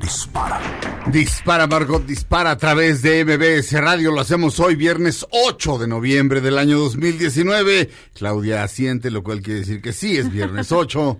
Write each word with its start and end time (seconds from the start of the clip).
dispara. 0.00 0.60
Dispara, 1.10 1.66
Margot, 1.66 2.04
dispara 2.04 2.52
a 2.52 2.56
través 2.56 3.02
de 3.02 3.24
MBS 3.24 3.72
Radio. 3.80 4.12
Lo 4.12 4.20
hacemos 4.20 4.58
hoy, 4.60 4.76
viernes 4.76 5.26
8 5.30 5.78
de 5.78 5.86
noviembre 5.86 6.40
del 6.40 6.58
año 6.58 6.78
2019. 6.78 7.90
Claudia 8.14 8.62
asiente, 8.62 9.10
lo 9.10 9.22
cual 9.22 9.42
quiere 9.42 9.60
decir 9.60 9.80
que 9.80 9.92
sí, 9.92 10.16
es 10.16 10.30
viernes 10.30 10.72
8 10.72 11.18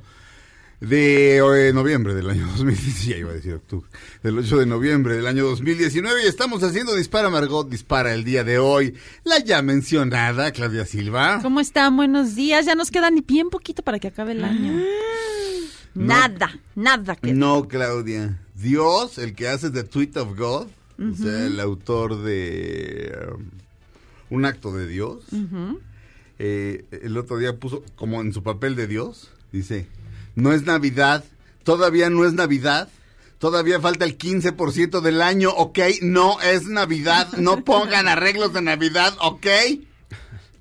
de 0.83 1.37
eh, 1.37 1.73
noviembre 1.73 2.15
del 2.15 2.29
año 2.29 2.47
2019. 2.47 2.93
Ya 3.03 3.17
iba 3.17 3.31
a 3.31 3.35
decir 3.35 3.55
octubre. 3.55 3.89
Del 4.23 4.39
8 4.39 4.59
de 4.59 4.67
noviembre 4.67 5.17
del 5.17 5.27
año 5.27 5.45
2019. 5.45 6.25
Y 6.25 6.27
estamos 6.27 6.63
haciendo 6.63 6.95
Dispara, 6.95 7.31
Margot, 7.31 7.69
dispara 7.69 8.13
el 8.13 8.25
día 8.25 8.45
de 8.45 8.59
hoy. 8.59 8.95
La 9.25 9.39
ya 9.39 9.63
mencionada 9.63 10.51
Claudia 10.53 10.85
Silva. 10.85 11.41
¿Cómo 11.43 11.61
están? 11.61 11.97
Buenos 11.97 12.35
días. 12.35 12.67
Ya 12.67 12.75
nos 12.75 12.91
queda 12.91 13.11
ni 13.11 13.21
bien 13.21 13.51
poquito 13.51 13.83
para 13.83 13.99
que 13.99 14.09
acabe 14.09 14.33
el 14.33 14.45
año. 14.45 14.83
Nada, 15.95 16.59
nada 16.75 17.17
que. 17.17 17.33
No, 17.33 17.69
Claudia. 17.69 18.39
Dios, 18.63 19.19
el 19.19 19.35
que 19.35 19.49
hace 19.49 19.71
The 19.71 19.85
Tweet 19.85 20.13
of 20.17 20.39
God, 20.39 20.69
o 20.99 21.15
sea, 21.17 21.47
el 21.47 21.59
autor 21.59 22.23
de 22.23 23.13
um, 23.35 23.51
Un 24.31 24.45
acto 24.45 24.73
de 24.73 24.87
Dios, 24.87 25.25
eh, 26.39 26.85
el 26.91 27.19
otro 27.19 27.39
día 27.39 27.57
puso 27.59 27.83
como 27.97 28.21
en 28.21 28.33
su 28.33 28.43
papel 28.43 28.77
de 28.77 28.87
Dios, 28.87 29.31
dice, 29.51 29.89
no 30.37 30.53
es 30.53 30.65
Navidad, 30.65 31.25
todavía 31.65 32.09
no 32.09 32.25
es 32.25 32.33
Navidad. 32.33 32.89
Todavía 33.39 33.81
falta 33.81 34.05
el 34.05 34.17
15% 34.17 35.01
del 35.01 35.21
año, 35.21 35.51
¿ok? 35.51 35.81
No 36.01 36.41
es 36.41 36.69
Navidad, 36.69 37.27
no 37.39 37.65
pongan 37.65 38.07
arreglos 38.07 38.53
de 38.53 38.63
Navidad, 38.63 39.15
¿ok? 39.21 39.47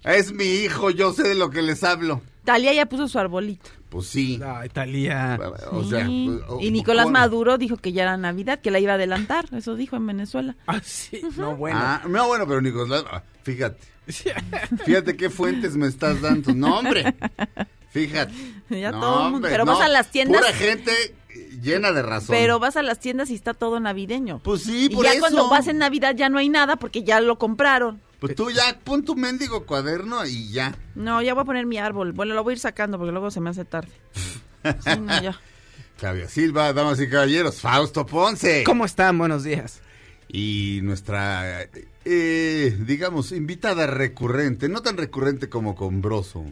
Es 0.03 0.33
mi 0.33 0.45
hijo, 0.45 0.89
yo 0.89 1.13
sé 1.13 1.27
de 1.27 1.35
lo 1.35 1.51
que 1.51 1.61
les 1.61 1.83
hablo. 1.83 2.23
Talia 2.43 2.73
ya 2.73 2.87
puso 2.87 3.07
su 3.07 3.19
arbolito. 3.19 3.69
Pues 3.91 4.07
sí. 4.07 4.39
Ay, 4.43 4.69
Talía. 4.69 5.37
O 5.69 5.83
sea, 5.83 6.05
Sí. 6.07 6.39
o- 6.47 6.59
y 6.61 6.71
Nicolás 6.71 7.09
Maduro 7.11 7.57
dijo 7.57 7.75
que 7.75 7.91
ya 7.91 8.03
era 8.03 8.15
Navidad, 8.15 8.59
que 8.61 8.71
la 8.71 8.79
iba 8.79 8.93
a 8.93 8.95
adelantar. 8.95 9.45
Eso 9.51 9.75
dijo 9.75 9.97
en 9.97 10.07
Venezuela. 10.07 10.55
Ah, 10.65 10.79
sí. 10.81 11.21
No, 11.35 11.57
bueno. 11.57 11.77
Ah, 11.79 12.01
no, 12.07 12.25
bueno, 12.27 12.47
pero 12.47 12.61
Nicolás, 12.61 13.03
ah, 13.11 13.21
fíjate. 13.43 13.81
Fíjate 14.85 15.15
qué 15.17 15.29
fuentes 15.29 15.75
me 15.75 15.87
estás 15.87 16.21
dando. 16.21 16.53
No, 16.53 16.79
hombre. 16.79 17.13
Fíjate. 17.91 18.33
Ya 18.69 18.91
No, 18.91 18.99
todo 19.01 19.15
el 19.17 19.23
mundo- 19.23 19.35
hombre, 19.37 19.51
pero 19.51 19.65
no, 19.65 19.73
vas 19.73 19.81
a 19.85 19.89
las 19.89 20.09
tiendas- 20.09 20.39
Pura 20.41 20.53
gente 20.53 20.91
llena 21.61 21.91
de 21.91 22.01
razón. 22.01 22.35
Pero 22.35 22.59
vas 22.59 22.75
a 22.75 22.81
las 22.83 22.99
tiendas 22.99 23.29
y 23.29 23.35
está 23.35 23.53
todo 23.53 23.79
navideño. 23.79 24.39
Pues 24.43 24.63
sí, 24.63 24.85
y 24.85 24.95
por 24.95 25.05
ya 25.05 25.11
eso. 25.11 25.21
cuando 25.21 25.49
vas 25.49 25.67
en 25.67 25.77
Navidad 25.77 26.15
ya 26.15 26.29
no 26.29 26.37
hay 26.37 26.49
nada 26.49 26.75
porque 26.75 27.03
ya 27.03 27.21
lo 27.21 27.37
compraron. 27.37 28.01
Pues 28.19 28.35
tú 28.35 28.51
ya 28.51 28.79
pon 28.83 29.03
tu 29.03 29.15
mendigo 29.15 29.65
cuaderno 29.65 30.25
y 30.25 30.51
ya. 30.51 30.75
No, 30.95 31.21
ya 31.21 31.33
voy 31.33 31.41
a 31.41 31.45
poner 31.45 31.65
mi 31.65 31.77
árbol. 31.77 32.11
Bueno, 32.11 32.35
lo 32.35 32.43
voy 32.43 32.51
a 32.51 32.55
ir 32.55 32.59
sacando 32.59 32.97
porque 32.97 33.11
luego 33.11 33.31
se 33.31 33.39
me 33.39 33.49
hace 33.49 33.65
tarde. 33.65 33.91
Sí, 34.63 34.99
no, 34.99 35.21
ya. 35.21 35.39
Claudia 35.97 36.29
Silva, 36.29 36.71
damas 36.71 36.99
y 36.99 37.09
caballeros, 37.09 37.61
Fausto 37.61 38.05
Ponce. 38.05 38.63
¿Cómo 38.63 38.85
están? 38.85 39.17
Buenos 39.17 39.43
días. 39.43 39.81
Y 40.27 40.79
nuestra, 40.83 41.67
eh, 42.05 42.77
digamos, 42.85 43.31
invitada 43.31 43.85
recurrente, 43.87 44.69
no 44.69 44.81
tan 44.81 44.97
recurrente 44.97 45.49
como 45.49 45.75
con 45.75 46.01
Broso, 46.01 46.45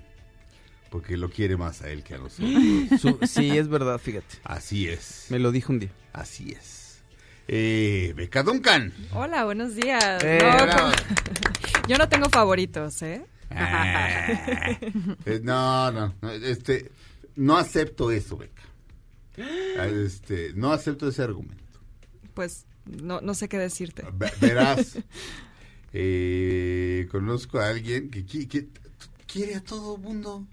porque 0.89 1.17
lo 1.17 1.29
quiere 1.29 1.57
más 1.57 1.81
a 1.81 1.89
él 1.91 2.03
que 2.03 2.16
a 2.16 2.17
nosotros. 2.17 3.00
Su- 3.00 3.19
sí, 3.27 3.57
es 3.57 3.67
verdad, 3.67 3.97
fíjate. 4.00 4.38
Así 4.44 4.88
es, 4.88 5.27
Me 5.29 5.39
lo 5.39 5.51
dijo 5.51 5.72
un 5.73 5.79
día. 5.79 5.91
así 6.13 6.51
es. 6.51 7.01
Eh, 7.47 8.13
Beca 8.16 8.44
Duncan. 8.44 8.94
Hola, 9.13 9.44
buenos 9.45 9.75
días. 9.75 10.23
Eh, 10.23 10.39
No, 10.41 10.67
como- 10.75 10.91
yo 11.88 11.97
no 11.97 12.07
tengo 12.09 12.29
favoritos, 12.29 13.01
¿eh? 13.01 13.25
Ah, 13.51 14.27
eh, 14.79 15.39
no, 15.44 15.91
no, 15.91 16.13
no, 16.22 16.29
este, 16.31 16.91
no 17.35 17.57
acepto 17.57 18.11
eso, 18.11 18.38
Beca. 18.38 18.61
Este, 19.88 20.51
no 20.53 20.71
acepto 20.73 21.07
ese 21.07 21.23
argumento. 21.23 21.63
Pues 22.35 22.66
no, 22.85 23.21
no 23.21 23.33
sé 23.33 23.47
qué 23.50 23.57
decirte. 23.57 24.03
Ve- 24.13 24.31
Verás, 24.41 24.97
eh, 25.94 27.07
conozco 27.09 27.59
a 27.59 27.69
alguien 27.69 28.09
que, 28.11 28.25
que 28.25 28.67
quiere 29.25 29.56
a 29.56 29.61
todo 29.63 29.97
mundo. 29.97 30.45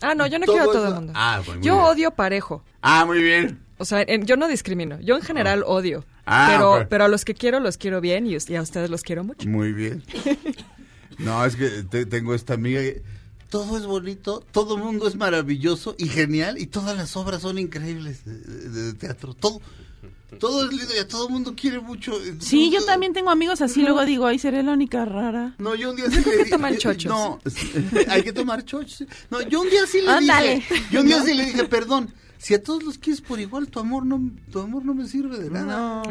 Ah, 0.00 0.14
no, 0.14 0.26
yo 0.26 0.38
no 0.38 0.46
quiero 0.46 0.62
a 0.62 0.72
todo 0.72 0.88
el 0.88 0.94
mundo. 0.94 1.12
Ah, 1.16 1.40
muy 1.46 1.56
yo 1.56 1.74
bien. 1.74 1.84
odio 1.86 2.10
parejo. 2.10 2.62
Ah, 2.82 3.04
muy 3.06 3.22
bien. 3.22 3.60
O 3.78 3.84
sea, 3.84 4.02
en- 4.02 4.26
yo 4.26 4.36
no 4.36 4.48
discrimino. 4.48 5.00
Yo 5.00 5.16
en 5.16 5.22
general 5.22 5.62
odio. 5.66 6.04
Ah, 6.26 6.48
pero, 6.50 6.86
pero 6.88 7.04
a 7.04 7.08
los 7.08 7.24
que 7.24 7.34
quiero, 7.34 7.60
los 7.60 7.76
quiero 7.78 8.00
bien 8.00 8.26
y, 8.26 8.36
y 8.48 8.56
a 8.56 8.62
ustedes 8.62 8.90
los 8.90 9.02
quiero 9.02 9.24
mucho. 9.24 9.48
Muy 9.48 9.72
bien. 9.72 10.02
No, 11.18 11.42
es 11.46 11.56
que 11.56 11.68
te- 11.84 12.04
tengo 12.04 12.34
esta 12.34 12.52
amiga 12.54 12.80
que 12.80 13.02
todo 13.48 13.78
es 13.78 13.86
bonito, 13.86 14.44
todo 14.52 14.76
el 14.76 14.82
mundo 14.82 15.08
es 15.08 15.16
maravilloso 15.16 15.94
y 15.98 16.08
genial 16.08 16.58
y 16.58 16.66
todas 16.66 16.94
las 16.94 17.16
obras 17.16 17.40
son 17.40 17.58
increíbles 17.58 18.24
de, 18.26 18.34
de- 18.38 18.68
de 18.68 18.92
teatro. 18.94 19.32
Todo, 19.32 19.62
todo 20.38 20.66
es 20.66 20.72
lindo 20.72 20.94
y 20.94 20.98
a 20.98 21.06
todo 21.08 21.26
el 21.28 21.32
mundo 21.32 21.54
quiere 21.56 21.80
mucho. 21.80 22.12
Sí, 22.40 22.70
yo 22.70 22.84
también 22.84 23.12
tengo 23.12 23.30
amigos 23.30 23.62
así. 23.62 23.82
Luego 23.82 24.04
digo, 24.04 24.26
ay, 24.26 24.38
seré 24.38 24.62
la 24.62 24.72
única 24.72 25.04
rara. 25.04 25.54
No, 25.58 25.74
yo 25.74 25.90
un 25.90 25.96
día 25.96 26.06
sí 26.10 26.20
le 26.24 26.36
dije. 26.38 26.50
Toman 26.50 26.76
chochos. 26.76 27.10
No, 27.10 27.38
hay 28.08 28.22
que 28.22 28.32
tomar 28.32 28.64
chochos. 28.64 29.04
No, 29.30 29.40
yo 29.42 29.60
un 29.60 29.70
día 29.70 29.86
sí 29.86 30.00
le 30.00 30.10
Ándale. 30.10 30.54
dije. 30.56 30.74
Yo 30.90 31.00
un 31.00 31.06
día 31.06 31.22
sí 31.22 31.34
le 31.34 31.44
dije, 31.46 31.64
perdón, 31.64 32.12
si 32.38 32.54
a 32.54 32.62
todos 32.62 32.82
los 32.82 32.98
quieres 32.98 33.20
por 33.20 33.40
igual, 33.40 33.68
tu 33.68 33.78
amor 33.80 34.04
no, 34.04 34.20
tu 34.50 34.60
amor 34.60 34.84
no 34.84 34.94
me 34.94 35.06
sirve 35.06 35.38
de 35.38 35.50
nada. 35.50 36.02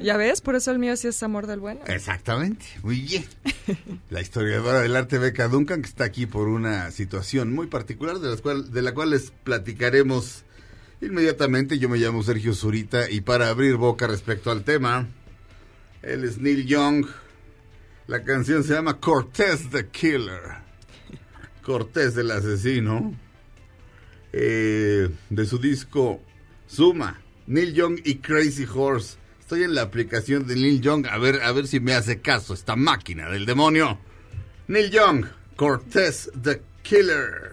¿Ya 0.00 0.16
ves? 0.16 0.40
Por 0.40 0.56
eso 0.56 0.70
el 0.72 0.78
mío 0.78 0.96
sí 0.96 1.08
es 1.08 1.22
amor 1.22 1.46
del 1.46 1.60
bueno. 1.60 1.80
Exactamente, 1.86 2.66
muy 2.82 3.00
bien. 3.00 3.24
La 4.10 4.20
historiadora 4.20 4.80
del 4.80 4.96
arte 4.96 5.18
Beca 5.18 5.46
Duncan, 5.48 5.80
que 5.82 5.88
está 5.88 6.04
aquí 6.04 6.26
por 6.26 6.48
una 6.48 6.90
situación 6.90 7.52
muy 7.52 7.68
particular 7.68 8.18
de, 8.18 8.30
las 8.30 8.40
cual, 8.40 8.72
de 8.72 8.82
la 8.82 8.94
cual 8.94 9.10
les 9.10 9.30
platicaremos 9.44 10.42
inmediatamente. 11.06 11.78
Yo 11.78 11.88
me 11.88 11.98
llamo 11.98 12.22
Sergio 12.22 12.54
Zurita 12.54 13.10
y 13.10 13.20
para 13.20 13.48
abrir 13.48 13.76
boca 13.76 14.06
respecto 14.06 14.50
al 14.50 14.64
tema, 14.64 15.08
él 16.02 16.24
es 16.24 16.38
Neil 16.38 16.66
Young. 16.66 17.06
La 18.06 18.22
canción 18.24 18.64
se 18.64 18.74
llama 18.74 18.98
Cortés 18.98 19.70
the 19.70 19.88
Killer. 19.88 20.62
Cortés 21.62 22.16
el 22.16 22.30
asesino. 22.30 23.14
Eh, 24.32 25.10
de 25.28 25.46
su 25.46 25.58
disco 25.58 26.22
Suma, 26.66 27.20
Neil 27.46 27.74
Young 27.74 28.00
y 28.04 28.16
Crazy 28.16 28.66
Horse. 28.72 29.18
Estoy 29.38 29.64
en 29.64 29.74
la 29.74 29.82
aplicación 29.82 30.46
de 30.46 30.56
Neil 30.56 30.80
Young 30.80 31.06
a 31.06 31.18
ver, 31.18 31.42
a 31.42 31.52
ver 31.52 31.66
si 31.66 31.80
me 31.80 31.92
hace 31.92 32.22
caso 32.22 32.54
esta 32.54 32.74
máquina 32.74 33.28
del 33.28 33.44
demonio. 33.44 33.98
Neil 34.68 34.90
Young, 34.90 35.26
Cortés 35.54 36.30
the 36.42 36.62
Killer. 36.82 37.51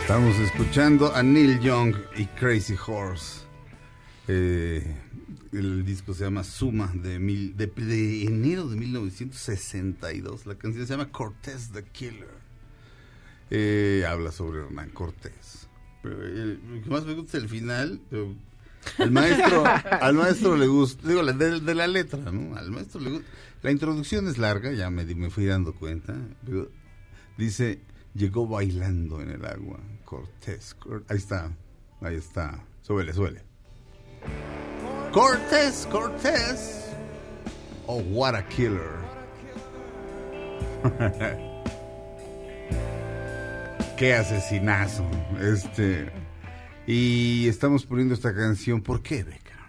Estamos 0.00 0.40
escuchando 0.40 1.14
a 1.14 1.22
Neil 1.22 1.60
Young 1.60 1.94
y 2.16 2.26
Crazy 2.26 2.74
Horse. 2.84 3.42
Eh, 4.26 4.84
el 5.52 5.84
disco 5.84 6.14
se 6.14 6.24
llama 6.24 6.44
Suma 6.44 6.92
de, 6.94 7.18
mil- 7.18 7.56
de, 7.56 7.66
de 7.66 8.24
enero 8.24 8.68
de 8.68 8.76
1962. 8.76 10.46
La 10.46 10.54
canción 10.56 10.86
se 10.86 10.92
llama 10.92 11.10
Cortés 11.10 11.70
the 11.72 11.84
Killer. 11.84 12.28
Eh, 13.50 14.04
habla 14.08 14.30
sobre 14.32 14.60
Hernán 14.60 14.90
Cortés. 14.90 15.68
Pero, 16.02 16.16
eh, 16.26 16.58
lo 16.68 16.82
que 16.82 16.90
más 16.90 17.04
me 17.04 17.14
gusta 17.14 17.36
es 17.38 17.42
el 17.44 17.48
final. 17.50 18.00
pero 18.08 18.34
al 18.98 19.10
maestro, 19.10 19.64
al 20.00 20.14
maestro 20.14 20.56
le 20.56 20.66
gusta, 20.66 21.06
digo, 21.08 21.22
la- 21.22 21.32
de, 21.32 21.60
de 21.60 21.74
la 21.74 21.86
letra, 21.86 22.18
¿no? 22.32 22.56
Al 22.56 22.70
maestro 22.70 23.00
le 23.00 23.10
gusta. 23.10 23.26
La 23.62 23.70
introducción 23.70 24.26
es 24.28 24.38
larga, 24.38 24.72
ya 24.72 24.88
me, 24.90 25.04
me 25.14 25.28
fui 25.30 25.44
dando 25.44 25.74
cuenta. 25.74 26.14
pero 26.46 26.70
dice, 27.36 27.80
llegó 28.14 28.46
bailando 28.46 29.20
en 29.20 29.30
el 29.30 29.44
agua, 29.44 29.80
Cortés. 30.04 30.74
Cor- 30.74 31.04
ahí 31.08 31.18
está, 31.18 31.50
ahí 32.00 32.16
está. 32.16 32.64
Súbele, 32.82 33.12
súbele. 33.12 33.42
Cortés, 35.12 35.88
Cortés. 35.90 36.86
Oh, 37.88 38.00
what 38.12 38.36
a 38.36 38.46
killer. 38.48 38.94
Qué 43.96 44.14
asesinazo. 44.14 45.04
Este. 45.40 46.12
Y 46.86 47.48
estamos 47.48 47.84
poniendo 47.84 48.14
esta 48.14 48.32
canción. 48.32 48.82
¿Por 48.82 49.02
qué, 49.02 49.24
Beca? 49.24 49.68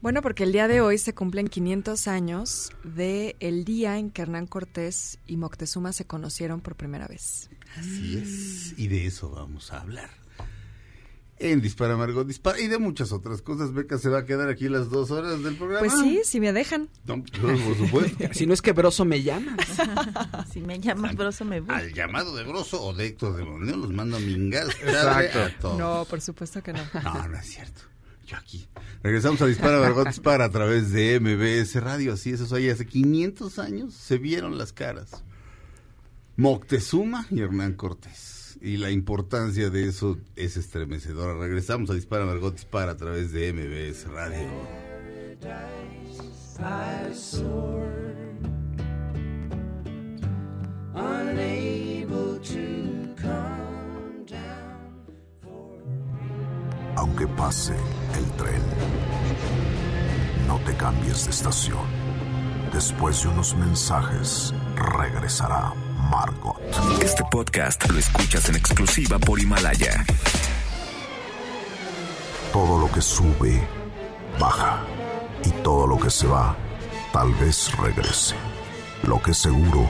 Bueno, 0.00 0.22
porque 0.22 0.44
el 0.44 0.52
día 0.52 0.68
de 0.68 0.80
hoy 0.80 0.96
se 0.96 1.14
cumplen 1.14 1.48
500 1.48 2.08
años 2.08 2.70
de 2.82 3.36
el 3.40 3.66
día 3.66 3.98
en 3.98 4.10
que 4.10 4.22
Hernán 4.22 4.46
Cortés 4.46 5.18
y 5.26 5.36
Moctezuma 5.36 5.92
se 5.92 6.06
conocieron 6.06 6.62
por 6.62 6.76
primera 6.76 7.06
vez. 7.06 7.50
Así 7.76 8.16
es. 8.16 8.72
Y 8.78 8.88
de 8.88 9.06
eso 9.06 9.28
vamos 9.30 9.70
a 9.70 9.82
hablar. 9.82 10.21
En 11.42 11.60
Dispara 11.60 11.96
Margot 11.96 12.24
Dispara. 12.24 12.60
Y 12.60 12.68
de 12.68 12.78
muchas 12.78 13.10
otras 13.10 13.42
cosas. 13.42 13.72
Beca 13.72 13.98
se 13.98 14.08
va 14.08 14.18
a 14.20 14.24
quedar 14.24 14.48
aquí 14.48 14.68
las 14.68 14.90
dos 14.90 15.10
horas 15.10 15.42
del 15.42 15.56
programa. 15.56 15.80
Pues 15.80 15.92
sí, 16.00 16.20
si 16.24 16.38
me 16.38 16.52
dejan. 16.52 16.88
No, 17.04 17.22
por 17.22 17.76
supuesto. 17.76 18.24
Si 18.32 18.46
no 18.46 18.54
es 18.54 18.62
que 18.62 18.72
Broso 18.72 19.04
me 19.04 19.22
llama. 19.22 19.56
Si 20.52 20.60
me 20.60 20.78
llama 20.78 21.12
broso 21.12 21.44
me 21.44 21.60
voy. 21.60 21.74
Al 21.74 21.92
llamado 21.92 22.36
de 22.36 22.44
Grosso 22.44 22.82
o 22.82 22.94
de 22.94 23.06
Héctor 23.06 23.36
de 23.36 23.44
Moneo 23.44 23.76
los 23.76 23.92
mando 23.92 24.18
a 24.18 24.20
mingar. 24.20 24.66
Exacto. 24.68 25.42
A 25.42 25.50
todos. 25.58 25.78
No, 25.78 26.06
por 26.08 26.20
supuesto 26.20 26.62
que 26.62 26.72
no. 26.72 26.82
No, 27.02 27.28
no 27.28 27.38
es 27.38 27.46
cierto. 27.46 27.82
Yo 28.26 28.36
aquí. 28.36 28.68
Regresamos 29.02 29.42
a 29.42 29.46
Dispara 29.46 29.80
Margot 29.80 30.06
Dispara 30.06 30.44
a 30.44 30.50
través 30.50 30.92
de 30.92 31.18
MBS 31.18 31.82
Radio. 31.82 32.12
Así 32.12 32.30
es, 32.30 32.40
eso 32.40 32.54
ahí 32.54 32.70
hace 32.70 32.86
500 32.86 33.58
años 33.58 33.94
se 33.94 34.18
vieron 34.18 34.58
las 34.58 34.72
caras. 34.72 35.24
Moctezuma 36.36 37.26
y 37.30 37.40
Hernán 37.40 37.74
Cortés. 37.74 38.41
Y 38.64 38.76
la 38.76 38.92
importancia 38.92 39.70
de 39.70 39.88
eso 39.88 40.18
es 40.36 40.56
estremecedora. 40.56 41.36
Regresamos 41.36 41.90
a 41.90 41.94
Dispara 41.94 42.24
Margot 42.24 42.54
Dispara 42.54 42.92
a 42.92 42.96
través 42.96 43.32
de 43.32 43.52
MBS 43.52 44.06
Radio. 44.08 44.48
Aunque 56.94 57.26
pase 57.26 57.74
el 58.16 58.30
tren, 58.36 58.62
no 60.46 60.60
te 60.60 60.76
cambies 60.76 61.24
de 61.24 61.30
estación. 61.32 61.84
Después 62.72 63.24
de 63.24 63.28
unos 63.28 63.56
mensajes, 63.56 64.54
regresará 64.76 65.74
Margot. 66.10 66.60
Este 67.02 67.22
podcast 67.30 67.88
lo 67.90 67.98
escuchas 67.98 68.48
en 68.48 68.56
exclusiva 68.56 69.18
por 69.18 69.40
Himalaya. 69.40 70.04
Todo 72.52 72.78
lo 72.78 72.92
que 72.92 73.00
sube, 73.00 73.66
baja. 74.38 74.84
Y 75.44 75.50
todo 75.62 75.86
lo 75.86 75.98
que 75.98 76.10
se 76.10 76.26
va, 76.26 76.56
tal 77.12 77.32
vez 77.34 77.76
regrese. 77.78 78.34
Lo 79.02 79.20
que 79.20 79.34
seguro 79.34 79.88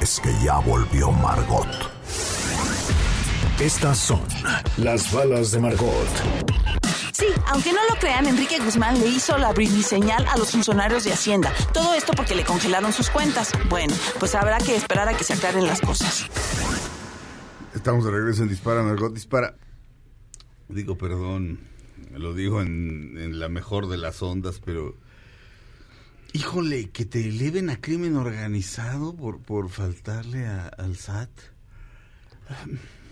es 0.00 0.20
que 0.20 0.32
ya 0.42 0.58
volvió 0.58 1.10
Margot. 1.10 1.68
Estas 3.60 3.98
son 3.98 4.22
las 4.76 5.12
balas 5.12 5.50
de 5.50 5.60
Margot. 5.60 6.63
Sí, 7.14 7.26
aunque 7.46 7.72
no 7.72 7.78
lo 7.88 7.94
crean, 8.00 8.26
Enrique 8.26 8.58
Guzmán 8.58 8.98
le 8.98 9.06
hizo 9.06 9.38
la 9.38 9.54
señal 9.84 10.26
a 10.26 10.36
los 10.36 10.50
funcionarios 10.50 11.04
de 11.04 11.12
Hacienda. 11.12 11.52
Todo 11.72 11.94
esto 11.94 12.12
porque 12.16 12.34
le 12.34 12.44
congelaron 12.44 12.92
sus 12.92 13.08
cuentas. 13.08 13.52
Bueno, 13.68 13.94
pues 14.18 14.34
habrá 14.34 14.58
que 14.58 14.74
esperar 14.74 15.08
a 15.08 15.16
que 15.16 15.22
se 15.22 15.34
aclaren 15.34 15.64
las 15.66 15.80
cosas. 15.80 16.26
Estamos 17.72 18.04
de 18.04 18.10
regreso 18.10 18.42
en 18.42 18.48
Dispara, 18.48 18.82
Margot 18.82 19.14
Dispara. 19.14 19.54
Digo, 20.68 20.98
perdón, 20.98 21.60
lo 22.10 22.34
digo 22.34 22.60
en, 22.62 23.16
en 23.16 23.38
la 23.38 23.48
mejor 23.48 23.88
de 23.88 23.96
las 23.96 24.20
ondas, 24.22 24.60
pero... 24.64 24.96
Híjole, 26.32 26.90
que 26.90 27.04
te 27.04 27.28
eleven 27.28 27.70
a 27.70 27.80
crimen 27.80 28.16
organizado 28.16 29.14
por, 29.14 29.38
por 29.40 29.68
faltarle 29.70 30.46
a- 30.48 30.66
al 30.66 30.96
SAT. 30.96 31.30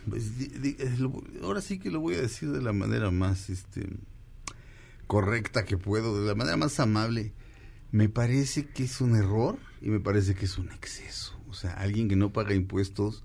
Pues, 0.09 0.37
di- 0.39 0.49
di- 0.49 0.77
lo- 0.99 1.23
ahora 1.43 1.61
sí 1.61 1.79
que 1.79 1.91
lo 1.91 2.01
voy 2.01 2.15
a 2.15 2.21
decir 2.23 2.51
de 2.51 2.61
la 2.63 2.73
manera 2.73 3.11
más 3.11 3.51
este, 3.51 3.89
correcta 5.07 5.65
que 5.65 5.77
puedo, 5.77 6.21
de 6.21 6.27
la 6.27 6.35
manera 6.35 6.57
más 6.57 6.81
amable. 6.81 7.33
Me 7.91 8.09
parece 8.09 8.67
que 8.67 8.85
es 8.85 9.01
un 9.01 9.17
error 9.17 9.59
y 9.81 9.91
me 9.91 10.01
parece 10.01 10.35
que 10.35 10.47
es 10.47 10.59
un 10.59 10.71
exceso. 10.73 11.39
O 11.49 11.55
sea, 11.55 11.75
alguien 11.75 12.09
que 12.09 12.17
no 12.17 12.33
paga 12.33 12.55
impuestos 12.55 13.25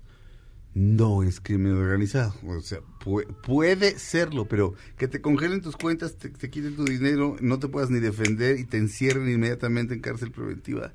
no 0.74 1.22
es 1.22 1.40
crimen 1.40 1.72
organizado. 1.72 2.34
O 2.46 2.60
sea, 2.60 2.80
pu- 3.02 3.26
puede 3.42 3.98
serlo, 3.98 4.46
pero 4.46 4.74
que 4.98 5.08
te 5.08 5.20
congelen 5.22 5.62
tus 5.62 5.76
cuentas, 5.76 6.16
te, 6.16 6.28
te 6.28 6.50
quiten 6.50 6.76
tu 6.76 6.84
dinero, 6.84 7.36
no 7.40 7.58
te 7.58 7.68
puedas 7.68 7.88
ni 7.90 7.98
defender 8.00 8.58
y 8.58 8.64
te 8.64 8.76
encierren 8.76 9.28
inmediatamente 9.30 9.94
en 9.94 10.00
cárcel 10.00 10.30
preventiva. 10.30 10.92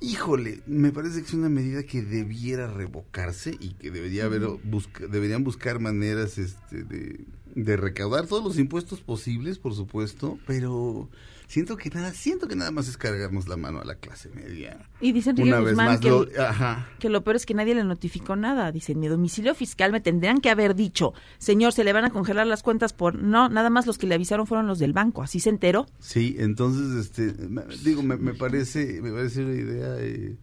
Híjole, 0.00 0.60
me 0.66 0.92
parece 0.92 1.20
que 1.20 1.26
es 1.28 1.34
una 1.34 1.48
medida 1.48 1.84
que 1.84 2.02
debiera 2.02 2.66
revocarse 2.70 3.56
y 3.58 3.74
que 3.74 3.90
debería 3.90 4.26
haber 4.26 4.42
busca- 4.62 5.06
deberían 5.06 5.44
buscar 5.44 5.80
maneras 5.80 6.36
este, 6.36 6.84
de, 6.84 7.24
de 7.54 7.76
recaudar 7.76 8.26
todos 8.26 8.44
los 8.44 8.58
impuestos 8.58 9.00
posibles, 9.00 9.58
por 9.58 9.74
supuesto, 9.74 10.38
pero 10.46 11.08
siento 11.46 11.76
que 11.76 11.90
nada, 11.90 12.12
siento 12.12 12.48
que 12.48 12.56
nada 12.56 12.70
más 12.70 12.88
es 12.88 12.96
cargarnos 12.96 13.46
la 13.48 13.56
mano 13.56 13.80
a 13.80 13.84
la 13.84 13.94
clase 13.96 14.28
media. 14.30 14.78
Y 15.00 15.12
dice 15.12 15.30
Enrique 15.30 15.48
Una 15.48 15.60
vez 15.60 15.70
Guzmán 15.70 15.86
más, 15.86 16.00
que, 16.00 16.08
lo- 16.10 16.26
ajá. 16.38 16.88
que 16.98 17.08
lo 17.08 17.22
peor 17.22 17.36
es 17.36 17.46
que 17.46 17.54
nadie 17.54 17.74
le 17.74 17.84
notificó 17.84 18.34
nada. 18.36 18.72
Dice, 18.72 18.92
en 18.92 19.00
mi 19.00 19.08
domicilio 19.08 19.54
fiscal 19.54 19.92
me 19.92 20.00
tendrían 20.00 20.40
que 20.40 20.50
haber 20.50 20.74
dicho, 20.74 21.12
señor, 21.38 21.72
se 21.72 21.84
le 21.84 21.92
van 21.92 22.04
a 22.04 22.10
congelar 22.10 22.46
las 22.46 22.62
cuentas 22.62 22.92
por... 22.92 23.14
No, 23.16 23.48
nada 23.48 23.70
más 23.70 23.86
los 23.86 23.98
que 23.98 24.06
le 24.06 24.14
avisaron 24.14 24.46
fueron 24.46 24.66
los 24.66 24.78
del 24.78 24.92
banco. 24.92 25.22
Así 25.22 25.38
se 25.40 25.50
enteró. 25.50 25.86
Sí, 26.00 26.36
entonces, 26.38 27.06
este, 27.06 27.34
me- 27.48 27.64
digo, 27.84 28.02
me, 28.02 28.16
me 28.16 28.34
parece, 28.34 29.00
me 29.02 29.12
parece 29.12 29.44
una 29.44 29.54
idea, 29.54 29.96
eh, 29.98 30.36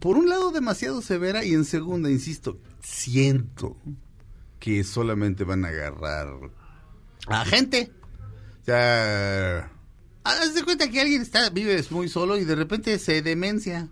por 0.00 0.16
un 0.16 0.28
lado 0.28 0.50
demasiado 0.50 1.00
severa 1.02 1.44
y 1.44 1.54
en 1.54 1.64
segunda, 1.64 2.10
insisto, 2.10 2.58
siento 2.80 3.76
que 4.58 4.82
solamente 4.84 5.44
van 5.44 5.64
a 5.64 5.68
agarrar 5.68 6.28
a 7.28 7.44
gente. 7.44 7.90
O 8.60 8.64
sea, 8.64 9.70
haz 10.24 10.54
de 10.54 10.64
cuenta 10.64 10.90
que 10.90 11.00
alguien 11.00 11.22
está, 11.22 11.50
vive 11.50 11.82
muy 11.90 12.08
solo 12.08 12.36
y 12.38 12.44
de 12.44 12.54
repente 12.54 12.98
se 12.98 13.22
demencia. 13.22 13.88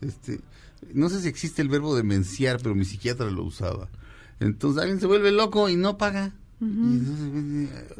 Este, 0.00 0.40
no 0.92 1.08
sé 1.08 1.20
si 1.20 1.28
existe 1.28 1.62
el 1.62 1.68
verbo 1.68 1.94
demenciar, 1.94 2.58
pero 2.62 2.74
mi 2.74 2.84
psiquiatra 2.84 3.30
lo 3.30 3.44
usaba. 3.44 3.88
Entonces 4.38 4.80
alguien 4.80 5.00
se 5.00 5.06
vuelve 5.06 5.32
loco 5.32 5.68
y 5.68 5.76
no 5.76 5.98
paga. 5.98 6.32
Y 6.60 6.64
entonces, 6.64 7.70
eh, 7.70 7.94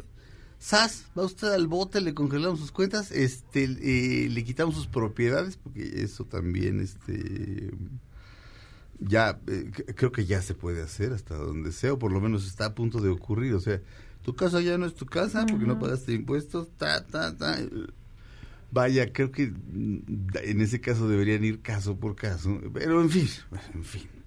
SAS, 0.59 1.05
va 1.17 1.25
usted 1.25 1.47
al 1.47 1.67
bote, 1.67 2.01
le 2.01 2.13
congelamos 2.13 2.59
sus 2.59 2.71
cuentas, 2.71 3.11
este, 3.11 3.63
eh, 3.63 4.29
le 4.29 4.43
quitamos 4.43 4.75
sus 4.75 4.85
propiedades, 4.85 5.57
porque 5.57 6.03
eso 6.03 6.25
también, 6.25 6.79
este, 6.79 7.71
ya, 8.99 9.39
eh, 9.47 9.71
creo 9.95 10.11
que 10.11 10.27
ya 10.27 10.43
se 10.43 10.53
puede 10.53 10.83
hacer 10.83 11.13
hasta 11.13 11.35
donde 11.35 11.71
sea, 11.71 11.93
o 11.93 11.99
por 11.99 12.11
lo 12.11 12.21
menos 12.21 12.45
está 12.45 12.65
a 12.65 12.75
punto 12.75 13.01
de 13.01 13.09
ocurrir, 13.09 13.55
o 13.55 13.59
sea, 13.59 13.81
tu 14.23 14.35
casa 14.35 14.61
ya 14.61 14.77
no 14.77 14.85
es 14.85 14.95
tu 14.95 15.05
casa 15.05 15.45
porque 15.45 15.65
no 15.65 15.79
pagaste 15.79 16.13
impuestos, 16.13 16.69
ta, 16.77 17.05
ta, 17.05 17.35
ta. 17.35 17.57
Vaya, 18.71 19.11
creo 19.11 19.31
que 19.31 19.47
mm, 19.47 20.29
en 20.43 20.61
ese 20.61 20.79
caso 20.79 21.09
deberían 21.09 21.43
ir 21.43 21.61
caso 21.61 21.97
por 21.97 22.15
caso, 22.15 22.59
pero 22.73 23.01
en 23.01 23.09
fin, 23.09 23.27
en 23.73 23.83
fin. 23.83 24.20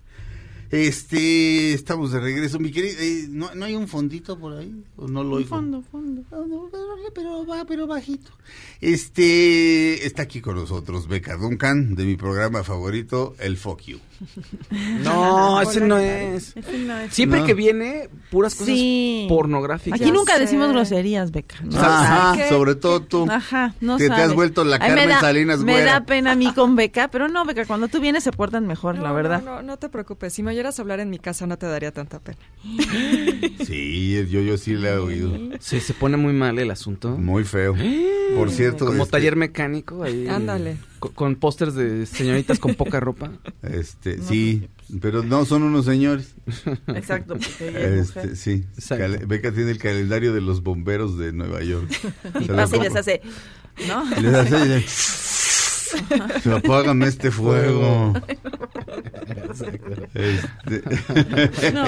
Este, 0.71 1.73
estamos 1.75 2.13
de 2.13 2.21
regreso, 2.21 2.59
mi 2.59 2.71
querido, 2.71 2.97
eh, 3.01 3.27
¿no, 3.29 3.55
¿no 3.55 3.65
hay 3.65 3.75
un 3.75 3.87
fondito 3.89 4.39
por 4.39 4.57
ahí? 4.57 4.85
¿O 4.97 5.07
no 5.07 5.23
lo 5.23 5.37
oigo? 5.37 5.49
Fondo, 5.49 5.83
fondo. 5.91 6.23
No, 6.31 6.69
pero, 6.71 6.87
pero 7.15 7.47
va, 7.47 7.65
pero 7.65 7.87
bajito. 7.87 8.31
Este, 8.81 10.07
está 10.07 10.23
aquí 10.23 10.41
con 10.41 10.57
nosotros 10.57 11.09
Beca 11.09 11.37
Duncan, 11.37 11.95
de 11.95 12.05
mi 12.05 12.17
programa 12.17 12.63
favorito, 12.65 13.35
El 13.39 13.57
Fuck 13.57 13.83
You. 13.83 13.99
No, 15.03 15.61
ese 15.61 15.81
no 15.81 15.99
es. 15.99 16.57
Ese 16.57 16.79
no 16.79 16.99
es. 16.99 17.13
Siempre 17.13 17.41
No. 17.41 17.47
que 17.47 17.55
viene, 17.55 18.09
puras 18.31 18.55
cosas 18.55 18.67
Sí. 18.75 19.27
pornográficas. 19.29 20.01
Aquí 20.01 20.11
nunca 20.11 20.35
sé. 20.35 20.41
decimos 20.41 20.69
groserías, 20.69 21.31
Beca. 21.31 21.57
No 21.63 21.79
Ajá, 21.79 22.37
qué? 22.37 22.49
sobre 22.49 22.75
todo 22.75 23.01
tú. 23.03 23.27
Ajá, 23.31 23.75
no 23.81 23.97
Que 23.97 24.09
te 24.09 24.15
has 24.15 24.35
vuelto 24.35 24.65
la 24.65 24.77
Ay, 24.77 24.83
me 24.83 24.89
Carmen 24.89 25.09
da- 25.09 25.21
Salinas 25.21 25.59
Me 25.61 25.73
güera. 25.73 25.93
da 25.93 26.01
pena 26.07 26.33
a 26.33 26.37
mí 26.37 26.53
con 26.55 26.75
Beca, 26.77 27.09
pero 27.09 27.29
no, 27.29 27.45
Beca, 27.45 27.65
cuando 27.67 27.89
tú 27.89 28.01
vienes 28.01 28.25
se 28.25 28.33
portan 28.33 28.67
mejor, 28.67 28.99
la 28.99 29.13
verdad. 29.13 29.43
No, 29.43 29.57
no, 29.57 29.63
no 29.63 29.77
te 29.79 29.89
preocupes. 29.89 30.33
Si 30.33 30.43
me 30.43 30.54
oyeras 30.55 30.79
hablar 30.81 31.01
en 31.01 31.11
mi 31.11 31.19
casa 31.19 31.47
no 31.47 31.59
te 31.59 31.67
daría 31.67 31.93
tanta 31.93 32.19
pena. 32.21 32.39
Sí, 33.65 34.13
yo, 34.31 34.41
yo 34.41 34.59
sí 34.59 34.75
le 34.75 34.91
he 34.91 34.97
oído. 34.97 35.33
Sí, 35.61 35.81
se 35.81 35.95
pone 35.95 36.17
muy 36.17 36.33
mal 36.33 36.59
el 36.59 36.71
asunto. 36.71 37.11
Muy 37.17 37.45
feo. 37.45 37.75
Por 38.37 38.51
cierto, 38.51 38.87
Como 38.87 39.05
este, 39.05 39.13
taller 39.13 39.37
mecánico 39.37 40.03
ahí. 40.03 40.27
Ándale. 40.29 40.77
co- 40.99 41.11
Con, 41.13 41.37
pósters 41.37 41.75
de 41.75 42.05
señoritas 42.07 42.59
con 42.59 42.75
poca 42.75 43.01
ropa. 43.01 43.31
Este, 43.63 44.21
sí, 44.21 44.69
pero 45.01 45.23
no 45.23 45.45
son 45.47 45.63
unos 45.63 45.85
señores. 45.87 46.35
Exacto, 46.89 47.37
porque 47.37 47.69
ella 47.69 47.89
es 48.01 48.09
Este, 48.17 48.37
sí, 48.37 48.65
Exacto. 48.77 49.27
Beca 49.27 49.53
tiene 49.53 49.71
el 49.71 49.79
calendario 49.79 50.35
de 50.35 50.41
los 50.43 50.63
bomberos 50.63 51.17
de 51.19 51.33
Nueva 51.33 51.63
York. 51.63 51.89
Y 52.41 52.49
pasa 52.49 52.77
y 52.77 52.81
les 52.81 52.93
compro. 52.93 53.01
hace, 53.01 53.21
¿no? 53.89 54.05
Les 54.21 54.35
hace 54.35 54.85
apágame 56.57 57.07
este 57.07 57.31
fuego. 57.31 58.13
Este, 60.15 60.83
No, 61.73 61.87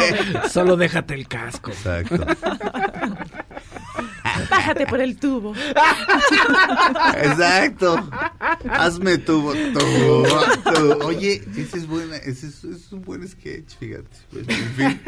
Solo 0.49 0.76
déjate 0.76 1.15
el 1.15 1.26
casco. 1.29 1.71
Exacto. 1.71 2.17
bájate 4.50 4.87
por 4.87 5.00
el 5.00 5.17
tubo. 5.17 5.55
Exacto. 7.17 8.09
Hazme 8.71 9.19
tu, 9.19 9.53
tu, 9.73 9.79
tu- 10.75 11.05
Oye, 11.07 11.43
ese 11.57 11.79
es 11.79 11.87
buena, 11.87 12.17
ese 12.17 12.49
es, 12.49 12.65
es 12.65 12.93
un 12.93 13.03
buen 13.03 13.26
sketch, 13.26 13.75
fíjate. 13.79 14.09
Pues, 14.31 14.47
en 14.49 14.75
fin. 14.75 15.00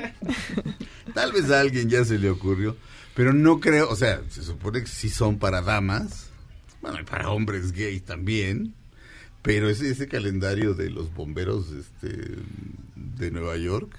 Tal 1.15 1.33
vez 1.33 1.51
a 1.51 1.61
alguien 1.61 1.89
ya 1.89 2.05
se 2.05 2.19
le 2.19 2.31
ocurrió, 2.31 2.77
pero 3.15 3.33
no 3.33 3.61
creo, 3.61 3.89
o 3.91 3.97
sea, 3.97 4.21
se 4.29 4.43
supone 4.43 4.81
que 4.83 4.87
sí 4.89 5.09
son 5.11 5.39
para 5.39 5.61
damas, 5.63 6.29
bueno, 6.81 7.01
y 7.01 7.05
para 7.05 7.31
hombres 7.31 7.73
gays 7.73 8.05
también, 8.05 8.75
pero 9.43 9.69
ese, 9.69 9.91
ese 9.91 10.09
calendario 10.09 10.75
de 10.75 10.91
los 10.91 11.15
bomberos 11.15 11.71
este, 11.71 12.37
de 12.97 13.31
Nueva 13.31 13.57
York 13.57 13.97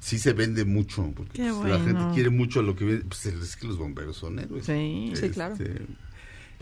sí 0.00 0.18
se 0.18 0.32
vende 0.32 0.64
mucho, 0.64 1.12
porque 1.16 1.42
Qué 1.42 1.52
pues, 1.52 1.70
la 1.70 1.78
gente 1.78 2.02
quiere 2.14 2.30
mucho 2.30 2.60
lo 2.62 2.74
que 2.76 2.84
vende, 2.84 3.04
pues 3.04 3.24
es 3.26 3.56
que 3.56 3.66
los 3.66 3.78
bomberos 3.78 4.16
son 4.16 4.38
héroes. 4.38 4.66
Sí. 4.66 5.12
Sí, 5.14 5.30
claro. 5.30 5.54
Este, 5.54 5.86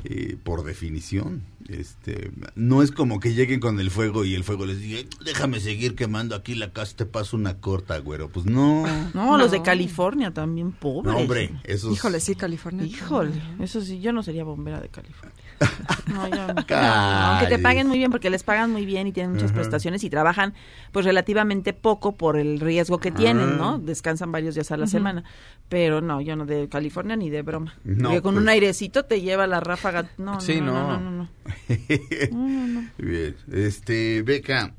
eh, 0.04 0.38
por 0.42 0.64
definición, 0.64 1.42
este, 1.68 2.30
no 2.54 2.82
es 2.82 2.90
como 2.90 3.20
que 3.20 3.34
lleguen 3.34 3.60
con 3.60 3.78
el 3.80 3.90
fuego 3.90 4.24
y 4.24 4.34
el 4.34 4.44
fuego 4.44 4.64
les 4.64 4.80
diga, 4.80 5.00
déjame 5.24 5.60
seguir 5.60 5.94
quemando 5.94 6.34
aquí 6.34 6.54
la 6.54 6.72
casa, 6.72 6.96
te 6.96 7.06
paso 7.06 7.36
una 7.36 7.58
corta, 7.58 7.98
güero. 7.98 8.30
Pues 8.30 8.46
no, 8.46 8.86
No, 9.12 9.36
los 9.36 9.50
de. 9.50 9.60
California 9.62 10.32
también, 10.32 10.72
pobres. 10.72 11.12
no 11.12 11.18
hombre, 11.18 11.60
esos... 11.64 11.92
Híjole, 11.92 12.20
sí, 12.20 12.34
California. 12.34 12.86
Híjole, 12.86 13.42
eso 13.58 13.82
sí, 13.82 14.00
yo 14.00 14.12
no 14.12 14.22
sería 14.22 14.42
bombera 14.42 14.80
de 14.80 14.88
California. 14.88 15.34
No, 16.12 16.26
yo 16.28 16.46
no. 16.48 16.54
Aunque 16.76 17.46
te 17.48 17.58
paguen 17.60 17.86
muy 17.86 17.98
bien, 17.98 18.10
porque 18.10 18.30
les 18.30 18.42
pagan 18.42 18.72
muy 18.72 18.84
bien 18.84 19.06
y 19.06 19.12
tienen 19.12 19.32
muchas 19.32 19.52
prestaciones 19.52 20.02
y 20.02 20.10
trabajan 20.10 20.54
pues 20.90 21.04
relativamente 21.06 21.72
poco 21.72 22.16
por 22.16 22.36
el 22.36 22.58
riesgo 22.58 22.98
que 22.98 23.10
tienen, 23.12 23.50
Ah. 23.50 23.56
¿no? 23.56 23.78
Descansan 23.78 24.32
varios 24.32 24.54
días 24.56 24.70
a 24.72 24.76
la 24.76 24.86
semana. 24.88 25.22
Pero 25.68 26.00
no, 26.00 26.20
yo 26.20 26.34
no 26.34 26.46
de 26.46 26.68
California 26.68 27.14
ni 27.16 27.30
de 27.30 27.42
broma. 27.42 27.74
No, 27.84 28.08
Porque 28.08 28.22
con 28.22 28.34
pues. 28.34 28.42
un 28.42 28.48
airecito 28.48 29.04
te 29.04 29.20
lleva 29.20 29.46
la 29.46 29.60
ráfaga. 29.60 30.10
No, 30.18 30.40
Sí, 30.40 30.60
no, 30.60 30.72
no, 30.72 30.98
no. 30.98 30.98
no, 30.98 31.10
no, 31.10 31.10
no. 31.10 31.28
No, 32.32 32.48
no, 32.48 32.66
no. 32.66 32.88
Bien, 32.98 33.36
este, 33.52 34.22
Beca, 34.22 34.74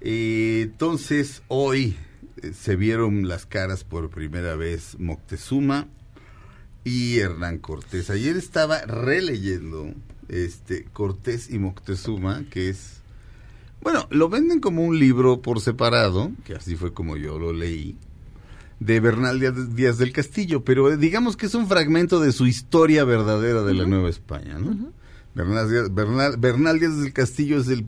eh, 0.00 0.60
entonces 0.64 1.42
hoy 1.48 1.96
eh, 2.42 2.52
se 2.54 2.74
vieron 2.76 3.28
las 3.28 3.46
caras 3.46 3.84
por 3.84 4.10
primera 4.10 4.56
vez 4.56 4.98
Moctezuma 4.98 5.86
y 6.84 7.18
Hernán 7.18 7.58
Cortés. 7.58 8.10
Ayer 8.10 8.36
estaba 8.36 8.80
releyendo 8.82 9.92
este 10.28 10.84
Cortés 10.92 11.50
y 11.50 11.58
Moctezuma, 11.58 12.44
que 12.50 12.68
es 12.70 13.00
bueno, 13.82 14.06
lo 14.10 14.28
venden 14.28 14.60
como 14.60 14.84
un 14.84 14.98
libro 14.98 15.42
por 15.42 15.60
separado, 15.60 16.30
que 16.44 16.54
así 16.54 16.76
fue 16.76 16.92
como 16.94 17.16
yo 17.16 17.38
lo 17.38 17.52
leí, 17.52 17.96
de 18.78 19.00
Bernal 19.00 19.40
Díaz, 19.74 19.98
del 19.98 20.12
Castillo, 20.12 20.64
pero 20.64 20.96
digamos 20.96 21.36
que 21.36 21.46
es 21.46 21.54
un 21.54 21.66
fragmento 21.66 22.20
de 22.20 22.30
su 22.32 22.46
historia 22.46 23.04
verdadera 23.04 23.62
de 23.62 23.74
la 23.74 23.84
Nueva 23.86 24.08
España, 24.08 24.58
¿no? 24.58 24.92
Bernal, 25.34 25.90
Bernal- 25.90 26.36
Bernal 26.38 26.78
Díaz 26.78 26.96
del 27.00 27.12
Castillo 27.12 27.58
es 27.60 27.68
el 27.68 27.86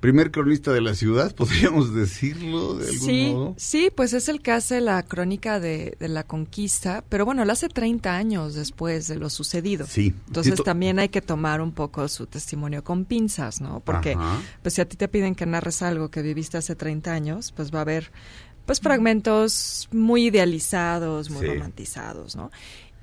primer 0.00 0.30
cronista 0.30 0.72
de 0.72 0.80
la 0.80 0.94
ciudad, 0.94 1.34
podríamos 1.36 1.94
decirlo 1.94 2.74
de 2.74 2.88
algún 2.88 3.06
Sí, 3.06 3.30
modo. 3.32 3.54
sí, 3.56 3.90
pues 3.94 4.12
es 4.12 4.28
el 4.28 4.40
que 4.42 4.52
hace 4.52 4.80
la 4.80 5.02
crónica 5.02 5.58
de, 5.60 5.96
de 5.98 6.08
la 6.08 6.22
conquista, 6.24 7.04
pero 7.08 7.24
bueno, 7.24 7.44
lo 7.44 7.52
hace 7.52 7.68
30 7.68 8.14
años 8.16 8.54
después 8.54 9.08
de 9.08 9.16
lo 9.16 9.28
sucedido. 9.30 9.86
Sí. 9.86 10.14
Entonces 10.28 10.62
también 10.62 10.98
hay 10.98 11.08
que 11.08 11.20
tomar 11.22 11.60
un 11.60 11.72
poco 11.72 12.06
su 12.08 12.26
testimonio 12.26 12.84
con 12.84 13.04
pinzas, 13.04 13.60
¿no? 13.60 13.80
Porque 13.80 14.12
Ajá. 14.12 14.40
pues 14.62 14.74
si 14.74 14.80
a 14.80 14.88
ti 14.88 14.96
te 14.96 15.08
piden 15.08 15.34
que 15.34 15.46
narres 15.46 15.82
algo 15.82 16.10
que 16.10 16.22
viviste 16.22 16.56
hace 16.58 16.76
30 16.76 17.12
años, 17.12 17.52
pues 17.52 17.72
va 17.74 17.78
a 17.78 17.82
haber 17.82 18.10
pues 18.66 18.80
fragmentos 18.80 19.88
muy 19.92 20.26
idealizados, 20.26 21.30
muy 21.30 21.40
Sí. 21.40 21.46
romantizados, 21.54 22.36
¿no? 22.36 22.50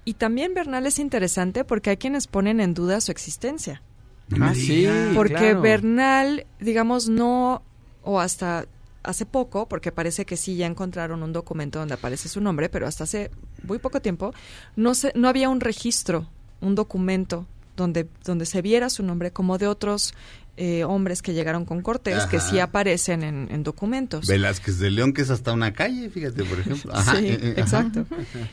Y 0.03 0.13
también 0.13 0.53
Bernal 0.53 0.86
es 0.86 0.99
interesante 0.99 1.65
porque 1.65 1.89
hay 1.89 1.97
quienes 1.97 2.27
ponen 2.27 2.60
en 2.60 2.73
duda 2.75 3.01
su 3.01 3.12
existencia. 3.12 3.81
No 4.30 4.38
me 4.38 4.46
Ah, 4.48 4.56
sí. 4.56 4.88
Porque 5.14 5.36
claro. 5.36 5.62
Bernal, 5.62 6.46
digamos, 6.60 7.10
no, 7.10 7.62
o 8.04 8.20
hasta 8.20 8.66
hace 9.04 9.26
poco, 9.26 9.68
porque 9.68 9.92
parece 9.92 10.26
que 10.26 10.36
sí 10.36 10.56
ya 10.56 10.66
encontraron 10.66 11.22
un 11.22 11.32
documento 11.32 11.78
donde 11.80 11.94
aparece 11.94 12.28
su 12.28 12.42
nombre, 12.42 12.70
pero 12.70 12.88
hasta 12.88 13.04
hace 13.04 13.30
muy 13.64 13.78
poco 13.78 14.02
tiempo, 14.02 14.34
no, 14.76 14.96
se, 14.96 15.12
no 15.16 15.28
había 15.28 15.50
un 15.50 15.60
registro, 15.62 16.28
un 16.60 16.74
documento 16.74 17.46
donde, 17.76 18.08
donde 18.24 18.46
se 18.48 18.62
viera 18.64 18.90
su 18.90 19.04
nombre 19.04 19.32
como 19.32 19.58
de 19.60 19.68
otros 19.68 20.16
eh, 20.58 20.86
hombres 20.86 21.22
que 21.22 21.34
llegaron 21.34 21.66
con 21.66 21.82
Cortés, 21.82 22.26
que 22.28 22.40
sí 22.40 22.60
aparecen 22.60 23.22
en, 23.24 23.48
en 23.52 23.64
documentos. 23.64 24.26
Velázquez 24.26 24.80
de 24.80 24.90
León, 24.90 25.14
que 25.14 25.22
es 25.22 25.30
hasta 25.30 25.52
una 25.52 25.74
calle, 25.74 26.10
fíjate, 26.10 26.44
por 26.46 26.60
ejemplo. 26.60 26.96
Ajá, 26.96 27.18
Sí, 27.20 27.28
ajá. 27.30 27.48
exacto. 27.62 28.06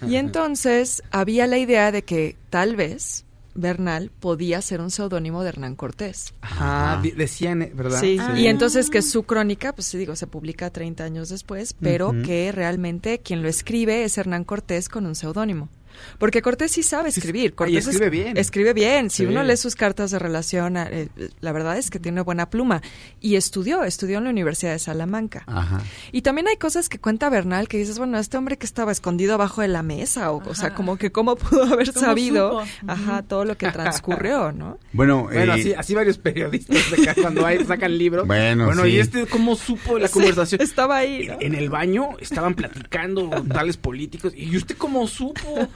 Y 0.06 0.16
entonces 0.16 1.02
había 1.12 1.46
la 1.46 1.58
idea 1.58 1.92
de 1.92 2.02
que 2.02 2.36
tal 2.50 2.74
vez 2.76 3.24
Bernal 3.54 4.10
podía 4.20 4.60
ser 4.62 4.80
un 4.80 4.90
seudónimo 4.90 5.42
de 5.42 5.50
Hernán 5.50 5.76
Cortés. 5.76 6.34
Ajá, 6.40 7.00
di- 7.02 7.10
decían, 7.12 7.62
eh, 7.62 7.72
¿verdad? 7.74 8.00
Sí, 8.00 8.16
Ah. 8.20 8.38
y 8.38 8.46
entonces 8.46 8.88
que 8.90 9.02
su 9.02 9.24
crónica, 9.24 9.72
pues 9.74 9.86
sí, 9.86 9.98
digo, 9.98 10.16
se 10.16 10.26
publica 10.26 10.70
30 10.70 11.04
años 11.04 11.28
después, 11.28 11.74
pero 11.80 12.12
que 12.24 12.50
realmente 12.52 13.18
quien 13.20 13.42
lo 13.42 13.48
escribe 13.48 14.04
es 14.04 14.16
Hernán 14.18 14.44
Cortés 14.44 14.88
con 14.88 15.06
un 15.06 15.14
seudónimo. 15.14 15.68
Porque 16.18 16.42
Cortés 16.42 16.72
sí 16.72 16.82
sabe 16.82 17.08
escribir. 17.10 17.46
y 17.46 17.52
Cortés 17.52 17.76
es- 17.76 17.88
escribe 17.88 18.10
bien. 18.10 18.36
Escribe 18.36 18.72
bien. 18.72 19.10
Si 19.10 19.22
Sí. 19.22 19.26
uno 19.26 19.42
lee 19.42 19.56
sus 19.56 19.74
cartas 19.74 20.10
de 20.10 20.18
relación, 20.18 20.76
eh, 20.76 21.08
la 21.40 21.52
verdad 21.52 21.76
es 21.78 21.90
que 21.90 21.98
tiene 21.98 22.20
buena 22.22 22.50
pluma. 22.50 22.82
Y 23.20 23.36
estudió, 23.36 23.84
estudió 23.84 24.18
en 24.18 24.24
la 24.24 24.30
Universidad 24.30 24.72
de 24.72 24.78
Salamanca. 24.78 25.44
Ajá. 25.46 25.80
Y 26.12 26.22
también 26.22 26.48
hay 26.48 26.56
cosas 26.56 26.88
que 26.88 26.98
cuenta 26.98 27.28
Bernal 27.30 27.68
que 27.68 27.78
dices, 27.78 27.98
bueno, 27.98 28.18
este 28.18 28.36
hombre 28.36 28.56
que 28.58 28.66
estaba 28.66 28.92
escondido 28.92 29.34
abajo 29.34 29.60
de 29.62 29.68
la 29.68 29.82
mesa, 29.82 30.30
o, 30.32 30.42
o 30.48 30.54
sea, 30.54 30.74
como 30.74 30.96
que 30.96 31.12
cómo 31.12 31.36
pudo 31.36 31.62
haber 31.72 31.92
¿Cómo 31.92 32.06
sabido, 32.06 32.64
supo? 32.64 32.92
ajá, 32.92 33.22
todo 33.22 33.44
lo 33.44 33.56
que 33.56 33.70
transcurrió, 33.70 34.52
¿no? 34.52 34.78
Bueno, 34.92 35.24
Bueno, 35.24 35.52
eh, 35.54 35.60
así, 35.60 35.74
así 35.74 35.94
varios 35.94 36.18
periodistas 36.18 36.90
de 36.90 37.02
acá 37.10 37.20
cuando 37.20 37.44
hay, 37.46 37.64
sacan 37.64 37.96
libros. 37.96 38.26
Bueno, 38.26 38.66
bueno 38.66 38.84
sí. 38.84 38.90
y 38.90 38.98
este, 38.98 39.26
¿cómo 39.26 39.54
supo 39.56 39.98
la 39.98 40.08
conversación? 40.08 40.60
Estaba 40.60 40.96
ahí, 40.98 41.26
¿no? 41.28 41.36
En 41.40 41.54
el 41.54 41.68
baño 41.70 42.10
estaban 42.20 42.54
platicando 42.54 43.28
tales 43.52 43.76
políticos. 43.76 44.32
¿Y 44.36 44.56
usted 44.56 44.76
cómo 44.76 45.06
supo? 45.06 45.68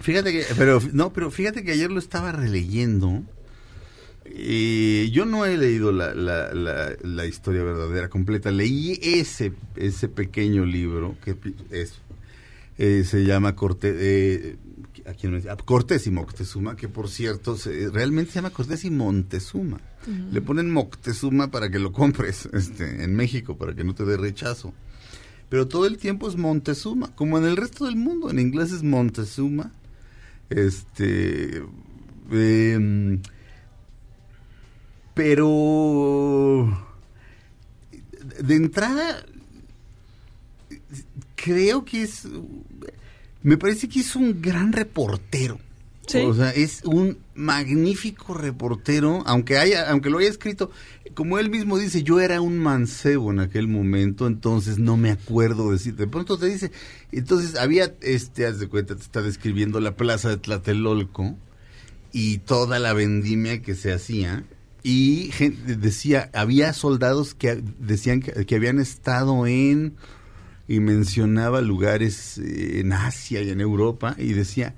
Fíjate 0.00 0.32
que, 0.32 0.44
pero 0.56 0.80
no, 0.92 1.12
pero 1.12 1.30
fíjate 1.30 1.64
que 1.64 1.72
ayer 1.72 1.90
lo 1.90 1.98
estaba 1.98 2.32
releyendo. 2.32 3.22
Y 4.34 5.10
yo 5.12 5.24
no 5.24 5.46
he 5.46 5.56
leído 5.56 5.92
la, 5.92 6.12
la, 6.14 6.52
la, 6.52 6.92
la 7.02 7.26
historia 7.26 7.62
verdadera 7.62 8.08
completa. 8.08 8.50
Leí 8.50 8.98
ese, 9.02 9.52
ese 9.76 10.08
pequeño 10.08 10.64
libro 10.64 11.16
que 11.24 11.36
es, 11.70 11.94
eh, 12.78 13.04
se 13.06 13.24
llama 13.24 13.54
Cortés, 13.54 13.94
eh, 13.98 14.56
¿a 15.06 15.14
quién 15.14 15.30
me 15.32 15.38
decía? 15.38 15.52
Ah, 15.52 15.56
Cortés 15.64 16.06
y 16.08 16.10
Moctezuma, 16.10 16.76
que 16.76 16.88
por 16.88 17.08
cierto 17.08 17.56
se- 17.56 17.88
realmente 17.90 18.32
se 18.32 18.36
llama 18.40 18.50
Cortés 18.50 18.84
y 18.84 18.90
Montezuma. 18.90 19.80
Le 20.32 20.40
ponen 20.40 20.70
Moctezuma 20.72 21.50
para 21.50 21.70
que 21.70 21.78
lo 21.78 21.92
compres 21.92 22.46
este, 22.52 23.04
en 23.04 23.14
México, 23.14 23.56
para 23.56 23.74
que 23.74 23.84
no 23.84 23.94
te 23.94 24.04
dé 24.04 24.16
rechazo. 24.16 24.74
Pero 25.48 25.68
todo 25.68 25.86
el 25.86 25.98
tiempo 25.98 26.28
es 26.28 26.36
Montezuma, 26.36 27.14
como 27.14 27.38
en 27.38 27.44
el 27.44 27.56
resto 27.56 27.86
del 27.86 27.96
mundo. 27.96 28.30
En 28.30 28.38
inglés 28.38 28.72
es 28.72 28.82
Montezuma. 28.82 29.72
Este. 30.50 31.62
em, 32.30 33.20
pero. 35.14 36.84
De 38.42 38.54
entrada. 38.54 39.24
Creo 41.36 41.84
que 41.84 42.02
es. 42.02 42.26
Me 43.42 43.56
parece 43.56 43.88
que 43.88 44.00
es 44.00 44.16
un 44.16 44.42
gran 44.42 44.72
reportero. 44.72 45.60
Sí. 46.06 46.18
O 46.18 46.34
sea, 46.34 46.50
es 46.50 46.82
un 46.84 47.18
magnífico 47.36 48.34
reportero, 48.34 49.22
aunque 49.26 49.58
haya, 49.58 49.90
aunque 49.90 50.10
lo 50.10 50.18
haya 50.18 50.28
escrito, 50.28 50.70
como 51.14 51.38
él 51.38 51.50
mismo 51.50 51.78
dice, 51.78 52.02
yo 52.02 52.20
era 52.20 52.40
un 52.40 52.58
mancebo 52.58 53.30
en 53.30 53.40
aquel 53.40 53.68
momento, 53.68 54.26
entonces 54.26 54.78
no 54.78 54.96
me 54.96 55.10
acuerdo 55.10 55.70
decir. 55.70 55.94
De 55.94 56.06
pronto 56.06 56.38
te 56.38 56.46
dice, 56.46 56.72
entonces 57.12 57.56
había, 57.56 57.94
este, 58.00 58.46
haz 58.46 58.58
de 58.58 58.68
cuenta, 58.68 58.96
te 58.96 59.02
está 59.02 59.22
describiendo 59.22 59.80
la 59.80 59.96
plaza 59.96 60.30
de 60.30 60.38
Tlatelolco 60.38 61.36
y 62.12 62.38
toda 62.38 62.78
la 62.78 62.92
vendimia 62.92 63.62
que 63.62 63.74
se 63.74 63.92
hacía. 63.92 64.44
Y 64.82 65.30
gente 65.32 65.76
decía, 65.76 66.30
había 66.32 66.72
soldados 66.72 67.34
que 67.34 67.62
decían 67.78 68.20
que, 68.20 68.54
habían 68.54 68.78
estado 68.78 69.46
en, 69.46 69.94
y 70.68 70.80
mencionaba 70.80 71.60
lugares 71.60 72.38
eh, 72.38 72.80
en 72.80 72.92
Asia 72.92 73.42
y 73.42 73.50
en 73.50 73.60
Europa, 73.60 74.14
y 74.18 74.32
decía, 74.32 74.74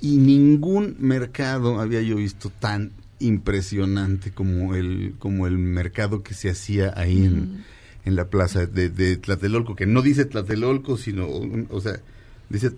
y 0.00 0.16
ningún 0.16 0.96
mercado 0.98 1.80
había 1.80 2.00
yo 2.00 2.16
visto 2.16 2.50
tan 2.50 2.92
impresionante 3.18 4.30
como 4.30 4.74
el 4.74 5.14
como 5.18 5.46
el 5.46 5.58
mercado 5.58 6.22
que 6.22 6.34
se 6.34 6.50
hacía 6.50 6.94
ahí 6.96 7.24
en, 7.24 7.64
en 8.04 8.16
la 8.16 8.26
plaza 8.28 8.66
de, 8.66 8.88
de 8.88 9.16
Tlatelolco, 9.16 9.76
que 9.76 9.86
no 9.86 10.02
dice 10.02 10.24
Tlatelolco, 10.24 10.96
sino, 10.96 11.28
o 11.68 11.80
sea, 11.80 12.00
dice 12.48 12.72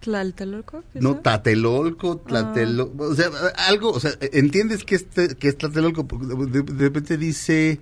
¿Tlaltelolco? 0.00 0.82
quizá? 0.92 1.02
no 1.02 1.16
Tlatelolco, 1.18 2.18
Tlatelolco, 2.18 3.04
o 3.04 3.14
sea, 3.14 3.30
algo, 3.68 3.90
o 3.90 4.00
sea, 4.00 4.12
entiendes 4.32 4.84
que, 4.84 4.94
este, 4.94 5.34
que 5.34 5.48
es 5.48 5.58
Tlatelolco, 5.58 6.06
porque 6.06 6.26
de, 6.26 6.62
de 6.62 6.84
repente 6.84 7.18
dice 7.18 7.80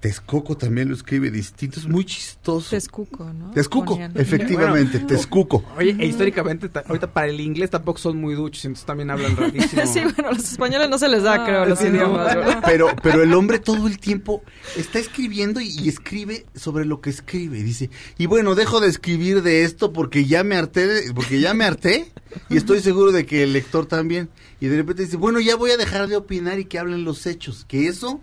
Texcoco 0.00 0.56
también 0.56 0.88
lo 0.88 0.94
escribe 0.94 1.30
distinto, 1.30 1.78
es 1.78 1.86
muy 1.86 2.06
chistoso. 2.06 2.70
Texcuco, 2.70 3.32
¿no? 3.34 3.50
Texcuco, 3.50 3.92
Ponían. 3.94 4.12
efectivamente, 4.16 4.92
Bueno. 4.98 5.06
Texcuco. 5.06 5.62
Oye, 5.76 5.94
e 5.98 6.06
históricamente, 6.06 6.70
ta- 6.70 6.84
ahorita 6.88 7.12
para 7.12 7.26
el 7.26 7.38
inglés 7.38 7.68
tampoco 7.68 7.98
son 7.98 8.16
muy 8.18 8.34
duchos, 8.34 8.64
entonces 8.64 8.86
también 8.86 9.10
hablan 9.10 9.36
rarísimo. 9.36 9.82
Sí, 9.86 10.00
bueno, 10.00 10.30
a 10.30 10.32
los 10.32 10.50
españoles 10.52 10.88
no 10.88 10.96
se 10.98 11.06
les 11.08 11.22
da, 11.22 11.34
Ah, 11.34 11.44
creo, 11.44 11.66
los 11.66 11.78
sí, 11.78 11.88
idiomas. 11.88 12.34
Pero, 12.64 12.88
pero 13.02 13.22
el 13.22 13.34
hombre 13.34 13.58
todo 13.58 13.86
el 13.86 13.98
tiempo 13.98 14.42
está 14.76 14.98
escribiendo 14.98 15.60
y, 15.60 15.68
y 15.68 15.88
escribe 15.88 16.46
sobre 16.54 16.84
lo 16.86 17.00
que 17.02 17.10
escribe. 17.10 17.58
Y 17.58 17.62
dice, 17.62 17.90
y 18.16 18.24
bueno, 18.26 18.54
dejo 18.54 18.80
de 18.80 18.88
escribir 18.88 19.42
de 19.42 19.64
esto 19.64 19.92
porque 19.92 20.24
ya 20.24 20.44
me 20.44 20.56
harté, 20.56 20.86
de- 20.86 21.12
porque 21.12 21.40
ya 21.40 21.52
me 21.52 21.64
harté 21.64 22.10
y 22.48 22.56
estoy 22.56 22.80
seguro 22.80 23.12
de 23.12 23.26
que 23.26 23.42
el 23.42 23.52
lector 23.52 23.84
también. 23.86 24.30
Y 24.60 24.66
de 24.68 24.76
repente 24.78 25.04
dice, 25.04 25.16
bueno, 25.18 25.40
ya 25.40 25.56
voy 25.56 25.72
a 25.72 25.76
dejar 25.76 26.06
de 26.08 26.16
opinar 26.16 26.58
y 26.58 26.64
que 26.64 26.78
hablen 26.78 27.04
los 27.04 27.26
hechos. 27.26 27.64
Que 27.68 27.86
eso 27.88 28.20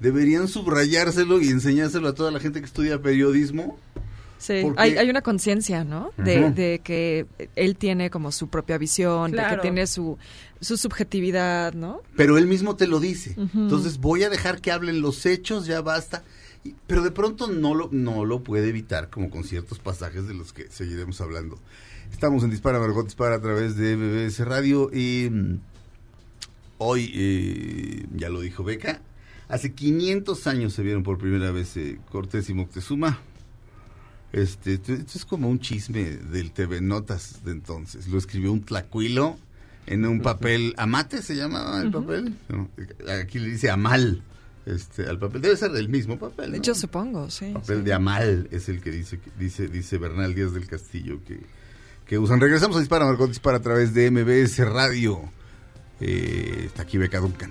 deberían 0.00 0.48
subrayárselo 0.48 1.40
y 1.40 1.48
enseñárselo 1.48 2.08
a 2.08 2.14
toda 2.14 2.30
la 2.30 2.40
gente 2.40 2.60
que 2.60 2.66
estudia 2.66 3.00
periodismo. 3.00 3.78
Sí, 4.38 4.60
Porque- 4.62 4.80
hay, 4.80 4.96
hay 4.96 5.10
una 5.10 5.20
conciencia, 5.20 5.84
¿no? 5.84 6.12
De, 6.16 6.50
de 6.50 6.80
que 6.82 7.26
él 7.56 7.76
tiene 7.76 8.08
como 8.08 8.32
su 8.32 8.48
propia 8.48 8.78
visión, 8.78 9.32
de 9.32 9.36
que 9.50 9.58
tiene 9.58 9.86
su, 9.86 10.16
su 10.62 10.78
subjetividad, 10.78 11.74
¿no? 11.74 12.00
Pero 12.16 12.38
él 12.38 12.46
mismo 12.46 12.74
te 12.74 12.86
lo 12.86 13.00
dice. 13.00 13.34
Entonces 13.54 13.98
voy 13.98 14.22
a 14.24 14.30
dejar 14.30 14.62
que 14.62 14.72
hablen 14.72 15.02
los 15.02 15.26
hechos, 15.26 15.66
ya 15.66 15.82
basta. 15.82 16.24
Y- 16.64 16.74
Pero 16.86 17.02
de 17.02 17.10
pronto 17.10 17.48
no 17.48 17.74
lo, 17.74 17.90
no 17.92 18.24
lo 18.24 18.42
puede 18.42 18.68
evitar, 18.70 19.10
como 19.10 19.28
con 19.28 19.44
ciertos 19.44 19.78
pasajes 19.78 20.26
de 20.26 20.32
los 20.32 20.54
que 20.54 20.68
seguiremos 20.70 21.20
hablando. 21.20 21.58
Estamos 22.10 22.42
en 22.42 22.48
Dispara 22.50 22.78
Margot 22.80 23.04
Dispara 23.04 23.34
a 23.36 23.40
través 23.42 23.76
de 23.76 23.94
BBS 23.96 24.40
Radio 24.46 24.90
y 24.92 25.28
mm, 25.30 25.58
hoy, 26.78 27.12
eh, 27.14 28.06
ya 28.16 28.30
lo 28.30 28.40
dijo 28.40 28.64
Beca, 28.64 29.00
hace 29.50 29.72
500 29.72 30.46
años 30.46 30.72
se 30.72 30.82
vieron 30.82 31.02
por 31.02 31.18
primera 31.18 31.50
vez 31.50 31.76
eh, 31.76 31.98
Cortés 32.10 32.48
y 32.48 32.54
Moctezuma. 32.54 33.18
Este, 34.32 34.74
esto 34.74 34.92
esto 34.92 35.18
es 35.18 35.24
como 35.24 35.48
un 35.48 35.58
chisme 35.58 36.04
del 36.04 36.52
TV 36.52 36.80
Notas 36.80 37.44
de 37.44 37.52
entonces. 37.52 38.08
Lo 38.08 38.18
escribió 38.18 38.52
un 38.52 38.62
tlacuilo 38.62 39.36
en 39.86 40.06
un 40.06 40.20
papel 40.20 40.74
amate 40.76 41.20
se 41.20 41.34
llamaba 41.34 41.82
el 41.82 41.90
papel. 41.90 42.36
No, 42.48 42.68
aquí 43.20 43.38
le 43.38 43.48
dice 43.50 43.70
amal. 43.70 44.22
Este, 44.66 45.06
al 45.06 45.18
papel 45.18 45.40
debe 45.40 45.56
ser 45.56 45.72
del 45.72 45.88
mismo 45.88 46.18
papel. 46.18 46.52
¿no? 46.52 46.62
Yo 46.62 46.74
supongo, 46.74 47.28
sí. 47.30 47.50
papel 47.52 47.78
sí. 47.78 47.84
de 47.84 47.92
amal 47.92 48.48
es 48.52 48.68
el 48.68 48.80
que 48.80 48.90
dice 48.90 49.18
dice 49.38 49.68
dice 49.68 49.98
Bernal 49.98 50.34
Díaz 50.34 50.52
del 50.52 50.68
Castillo 50.68 51.20
que, 51.26 51.40
que 52.06 52.18
usan. 52.18 52.40
Regresamos 52.40 52.76
a 52.76 52.80
Dispara 52.80 53.04
Margot 53.04 53.28
Dispara 53.28 53.56
a 53.56 53.62
través 53.62 53.92
de 53.94 54.10
MBS 54.10 54.58
Radio. 54.68 55.20
Eh, 56.00 56.64
está 56.66 56.82
aquí 56.82 56.96
Beca 56.98 57.18
Duncan. 57.18 57.50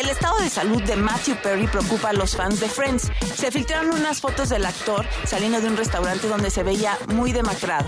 El 0.00 0.08
estado 0.08 0.40
de 0.40 0.48
salud 0.48 0.82
de 0.84 0.96
Matthew 0.96 1.36
Perry 1.42 1.66
preocupa 1.66 2.08
a 2.08 2.12
los 2.14 2.34
fans 2.34 2.58
de 2.58 2.70
Friends. 2.70 3.12
Se 3.34 3.50
filtraron 3.50 3.94
unas 3.94 4.18
fotos 4.18 4.48
del 4.48 4.64
actor 4.64 5.04
saliendo 5.26 5.60
de 5.60 5.68
un 5.68 5.76
restaurante 5.76 6.26
donde 6.26 6.48
se 6.48 6.62
veía 6.62 6.96
muy 7.08 7.32
demacrado. 7.32 7.86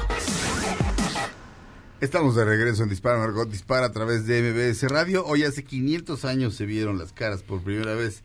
Estamos 2.03 2.37
de 2.37 2.45
regreso 2.45 2.83
en 2.83 2.91
Dispara 2.91 3.17
Margot 3.17 3.49
Dispara 3.49 3.87
a 3.87 3.93
través 3.93 4.27
de 4.27 4.43
MBS 4.43 4.91
Radio. 4.91 5.25
Hoy 5.25 5.45
hace 5.45 5.65
500 5.65 6.27
años 6.27 6.55
se 6.55 6.67
vieron 6.67 6.99
las 6.99 7.15
caras 7.15 7.43
por 7.43 7.63
primera 7.63 7.95
vez 7.95 8.25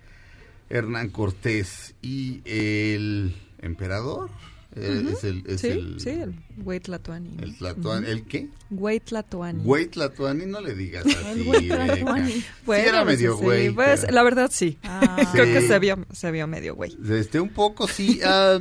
Hernán 0.69 1.07
Cortés 1.07 1.95
y 2.01 2.41
el 2.43 3.37
emperador. 3.59 4.29
Eh, 4.79 5.05
es 5.13 5.23
el, 5.23 5.43
es 5.47 5.61
sí, 5.61 5.67
el, 5.69 5.99
sí, 5.99 6.09
el 6.09 6.33
Güey 6.57 6.79
Tlatoani. 6.79 7.37
el 7.41 7.57
Tlatoani- 7.57 8.05
¿El 8.05 8.23
qué? 8.25 8.47
Güey 8.69 8.99
Tlatoani. 8.99 9.63
Güey 9.63 9.87
Tlatoani, 9.87 10.45
no 10.45 10.61
le 10.61 10.75
digas 10.75 11.05
así. 11.07 11.15
Sí 11.43 12.45
Bueno, 12.65 12.83
era 12.89 13.03
pues, 13.03 13.17
medio 13.17 13.37
sí, 13.37 13.43
güey. 13.43 13.69
pues, 13.71 14.01
pero- 14.01 14.13
la 14.13 14.23
verdad 14.23 14.49
sí. 14.53 14.77
Creo 15.31 15.45
Sí. 15.45 15.53
que 15.53 15.61
se 15.67 15.79
vio, 15.79 15.97
se 16.11 16.31
vio 16.31 16.47
medio 16.47 16.75
güey. 16.75 16.97
Este, 17.09 17.39
un 17.39 17.49
poco 17.49 17.87
sí. 17.87 18.19
ah, 18.23 18.59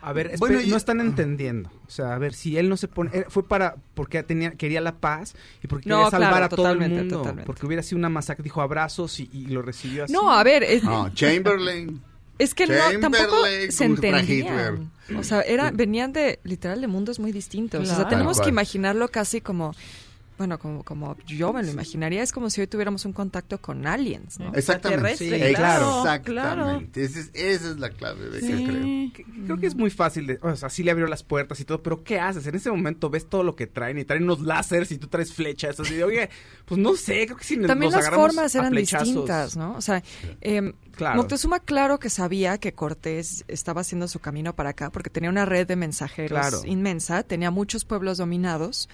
A 0.00 0.12
ver, 0.12 0.26
espera, 0.26 0.38
Bueno, 0.38 0.60
no 0.60 0.64
yo- 0.66 0.76
están 0.76 1.00
entendiendo. 1.00 1.70
O 1.86 1.90
sea, 1.90 2.14
a 2.14 2.18
ver, 2.18 2.32
si 2.32 2.56
él 2.56 2.68
no 2.68 2.76
se 2.76 2.86
pone... 2.86 3.10
eh, 3.12 3.24
Fue 3.28 3.46
para... 3.46 3.76
Porque 3.94 4.22
tenía, 4.22 4.52
quería 4.52 4.80
la 4.80 5.00
paz 5.00 5.34
y 5.62 5.66
porque 5.66 5.88
No, 5.88 5.96
quería 5.96 6.10
salvar 6.10 6.30
claro, 6.30 6.44
a 6.44 6.48
todo 6.48 6.66
el 6.66 6.72
totalmente, 6.74 7.00
mundo. 7.02 7.16
totalmente. 7.18 7.46
Porque 7.46 7.66
hubiera 7.66 7.82
sido 7.82 7.98
una 7.98 8.08
masacre, 8.08 8.42
dijo 8.44 8.60
abrazos 8.62 9.18
y, 9.20 9.28
y 9.32 9.46
lo 9.46 9.60
recibió 9.62 10.04
así. 10.04 10.12
No, 10.12 10.32
a 10.32 10.42
ver, 10.44 10.62
es, 10.62 10.84
no, 10.84 11.08
Chamberlain. 11.14 12.00
Es 12.38 12.54
que 12.54 12.66
no, 12.66 12.74
tampoco 13.00 13.36
se 13.70 13.84
entendían. 13.84 14.90
O 15.16 15.22
sea, 15.22 15.40
era, 15.42 15.70
venían 15.70 16.12
de, 16.12 16.38
literal, 16.44 16.80
de 16.80 16.86
mundos 16.86 17.18
muy 17.18 17.32
distintos. 17.32 17.88
O 17.90 17.94
sea, 17.94 18.08
tenemos 18.08 18.40
que 18.40 18.48
imaginarlo 18.48 19.08
casi 19.08 19.40
como, 19.40 19.74
bueno, 20.38 20.58
como, 20.58 20.82
como 20.84 21.16
yo 21.26 21.52
me 21.52 21.62
lo 21.62 21.70
imaginaría, 21.70 22.22
es 22.22 22.32
como 22.32 22.48
si 22.48 22.60
hoy 22.60 22.66
tuviéramos 22.66 23.04
un 23.04 23.12
contacto 23.12 23.60
con 23.60 23.86
aliens, 23.86 24.38
¿no? 24.38 24.54
Exactamente. 24.54 25.16
Sí, 25.16 25.28
claro, 25.54 25.98
Exactamente. 26.00 27.04
Esa 27.04 27.20
es, 27.20 27.30
esa 27.34 27.70
es 27.72 27.78
la 27.78 27.90
clave 27.90 28.30
de 28.30 28.40
que 28.40 28.64
creo. 28.64 28.82
Sí. 28.82 29.12
Que- 29.14 29.24
Creo 29.48 29.56
que 29.58 29.66
es 29.66 29.74
muy 29.74 29.90
fácil 29.90 30.26
de, 30.26 30.38
o 30.42 30.54
sea, 30.56 30.68
sí 30.70 30.82
le 30.82 30.90
abrió 30.90 31.06
las 31.06 31.22
puertas 31.22 31.58
y 31.60 31.64
todo, 31.64 31.82
pero 31.82 32.02
¿qué 32.04 32.20
haces? 32.20 32.46
En 32.46 32.54
ese 32.54 32.70
momento 32.70 33.08
ves 33.10 33.28
todo 33.28 33.42
lo 33.42 33.56
que 33.56 33.66
traen 33.66 33.98
y 33.98 34.04
traen 34.04 34.24
unos 34.24 34.40
láseres 34.40 34.92
y 34.92 34.98
tú 34.98 35.06
traes 35.08 35.32
flechas, 35.32 35.80
así 35.80 35.94
de, 35.94 36.04
oye, 36.04 36.28
pues 36.66 36.78
no 36.78 36.94
sé, 36.94 37.24
creo 37.26 37.36
que 37.36 37.44
si 37.44 37.56
También 37.60 37.90
nos 37.92 38.00
las 38.04 38.14
formas 38.14 38.54
eran 38.54 38.72
distintas, 38.74 39.56
¿no? 39.56 39.74
O 39.74 39.80
sea, 39.80 40.02
em, 40.40 40.72
Claro. 40.98 41.16
Moctezuma 41.18 41.60
claro 41.60 42.00
que 42.00 42.10
sabía 42.10 42.58
que 42.58 42.72
Cortés 42.74 43.44
estaba 43.46 43.82
haciendo 43.82 44.08
su 44.08 44.18
camino 44.18 44.56
para 44.56 44.70
acá 44.70 44.90
porque 44.90 45.10
tenía 45.10 45.30
una 45.30 45.44
red 45.44 45.64
de 45.64 45.76
mensajeros 45.76 46.36
Claro. 46.40 46.60
inmensa, 46.66 47.22
tenía 47.22 47.52
muchos 47.52 47.84
pueblos 47.84 48.18
dominados 48.18 48.88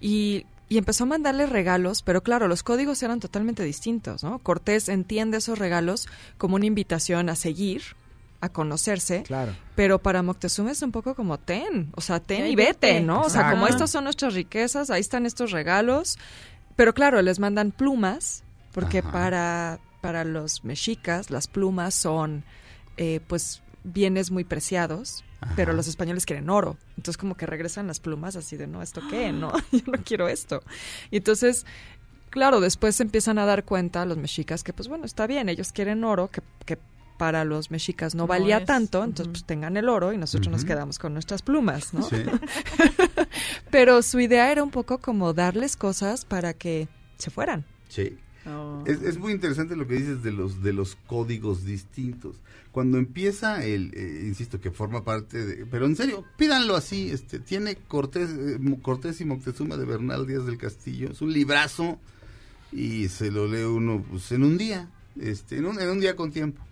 y, 0.00 0.46
y 0.70 0.78
empezó 0.78 1.02
a 1.04 1.08
mandarle 1.08 1.46
regalos, 1.46 2.00
pero 2.02 2.22
claro, 2.22 2.46
los 2.48 2.62
códigos 2.62 3.02
eran 3.02 3.18
totalmente 3.20 3.64
distintos, 3.64 4.22
¿no? 4.22 4.38
Cortés 4.38 4.88
entiende 4.88 5.36
esos 5.38 5.58
regalos 5.58 6.06
como 6.38 6.54
una 6.54 6.64
invitación 6.64 7.28
a 7.28 7.34
seguir, 7.34 7.82
a 8.40 8.48
conocerse, 8.50 9.24
Claro. 9.24 9.54
pero 9.74 9.98
para 9.98 10.22
Moctezuma 10.22 10.70
es 10.70 10.80
un 10.82 10.92
poco 10.92 11.14
como 11.16 11.38
ten, 11.38 11.90
o 11.96 12.00
sea, 12.00 12.20
ten 12.20 12.46
Y 12.46 12.54
vete. 12.54 13.00
¿no? 13.00 13.20
O 13.22 13.28
sea, 13.28 13.50
como 13.50 13.66
estas 13.66 13.90
son 13.90 14.04
nuestras 14.04 14.32
riquezas, 14.34 14.90
ahí 14.90 15.00
están 15.00 15.26
estos 15.26 15.50
regalos, 15.50 16.18
pero 16.76 16.94
claro, 16.94 17.20
les 17.20 17.40
mandan 17.40 17.72
plumas, 17.72 18.44
porque 18.72 19.00
Ajá. 19.00 19.10
para, 19.10 19.80
para 20.00 20.24
los 20.24 20.64
mexicas 20.64 21.30
las 21.30 21.48
plumas 21.48 21.94
son, 21.94 22.44
eh, 22.96 23.18
pues, 23.26 23.60
bienes 23.84 24.30
muy 24.30 24.44
preciados, 24.44 25.24
pero 25.56 25.72
los 25.72 25.88
españoles 25.88 26.26
quieren 26.26 26.50
oro. 26.50 26.76
Entonces 26.96 27.16
como 27.16 27.36
que 27.36 27.46
regresan 27.46 27.86
las 27.86 28.00
plumas 28.00 28.36
así 28.36 28.56
de, 28.56 28.66
no, 28.66 28.82
¿esto 28.82 29.00
qué? 29.10 29.32
No, 29.32 29.52
yo 29.72 29.82
no 29.86 30.02
quiero 30.04 30.28
esto. 30.28 30.62
Y 31.10 31.18
entonces... 31.18 31.66
Claro, 32.30 32.60
después 32.60 32.94
se 32.94 33.02
empiezan 33.02 33.38
a 33.38 33.44
dar 33.44 33.64
cuenta 33.64 34.04
los 34.04 34.16
mexicas 34.16 34.62
que, 34.62 34.72
pues 34.72 34.86
bueno, 34.86 35.04
está 35.04 35.26
bien, 35.26 35.48
ellos 35.48 35.72
quieren 35.72 36.04
oro, 36.04 36.28
que, 36.28 36.42
que 36.64 36.78
para 37.20 37.44
los 37.44 37.70
mexicas 37.70 38.14
no 38.14 38.22
No 38.22 38.26
valía 38.28 38.58
es, 38.58 38.64
tanto, 38.64 39.04
entonces 39.04 39.30
pues 39.30 39.44
tengan 39.44 39.76
el 39.76 39.90
oro 39.90 40.14
y 40.14 40.16
nosotros 40.16 40.48
nos 40.48 40.64
quedamos 40.64 40.98
con 40.98 41.12
nuestras 41.12 41.42
plumas, 41.42 41.92
¿no? 41.92 42.02
Sí. 42.02 42.16
Pero 43.70 44.00
su 44.00 44.20
idea 44.20 44.50
era 44.50 44.62
un 44.62 44.70
poco 44.70 44.96
como 44.96 45.34
darles 45.34 45.76
cosas 45.76 46.24
para 46.24 46.54
que 46.54 46.88
se 47.18 47.30
fueran. 47.30 47.66
Sí. 47.88 48.16
Oh. 48.50 48.84
Es, 48.86 49.02
es 49.02 49.18
muy 49.18 49.32
interesante 49.32 49.76
lo 49.76 49.86
que 49.86 49.94
dices 49.94 50.22
de 50.22 50.32
los 50.32 50.62
de 50.62 50.72
los 50.72 50.96
códigos 51.06 51.64
distintos. 51.64 52.36
Cuando 52.72 52.98
empieza 52.98 53.64
el, 53.64 53.92
eh, 53.94 54.24
insisto 54.26 54.60
que 54.60 54.70
forma 54.70 55.04
parte 55.04 55.44
de, 55.44 55.66
pero 55.66 55.86
en 55.86 55.96
serio, 55.96 56.24
pídanlo 56.36 56.76
así. 56.76 57.10
Este 57.10 57.40
tiene 57.40 57.76
Cortés, 57.76 58.30
eh, 58.30 58.58
Cortés 58.82 59.20
y 59.20 59.24
Moctezuma 59.24 59.76
de 59.76 59.84
Bernal 59.84 60.26
Díaz 60.26 60.46
del 60.46 60.58
Castillo. 60.58 61.10
Es 61.10 61.20
un 61.20 61.32
librazo 61.32 61.98
y 62.72 63.08
se 63.08 63.30
lo 63.30 63.48
lee 63.48 63.62
uno 63.62 64.04
pues, 64.08 64.30
en 64.32 64.44
un 64.44 64.56
día, 64.56 64.88
este, 65.20 65.56
en 65.56 65.66
un, 65.66 65.80
en 65.80 65.88
un 65.90 66.00
día 66.00 66.14
con 66.14 66.30
tiempo. 66.30 66.62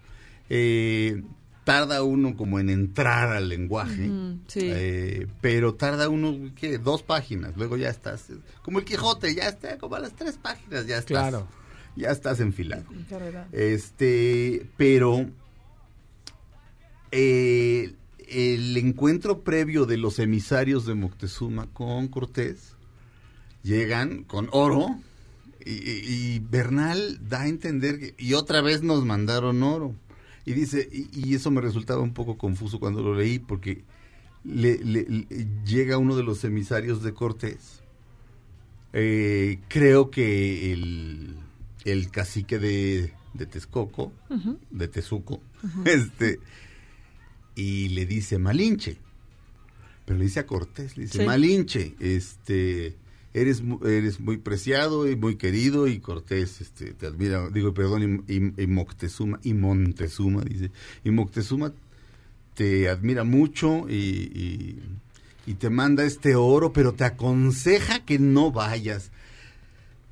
Eh, 0.48 1.22
tarda 1.64 2.02
uno 2.02 2.34
como 2.36 2.58
en 2.60 2.70
entrar 2.70 3.30
al 3.30 3.48
lenguaje. 3.48 4.10
Sí. 4.46 4.60
Eh, 4.62 5.26
pero 5.40 5.74
tarda 5.74 6.08
uno, 6.08 6.50
¿qué? 6.54 6.78
Dos 6.78 7.02
páginas, 7.02 7.56
luego 7.56 7.76
ya 7.76 7.90
estás, 7.90 8.26
como 8.62 8.78
el 8.78 8.86
Quijote, 8.86 9.34
ya 9.34 9.48
está, 9.48 9.76
como 9.76 9.96
a 9.96 10.00
las 10.00 10.14
tres 10.14 10.38
páginas, 10.38 10.86
ya 10.86 10.96
estás. 10.96 11.04
Claro. 11.04 11.46
Ya 11.98 12.10
estás 12.10 12.38
enfilado. 12.40 12.84
Este, 13.52 14.66
pero 14.76 15.26
eh, 17.10 17.92
el 18.28 18.76
encuentro 18.76 19.40
previo 19.40 19.86
de 19.86 19.96
los 19.96 20.18
emisarios 20.18 20.86
de 20.86 20.94
Moctezuma 20.94 21.66
con 21.72 22.08
Cortés 22.08 22.74
llegan 23.62 24.22
con 24.24 24.48
oro 24.52 24.98
y, 25.64 25.72
y- 25.72 26.02
y 26.36 26.38
Bernal 26.38 27.18
da 27.28 27.42
a 27.42 27.48
entender 27.48 27.98
que, 27.98 28.14
y 28.18 28.34
otra 28.34 28.60
vez 28.60 28.82
nos 28.82 29.04
mandaron 29.04 29.62
oro. 29.62 29.94
Y 30.44 30.52
dice, 30.52 30.88
y, 30.90 31.08
y 31.12 31.34
eso 31.34 31.50
me 31.50 31.60
resultaba 31.60 32.00
un 32.00 32.14
poco 32.14 32.38
confuso 32.38 32.78
cuando 32.78 33.02
lo 33.02 33.14
leí 33.14 33.38
porque 33.38 33.82
le- 34.44 34.78
le- 34.84 35.04
le- 35.08 35.26
llega 35.66 35.98
uno 35.98 36.16
de 36.16 36.22
los 36.22 36.44
emisarios 36.44 37.02
de 37.02 37.12
Cortés. 37.12 37.82
Eh, 38.94 39.58
creo 39.68 40.10
que 40.10 40.72
el, 40.72 41.36
el 41.84 42.10
cacique 42.10 42.58
de, 42.58 43.12
de 43.34 43.46
Texcoco, 43.46 44.12
de 44.70 44.88
Tezuco, 44.88 45.40
este, 45.84 46.40
y 47.54 47.88
le 47.90 48.06
dice 48.06 48.38
Malinche. 48.38 48.96
Pero 50.04 50.18
le 50.18 50.24
dice 50.24 50.40
a 50.40 50.46
Cortés, 50.46 50.96
le 50.96 51.04
dice 51.04 51.18
Sí. 51.18 51.24
Malinche, 51.26 51.94
este, 52.00 52.94
eres, 53.34 53.62
eres 53.84 54.20
muy 54.20 54.38
preciado 54.38 55.08
y 55.10 55.16
muy 55.16 55.36
querido 55.36 55.86
y 55.86 55.98
Cortés, 55.98 56.60
este, 56.60 56.92
te 56.94 57.06
admira, 57.06 57.48
digo, 57.50 57.74
perdón, 57.74 58.22
y, 58.26 58.34
y- 58.34 58.52
y 58.62 58.66
Moctezuma, 58.66 59.38
y 59.42 59.52
Montezuma, 59.54 60.42
dice, 60.42 60.70
y 61.04 61.10
Moctezuma 61.10 61.72
te 62.54 62.88
admira 62.88 63.22
mucho 63.24 63.86
y, 63.88 63.94
y- 63.94 64.78
y 65.46 65.54
te 65.54 65.70
manda 65.70 66.04
este 66.04 66.34
oro, 66.34 66.72
pero 66.72 66.92
te 66.94 67.04
aconseja 67.04 68.04
que 68.04 68.18
no 68.18 68.50
vayas. 68.50 69.10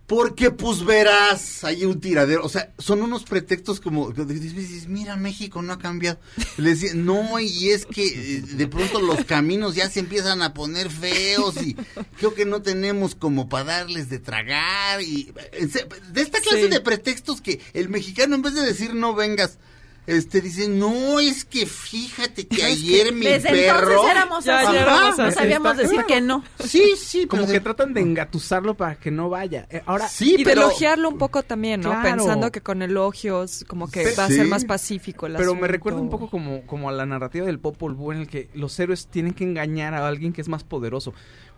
Porque 0.07 0.53
pues 0.53 0.85
verás, 0.85 1.65
hay 1.65 1.85
un 1.85 2.01
tiradero, 2.01 2.45
o 2.45 2.49
sea, 2.49 2.73
son 2.79 3.03
unos 3.03 3.25
pretextos 3.25 3.81
como, 3.81 4.13
dices, 4.13 4.87
mira, 4.87 5.17
México 5.17 5.63
no 5.63 5.73
ha 5.73 5.79
cambiado. 5.81 6.21
Le 6.59 6.71
decía, 6.71 6.93
no, 6.95 7.41
y 7.41 7.71
es 7.71 7.87
que 7.87 8.07
eh, 8.37 8.41
de 8.41 8.69
pronto 8.69 9.01
los 9.01 9.25
caminos 9.25 9.75
ya 9.75 9.91
se 9.91 9.99
empiezan 9.99 10.43
a 10.43 10.55
poner 10.55 10.91
feos 10.91 11.57
y 11.61 11.75
creo 12.19 12.35
que 12.35 12.45
no 12.45 12.63
tenemos 12.63 13.17
como 13.17 13.49
para 13.49 13.65
darles 13.65 14.09
de 14.09 14.21
tragar 14.21 15.03
y 15.03 15.33
se- 15.73 15.89
de 16.13 16.21
esta 16.23 16.41
clase 16.41 16.63
Sí. 16.63 16.69
de 16.69 16.81
pretextos 16.81 17.41
que 17.41 17.61
el 17.73 17.89
mexicano 17.89 18.37
en 18.37 18.43
vez 18.43 18.55
de 18.55 18.63
decir 18.63 18.95
no 18.95 19.13
vengas, 19.13 19.59
este 20.07 20.41
dice, 20.41 20.69
no, 20.69 21.19
es 21.21 21.45
que 21.45 21.67
fíjate 21.67 22.47
que 22.49 22.63
ayer 22.63 23.13
mi 23.13 23.27
Desde 23.27 23.49
perro... 23.51 23.79
entonces 23.91 24.11
éramos 24.11 24.45
Ya, 24.45 24.61
así. 24.61 24.73
ya 24.75 24.81
éramos 24.83 25.19
no 25.19 25.25
así. 25.25 25.35
sabíamos 25.35 25.71
Está- 25.73 25.83
decir 25.83 26.05
que 26.07 26.21
no. 26.21 26.45
Sí, 26.65 26.93
sí, 26.97 27.27
Como 27.27 27.43
pero 27.43 27.47
que 27.53 27.59
de- 27.59 27.61
tratan 27.65 27.95
de 27.95 28.01
engatusarlo 28.01 28.75
para 28.77 28.95
que 28.97 29.11
no 29.11 29.29
vaya. 29.29 29.67
Eh, 29.71 29.83
ahora, 29.87 30.09
Sí, 30.09 30.37
y 30.39 30.45
de 30.45 30.53
elogiarlo 30.53 31.09
un 31.09 31.19
poco 31.19 31.43
también, 31.43 31.81
¿no? 31.81 31.91
Claro. 31.91 32.03
Pensando 32.17 32.53
que 32.53 32.61
con 32.61 32.83
elogios 32.83 33.65
como 33.67 33.89
que 33.91 34.03
Pe- 34.05 34.15
va 34.15 34.25
a 34.25 34.29
ser 34.29 34.45
Sí. 34.45 34.51
más 34.51 34.65
pacífico 34.65 35.27
el 35.27 35.33
Pero 35.33 35.47
me 35.55 35.59
asunto. 35.59 35.67
recuerda 35.73 36.01
un 36.01 36.11
poco 36.11 36.31
como, 36.31 36.63
como 36.67 36.89
a 36.89 36.93
la 36.93 37.07
narrativa 37.07 37.47
del 37.47 37.59
Popol 37.59 37.95
Vuh 37.95 38.13
en 38.13 38.19
el 38.19 38.27
que 38.29 38.49
los 38.55 38.79
héroes 38.79 39.09
tienen 39.09 39.33
que 39.35 39.45
engañar 39.45 39.95
a 39.95 40.07
alguien 40.07 40.33
que 40.33 40.41
es 40.41 40.49
más 40.49 40.65
poderoso. 40.65 41.13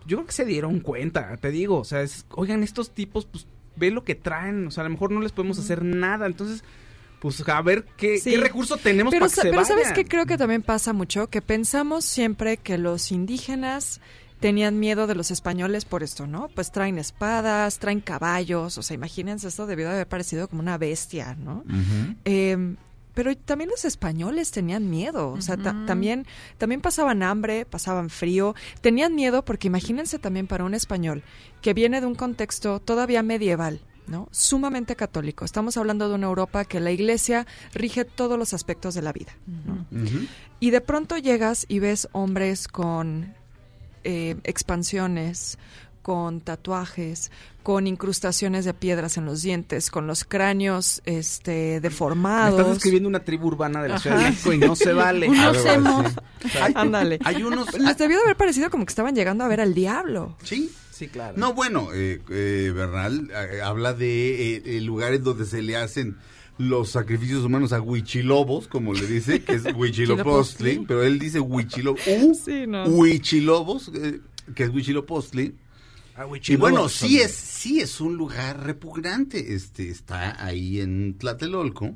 Yo 0.07 0.17
creo 0.17 0.25
que 0.27 0.33
se 0.33 0.45
dieron 0.45 0.79
cuenta, 0.79 1.37
te 1.37 1.51
digo, 1.51 1.77
o 1.79 1.83
sea, 1.83 2.01
es- 2.01 2.25
oigan, 2.31 2.63
estos 2.63 2.91
tipos, 2.91 3.25
pues, 3.25 3.45
ve 3.75 3.91
lo 3.91 4.03
que 4.03 4.15
traen, 4.15 4.67
o 4.67 4.71
sea, 4.71 4.81
a 4.81 4.85
lo 4.85 4.89
mejor 4.89 5.11
no 5.11 5.21
les 5.21 5.31
podemos 5.31 5.59
hacer 5.59 5.83
nada, 5.83 6.25
entonces, 6.25 6.63
pues 7.19 7.47
a 7.47 7.61
ver 7.61 7.85
qué, 7.97 8.17
Sí. 8.17 8.31
qué 8.31 8.37
recurso 8.37 8.77
tenemos 8.77 9.11
Pero, 9.11 9.25
para 9.25 9.29
que 9.29 9.35
sa- 9.35 9.41
se 9.43 9.49
pero 9.49 9.65
sabes 9.65 9.83
vayan. 9.89 9.95
que 9.95 10.05
creo 10.05 10.25
que 10.25 10.37
también 10.37 10.61
pasa 10.61 10.93
mucho 10.93 11.27
que 11.27 11.41
pensamos 11.41 12.05
siempre 12.05 12.57
que 12.57 12.77
los 12.77 13.11
indígenas 13.11 13.99
tenían 14.39 14.79
miedo 14.79 15.05
de 15.05 15.15
los 15.15 15.31
españoles 15.31 15.83
por 15.83 16.01
esto, 16.01 16.25
¿no? 16.25 16.47
Pues 16.55 16.71
traen 16.71 16.97
espadas, 16.97 17.77
traen 17.79 17.99
caballos, 17.99 18.77
o 18.77 18.81
sea, 18.83 18.95
imagínense, 18.95 19.49
esto 19.49 19.67
debió 19.67 19.87
de 19.89 19.95
haber 19.95 20.07
parecido 20.07 20.47
como 20.47 20.61
una 20.61 20.77
bestia, 20.77 21.35
¿no? 21.37 21.65
Eh, 22.23 22.75
pero 23.15 23.35
también 23.35 23.69
los 23.69 23.83
españoles 23.83 24.51
tenían 24.51 24.89
miedo, 24.89 25.31
o 25.31 25.41
sea, 25.41 25.57
ta- 25.57 25.75
también, 25.85 26.25
también 26.57 26.79
pasaban 26.79 27.21
hambre, 27.21 27.65
pasaban 27.65 28.09
frío, 28.09 28.55
tenían 28.79 29.13
miedo 29.13 29.43
porque 29.43 29.67
imagínense 29.67 30.19
también 30.19 30.47
para 30.47 30.63
un 30.63 30.73
español 30.73 31.21
que 31.61 31.73
viene 31.73 31.99
de 31.99 32.07
un 32.07 32.15
contexto 32.15 32.79
todavía 32.79 33.21
medieval, 33.23 33.81
¿no? 34.09 34.27
Sumamente 34.31 34.95
católico. 34.95 35.45
Estamos 35.45 35.77
hablando 35.77 36.09
de 36.09 36.15
una 36.15 36.27
Europa 36.27 36.65
que 36.65 36.79
la 36.79 36.91
iglesia 36.91 37.45
rige 37.73 38.05
todos 38.05 38.37
los 38.37 38.53
aspectos 38.53 38.93
de 38.95 39.01
la 39.01 39.13
vida, 39.13 39.31
¿no? 39.65 39.85
Y 40.59 40.71
de 40.71 40.81
pronto 40.81 41.17
llegas 41.17 41.65
y 41.69 41.79
ves 41.79 42.09
hombres 42.11 42.67
con 42.67 43.33
eh, 44.03 44.35
expansiones, 44.43 45.57
con 46.01 46.41
tatuajes, 46.41 47.31
con 47.63 47.85
incrustaciones 47.85 48.65
de 48.65 48.73
piedras 48.73 49.17
en 49.17 49.25
los 49.25 49.41
dientes, 49.41 49.91
con 49.91 50.07
los 50.07 50.23
cráneos 50.23 51.01
este, 51.05 51.73
Me 51.75 51.79
deformados. 51.81 52.59
estás 52.59 52.73
describiendo 52.75 53.07
una 53.09 53.19
tribu 53.23 53.47
urbana 53.47 53.83
de 53.83 53.89
la 53.89 53.99
Ciudad 53.99 54.15
de 54.17 54.21
Ajá. 54.23 54.31
México 54.31 54.53
y 54.53 54.57
no 54.57 54.75
se 54.75 54.93
vale. 54.93 55.27
Unos 55.29 55.65
emos. 55.65 56.05
así. 56.05 56.57
Hay- 56.61 56.73
Ándale. 56.75 57.19
Hay 57.23 57.43
unos... 57.43 57.71
Les 57.77 57.97
debió 57.97 58.17
de 58.17 58.23
haber 58.23 58.37
parecido 58.37 58.69
como 58.71 58.85
que 58.85 58.89
estaban 58.91 59.13
llegando 59.15 59.43
a 59.43 59.47
ver 59.47 59.61
al 59.61 59.73
diablo. 59.75 60.35
Sí, 60.43 60.71
Sí, 60.99 61.07
claro. 61.07 61.37
No, 61.37 61.53
bueno, 61.53 61.93
eh, 61.93 62.19
eh, 62.29 62.73
Bernal 62.75 63.31
eh, 63.31 63.61
habla 63.61 63.93
de 63.93 64.55
eh, 64.57 64.61
eh, 64.65 64.81
lugares 64.81 65.23
donde 65.23 65.45
se 65.45 65.61
le 65.61 65.77
hacen 65.77 66.17
los 66.57 66.89
sacrificios 66.89 67.45
humanos 67.45 67.71
a 67.71 67.79
huichilobos, 67.81 68.67
como 68.67 68.93
le 68.93 69.07
dice, 69.07 69.41
que 69.41 69.53
es 69.53 69.63
huichilopostli, 69.75 70.83
pero 70.85 71.01
él 71.03 71.17
dice 71.17 71.39
huichilobos, 71.39 72.01
Sí, 72.43 72.67
no. 72.67 72.83
huichilobos, 72.83 73.91
eh, 73.95 74.19
que 74.53 74.63
es 74.63 74.69
huichilopostli. 74.69 75.55
Ah, 76.17 76.25
Y 76.47 76.57
bueno, 76.57 76.89
sí 76.89 77.21
es, 77.21 77.31
sí 77.31 77.79
es 77.79 78.01
un 78.01 78.17
lugar 78.17 78.61
repugnante, 78.65 79.53
este, 79.53 79.87
está 79.89 80.43
ahí 80.43 80.81
en 80.81 81.17
Tlatelolco. 81.17 81.95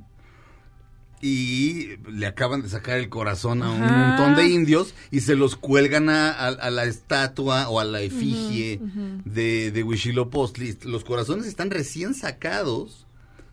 Y 1.25 1.95
le 2.12 2.25
acaban 2.27 2.62
de 2.63 2.67
sacar 2.69 2.97
el 2.99 3.07
corazón 3.07 3.63
a 3.63 3.71
un 3.71 3.81
Ajá. 3.81 4.07
montón 4.07 4.36
de 4.36 4.45
indios 4.53 4.93
y 5.09 5.21
se 5.21 5.36
los 5.36 5.55
cuelgan 5.55 6.09
a, 6.09 6.31
a- 6.31 6.47
a 6.49 6.69
la 6.69 6.83
estatua 6.83 7.69
o 7.69 7.79
a 7.79 7.86
la 7.86 8.01
efigie 8.01 8.81
de, 9.23 9.71
de 9.71 9.83
Huitzilopochtli. 9.83 10.79
Los 10.83 11.05
corazones 11.05 11.45
están 11.45 11.71
recién 11.71 12.13
sacados. 12.13 13.07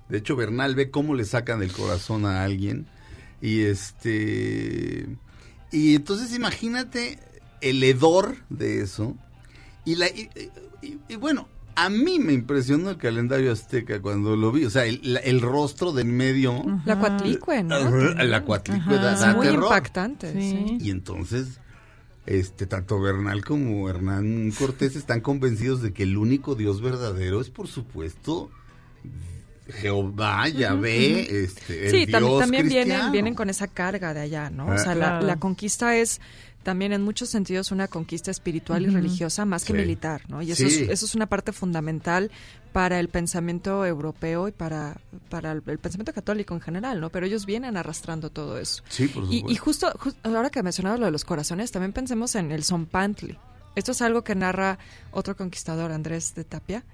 De 0.09 0.19
hecho, 0.19 0.35
Bernal 0.35 0.75
ve 0.75 0.91
cómo 0.91 1.15
le 1.15 1.25
sacan 1.25 1.63
el 1.63 1.71
corazón 1.73 2.27
a 2.27 2.43
alguien. 2.43 2.87
Y 3.41 3.61
este. 3.61 5.07
Y 5.71 5.95
entonces 5.95 6.35
imagínate 6.35 7.21
el 7.61 7.83
hedor 7.85 8.37
de 8.49 8.81
eso. 8.81 9.17
Y, 9.85 9.95
la, 9.95 10.09
y, 10.09 10.29
y- 10.83 10.99
y 11.09 11.15
bueno, 11.17 11.47
a 11.75 11.89
mí 11.91 12.19
me 12.19 12.33
impresionó 12.33 12.91
el 12.91 12.97
calendario 12.97 13.53
azteca 13.53 14.01
cuando 14.03 14.37
lo 14.37 14.53
vi. 14.53 14.65
O 14.65 14.71
sea, 14.71 14.85
el, 14.87 15.01
la- 15.03 15.21
el 15.21 15.41
rostro 15.41 15.93
de 15.93 16.03
en 16.03 16.17
medio. 16.17 16.63
La 16.85 16.99
cuatlicue, 16.99 17.63
¿no? 17.63 17.79
La 18.25 18.43
cuatlicue 18.43 18.95
da, 18.97 19.35
muy 19.35 19.47
terror. 19.47 19.65
impactante. 19.65 20.33
Sí. 20.33 20.51
sí. 20.69 20.79
Y 20.81 20.91
entonces, 20.91 21.61
este, 22.27 22.67
tanto 22.67 23.01
Bernal 23.01 23.45
como 23.45 23.89
Hernán 23.89 24.53
Cortés 24.59 24.95
están 24.97 25.21
convencidos 25.21 25.81
de 25.83 25.93
que 25.93 26.03
el 26.03 26.17
único 26.17 26.55
Dios 26.55 26.81
verdadero 26.83 27.41
es, 27.41 27.51
por 27.51 27.67
supuesto, 27.69 28.51
Jehová, 29.69 30.49
Yahvé, 30.49 31.45
este, 31.45 31.87
el 31.87 31.91
Sí, 31.93 32.07
tam- 32.13 32.19
Dios 32.21 32.41
también 32.41 32.69
vienen, 32.69 33.13
vienen 33.13 33.35
con 33.35 33.49
esa 33.51 33.69
carga 33.69 34.13
de 34.15 34.21
allá, 34.21 34.51
¿no? 34.51 34.71
Ah. 34.71 34.75
O 34.75 34.79
sea, 34.79 34.95
la, 34.95 35.07
Claro. 35.11 35.27
la 35.27 35.37
conquista 35.39 35.97
es 35.97 36.21
también 36.63 36.93
en 36.93 37.03
muchos 37.03 37.29
sentidos 37.31 37.71
una 37.71 37.89
conquista 37.89 38.31
espiritual 38.31 38.83
y 38.83 38.89
religiosa 38.91 39.45
más 39.47 39.65
que 39.65 39.73
Sí. 39.73 39.79
militar, 39.79 40.23
¿no? 40.29 40.43
Y 40.43 40.53
eso, 40.53 40.69
Sí. 40.69 40.83
es, 40.85 40.91
eso 40.91 41.07
es 41.07 41.15
una 41.15 41.27
parte 41.27 41.53
fundamental 41.53 42.31
para 42.73 43.01
el 43.01 43.09
pensamiento 43.09 43.85
europeo 43.87 44.47
y 44.47 44.53
para, 44.53 45.01
para 45.31 45.53
el, 45.53 45.63
el 45.67 45.79
pensamiento 45.79 46.13
católico 46.13 46.55
en 46.55 46.61
general, 46.61 47.01
¿no? 47.01 47.09
Pero 47.11 47.25
ellos 47.27 47.47
vienen 47.47 47.77
arrastrando 47.77 48.31
todo 48.31 48.59
eso. 48.59 48.83
Sí, 48.89 49.09
por 49.09 49.25
Y, 49.25 49.39
supuesto. 49.39 49.51
y 49.53 49.57
justo, 49.57 49.93
jus- 49.99 50.17
ahora 50.23 50.51
que 50.51 50.63
mencionabas 50.63 51.01
lo 51.01 51.07
de 51.07 51.13
los 51.13 51.25
corazones, 51.25 51.73
también 51.73 51.93
pensemos 51.93 52.35
en 52.35 52.53
el 52.53 52.63
Zompantli. 52.63 53.39
Esto 53.75 53.93
es 53.93 54.03
algo 54.03 54.23
que 54.23 54.35
narra 54.35 54.79
otro 55.13 55.37
conquistador, 55.37 55.93
Andrés 55.93 56.35
de 56.35 56.45
Tapia. 56.45 56.85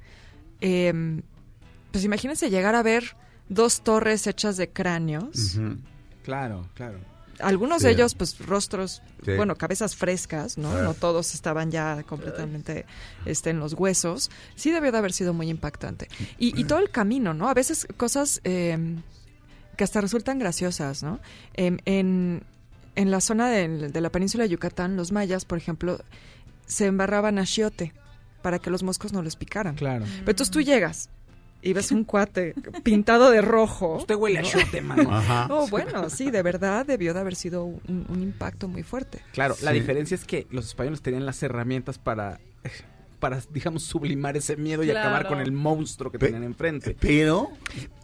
Eh, 0.60 1.22
pues 1.90 2.04
imagínense 2.04 2.50
llegar 2.50 2.74
a 2.74 2.82
ver 2.82 3.16
dos 3.48 3.82
torres 3.82 4.26
hechas 4.26 4.56
de 4.56 4.68
cráneos. 4.70 5.58
Claro, 6.22 6.68
claro. 6.74 6.98
Algunos 7.40 7.78
Sí. 7.82 7.86
de 7.88 7.92
ellos, 7.92 8.14
pues 8.14 8.38
rostros, 8.38 9.02
Sí. 9.24 9.32
bueno, 9.36 9.56
cabezas 9.56 9.94
frescas, 9.96 10.56
¿no? 10.58 10.70
Ah. 10.72 10.82
No 10.82 10.94
todos 10.94 11.34
estaban 11.34 11.70
ya 11.70 12.02
completamente 12.04 12.86
este, 13.24 13.50
en 13.50 13.58
los 13.60 13.74
huesos. 13.74 14.30
Sí 14.54 14.70
debió 14.70 14.92
de 14.92 14.98
haber 14.98 15.12
sido 15.12 15.34
muy 15.34 15.48
impactante. 15.50 16.08
Y, 16.38 16.58
y 16.58 16.64
todo 16.64 16.78
el 16.78 16.90
camino, 16.90 17.34
¿no? 17.34 17.48
A 17.48 17.54
veces 17.54 17.86
cosas 17.96 18.40
eh, 18.44 18.96
que 19.76 19.84
hasta 19.84 20.00
resultan 20.00 20.38
graciosas, 20.38 21.02
¿no? 21.02 21.20
Em, 21.54 21.78
en, 21.84 22.42
en 22.94 23.10
la 23.10 23.20
zona 23.20 23.50
de, 23.50 23.88
de 23.90 24.00
la 24.00 24.10
península 24.10 24.44
de 24.44 24.50
Yucatán, 24.50 24.96
los 24.96 25.12
mayas, 25.12 25.44
por 25.44 25.58
ejemplo, 25.58 25.98
se 26.66 26.86
embarraban 26.86 27.38
achiote 27.38 27.92
para 28.42 28.58
que 28.58 28.70
los 28.70 28.82
moscos 28.82 29.12
no 29.12 29.22
les 29.22 29.36
picaran. 29.36 29.74
Claro. 29.74 30.04
Pero 30.06 30.30
entonces 30.30 30.50
tú 30.50 30.60
llegas 30.62 31.10
y 31.66 31.72
ves 31.72 31.90
un 31.90 32.04
cuate 32.04 32.54
pintado 32.84 33.30
de 33.30 33.42
rojo. 33.42 33.96
Usted 33.96 34.14
huele 34.14 34.38
a 34.38 34.42
chote, 34.42 34.80
mano. 34.80 35.10
Ajá. 35.10 35.48
Oh, 35.50 35.66
bueno, 35.66 36.08
sí, 36.10 36.30
de 36.30 36.42
verdad 36.42 36.86
debió 36.86 37.12
de 37.12 37.20
haber 37.20 37.34
sido 37.34 37.64
un, 37.64 38.06
un 38.08 38.22
impacto 38.22 38.68
muy 38.68 38.84
fuerte. 38.84 39.20
Claro, 39.32 39.56
la 39.62 39.72
diferencia 39.72 40.14
es 40.14 40.24
que 40.24 40.46
los 40.50 40.66
españoles 40.66 41.02
tenían 41.02 41.26
las 41.26 41.42
herramientas 41.42 41.98
para, 41.98 42.38
para 43.26 43.42
digamos, 43.50 43.82
sublimar 43.82 44.36
ese 44.36 44.56
miedo 44.56 44.84
y 44.84 44.86
Claro. 44.86 45.00
acabar 45.00 45.26
con 45.26 45.40
el 45.40 45.50
monstruo 45.50 46.12
que 46.12 46.18
Pe- 46.18 46.26
tenían 46.26 46.44
enfrente. 46.44 46.96
Pero, 47.00 47.50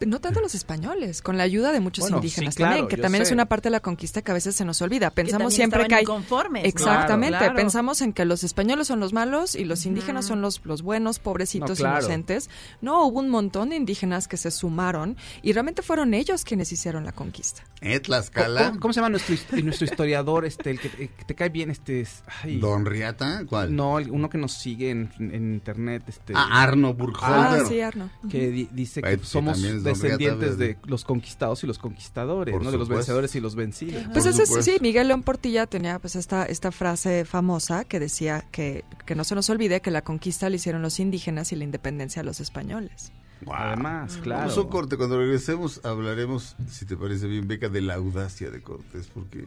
No 0.05 0.19
tanto 0.19 0.41
los 0.41 0.53
españoles, 0.53 1.21
con 1.21 1.37
la 1.37 1.43
ayuda 1.43 1.71
de 1.71 1.79
muchos 1.79 2.01
Bueno, 2.03 2.17
indígenas 2.17 2.53
sí, 2.55 2.57
claro, 2.57 2.71
también, 2.75 2.87
que 2.89 2.97
también 3.01 3.21
es 3.21 3.31
una 3.31 3.45
parte 3.45 3.67
de 3.67 3.71
la 3.71 3.79
conquista 3.79 4.21
que 4.21 4.31
a 4.31 4.33
veces 4.33 4.53
se 4.55 4.65
nos 4.65 4.81
olvida. 4.81 5.11
Pensamos 5.11 5.53
siempre 5.53 5.87
que 5.87 5.95
hay... 5.95 6.01
inconformes. 6.03 6.65
Exactamente, 6.65 7.37
Claro. 7.37 7.55
pensamos 7.55 8.01
en 8.01 8.11
que 8.11 8.25
los 8.25 8.43
españoles 8.43 8.87
son 8.87 8.99
los 8.99 9.13
malos 9.13 9.55
y 9.55 9.63
los 9.63 9.85
indígenas 9.85 10.25
son 10.25 10.41
los, 10.41 10.59
los 10.65 10.81
buenos, 10.81 11.19
pobrecitos, 11.19 11.69
No, 11.69 11.75
claro. 11.75 11.99
inocentes. 11.99 12.49
No, 12.81 13.05
hubo 13.05 13.19
un 13.21 13.29
montón 13.29 13.69
de 13.69 13.77
indígenas 13.77 14.27
que 14.27 14.35
se 14.35 14.51
sumaron 14.51 15.15
y 15.41 15.53
realmente 15.53 15.81
fueron 15.83 16.13
ellos 16.13 16.43
quienes 16.43 16.71
hicieron 16.73 17.05
la 17.05 17.13
conquista. 17.13 17.63
eh, 17.81 17.95
¿Cómo, 17.95 18.01
Tlaxcala, 18.01 18.67
cómo- 18.69 18.79
cómo 18.79 18.93
se 18.93 18.99
llama 18.99 19.09
nuestro, 19.09 19.35
his- 19.35 19.63
nuestro 19.63 19.85
historiador, 19.85 20.45
este, 20.45 20.71
el 20.71 20.79
que, 20.79 20.87
el 20.87 21.09
que 21.09 21.25
te 21.25 21.35
cae 21.35 21.49
bien, 21.49 21.69
este, 21.69 22.01
es- 22.01 22.23
ay, 22.41 22.57
Don 22.59 22.85
Riata, 22.85 23.43
¿cuál? 23.47 23.75
no, 23.75 23.95
uno 23.95 24.29
que 24.29 24.37
nos 24.37 24.53
sigue 24.53 24.89
en, 24.89 25.11
en 25.19 25.53
internet, 25.53 26.03
este, 26.07 26.33
Ah, 26.35 26.61
Arno 26.63 26.89
Ah, 26.89 26.91
Burkholder. 26.93 27.65
sí, 27.67 27.79
Arno. 27.81 28.09
que 28.29 28.49
di- 28.49 28.69
dice 28.71 29.01
que 29.01 29.17
pues, 29.17 29.27
sí, 29.27 29.33
somos 29.33 29.61
descendientes 29.83 30.57
de 30.57 30.77
los 30.85 31.03
conquistados 31.03 31.63
y 31.63 31.67
los 31.67 31.77
conquistadores, 31.79 32.53
Por 32.53 32.63
¿no? 32.63 32.71
De 32.71 32.77
los 32.77 32.89
vencedores 32.89 33.35
y 33.35 33.39
los 33.39 33.55
vencidos. 33.55 34.03
Pues 34.03 34.07
Por 34.07 34.17
ese 34.17 34.29
es- 34.43 34.49
supuesto. 34.49 34.71
sí, 34.71 34.77
Miguel 34.81 35.07
León 35.07 35.23
Portilla 35.23 35.67
tenía 35.67 35.99
pues 35.99 36.15
esta, 36.15 36.45
esta 36.45 36.71
frase 36.71 37.25
famosa 37.25 37.83
que 37.85 37.99
decía 37.99 38.45
que, 38.51 38.83
que 39.05 39.15
no 39.15 39.23
se 39.23 39.35
nos 39.35 39.49
olvide 39.49 39.81
que 39.81 39.91
la 39.91 40.01
conquista 40.03 40.49
la 40.49 40.55
hicieron 40.55 40.81
los 40.81 40.99
indígenas 40.99 41.51
y 41.51 41.55
la 41.55 41.63
independencia 41.63 42.21
a 42.21 42.25
los 42.25 42.39
españoles. 42.39 43.11
Wow. 43.45 43.55
Además, 43.55 44.17
claro. 44.23 44.41
Vamos 44.43 44.57
a 44.57 44.61
un 44.61 44.67
corte. 44.69 44.95
Cuando 44.97 45.17
regresemos 45.19 45.81
hablaremos, 45.83 46.55
si 46.69 46.85
te 46.85 46.95
parece 46.95 47.27
bien, 47.27 47.47
Beca, 47.47 47.67
de 47.67 47.81
la 47.81 47.95
audacia 47.95 48.49
de 48.49 48.61
Cortés, 48.61 49.09
porque... 49.13 49.45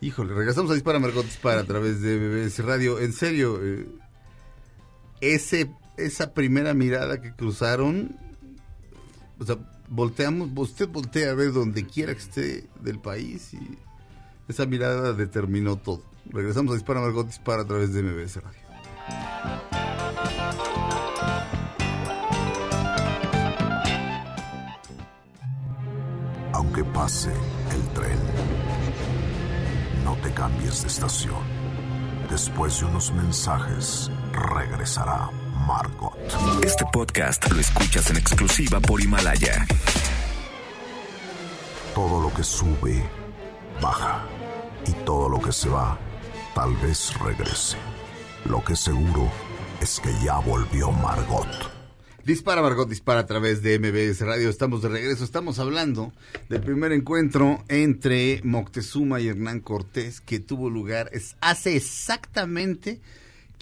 Híjole, 0.00 0.34
regresamos 0.34 0.70
a 0.72 0.74
Dispara 0.74 0.98
Margot 0.98 1.24
Dispara 1.24 1.60
a 1.60 1.64
través 1.64 2.00
de 2.00 2.18
BBC 2.18 2.58
Radio. 2.62 2.98
En 2.98 3.12
serio, 3.12 3.60
eh, 3.62 3.86
ese, 5.22 5.70
esa 5.96 6.34
primera 6.34 6.74
mirada 6.74 7.22
que 7.22 7.32
cruzaron, 7.32 8.16
o 9.38 9.46
sea, 9.46 9.56
volteamos, 9.88 10.50
usted 10.56 10.88
voltea 10.88 11.30
a 11.30 11.34
ver 11.34 11.52
donde 11.52 11.86
quiera 11.86 12.12
que 12.12 12.20
esté 12.20 12.68
del 12.80 12.98
país 12.98 13.54
y 13.54 13.78
esa 14.48 14.66
mirada 14.66 15.12
determinó 15.12 15.76
todo. 15.76 16.02
Regresamos 16.26 16.72
a 16.72 16.74
Dispara 16.74 17.00
Margot 17.00 17.26
Dispara 17.26 17.62
a 17.62 17.66
través 17.66 17.94
de 17.94 18.02
MBS 18.02 18.42
Radio. 18.42 18.60
Aunque 26.52 26.84
pase 26.84 27.30
el 27.30 27.82
tren, 27.94 28.18
no 30.04 30.16
te 30.16 30.32
cambies 30.32 30.82
de 30.82 30.88
estación. 30.88 31.42
Después 32.28 32.80
de 32.80 32.86
unos 32.86 33.12
mensajes, 33.12 34.10
regresará 34.32 35.30
Margot. 35.66 36.16
Este 36.64 36.84
podcast 36.92 37.50
lo 37.50 37.60
escuchas 37.60 38.10
en 38.10 38.16
exclusiva 38.16 38.80
por 38.80 39.00
Himalaya. 39.00 39.66
Todo 41.94 42.22
lo 42.22 42.34
que 42.34 42.42
sube, 42.42 43.02
baja. 43.80 44.24
Y 44.86 44.92
todo 45.04 45.28
lo 45.28 45.40
que 45.40 45.52
se 45.52 45.68
va, 45.68 45.96
tal 46.54 46.74
vez 46.76 47.14
regrese. 47.20 47.76
Lo 48.46 48.64
que 48.64 48.74
seguro 48.74 49.30
es 49.80 50.00
que 50.00 50.10
ya 50.24 50.38
volvió 50.38 50.90
Margot. 50.90 51.46
Dispara 52.24 52.62
Margot, 52.62 52.88
dispara 52.88 53.20
a 53.20 53.26
través 53.26 53.62
de 53.62 53.78
MBS 53.78 54.20
Radio. 54.20 54.48
Estamos 54.48 54.82
de 54.82 54.88
regreso. 54.88 55.24
Estamos 55.24 55.58
hablando 55.58 56.12
del 56.48 56.60
primer 56.60 56.92
encuentro 56.92 57.64
entre 57.68 58.40
Moctezuma 58.44 59.20
y 59.20 59.28
Hernán 59.28 59.60
Cortés 59.60 60.20
que 60.20 60.38
tuvo 60.38 60.70
lugar 60.70 61.10
hace 61.40 61.76
exactamente 61.76 63.00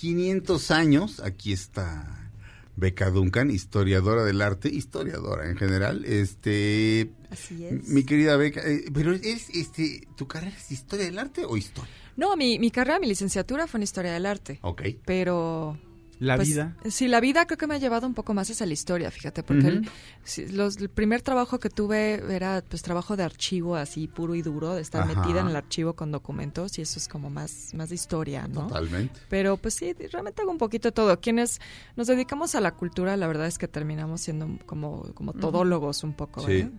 500 0.01 0.71
años. 0.71 1.21
Aquí 1.21 1.53
está 1.53 2.33
Beca 2.75 3.11
Duncan, 3.11 3.51
historiadora 3.51 4.25
del 4.25 4.41
arte, 4.41 4.71
historiadora 4.71 5.51
en 5.51 5.59
general. 5.59 6.07
Este, 6.07 7.11
Así 7.29 7.67
es. 7.67 7.87
mi 7.87 8.05
querida 8.05 8.39
Beca, 8.39 8.63
eh, 8.67 8.87
pero 8.95 9.13
es 9.13 9.51
este, 9.51 10.09
¿tu 10.17 10.27
carrera 10.27 10.57
es 10.57 10.71
historia 10.73 11.05
del 11.05 11.19
arte 11.19 11.45
o 11.45 11.55
historia? 11.55 11.93
No, 12.17 12.35
mi, 12.35 12.59
mi 12.59 12.71
carrera, 12.71 12.99
mi 12.99 13.09
licenciatura 13.09 13.67
fue 13.67 13.77
en 13.79 13.83
Historia 13.83 14.13
del 14.13 14.25
Arte. 14.27 14.59
Ok. 14.63 14.83
Pero... 15.05 15.79
La 16.21 16.37
pues, 16.37 16.49
vida. 16.49 16.77
Sí, 16.91 17.09
la 17.09 17.19
vida 17.19 17.47
creo 17.47 17.57
que 17.59 17.67
me 17.67 17.75
ha 17.75 17.79
llevado 17.79 18.07
un 18.07 18.13
poco 18.15 18.35
más 18.35 18.49
hacia 18.51 18.67
la 18.67 18.75
historia, 18.75 19.11
fíjate, 19.11 19.43
porque 19.43 19.67
el, 19.69 19.89
sí, 20.23 20.47
los- 20.49 20.77
el 20.77 20.89
primer 20.91 21.23
trabajo 21.23 21.59
que 21.59 21.71
tuve 21.71 22.23
era 22.33 22.63
pues 22.69 22.83
trabajo 22.83 23.17
de 23.17 23.23
archivo 23.25 23.75
así 23.75 24.07
puro 24.07 24.35
y 24.35 24.43
duro, 24.43 24.75
de 24.75 24.83
estar 24.83 25.03
Ajá. 25.03 25.19
metida 25.23 25.41
en 25.41 25.49
el 25.49 25.57
archivo 25.57 25.95
con 25.95 26.13
documentos 26.13 26.79
y 26.79 26.83
eso 26.83 26.99
es 26.99 27.09
como 27.09 27.31
más, 27.31 27.73
más 27.75 27.89
de 27.89 27.95
historia, 27.95 28.47
¿no? 28.47 28.67
Totalmente. 28.69 29.19
Pero 29.31 29.57
pues 29.57 29.75
sí, 29.75 29.95
realmente 30.13 30.43
hago 30.43 30.51
un 30.51 30.59
poquito 30.59 30.89
de 30.89 30.93
todo. 30.93 31.19
Quienes 31.21 31.59
nos 31.97 32.07
dedicamos 32.07 32.55
a 32.55 32.61
la 32.61 32.73
cultura, 32.77 33.17
la 33.17 33.27
verdad 33.27 33.47
es 33.47 33.57
que 33.57 33.67
terminamos 33.67 34.21
siendo 34.21 34.59
como, 34.67 35.13
como 35.15 35.33
todólogos 35.33 36.05
un 36.05 36.13
poco, 36.13 36.43
Sí. 36.47 36.53
¿verdad? 36.53 36.71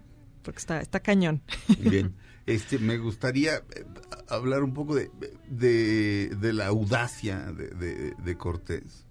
Porque 0.44 0.60
está, 0.60 0.82
está 0.82 1.00
cañón. 1.00 1.42
Bien. 1.80 2.16
Este, 2.48 2.80
me 2.80 2.98
gustaría 2.98 3.58
eh, 3.58 3.86
hablar 4.28 4.64
un 4.64 4.74
poco 4.74 4.96
de, 4.96 5.12
de, 5.48 6.30
de 6.36 6.54
la 6.54 6.68
audacia 6.68 7.52
de- 7.52 8.16
de 8.16 8.38
Cortés. 8.38 9.06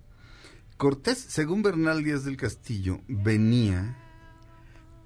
Cortés, 0.81 1.19
según 1.29 1.61
Bernal 1.61 2.03
Díaz 2.03 2.25
del 2.25 2.39
Castillo, 2.39 3.03
venía 3.07 3.99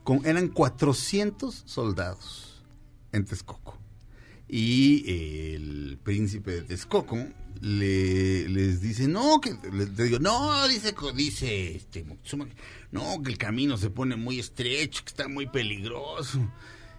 con, 0.05 0.25
eran 0.25 0.47
400 0.47 1.65
soldados 1.67 2.63
en 3.11 3.25
Texcoco. 3.25 3.77
Y 4.47 5.03
el 5.11 5.99
príncipe 6.01 6.53
de 6.53 6.63
Texcoco 6.63 7.19
le, 7.61 8.49
les 8.49 8.83
dice, 8.83 9.09
no, 9.09 9.41
que 9.41 9.57
les 9.73 9.97
digo, 9.97 10.21
no, 10.21 10.69
dice, 10.69 10.95
dice 11.17 11.75
este 11.75 12.07
no, 12.93 13.21
que 13.21 13.33
el 13.33 13.37
camino 13.37 13.77
se 13.77 13.91
pone 13.91 14.15
muy 14.15 14.39
estrecho, 14.39 15.03
que 15.03 15.11
está 15.11 15.27
muy 15.27 15.49
peligroso. 15.49 16.39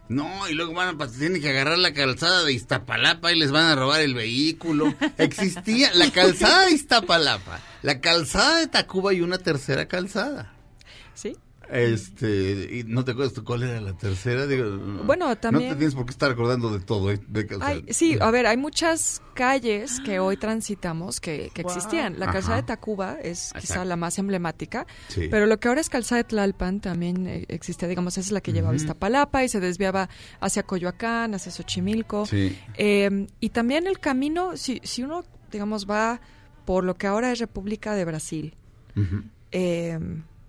No, 0.08 0.48
y 0.48 0.54
luego 0.54 0.74
van 0.74 1.02
a, 1.02 1.08
tienen 1.08 1.42
que 1.42 1.50
agarrar 1.50 1.80
la 1.80 1.94
calzada 1.94 2.44
de 2.44 2.54
Iztapalapa 2.54 3.32
y 3.32 3.40
les 3.40 3.52
van 3.52 3.66
a 3.66 3.76
robar 3.76 4.02
el 4.02 4.14
vehículo. 4.14 4.94
Existía 5.18 5.92
la 5.96 6.12
calzada 6.12 6.66
de 6.66 6.74
Iztapalapa, 6.74 7.60
la 7.82 8.00
calzada 8.02 8.60
de 8.60 8.68
Tacuba 8.68 9.14
y 9.14 9.22
una 9.22 9.40
tercera 9.40 9.88
calzada. 9.88 10.54
¿Sí? 11.16 11.36
Este, 11.70 12.78
y 12.80 12.84
no 12.86 13.04
te 13.04 13.12
acuerdas 13.12 13.40
cuál 13.44 13.64
era 13.64 13.82
la 13.82 13.94
tercera, 13.98 14.46
Digo, 14.48 14.66
no- 14.66 15.04
Bueno, 15.04 15.28
No 15.30 15.36
también- 15.38 15.70
te 15.72 15.76
tienes 15.78 15.96
por 15.96 16.06
qué 16.06 16.12
estar 16.12 16.32
acordando 16.32 16.70
de 16.72 16.80
todo, 16.84 17.12
¿eh? 17.12 17.20
De 17.28 17.46
que, 17.48 17.56
o 17.56 17.60
sea, 17.60 17.68
Ay, 17.70 17.86
sí, 17.90 18.18
a 18.20 18.32
ver, 18.32 18.46
hay 18.48 18.58
muchas 18.58 19.22
calles 19.34 20.00
que 20.02 20.20
hoy 20.20 20.38
transitamos 20.38 21.20
que, 21.20 21.52
que 21.54 21.62
existían. 21.62 22.20
La 22.20 22.26
Ajá. 22.26 22.34
calzada 22.34 22.56
de 22.58 22.64
Tacuba 22.64 23.18
es 23.22 23.50
quizá 23.54 23.60
Exacto. 23.60 23.86
la 23.86 23.96
más 23.96 24.18
emblemática, 24.20 24.86
Sí. 25.10 25.28
pero 25.30 25.46
lo 25.46 25.60
que 25.60 25.68
ahora 25.68 25.82
es 25.82 25.90
calzada 25.90 26.18
de 26.24 26.24
Tlalpan 26.30 26.80
también 26.82 27.28
eh, 27.28 27.46
existía, 27.50 27.88
digamos, 27.88 28.14
esa 28.18 28.22
es 28.28 28.32
la 28.32 28.42
que 28.42 28.54
llevaba 28.54 28.74
a 28.74 28.78
Iztapalapa 28.78 29.44
y 29.44 29.50
se 29.50 29.60
desviaba 29.60 30.10
hacia 30.40 30.64
Coyoacán, 30.64 31.34
hacia 31.34 31.52
Xochimilco. 31.52 32.26
Sí. 32.26 32.58
Eh, 32.76 33.28
y 33.40 33.50
también 33.50 33.88
el 33.88 34.00
camino, 34.00 34.56
si, 34.58 34.80
si 34.84 35.04
uno, 35.04 35.24
digamos, 35.52 35.88
va 35.90 36.22
por 36.66 36.84
lo 36.84 36.96
que 36.96 37.08
ahora 37.08 37.32
es 37.32 37.40
República 37.40 37.94
de 37.94 38.06
Brasil, 38.06 38.56
eh, 39.52 40.00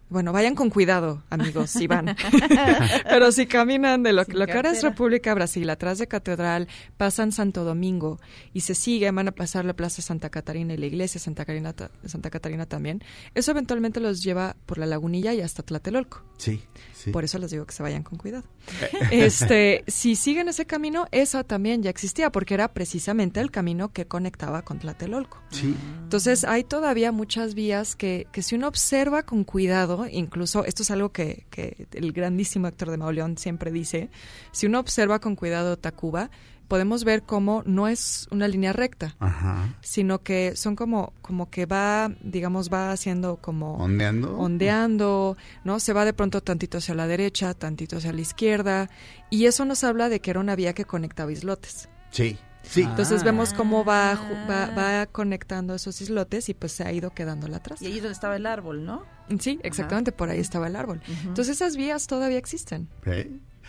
bueno, 0.08 0.32
vayan 0.32 0.54
con 0.54 0.70
cuidado, 0.70 1.22
amigos, 1.30 1.70
si 1.70 1.86
van. 1.86 2.16
Pero 3.08 3.32
si 3.32 3.46
caminan 3.46 4.02
de 4.02 4.12
lo, 4.12 4.24
que 4.24 4.52
ahora 4.52 4.70
es. 4.70 4.82
República 4.82 5.30
de 5.30 5.34
Brasil, 5.34 5.68
atrás 5.68 5.98
de 5.98 6.06
Catedral, 6.06 6.68
pasan 6.96 7.32
Santo 7.32 7.64
Domingo 7.64 8.20
y 8.52 8.60
se 8.60 8.74
siguen, 8.74 9.16
van 9.16 9.28
a 9.28 9.32
pasar 9.32 9.64
la 9.64 9.74
Plaza 9.74 10.02
Santa 10.02 10.30
Catarina 10.30 10.74
y 10.74 10.76
la 10.76 10.86
iglesia 10.86 11.20
Santa 11.20 11.44
Catarina, 11.44 11.72
ta- 11.72 11.90
Santa 12.04 12.30
Catarina 12.30 12.66
también. 12.66 13.02
Eso 13.34 13.50
eventualmente 13.50 13.98
los 14.00 14.22
lleva 14.22 14.56
por 14.66 14.78
la 14.78 14.86
Lagunilla 14.86 15.34
y 15.34 15.40
hasta 15.40 15.62
Tlatelolco. 15.62 16.22
Sí, 16.38 16.62
sí. 16.94 17.10
Por 17.10 17.24
eso 17.24 17.38
les 17.38 17.50
digo 17.50 17.66
que 17.66 17.72
se 17.74 17.82
vayan 17.82 18.02
con 18.02 18.18
cuidado. 18.18 18.44
este, 19.10 19.82
si 19.88 20.14
siguen 20.16 20.48
ese 20.48 20.66
camino, 20.66 21.06
esa 21.10 21.42
también 21.44 21.82
ya 21.82 21.90
existía, 21.90 22.30
porque 22.30 22.54
era 22.54 22.68
precisamente 22.72 23.40
el 23.40 23.50
camino 23.50 23.88
que 23.92 24.06
conectaba 24.06 24.62
con 24.62 24.78
Tlatelolco. 24.78 25.42
Sí. 25.50 25.74
Entonces 26.02 26.44
hay 26.44 26.62
todavía 26.62 27.10
muchas 27.10 27.54
vías 27.54 27.96
que, 27.96 28.26
que 28.32 28.42
si 28.42 28.54
uno 28.54 28.68
observa 28.68 29.24
con 29.24 29.44
cuidado, 29.44 29.95
incluso 30.10 30.64
esto 30.64 30.82
es 30.82 30.90
algo 30.90 31.10
que, 31.10 31.46
que 31.50 31.86
el 31.92 32.12
grandísimo 32.12 32.66
Héctor 32.68 32.90
de 32.90 32.98
Mauleón 32.98 33.38
siempre 33.38 33.70
dice, 33.70 34.10
si 34.52 34.66
uno 34.66 34.80
observa 34.80 35.18
con 35.20 35.36
cuidado 35.36 35.78
Tacuba, 35.78 36.30
podemos 36.68 37.04
ver 37.04 37.22
cómo 37.22 37.62
no 37.64 37.86
es 37.86 38.26
una 38.32 38.48
línea 38.48 38.72
recta, 38.72 39.14
Ajá. 39.20 39.72
sino 39.82 40.18
que 40.24 40.56
son 40.56 40.74
como, 40.74 41.12
como 41.22 41.48
que 41.48 41.64
va, 41.64 42.10
digamos, 42.22 42.70
va 42.72 42.90
haciendo 42.90 43.36
como 43.36 43.76
¿Ondeando? 43.76 44.36
ondeando, 44.36 45.36
¿no? 45.64 45.78
Se 45.78 45.92
va 45.92 46.04
de 46.04 46.12
pronto 46.12 46.42
tantito 46.42 46.78
hacia 46.78 46.96
la 46.96 47.06
derecha, 47.06 47.54
tantito 47.54 47.98
hacia 47.98 48.12
la 48.12 48.20
izquierda, 48.20 48.90
y 49.30 49.46
eso 49.46 49.64
nos 49.64 49.84
habla 49.84 50.08
de 50.08 50.20
que 50.20 50.30
era 50.30 50.40
una 50.40 50.56
vía 50.56 50.72
que 50.74 50.84
conectaba 50.84 51.30
islotes. 51.30 51.88
Sí, 52.10 52.36
sí. 52.62 52.82
Entonces 52.82 53.22
Ah. 53.22 53.26
vemos 53.26 53.54
cómo 53.54 53.84
va, 53.84 54.18
va, 54.50 54.66
va 54.76 55.06
conectando 55.06 55.72
esos 55.72 56.00
islotes 56.00 56.48
y 56.48 56.54
pues 56.54 56.72
se 56.72 56.82
ha 56.82 56.92
ido 56.92 57.10
quedándola 57.10 57.58
atrás. 57.58 57.80
Y 57.80 57.86
ahí 57.86 57.92
es 57.98 58.02
donde 58.02 58.14
estaba 58.14 58.34
el 58.34 58.44
árbol, 58.46 58.84
¿no? 58.84 59.04
Sí, 59.40 59.58
exactamente, 59.62 60.12
por 60.12 60.30
ahí 60.30 60.38
estaba 60.40 60.66
el 60.68 60.76
árbol. 60.76 61.00
Entonces 61.24 61.56
esas 61.56 61.76
vías 61.76 62.06
todavía 62.06 62.38
existen. 62.38 62.88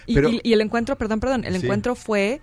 Y, 0.06 0.14
Pero- 0.16 0.30
y- 0.30 0.42
y 0.44 0.54
el 0.54 0.62
encuentro, 0.62 0.98
perdón, 0.98 1.20
perdón, 1.20 1.44
el 1.46 1.56
Sí. 1.60 1.66
encuentro 1.66 1.96
fue 1.96 2.40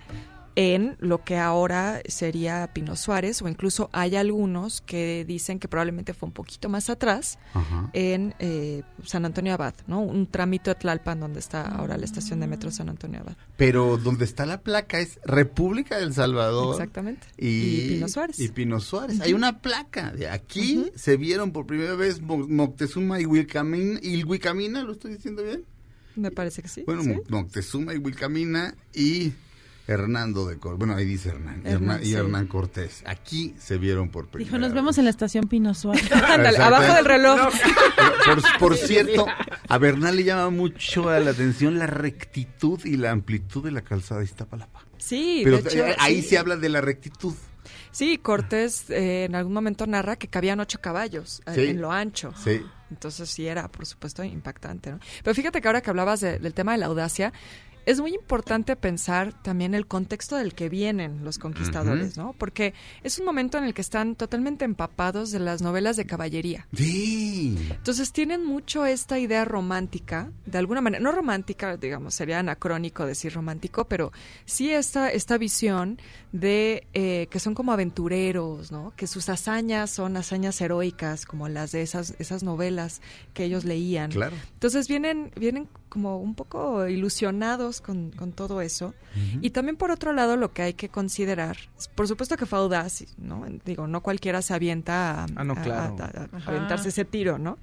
en 0.56 0.96
lo 1.00 1.24
que 1.24 1.36
ahora 1.36 2.00
sería 2.06 2.70
Pino 2.72 2.94
Suárez, 2.94 3.42
o 3.42 3.48
incluso 3.48 3.90
hay 3.92 4.14
algunos 4.16 4.80
que 4.82 5.24
dicen 5.26 5.58
que 5.58 5.66
probablemente 5.66 6.14
fue 6.14 6.28
un 6.28 6.32
poquito 6.32 6.68
más 6.68 6.90
atrás, 6.90 7.38
Ajá. 7.54 7.90
en 7.92 8.34
eh, 8.38 8.82
San 9.04 9.24
Antonio 9.24 9.52
Abad, 9.54 9.74
¿no? 9.88 10.00
Un 10.00 10.26
trámite 10.28 10.70
de 10.70 10.74
Tlalpan 10.76 11.18
donde 11.18 11.40
está 11.40 11.62
ahora 11.66 11.96
la 11.96 12.04
estación 12.04 12.38
de 12.40 12.46
metro 12.46 12.70
San 12.70 12.88
Antonio 12.88 13.20
Abad. 13.20 13.36
Pero 13.56 13.96
donde 13.96 14.24
está 14.24 14.46
la 14.46 14.60
placa 14.60 15.00
es 15.00 15.18
República 15.24 15.98
del 15.98 16.14
Salvador. 16.14 16.74
Exactamente. 16.74 17.26
Y, 17.36 17.48
Y 17.48 17.88
Pino 17.94 18.08
Suárez. 18.08 18.38
Y 18.40 18.48
Pino 18.48 18.80
Suárez. 18.80 19.20
Hay 19.20 19.32
una 19.34 19.58
placa. 19.60 20.12
De 20.12 20.28
aquí 20.28 20.90
se 20.94 21.16
vieron 21.16 21.50
por 21.52 21.66
primera 21.66 21.94
vez 21.94 22.20
Mo- 22.20 22.46
Moctezuma 22.48 23.20
y 23.20 23.26
Wilcamina. 23.26 23.98
¿Y 24.02 24.22
Wilcamina? 24.24 24.82
¿Lo 24.82 24.92
estoy 24.92 25.14
diciendo 25.14 25.42
bien? 25.42 25.64
Me 26.16 26.30
parece 26.30 26.62
que 26.62 26.68
sí. 26.68 26.84
Bueno, 26.86 27.02
Moctezuma 27.28 27.92
y 27.94 27.98
Wilcamina 27.98 28.74
y 28.92 29.32
Hernando 29.86 30.46
de 30.46 30.58
Cortés. 30.58 30.78
Bueno, 30.78 30.94
ahí 30.96 31.04
dice 31.04 31.28
Hernán. 31.30 31.62
y 31.64 31.68
Hernán, 31.68 31.82
Hernán- 31.98 32.02
y 32.02 32.06
sí. 32.06 32.14
Hernán 32.14 32.46
Cortés. 32.46 33.02
Aquí 33.06 33.54
se 33.58 33.76
vieron 33.78 34.08
por 34.10 34.28
primera 34.28 34.46
Dijo, 34.48 34.58
nos 34.58 34.70
vez. 34.70 34.74
vemos 34.74 34.98
en 34.98 35.04
la 35.04 35.10
estación 35.10 35.46
Pino 35.48 35.74
Suárez. 35.74 36.10
Ándale, 36.12 36.56
abajo 36.58 36.94
del 36.94 37.04
reloj. 37.04 37.38
Por, 38.24 38.58
por 38.58 38.76
cierto, 38.76 39.26
a 39.68 39.78
Bernal 39.78 40.16
le 40.16 40.24
llama 40.24 40.50
mucho 40.50 41.08
a 41.10 41.18
la 41.20 41.30
atención 41.32 41.78
la 41.78 41.86
rectitud 41.86 42.80
y 42.84 42.96
la 42.96 43.10
amplitud 43.10 43.62
de 43.64 43.70
la 43.72 43.82
calzada 43.82 44.20
de 44.20 44.26
Iztapalapa. 44.26 44.80
Sí, 44.96 45.42
Pero 45.44 45.58
de 45.58 45.68
hecho, 45.68 45.86
eh, 45.86 45.96
ahí 45.98 46.22
sí. 46.22 46.28
se 46.30 46.38
habla 46.38 46.56
de 46.56 46.68
la 46.70 46.80
rectitud. 46.80 47.34
Sí, 47.90 48.18
Cortés 48.18 48.88
eh, 48.90 49.24
en 49.24 49.34
algún 49.34 49.52
momento 49.52 49.86
narra 49.86 50.16
que 50.16 50.28
cabían 50.28 50.58
ocho 50.60 50.80
caballos 50.80 51.42
eh, 51.46 51.52
Sí. 51.54 51.60
en 51.66 51.80
lo 51.80 51.92
ancho. 51.92 52.32
Sí. 52.42 52.60
Entonces 52.90 53.28
sí 53.28 53.46
era, 53.46 53.68
por 53.68 53.86
supuesto, 53.86 54.24
impactante. 54.24 54.90
¿no? 54.92 54.98
Pero 55.22 55.34
fíjate 55.34 55.60
que 55.60 55.68
ahora 55.68 55.80
que 55.80 55.90
hablabas 55.90 56.20
de- 56.20 56.38
del 56.38 56.54
tema 56.54 56.72
de 56.72 56.78
la 56.78 56.86
audacia, 56.86 57.32
es 57.86 58.00
muy 58.00 58.14
importante 58.14 58.76
pensar 58.76 59.32
también 59.42 59.74
el 59.74 59.86
contexto 59.86 60.36
del 60.36 60.54
que 60.54 60.68
vienen 60.68 61.24
los 61.24 61.38
conquistadores, 61.38 62.16
¿no? 62.16 62.34
Porque 62.38 62.74
es 63.02 63.18
un 63.18 63.24
momento 63.24 63.58
en 63.58 63.64
el 63.64 63.74
que 63.74 63.80
están 63.80 64.16
totalmente 64.16 64.64
empapados 64.64 65.30
de 65.30 65.38
las 65.38 65.62
novelas 65.62 65.96
de 65.96 66.06
caballería. 66.06 66.66
Sí. 66.74 67.56
Entonces 67.70 68.12
tienen 68.12 68.44
mucho 68.44 68.86
esta 68.86 69.18
idea 69.18 69.44
romántica, 69.44 70.30
de 70.46 70.58
alguna 70.58 70.80
manera, 70.80 71.02
no 71.02 71.12
romántica, 71.12 71.76
digamos, 71.76 72.14
sería 72.14 72.38
anacrónico 72.38 73.06
decir 73.06 73.34
romántico, 73.34 73.86
pero 73.86 74.12
sí 74.44 74.70
esta, 74.70 75.10
esta 75.10 75.38
visión 75.38 75.98
de 76.32 76.86
eh, 76.94 77.28
que 77.30 77.38
son 77.38 77.54
como 77.54 77.72
aventureros, 77.72 78.72
¿no? 78.72 78.92
Que 78.96 79.06
sus 79.06 79.28
hazañas 79.28 79.90
son 79.90 80.16
hazañas 80.16 80.60
heroicas, 80.60 81.26
como 81.26 81.48
las 81.48 81.72
de 81.72 81.82
esas, 81.82 82.14
esas 82.18 82.42
novelas 82.42 83.00
que 83.34 83.44
ellos 83.44 83.64
leían. 83.64 84.10
Claro. 84.10 84.36
Entonces 84.54 84.88
vienen, 84.88 85.30
vienen 85.36 85.68
como 85.88 86.18
un 86.18 86.34
poco 86.34 86.88
ilusionados 86.88 87.73
con, 87.80 88.10
con 88.12 88.32
todo 88.32 88.60
eso. 88.60 88.94
Y 89.40 89.50
también 89.50 89.76
por 89.76 89.90
otro 89.90 90.12
lado 90.12 90.36
lo 90.36 90.52
que 90.52 90.62
hay 90.62 90.74
que 90.74 90.88
considerar, 90.88 91.56
por 91.94 92.08
supuesto 92.08 92.36
que 92.36 92.46
fue 92.46 92.58
audaz, 92.58 93.04
¿no? 93.18 93.44
Digo, 93.64 93.86
no 93.86 94.02
cualquiera 94.02 94.42
se 94.42 94.54
avienta 94.54 95.22
a, 95.22 95.26
Ah, 95.36 95.44
no, 95.44 95.52
a- 95.54 95.62
claro. 95.62 95.96
a- 96.00 96.04
a- 96.04 96.28
a 96.32 96.36
Ajá. 96.36 96.50
aventarse 96.50 96.88
ese 96.90 97.04
tiro, 97.04 97.38
¿no? 97.38 97.58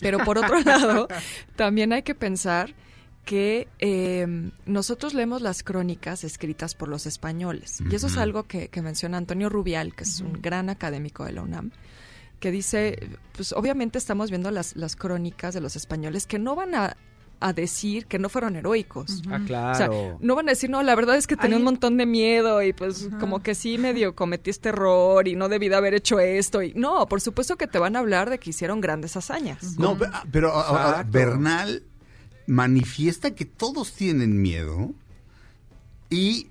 Pero 0.00 0.18
por 0.24 0.38
otro 0.38 0.60
lado, 0.64 1.08
también 1.56 1.92
hay 1.92 2.02
que 2.02 2.14
pensar 2.14 2.74
que 3.24 3.68
eh, 3.78 4.50
nosotros 4.66 5.14
leemos 5.14 5.42
las 5.42 5.62
crónicas 5.62 6.24
escritas 6.24 6.74
por 6.74 6.88
los 6.88 7.06
españoles. 7.06 7.80
Y 7.88 7.94
eso 7.94 8.08
es 8.08 8.16
algo 8.16 8.42
que, 8.44 8.66
que 8.68 8.82
menciona 8.82 9.16
Antonio 9.16 9.48
Rubial, 9.48 9.94
que 9.94 10.02
es 10.02 10.20
un 10.20 10.32
gran 10.42 10.68
académico 10.70 11.24
de 11.24 11.30
la 11.32 11.42
UNAM, 11.42 11.70
que 12.40 12.50
dice, 12.50 12.98
pues 13.36 13.52
obviamente 13.52 13.96
estamos 13.98 14.30
viendo 14.30 14.50
las, 14.50 14.74
las 14.74 14.96
crónicas 14.96 15.54
de 15.54 15.60
los 15.60 15.76
españoles 15.76 16.26
que 16.26 16.40
no 16.40 16.56
van 16.56 16.74
a, 16.74 16.96
a 17.46 17.52
decir 17.52 18.06
que 18.06 18.18
no 18.18 18.28
fueron 18.28 18.56
heroicos. 18.56 19.22
Ah, 19.28 19.40
O 19.42 19.46
sea, 19.74 19.86
claro. 19.86 20.18
no 20.20 20.34
van 20.34 20.48
a 20.48 20.52
decir, 20.52 20.70
no, 20.70 20.82
la 20.82 20.94
verdad 20.94 21.16
es 21.16 21.26
que 21.26 21.36
tenía 21.36 21.56
un 21.56 21.64
montón 21.64 21.96
de 21.96 22.06
miedo 22.06 22.62
y 22.62 22.72
pues 22.72 23.08
como 23.20 23.42
que 23.42 23.54
sí 23.54 23.78
medio 23.78 24.14
cometí 24.14 24.50
este 24.50 24.70
error 24.70 25.28
y 25.28 25.36
no 25.36 25.48
debí 25.48 25.68
de 25.68 25.76
haber 25.76 25.94
hecho 25.94 26.20
esto. 26.20 26.62
y 26.62 26.72
No, 26.74 27.08
por 27.08 27.20
supuesto 27.20 27.56
que 27.56 27.66
te 27.66 27.78
van 27.78 27.96
a 27.96 28.00
hablar 28.00 28.30
de 28.30 28.38
que 28.38 28.50
hicieron 28.50 28.80
grandes 28.80 29.16
hazañas. 29.16 29.78
No, 29.78 29.96
ah, 30.12 30.24
pero 30.30 30.52
ahora. 30.52 31.04
Bernal 31.08 31.82
manifiesta 32.46 33.34
que 33.34 33.44
todos 33.44 33.92
tienen 33.92 34.40
miedo 34.42 34.92
y 36.10 36.48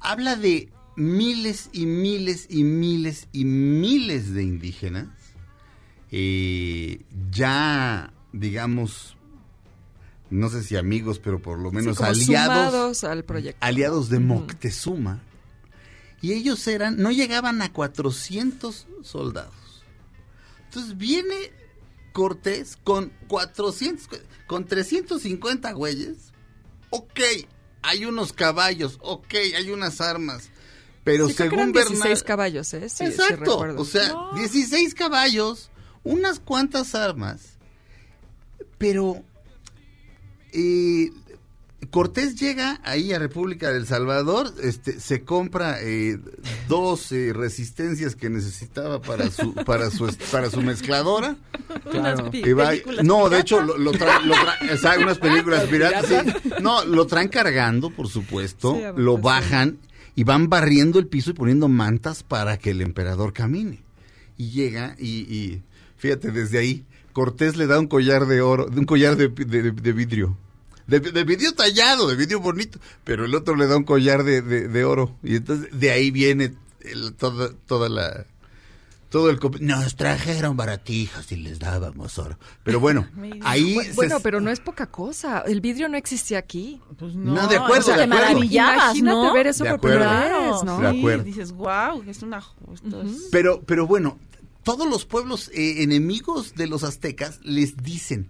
habla 0.00 0.36
de 0.36 0.70
miles 0.96 1.70
y 1.72 1.86
miles 1.86 2.46
y 2.50 2.64
miles 2.64 3.28
y 3.32 3.44
miles 3.44 4.32
de 4.34 4.42
indígenas 4.42 5.08
eh, 6.10 7.02
ya, 7.30 8.12
digamos, 8.32 9.16
no 10.30 10.48
sé 10.50 10.62
si 10.62 10.76
amigos, 10.76 11.18
pero 11.18 11.40
por 11.40 11.58
lo 11.58 11.70
Sí, 11.70 11.76
menos 11.76 11.96
como 11.96 12.10
aliados, 12.10 13.04
al 13.04 13.24
proyecto. 13.24 13.58
aliados 13.64 14.08
de. 14.08 14.18
Moctezuma. 14.20 15.22
Y 16.20 16.32
ellos 16.32 16.66
eran, 16.66 16.96
no 16.96 17.10
llegaban 17.12 17.62
a 17.62 17.72
400 17.72 18.86
soldados. 19.02 19.54
Entonces 20.64 20.96
viene 20.98 21.34
Cortés 22.12 22.76
con 22.82 23.12
400, 23.28 24.08
con 24.48 24.64
350 24.66 25.72
güeyes. 25.72 26.16
Ok, 26.90 27.20
hay 27.82 28.04
unos 28.04 28.32
caballos, 28.32 28.98
ok, 29.02 29.34
hay 29.56 29.70
unas 29.70 30.00
armas. 30.00 30.50
Pero 31.04 31.28
Sí, 31.28 31.34
según 31.34 31.58
eran 31.60 31.72
16 31.72 32.02
Bernal... 32.02 32.24
caballos, 32.24 32.74
¿eh? 32.74 32.88
Sí, 32.88 32.96
sí 32.98 33.04
Exacto, 33.04 33.36
recuerdo. 33.52 33.80
o 33.80 33.84
sea, 33.84 34.12
16 34.34 34.94
caballos, 34.94 35.70
unas 36.02 36.40
cuantas 36.40 36.94
armas. 36.96 37.40
Pero 38.78 39.22
eh, 40.52 41.10
Cortés 41.90 42.34
llega 42.34 42.80
ahí 42.82 43.12
a 43.12 43.20
República 43.20 43.70
del 43.70 43.86
Salvador, 43.86 44.52
este, 44.62 44.98
se 44.98 45.22
compra 45.22 45.78
eh, 45.80 46.18
dos 46.68 47.12
eh, 47.12 47.32
resistencias 47.32 48.16
que 48.16 48.28
necesitaba 48.28 49.00
para 49.00 49.30
su 49.30 49.54
para 49.54 49.88
su 49.90 50.12
para 50.32 50.50
su 50.50 50.60
mezcladora. 50.60 51.36
Pi- 52.32 52.42
Y 52.44 52.52
va- 52.52 52.72
no, 53.04 53.28
de 53.28 53.38
hecho, 53.40 53.60
lo, 53.62 53.78
lo 53.78 53.92
trae, 53.92 54.26
lo 54.26 54.34
trae- 54.34 54.72
o 54.74 54.76
sea, 54.76 54.98
unas 54.98 55.18
películas 55.18 55.64
piratas. 55.66 56.06
sí. 56.06 56.50
No, 56.60 56.84
lo 56.84 57.06
traen 57.06 57.28
cargando, 57.28 57.90
por 57.90 58.08
supuesto, 58.08 58.74
Sí, 58.74 58.80
lo 58.96 59.12
Moctezuma. 59.16 59.20
bajan 59.22 59.78
y 60.16 60.24
van 60.24 60.48
barriendo 60.48 60.98
el 60.98 61.06
piso 61.06 61.30
y 61.30 61.34
poniendo 61.34 61.68
mantas 61.68 62.24
para 62.24 62.58
que 62.58 62.70
el 62.70 62.80
emperador 62.82 63.32
camine. 63.32 63.82
Y 64.36 64.50
llega 64.50 64.96
y, 64.98 65.20
y 65.32 65.62
fíjate, 65.96 66.32
desde 66.32 66.58
ahí, 66.58 66.84
Cortés 67.12 67.56
le 67.56 67.66
da 67.66 67.78
un 67.80 67.86
collar 67.88 68.26
de 68.26 68.40
oro, 68.40 68.66
un 68.66 68.84
collar 68.84 69.16
de, 69.16 69.28
de- 69.28 69.72
de 69.72 69.92
vidrio. 69.92 70.36
De, 70.86 71.00
de 71.00 71.24
vidrio 71.24 71.52
tallado, 71.52 72.08
de 72.08 72.16
vidrio 72.16 72.40
bonito, 72.40 72.78
pero 73.04 73.24
el 73.26 73.34
otro 73.34 73.56
le 73.56 73.66
da 73.66 73.76
un 73.76 73.84
collar 73.84 74.24
de, 74.24 74.40
de- 74.40 74.68
de 74.68 74.84
oro. 74.84 75.14
Y 75.22 75.36
entonces 75.36 75.68
de 75.78 75.90
ahí 75.90 76.10
viene 76.10 76.54
el- 76.80 77.12
toda, 77.14 77.50
toda 77.66 77.88
la... 77.88 78.24
Todo 79.10 79.30
el... 79.30 79.38
Nos 79.60 79.96
trajeron 79.96 80.56
baratijas 80.58 81.32
y 81.32 81.36
les 81.36 81.58
dábamos 81.58 82.18
oro. 82.18 82.38
Pero 82.62 82.78
bueno, 82.78 83.08
ahí... 83.42 83.74
Se- 83.84 83.92
Bueno, 83.94 84.20
pero 84.22 84.38
no 84.40 84.50
es 84.50 84.60
poca 84.60 84.86
cosa. 84.86 85.40
El 85.46 85.60
vidrio 85.62 85.88
no 85.88 85.96
existía 85.96 86.38
aquí. 86.38 86.80
Pues 86.98 87.14
No, 87.14 87.46
de 87.48 87.56
acuerdo, 87.56 87.80
o 87.80 87.82
sea, 87.84 87.96
de 87.96 88.00
te 88.00 88.04
acuerdo. 88.04 88.24
maravillabas, 88.34 88.96
Imagínate 88.96 89.16
¿no? 89.28 89.32
ver 89.32 89.46
eso 89.46 89.64
De 89.64 89.70
por 89.70 89.78
acuerdo. 89.78 89.98
primera 90.10 90.38
vez, 90.52 90.62
¿no? 90.64 90.78
De 90.80 90.86
acuerdo. 90.98 91.24
dices, 91.24 91.52
wow, 91.52 92.02
es 92.06 92.22
una... 92.22 92.38
es- 92.38 93.28
Pero, 93.32 93.62
pero 93.62 93.86
bueno, 93.86 94.18
todos 94.68 94.86
los 94.86 95.06
pueblos 95.06 95.50
eh, 95.54 95.82
enemigos 95.82 96.54
de 96.54 96.66
los 96.66 96.84
aztecas 96.84 97.40
les 97.42 97.78
dicen, 97.78 98.28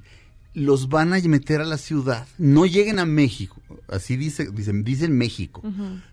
los 0.54 0.88
van 0.88 1.12
a 1.12 1.18
meter 1.18 1.60
a 1.60 1.64
la 1.64 1.78
ciudad, 1.78 2.28
no 2.38 2.64
lleguen 2.64 3.00
a 3.00 3.06
México, 3.06 3.60
así 3.88 4.16
dice, 4.16 4.48
dicen, 4.52 4.84
dicen 4.84 5.18
México, 5.18 5.64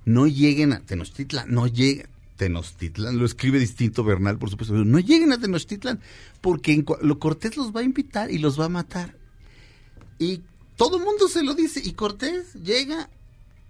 no 0.04 0.26
lleguen 0.26 0.74
a 0.74 0.80
Tenochtitlan, 0.80 1.54
no 1.54 1.68
lleguen. 1.68 2.08
Tenochtitlan, 2.38 3.20
lo 3.20 3.24
escribe 3.24 3.60
distinto 3.60 4.04
Bernal, 4.04 4.40
por 4.40 4.50
supuesto, 4.50 4.74
no 4.74 4.98
lleguen 4.98 5.32
a 5.32 5.38
Tenochtitlan, 5.38 6.00
porque 6.42 6.74
en 6.74 6.86
lo 7.04 7.20
Cortés 7.20 7.56
los 7.56 7.72
va 7.72 7.82
a 7.82 7.84
invitar 7.84 8.32
y 8.32 8.40
los 8.40 8.60
va 8.60 8.66
a 8.66 8.70
matar. 8.70 9.16
Y 10.18 10.42
todo 10.76 10.98
el 10.98 11.04
mundo 11.04 11.28
se 11.28 11.44
lo 11.44 11.54
dice, 11.54 11.84
y 11.86 11.92
Cortés 11.92 12.52
llega, 12.56 13.12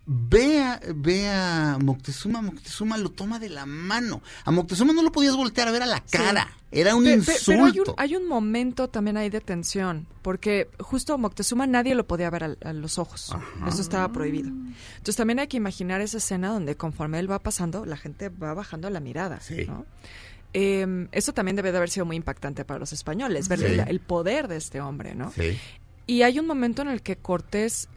ve 0.08 0.62
a, 0.62 0.80
ve 0.96 1.28
a 1.30 1.78
Moctezuma, 1.82 2.42
Moctezuma 2.42 2.98
lo 2.98 3.10
toma 3.10 3.40
de 3.40 3.50
la 3.50 3.66
mano. 3.66 4.22
A 4.44 4.52
Moctezuma 4.52 4.94
no 4.94 5.02
lo 5.02 5.12
podías 5.12 5.36
voltear 5.36 5.68
a 5.68 5.72
ver 5.72 5.82
a 5.84 5.86
la 5.88 6.00
cara, 6.02 6.48
era 6.72 6.96
un 6.96 7.04
Pe- 7.04 7.10
pe- 7.10 7.16
insulto. 7.16 7.44
Pero 7.48 7.66
hay 7.66 7.80
un, 7.80 7.86
hay 7.98 8.16
un 8.16 8.28
momento 8.28 8.88
también 8.90 9.18
ahí 9.18 9.30
de 9.30 9.42
tensión, 9.42 10.06
porque 10.22 10.70
justo 10.80 11.18
Moctezuma 11.18 11.66
nadie 11.68 11.96
lo 11.96 12.06
podía 12.06 12.30
ver 12.30 12.44
al- 12.44 12.58
a, 12.64 12.74
los 12.74 12.98
ojos. 13.00 13.36
Eso 13.68 13.82
estaba 13.82 14.12
prohibido. 14.12 14.50
Entonces 14.50 15.16
también 15.16 15.40
hay 15.40 15.48
que 15.48 15.58
imaginar 15.58 16.02
esa 16.02 16.18
escena 16.18 16.50
donde 16.50 16.76
conforme 16.76 17.20
él 17.20 17.30
va 17.32 17.40
pasando, 17.40 17.86
la 17.86 17.98
gente 17.98 18.30
va 18.30 18.54
bajando 18.54 18.90
la 18.90 19.00
mirada. 19.00 19.40
Sí. 19.42 19.66
¿no? 19.66 19.86
Eh, 20.54 21.08
eso 21.12 21.34
también 21.34 21.56
debe 21.56 21.72
de 21.72 21.78
haber 21.78 21.90
sido 21.90 22.06
muy 22.06 22.16
impactante 22.16 22.64
para 22.64 22.80
los 22.80 22.94
españoles, 22.94 23.48
ver 23.50 23.60
Sí. 23.60 23.66
el, 23.66 23.80
el 23.82 24.00
poder 24.00 24.48
de 24.48 24.58
este 24.58 24.80
hombre, 24.82 25.16
¿no? 25.16 25.32
Sí. 25.32 25.58
Y 26.08 26.22
hay 26.22 26.40
un 26.40 26.46
momento 26.48 26.82
en 26.84 26.88
el 26.90 27.02
que 27.02 27.18
Cortés 27.18 27.90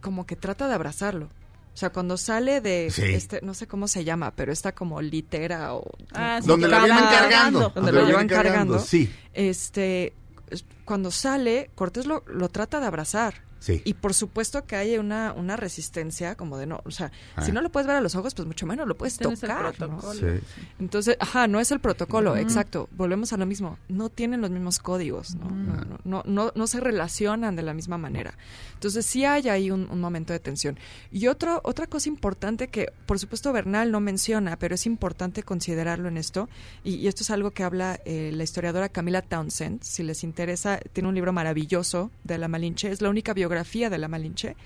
como 0.00 0.26
que 0.26 0.34
trata 0.34 0.66
de 0.66 0.74
abrazarlo. 0.74 1.28
O 1.72 1.76
sea, 1.80 1.90
cuando 1.90 2.16
sale 2.16 2.60
de 2.60 2.90
Sí. 2.90 3.02
este, 3.02 3.40
no 3.42 3.54
sé 3.54 3.66
cómo 3.66 3.88
se 3.88 4.04
llama, 4.04 4.32
pero 4.34 4.52
está 4.52 4.72
como 4.72 5.00
litera 5.00 5.74
o 5.74 5.84
Ah, 6.12 6.38
sí, 6.42 6.46
Donde 6.48 6.68
lo 6.68 6.76
va 6.76 6.84
vienen 6.84 7.04
cargando. 7.04 7.72
donde 7.74 7.92
lo 7.92 8.04
llevan 8.06 8.28
cargando, 8.28 8.78
Sí, 8.80 9.10
este 9.32 10.12
es- 10.50 10.64
cuando 10.84 11.10
sale, 11.10 11.70
Cortés 11.74 12.06
lo, 12.06 12.24
lo 12.26 12.48
trata 12.48 12.80
de 12.80 12.86
abrazar. 12.86 13.34
Sí. 13.60 13.80
Y 13.84 13.94
por 13.94 14.12
supuesto 14.14 14.66
que 14.66 14.74
hay 14.74 14.98
una, 14.98 15.32
una 15.32 15.56
resistencia 15.56 16.34
como 16.34 16.58
de 16.58 16.66
no, 16.66 16.80
o 16.84 16.90
sea, 16.90 17.12
Ah. 17.36 17.42
si 17.44 17.52
no 17.52 17.60
lo 17.60 17.70
puedes 17.70 17.86
ver 17.86 17.94
a 17.96 18.00
los 18.00 18.16
ojos, 18.16 18.34
pues 18.34 18.46
mucho 18.48 18.66
menos 18.66 18.88
lo 18.88 18.96
puedes 18.96 19.12
Este 19.14 19.24
no 19.24 19.30
es 19.32 19.42
el 19.44 19.48
tocar. 19.48 19.64
¿no? 19.64 19.72
protocolo. 19.98 20.20
Sí. 20.20 20.44
Entonces, 20.80 21.16
ajá, 21.20 21.46
no 21.46 21.60
es 21.60 21.70
el 21.70 21.78
protocolo, 21.80 22.36
exacto. 22.36 22.88
Volvemos 22.96 23.32
a 23.32 23.36
lo 23.36 23.46
mismo. 23.46 23.78
No 23.88 24.08
tienen 24.08 24.40
los 24.40 24.50
mismos 24.50 24.78
códigos, 24.80 25.34
¿no? 25.36 25.48
No, 25.50 25.84
no, 25.84 25.98
no, 26.04 26.22
no, 26.26 26.52
no 26.54 26.66
se 26.66 26.80
relacionan 26.80 27.54
de 27.54 27.62
la 27.62 27.74
misma 27.74 27.98
manera. 27.98 28.34
Entonces, 28.74 29.06
sí 29.06 29.24
hay 29.24 29.48
ahí 29.48 29.70
un, 29.70 29.88
un 29.90 30.00
momento 30.00 30.32
de 30.32 30.40
tensión. 30.40 30.78
Y 31.12 31.26
otro, 31.28 31.60
otra 31.64 31.86
cosa 31.86 32.08
importante 32.08 32.68
que, 32.68 32.92
por 33.06 33.18
supuesto, 33.18 33.52
Bernal 33.52 33.92
no 33.92 34.00
menciona, 34.00 34.58
pero 34.58 34.74
es 34.74 34.86
importante 34.86 35.42
considerarlo 35.42 36.08
en 36.08 36.16
esto, 36.16 36.48
y, 36.82 36.94
y 36.94 37.08
esto 37.08 37.22
es 37.22 37.30
algo 37.30 37.50
que 37.50 37.62
habla 37.62 38.00
eh, 38.04 38.30
la 38.34 38.42
historiadora 38.44 38.88
Camila 38.88 39.22
Townsend. 39.22 39.82
Si 39.82 40.02
les 40.02 40.24
interesa, 40.24 40.80
tiene 40.92 41.08
un 41.08 41.14
libro 41.14 41.32
maravilloso 41.32 42.10
de 42.24 42.38
la 42.38 42.48
Malinche, 42.48 42.90
es 42.90 43.02
la 43.02 43.10
única 43.10 43.34
biografía 43.34 43.49
de 43.54 43.98
la 43.98 44.08
Malinche. 44.08 44.56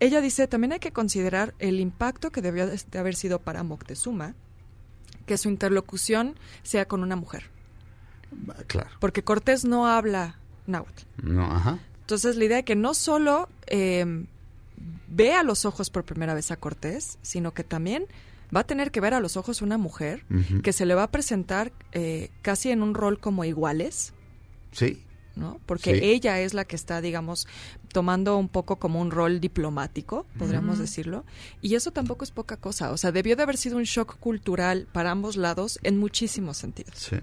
Ella 0.00 0.20
dice, 0.20 0.46
también 0.48 0.72
hay 0.72 0.78
que 0.78 0.92
considerar 0.92 1.54
el 1.58 1.80
impacto 1.80 2.30
que 2.30 2.42
debió 2.42 2.66
de 2.66 2.80
de 2.90 2.98
haber 2.98 3.14
sido 3.14 3.38
para 3.38 3.62
Moctezuma 3.62 4.34
que 5.26 5.38
su 5.38 5.48
interlocución 5.48 6.34
sea 6.62 6.86
con 6.86 7.02
una 7.02 7.16
mujer. 7.16 7.50
Claro. 8.66 8.90
Porque 8.98 9.22
Cortés 9.22 9.64
no 9.64 9.86
habla 9.86 10.38
náhuatl. 10.66 11.04
No, 11.22 11.44
ajá. 11.44 11.78
Entonces, 12.00 12.36
la 12.36 12.44
idea 12.44 12.56
de 12.58 12.64
que 12.64 12.74
no 12.74 12.94
solo 12.94 13.48
eh, 13.66 14.26
ve 15.08 15.34
a 15.34 15.42
los 15.42 15.64
ojos 15.64 15.90
por 15.90 16.04
primera 16.04 16.34
vez 16.34 16.50
a 16.50 16.56
Cortés, 16.56 17.18
sino 17.22 17.52
que 17.54 17.62
también 17.62 18.06
va 18.54 18.60
a 18.60 18.64
tener 18.64 18.90
que 18.90 19.00
ver 19.00 19.14
a 19.14 19.20
los 19.20 19.36
ojos 19.36 19.62
una 19.62 19.78
mujer 19.78 20.24
que 20.62 20.72
se 20.72 20.84
le 20.84 20.94
va 20.94 21.04
a 21.04 21.10
presentar 21.10 21.72
eh, 21.92 22.30
casi 22.42 22.70
en 22.70 22.82
un 22.82 22.94
rol 22.94 23.18
como 23.18 23.44
iguales, 23.44 24.12
Sí. 24.72 25.02
¿No? 25.36 25.60
Porque 25.66 25.94
Sí. 25.94 26.00
ella 26.04 26.40
es 26.40 26.54
la 26.54 26.64
que 26.64 26.76
está, 26.76 27.00
digamos, 27.00 27.46
tomando 27.92 28.36
un 28.38 28.48
poco 28.48 28.76
como 28.76 29.00
un 29.00 29.10
rol 29.10 29.40
diplomático, 29.40 30.26
podríamos 30.38 30.78
decirlo, 30.78 31.24
y 31.60 31.74
eso 31.74 31.90
tampoco 31.90 32.24
es 32.24 32.30
poca 32.30 32.56
cosa, 32.56 32.90
o 32.92 32.96
sea, 32.96 33.12
debió 33.12 33.36
de 33.36 33.42
haber 33.42 33.56
sido 33.56 33.76
un 33.76 33.84
shock 33.84 34.18
cultural 34.18 34.86
para 34.92 35.10
ambos 35.10 35.36
lados 35.36 35.78
en 35.82 35.98
muchísimos 35.98 36.56
sentidos. 36.56 36.94
Sí. 36.96 37.16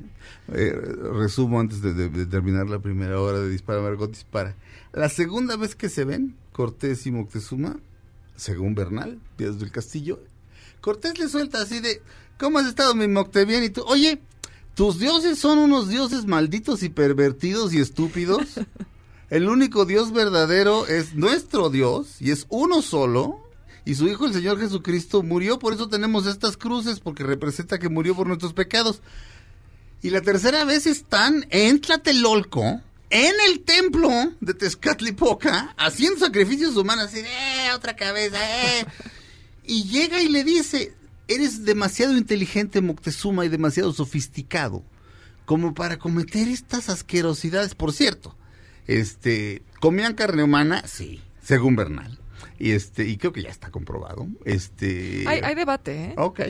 Eh, 0.53 0.71
resumo 1.13 1.59
antes 1.59 1.81
de, 1.81 1.93
de- 1.93 2.09
de 2.09 2.25
terminar 2.25 2.67
la 2.67 2.79
primera 2.79 3.19
hora 3.19 3.39
de 3.39 3.49
Dispara 3.49 3.81
Margot 3.81 4.09
Dispara. 4.09 4.55
La 4.93 5.09
segunda 5.09 5.55
vez 5.55 5.75
que 5.75 5.89
se 5.89 6.03
ven, 6.05 6.35
Cortés 6.51 7.05
y 7.05 7.11
Moctezuma, 7.11 7.77
según 8.35 8.73
Bernal, 8.75 9.19
Díaz 9.37 9.59
del 9.59 9.71
Castillo, 9.71 10.19
Cortés 10.81 11.19
le 11.19 11.27
suelta 11.27 11.61
así 11.61 11.79
de, 11.79 12.01
¿cómo 12.37 12.57
has 12.59 12.67
estado 12.67 12.95
mi 12.95 13.07
Mocte 13.07 13.45
bien? 13.45 13.63
Y 13.63 13.69
tú, 13.69 13.83
oye, 13.85 14.19
tus 14.79 14.97
dioses 14.97 15.37
son 15.37 15.59
unos 15.59 15.89
dioses 15.89 16.25
malditos 16.25 16.83
y 16.83 16.89
pervertidos 16.89 17.73
y 17.73 17.81
estúpidos. 17.81 18.45
El 19.29 19.49
único 19.49 19.83
Dios 19.83 20.13
verdadero 20.13 20.87
es 20.87 21.15
nuestro 21.15 21.69
Dios 21.69 22.15
y 22.21 22.31
es 22.31 22.45
uno 22.47 22.81
solo. 22.81 23.45
Y 23.83 23.95
su 23.95 24.07
Hijo, 24.07 24.25
el 24.25 24.31
Señor 24.31 24.57
Jesucristo, 24.57 25.21
murió, 25.21 25.59
por 25.59 25.73
eso 25.73 25.89
tenemos 25.89 26.27
estas 26.27 26.55
cruces, 26.55 27.01
porque 27.01 27.25
representa 27.25 27.77
que 27.77 27.89
murió 27.89 28.15
por 28.15 28.27
nuestros 28.27 28.53
pecados. 28.53 29.01
Y 30.01 30.11
la 30.11 30.21
tercera 30.21 30.63
vez 30.63 30.87
están 30.87 31.45
en 31.49 31.81
Tlatelolco, 31.81 32.79
en 33.09 33.35
el 33.49 33.59
templo 33.65 34.09
de 34.39 34.53
Tezcatlipoca, 34.53 35.75
haciendo 35.77 36.21
sacrificios 36.25 36.77
humanos, 36.77 37.07
así, 37.07 37.19
¡eh, 37.19 37.73
otra 37.75 37.97
cabeza, 37.97 38.37
eh! 38.63 38.85
Y 39.65 39.83
llega 39.89 40.21
y 40.21 40.29
le 40.29 40.45
dice, 40.45 40.95
eres 41.29 41.63
demasiado 41.63 42.17
inteligente, 42.17 42.81
Moctezuma, 42.81 43.45
y 43.45 43.49
demasiado 43.49 43.93
sofisticado, 43.93 44.83
como 45.45 45.73
para 45.73 45.97
cometer 45.97 46.47
estas 46.49 46.89
asquerosidades. 46.89 47.75
Por 47.75 47.93
cierto, 47.93 48.35
este, 48.87 49.61
comían 49.79 50.15
carne 50.15 50.43
humana, 50.43 50.83
sí, 50.87 51.21
según 51.41 51.75
Bernal. 51.75 52.19
Y 52.57 52.71
este, 52.71 53.07
y 53.07 53.15
creo 53.17 53.31
que 53.31 53.41
ya 53.43 53.49
está 53.49 53.71
comprobado. 53.71 54.27
Este, 54.43 55.23
Hay, 55.27 55.39
hay 55.39 55.55
debate, 55.55 56.05
¿eh? 56.05 56.13
Ok. 56.17 56.41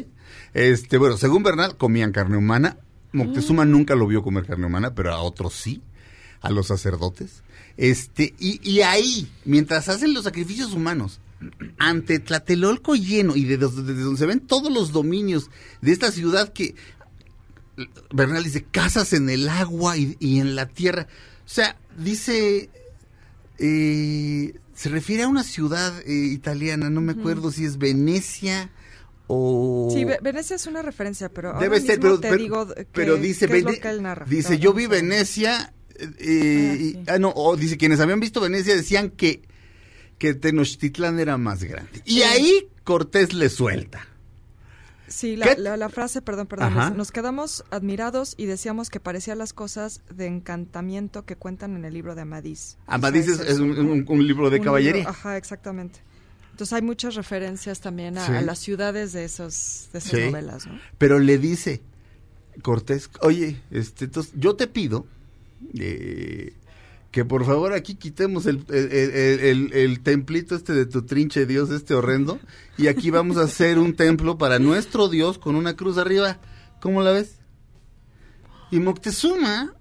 Este, 0.54 0.98
bueno, 0.98 1.18
según 1.18 1.44
Bernal, 1.44 1.78
comían 1.78 2.12
carne 2.12 2.38
humana. 2.38 2.78
Moctezuma 3.12 3.66
Mm. 3.66 3.72
nunca 3.72 3.96
lo 3.96 4.08
vio 4.08 4.24
comer 4.24 4.46
carne 4.46 4.66
humana, 4.66 4.94
pero 4.96 5.14
a 5.14 5.22
otros 5.22 5.54
sí, 5.54 5.82
a 6.42 6.50
los 6.50 6.68
sacerdotes. 6.68 7.44
Este, 7.78 8.34
y, 8.40 8.60
y 8.68 8.82
ahí, 8.82 9.32
mientras 9.46 9.88
hacen 9.90 10.14
los 10.14 10.24
sacrificios 10.26 10.74
humanos, 10.74 11.20
ante 11.78 12.20
Tlatelolco 12.20 12.96
lleno 12.96 13.36
y 13.36 13.46
de 13.46 13.58
dos- 13.58 13.86
desde 13.86 14.02
donde 14.02 14.20
se 14.20 14.26
ven 14.26 14.40
todos 14.42 14.72
los 14.72 14.92
dominios 14.92 15.50
de 15.82 15.92
esta 15.94 16.12
ciudad 16.12 16.52
que 16.52 16.76
Bernal 18.14 18.44
dice 18.44 18.66
casas 18.70 19.14
en 19.14 19.30
el 19.30 19.48
agua 19.48 19.96
y, 19.98 20.18
y 20.20 20.40
en 20.40 20.56
la 20.56 20.68
tierra. 20.68 21.08
O 21.46 21.50
sea, 21.50 21.78
dice 21.98 22.70
eh, 23.58 24.54
se 24.74 24.90
refiere 24.90 25.24
a 25.24 25.28
una 25.28 25.44
ciudad 25.44 25.94
eh, 26.06 26.12
italiana, 26.14 26.90
no 26.90 27.02
me 27.02 27.14
acuerdo 27.14 27.52
si 27.52 27.66
es 27.66 27.78
Venecia 27.78 28.70
o 29.28 29.90
Sí, 29.94 30.04
Ve- 30.06 30.20
Venecia 30.22 30.56
es 30.56 30.66
una 30.68 30.82
referencia, 30.82 31.30
pero 31.30 31.50
ahora 31.50 31.60
debe 31.62 31.80
ser, 31.82 32.00
pero, 32.00 32.20
te 32.20 32.30
pero- 32.30 32.42
digo 32.42 32.68
que- 32.74 32.86
pero 32.92 33.16
dice 33.18 33.48
qué 33.48 33.58
es 33.58 33.64
lo 33.64 33.70
Vene- 33.72 33.82
que 33.82 33.90
él 33.90 34.02
narra. 34.02 34.26
dice 34.26 34.58
yo 34.60 34.74
vi. 34.74 34.88
Venecia 34.88 35.74
y- 36.22 36.98
ah, 37.08 37.18
no 37.20 37.32
o 37.36 37.56
dice 37.58 37.78
quienes 37.78 38.00
habían 38.00 38.20
visto 38.22 38.40
Venecia 38.42 38.76
decían 38.76 39.10
que 39.10 39.42
que 40.20 40.36
Tenochtitlán 40.36 41.20
era 41.20 41.38
más 41.40 41.64
grande 41.64 42.02
y 42.06 42.22
ahí 42.22 42.68
Cortés 42.84 43.34
le 43.34 43.50
suelta 43.50 44.06
Sí, 45.08 45.36
la, 45.36 45.56
¿Qué? 45.56 45.60
la- 45.62 45.76
la 45.76 45.90
frase, 45.90 46.22
perdón, 46.22 46.46
perdón. 46.46 46.68
Ajá. 46.78 46.90
Nos 46.92 47.12
quedamos 47.12 47.64
admirados 47.72 48.36
y 48.38 48.46
decíamos 48.46 48.92
que 48.92 49.00
parecían 49.00 49.40
las 49.40 49.54
cosas 49.54 50.02
de 50.16 50.28
encantamiento 50.28 51.26
que 51.26 51.36
cuentan 51.36 51.76
en 51.76 51.84
el 51.84 51.96
libro 51.96 52.14
de 52.14 52.22
Amadís. 52.22 52.78
Amadís 52.86 53.28
O 53.28 53.34
sea, 53.38 53.46
es, 53.46 53.54
es 53.54 53.60
un, 53.60 53.72
un- 53.72 54.06
un 54.08 54.28
libro 54.28 54.52
de 54.52 54.60
un 54.60 54.64
caballería 54.66 54.98
libro- 54.98 55.10
ajá, 55.10 55.36
exactamente. 55.38 56.02
Entonces 56.52 56.74
hay 56.74 56.84
muchas 56.84 57.16
referencias 57.16 57.80
también 57.82 58.20
a, 58.20 58.26
Sí. 58.28 58.34
a 58.34 58.42
las 58.42 58.60
ciudades 58.60 59.12
de, 59.14 59.24
esos, 59.26 59.90
de 59.94 59.98
esas 59.98 60.12
Sí. 60.12 60.26
novelas, 60.28 60.68
¿no? 60.68 60.80
Pero 61.00 61.18
le 61.18 61.40
dice 61.40 61.82
Cortés, 62.62 63.10
oye, 63.22 63.60
este, 63.72 64.06
entonces, 64.06 64.32
yo 64.36 64.56
te 64.58 64.68
pido 64.68 65.08
eh, 65.80 66.54
que 67.12 67.26
por 67.26 67.44
favor 67.46 67.74
aquí 67.74 67.96
quitemos 67.96 68.46
el, 68.46 68.64
el, 68.70 69.74
el- 69.74 70.00
templito 70.02 70.56
este 70.56 70.74
de 70.74 70.86
tu 70.86 71.04
trinche 71.06 71.46
Dios, 71.46 71.72
este 71.72 71.96
horrendo, 71.96 72.40
y 72.78 72.88
aquí 72.88 73.10
vamos 73.10 73.38
a 73.38 73.44
hacer 73.44 73.80
un 73.80 73.96
templo 73.96 74.38
para 74.38 74.60
nuestro 74.60 75.08
Dios 75.10 75.40
con 75.40 75.56
una 75.56 75.76
cruz 75.76 75.98
arriba. 75.98 76.40
¿Cómo 76.80 77.02
la 77.02 77.12
ves? 77.12 77.40
Y 78.72 78.80
Moctezuma 78.80 79.74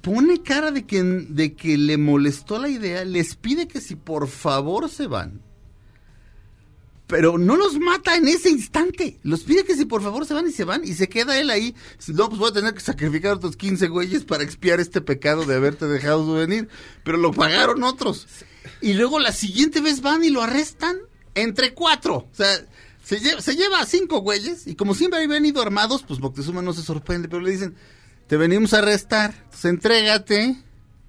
pone 0.00 0.42
cara 0.42 0.70
de 0.70 0.84
que, 0.86 1.02
de 1.02 1.54
que 1.54 1.76
le 1.76 1.98
molestó 1.98 2.58
la 2.58 2.68
idea, 2.68 3.04
les 3.04 3.34
pide 3.36 3.68
que 3.68 3.80
si 3.80 3.96
por 3.96 4.28
favor 4.28 4.88
se 4.88 5.06
van, 5.06 5.40
pero 7.12 7.36
no 7.36 7.56
los 7.56 7.78
mata 7.78 8.16
en 8.16 8.26
ese 8.26 8.48
instante. 8.48 9.18
Los 9.22 9.42
pide 9.42 9.64
que 9.64 9.76
si 9.76 9.84
por 9.84 10.02
favor 10.02 10.24
se 10.24 10.32
van 10.32 10.48
y 10.48 10.50
se 10.50 10.64
van 10.64 10.82
y 10.82 10.94
se 10.94 11.10
queda 11.10 11.38
él 11.38 11.50
ahí. 11.50 11.74
No, 12.08 12.30
pues 12.30 12.38
voy 12.38 12.48
a 12.48 12.54
tener 12.54 12.72
que 12.72 12.80
sacrificar 12.80 13.34
otros 13.34 13.54
15 13.54 13.88
güeyes 13.88 14.24
para 14.24 14.42
expiar 14.42 14.80
este 14.80 15.02
pecado 15.02 15.44
de 15.44 15.54
haberte 15.54 15.86
dejado 15.86 16.32
venir. 16.32 16.70
Pero 17.04 17.18
lo 17.18 17.30
pagaron 17.30 17.82
otros. 17.82 18.26
Y 18.80 18.94
luego 18.94 19.18
la 19.18 19.30
siguiente 19.32 19.82
vez 19.82 20.00
van 20.00 20.24
y 20.24 20.30
lo 20.30 20.40
arrestan 20.40 21.00
entre 21.34 21.74
cuatro. 21.74 22.14
O 22.14 22.34
sea, 22.34 22.48
se 23.04 23.20
lleva, 23.20 23.42
se 23.42 23.56
lleva 23.56 23.80
a 23.80 23.86
cinco 23.86 24.20
güeyes 24.20 24.66
y 24.66 24.74
como 24.74 24.94
siempre 24.94 25.22
habían 25.22 25.44
ido 25.44 25.60
armados, 25.60 26.04
pues 26.08 26.18
Moctezuma 26.18 26.62
no 26.62 26.72
se 26.72 26.80
sorprende, 26.80 27.28
pero 27.28 27.42
le 27.42 27.50
dicen, 27.50 27.74
te 28.26 28.38
venimos 28.38 28.72
a 28.72 28.78
arrestar, 28.78 29.34
entonces 29.34 29.66
entrégate, 29.66 30.56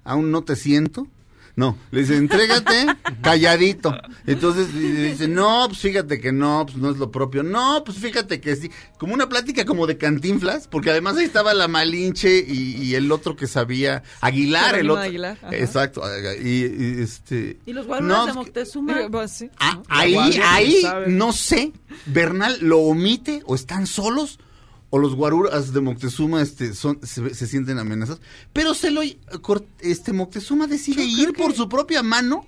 aún 0.04 0.30
no 0.30 0.44
te 0.44 0.54
siento. 0.54 1.08
No, 1.56 1.78
le 1.92 2.00
dice, 2.00 2.16
entrégate 2.16 2.86
calladito. 3.22 3.94
Entonces 4.26 4.74
le 4.74 5.10
dice, 5.10 5.28
no, 5.28 5.66
pues 5.68 5.78
fíjate 5.78 6.20
que 6.20 6.32
no, 6.32 6.64
pues 6.66 6.76
no 6.78 6.90
es 6.90 6.96
lo 6.96 7.10
propio. 7.12 7.42
No, 7.44 7.84
pues 7.84 7.98
fíjate 7.98 8.40
que 8.40 8.56
sí. 8.56 8.70
Como 8.98 9.14
una 9.14 9.28
plática 9.28 9.64
como 9.64 9.86
de 9.86 9.96
cantinflas, 9.96 10.66
porque 10.66 10.90
además 10.90 11.16
ahí 11.16 11.24
estaba 11.24 11.54
la 11.54 11.68
Malinche 11.68 12.44
y, 12.46 12.74
y 12.82 12.94
el 12.96 13.12
otro 13.12 13.36
que 13.36 13.46
sabía, 13.46 14.02
Aguilar, 14.20 14.74
el 14.76 14.90
otro. 14.90 15.02
Aguilar. 15.04 15.38
Exacto. 15.52 16.02
Y, 16.42 16.48
y, 16.48 17.02
este... 17.02 17.58
Y 17.66 17.72
los 17.72 17.86
No, 17.86 18.24
de 18.24 18.30
es 18.30 18.36
que- 18.36 18.42
Moctezuma. 18.42 19.00
Eh, 19.02 19.08
pues. 19.10 19.44
Ah, 19.58 19.80
La 19.88 19.98
ahí, 20.00 20.40
ahí, 20.42 20.82
no 21.06 21.32
sé, 21.32 21.72
Bernal 22.06 22.58
lo 22.62 22.78
omite 22.80 23.42
o 23.46 23.54
están 23.54 23.86
solos 23.86 24.38
o 24.94 24.98
los 24.98 25.16
guaruras 25.16 25.72
de 25.72 25.80
Moctezuma 25.80 26.40
este, 26.40 26.72
son, 26.72 27.00
se, 27.02 27.34
se 27.34 27.48
sienten 27.48 27.80
amenazados, 27.80 28.20
pero 28.52 28.74
se 28.74 28.92
lo, 28.92 29.00
cor- 29.42 29.66
este, 29.80 30.12
Moctezuma 30.12 30.68
decide 30.68 31.02
ir 31.04 31.32
por 31.32 31.52
su 31.52 31.68
propia 31.68 32.04
mano 32.04 32.46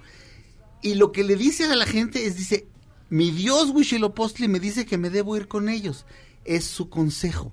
y 0.81 0.95
lo 0.95 1.11
que 1.11 1.25
le 1.25 1.35
dice 1.35 1.65
a 1.65 1.75
la 1.75 1.87
gente 1.87 2.25
es, 2.25 2.37
dice, 2.37 2.69
mi 3.11 3.33
Dios 3.33 3.71
Huitzilopochtli 3.71 4.47
me 4.47 4.61
dice 4.61 4.87
que 4.87 4.97
me 4.97 5.11
debo 5.11 5.37
ir 5.37 5.49
con 5.49 5.69
ellos, 5.69 6.07
es 6.45 6.63
su 6.65 6.89
consejo. 6.89 7.53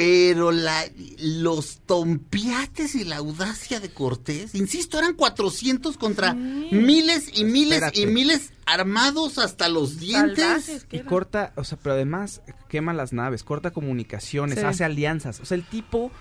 Pero 0.00 0.52
la, 0.52 0.84
los 1.18 1.78
tompiates 1.84 2.94
y 2.94 3.02
la 3.02 3.16
audacia 3.16 3.80
de 3.80 3.90
Cortés, 3.90 4.54
insisto, 4.54 4.96
eran 4.96 5.14
400 5.14 5.96
contra 5.96 6.34
miles 6.34 7.30
y 7.36 7.42
miles 7.42 7.82
Espérate. 7.82 8.00
y 8.02 8.06
miles 8.06 8.52
armados 8.64 9.38
hasta 9.38 9.68
los 9.68 9.98
dientes. 9.98 10.86
Y 10.92 11.00
corta, 11.00 11.52
o 11.56 11.64
sea, 11.64 11.78
pero 11.82 11.94
además 11.96 12.42
quema 12.68 12.92
las 12.92 13.12
naves, 13.12 13.42
corta 13.42 13.72
comunicaciones, 13.72 14.60
Sí. 14.60 14.64
hace 14.64 14.84
alianzas. 14.84 15.40
O 15.40 15.44
sea, 15.46 15.56
el 15.56 15.64
tipo, 15.64 16.12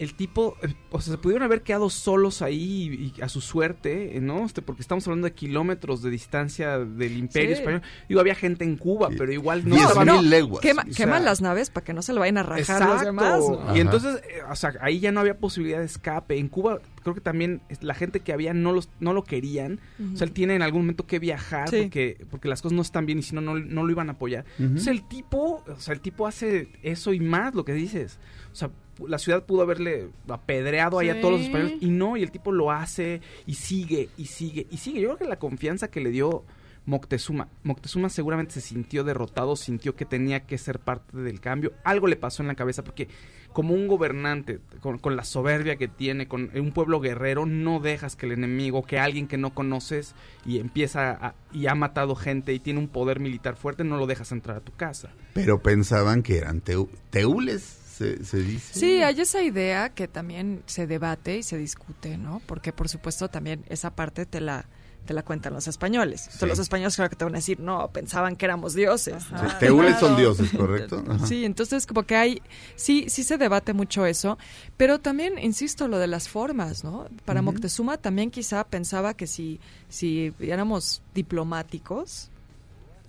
el 0.00 0.14
tipo, 0.14 0.56
o 0.90 1.00
sea, 1.00 1.12
se 1.12 1.18
pudieron 1.18 1.44
haber 1.44 1.62
quedado 1.62 1.90
solos 1.90 2.40
ahí 2.40 3.12
y, 3.16 3.20
a 3.20 3.28
su 3.28 3.40
suerte, 3.42 4.18
¿no? 4.20 4.46
Este, 4.46 4.62
porque 4.62 4.80
estamos 4.80 5.06
hablando 5.06 5.26
de 5.26 5.34
kilómetros 5.34 6.02
de 6.02 6.08
distancia 6.10 6.78
del 6.78 7.18
imperio 7.18 7.50
Sí. 7.54 7.60
español. 7.60 7.82
Digo, 8.08 8.20
había 8.20 8.34
gente 8.34 8.64
en 8.64 8.76
Cuba, 8.76 9.08
Sí. 9.10 9.16
pero 9.18 9.30
igual 9.30 9.68
no 9.68 9.76
Diez 9.76 9.94
mil 9.96 10.06
no, 10.06 10.22
leguas. 10.22 10.62
Quema- 10.64 10.82
O 10.88 10.92
sea, 10.92 11.04
queman 11.06 11.24
las 11.26 11.42
naves 11.42 11.68
para 11.68 11.84
que 11.84 11.92
no 11.92 12.00
se 12.00 12.14
lo 12.14 12.20
vayan 12.20 12.38
a 12.38 12.42
rajar 12.42 12.82
los 12.88 13.02
demás. 13.02 13.40
¿no? 13.40 13.60
Ajá. 13.60 13.76
Y 13.76 13.80
entonces, 13.80 14.16
eh, 14.28 14.40
o 14.50 14.56
sea, 14.56 14.72
ahí 14.80 15.00
ya 15.00 15.12
no 15.12 15.20
había 15.20 15.36
posibilidad 15.38 15.80
de 15.80 15.84
escape. 15.84 16.38
En 16.38 16.48
Cuba, 16.48 16.78
creo 17.02 17.14
que 17.14 17.20
también 17.20 17.60
la 17.80 17.94
gente 17.94 18.20
que 18.20 18.32
había 18.32 18.52
no 18.54 18.72
los 18.72 18.88
no 19.00 19.12
lo 19.12 19.24
querían. 19.24 19.80
O 20.14 20.16
sea, 20.16 20.26
él 20.26 20.32
tiene 20.32 20.54
en 20.54 20.62
algún 20.62 20.82
momento 20.82 21.06
que 21.06 21.18
viajar 21.18 21.68
Sí. 21.70 21.82
porque 21.82 22.26
porque 22.30 22.48
las 22.48 22.62
cosas 22.62 22.76
no 22.76 22.82
están 22.82 23.06
bien 23.06 23.18
y 23.18 23.22
si 23.22 23.34
no, 23.34 23.40
no, 23.40 23.58
no 23.58 23.84
lo 23.84 23.90
iban 23.90 24.08
a 24.08 24.12
apoyar. 24.12 24.44
Ujú. 24.54 24.64
Entonces, 24.64 24.88
el 24.88 25.06
tipo, 25.08 25.64
o 25.66 25.80
sea, 25.80 25.94
el 25.94 26.00
tipo 26.00 26.26
hace 26.26 26.68
eso 26.82 27.12
y 27.12 27.20
más 27.20 27.54
lo 27.54 27.64
que 27.64 27.72
dices. 27.74 28.18
O 28.52 28.54
sea, 28.54 28.70
la 29.06 29.18
ciudad 29.18 29.46
pudo 29.46 29.62
haberle 29.62 30.08
apedreado 30.28 30.98
ahí 30.98 31.08
a 31.08 31.20
todos 31.20 31.32
los 31.32 31.40
Sí. 31.40 31.46
españoles 31.46 31.78
y 31.80 31.90
no, 31.90 32.16
y 32.16 32.22
el 32.22 32.30
tipo 32.30 32.52
lo 32.52 32.70
hace 32.70 33.20
y 33.46 33.54
sigue 33.54 34.08
y 34.18 34.26
sigue 34.26 34.66
y 34.70 34.76
sigue. 34.76 35.00
Yo 35.00 35.08
creo 35.08 35.18
que 35.18 35.24
la 35.24 35.38
confianza 35.38 35.88
que 35.88 36.00
le 36.00 36.10
dio 36.10 36.44
Moctezuma. 36.86 37.48
Moctezuma 37.62 38.08
seguramente 38.08 38.54
se 38.54 38.60
sintió 38.62 39.04
derrotado, 39.04 39.54
sintió 39.54 39.94
que 39.94 40.06
tenía 40.06 40.46
que 40.46 40.56
ser 40.58 40.78
parte 40.80 41.16
del 41.18 41.38
cambio. 41.40 41.72
Algo 41.84 42.06
le 42.08 42.16
pasó 42.16 42.42
en 42.42 42.48
la 42.48 42.54
cabeza 42.54 42.82
porque 42.82 43.06
como 43.52 43.74
un 43.74 43.88
gobernante, 43.88 44.60
con, 44.80 44.98
con 44.98 45.16
la 45.16 45.24
soberbia 45.24 45.76
que 45.76 45.88
tiene, 45.88 46.28
con 46.28 46.50
un 46.56 46.72
pueblo 46.72 47.00
guerrero, 47.00 47.46
no 47.46 47.80
dejas 47.80 48.14
que 48.16 48.26
el 48.26 48.32
enemigo, 48.32 48.82
que 48.84 48.98
alguien 48.98 49.26
que 49.26 49.36
no 49.38 49.52
conoces 49.54 50.14
y 50.46 50.58
empieza 50.58 51.10
a- 51.10 51.34
y 51.52 51.66
ha 51.66 51.74
matado 51.74 52.14
gente 52.14 52.52
y 52.54 52.60
tiene 52.60 52.78
un 52.78 52.88
poder 52.88 53.18
militar 53.20 53.56
fuerte, 53.56 53.82
no 53.84 53.96
lo 53.96 54.06
dejas 54.06 54.30
entrar 54.32 54.56
a 54.58 54.60
tu 54.60 54.72
casa. 54.72 55.10
Pero 55.34 55.60
pensaban 55.60 56.22
que 56.22 56.38
eran 56.38 56.62
teu- 56.62 56.88
teules, 57.10 57.62
se, 57.62 58.24
se 58.24 58.38
dice. 58.38 58.78
Sí, 58.78 59.02
hay 59.02 59.20
esa 59.20 59.42
idea 59.42 59.90
que 59.90 60.08
también 60.08 60.62
se 60.66 60.86
debate 60.86 61.36
y 61.38 61.42
se 61.42 61.58
discute, 61.58 62.16
¿no? 62.16 62.40
Porque 62.46 62.72
por 62.72 62.88
supuesto 62.88 63.28
también 63.28 63.64
esa 63.68 63.94
parte 63.94 64.24
te 64.26 64.40
la 64.40 64.66
te 65.04 65.14
la 65.14 65.22
cuentan 65.22 65.52
los 65.54 65.66
españoles. 65.66 66.20
Entonces, 66.22 66.40
Sí. 66.40 66.46
los 66.46 66.58
españoles 66.58 66.94
claro 66.96 67.10
que 67.10 67.16
te 67.16 67.24
van 67.24 67.34
a 67.34 67.38
decir, 67.38 67.58
no, 67.60 67.88
pensaban 67.90 68.36
que 68.36 68.44
éramos 68.44 68.74
dioses. 68.74 69.22
Sí, 69.24 69.28
Ajá. 69.34 69.58
Teules 69.58 69.98
son 69.98 70.16
dioses, 70.16 70.50
¿correcto? 70.56 71.02
Ajá. 71.08 71.26
Sí, 71.26 71.44
entonces 71.44 71.86
como 71.86 72.04
que 72.04 72.16
hay, 72.16 72.42
sí, 72.76 73.06
sí 73.08 73.22
se 73.24 73.36
debate 73.38 73.72
mucho 73.72 74.06
eso, 74.06 74.38
pero 74.76 75.00
también, 75.00 75.38
insisto, 75.38 75.88
lo 75.88 75.98
de 75.98 76.06
las 76.06 76.28
formas, 76.28 76.84
¿no? 76.84 77.06
Para 77.24 77.42
Moctezuma 77.42 77.96
también 77.98 78.30
quizá 78.30 78.64
pensaba 78.64 79.14
que 79.14 79.26
si, 79.26 79.58
si 79.88 80.32
éramos 80.40 81.02
diplomáticos, 81.14 82.30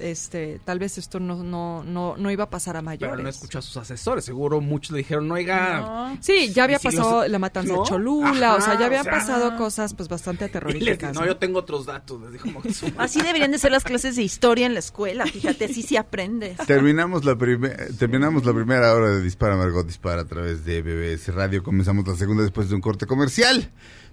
este, 0.01 0.59
tal 0.65 0.79
vez 0.79 0.97
esto 0.97 1.19
no, 1.19 1.43
no, 1.43 1.83
no, 1.83 2.15
no 2.17 2.31
iba 2.31 2.45
a 2.45 2.49
pasar 2.49 2.77
a 2.77 2.81
mayores. 2.81 3.11
Pero 3.13 3.23
no 3.23 3.29
escuchó 3.29 3.59
a 3.59 3.61
sus 3.61 3.77
asesores. 3.77 4.25
Seguro 4.25 4.61
muchos 4.61 4.91
le 4.91 4.99
dijeron, 4.99 5.27
no, 5.27 5.35
oiga, 5.35 5.79
No. 5.81 6.17
Sí, 6.21 6.51
ya 6.53 6.63
había 6.65 6.79
si 6.79 6.87
pasado 6.87 7.21
los- 7.21 7.29
la 7.31 7.39
matanza 7.39 7.73
¿No? 7.73 7.83
de 7.83 7.89
Cholula, 7.89 8.55
o 8.55 8.61
sea, 8.61 8.77
ya 8.79 8.85
habían 8.87 9.01
o 9.01 9.03
sea- 9.03 9.13
pasado 9.13 9.57
cosas 9.57 9.93
pues 9.93 10.09
bastante 10.09 10.45
Y 10.45 10.47
les 10.47 10.51
terroríficas. 10.51 10.99
dijo, 10.99 11.13
¿no? 11.13 11.21
no, 11.21 11.25
yo 11.27 11.37
tengo 11.37 11.59
otros 11.59 11.85
datos, 11.85 12.21
les 12.21 12.31
dijo. 12.33 12.61
Así 12.97 13.21
deberían 13.21 13.51
de 13.51 13.57
ser 13.59 13.71
las 13.71 13.83
clases 13.83 14.15
de 14.15 14.23
historia 14.23 14.65
en 14.65 14.73
la 14.73 14.79
escuela. 14.79 15.25
Fíjate, 15.25 15.65
así 15.65 15.81
sí 15.83 15.95
aprendes. 15.97 16.57
Terminamos 16.67 17.25
la, 17.25 17.35
primer- 17.37 17.95
terminamos 17.97 18.45
la 18.45 18.53
primera 18.53 18.93
hora 18.93 19.09
de 19.09 19.21
Dispara 19.21 19.55
Margot 19.55 19.85
Dispara 19.85 20.21
a 20.21 20.25
través 20.25 20.65
de 20.65 20.81
BBS 20.81 21.33
Radio. 21.33 21.63
Comenzamos 21.63 22.07
la 22.07 22.15
segunda 22.15 22.43
después 22.43 22.69
de 22.69 22.75
un 22.75 22.81
corte 22.81 23.05
comercial. 23.05 23.69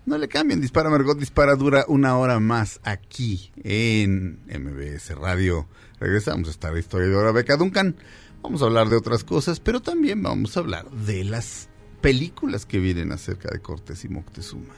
No 0.08 0.16
le 0.16 0.26
cambien, 0.26 0.58
Dispara 0.58 0.88
Margot 0.88 1.18
Dispara 1.18 1.54
dura 1.54 1.84
una 1.86 2.16
hora 2.16 2.40
más 2.40 2.80
aquí 2.82 3.52
en 3.62 4.40
MBS 4.46 5.14
Radio. 5.14 5.68
Regresamos 6.00 6.48
a 6.48 6.50
esta 6.52 6.78
historia 6.78 7.08
de 7.08 7.14
Hora 7.14 7.30
Beca 7.30 7.58
Duncan. 7.58 7.94
Vamos 8.42 8.62
a 8.62 8.64
hablar 8.64 8.88
de 8.88 8.96
otras 8.96 9.22
cosas, 9.22 9.60
pero 9.60 9.82
también 9.82 10.22
vamos 10.22 10.56
a 10.56 10.60
hablar 10.60 10.90
de 10.90 11.24
las 11.24 11.68
películas 12.00 12.64
que 12.64 12.78
vienen 12.78 13.12
acerca 13.12 13.50
de 13.50 13.60
Cortés 13.60 14.02
y 14.06 14.08
Moctezuma. 14.08 14.74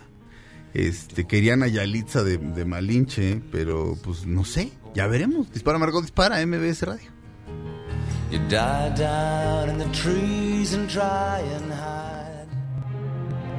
Este, 0.75 1.29
querían 1.29 1.63
a 1.63 1.69
Yalitza 1.69 2.25
de, 2.25 2.65
Malinche, 2.65 3.41
pero 3.53 3.97
pues 4.03 4.27
no 4.27 4.45
sé, 4.45 4.73
ya 4.97 5.07
veremos. 5.07 5.53
Dispara 5.53 5.79
Margot, 5.79 6.03
dispara, 6.03 6.45
MBS 6.45 6.83
Radio. 6.83 7.09
You 8.33 8.41
die 8.49 8.95
down 8.97 9.71
in 9.71 9.79
the 9.79 9.97
trees 9.97 10.75
and 10.75 10.91
try 10.91 11.39
and 11.55 11.73
hide. 11.73 12.30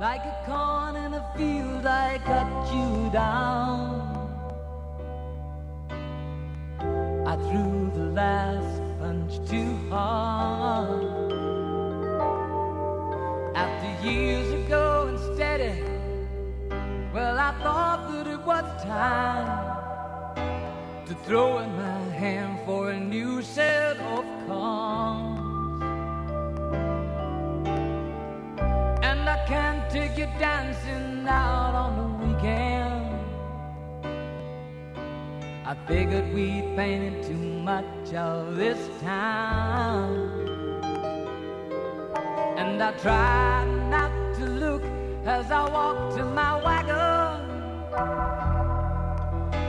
Like 0.00 0.24
a 0.24 0.34
corn 0.46 0.96
in 0.96 1.12
a 1.12 1.22
field, 1.36 1.84
I 1.84 2.18
cut 2.24 2.72
you 2.72 3.10
down. 3.12 4.00
I 7.26 7.36
threw 7.36 7.90
the 7.94 8.06
last 8.14 8.80
punch 8.98 9.46
too 9.46 9.76
hard. 9.90 11.04
After 13.54 14.08
years 14.08 14.50
of 14.54 14.68
going 14.70 15.18
steady, 15.34 15.82
well, 17.12 17.38
I 17.38 17.52
thought 17.62 18.10
that 18.10 18.26
it 18.26 18.40
was 18.40 18.82
time 18.82 19.76
to 21.08 21.14
throw 21.26 21.58
in 21.58 21.76
my 21.76 22.00
hand 22.16 22.58
for 22.64 22.88
a 22.88 22.98
new 22.98 23.42
set 23.42 23.98
of 23.98 24.24
cards. 24.46 25.39
Take 29.92 30.16
you 30.16 30.26
dancing 30.38 31.26
out 31.26 31.74
on 31.74 31.92
the 31.98 32.24
weekend. 32.24 33.06
I 35.66 35.74
figured 35.88 36.32
we'd 36.32 36.76
painted 36.76 37.24
too 37.24 37.34
much 37.34 38.14
of 38.14 38.56
this 38.56 38.78
town. 39.00 40.12
And 42.56 42.80
I 42.80 42.92
tried 42.98 43.66
not 43.90 44.12
to 44.38 44.46
look 44.46 44.82
as 45.26 45.50
I 45.50 45.68
walked 45.68 46.16
to 46.18 46.24
my 46.24 46.62
wagon. 46.64 47.50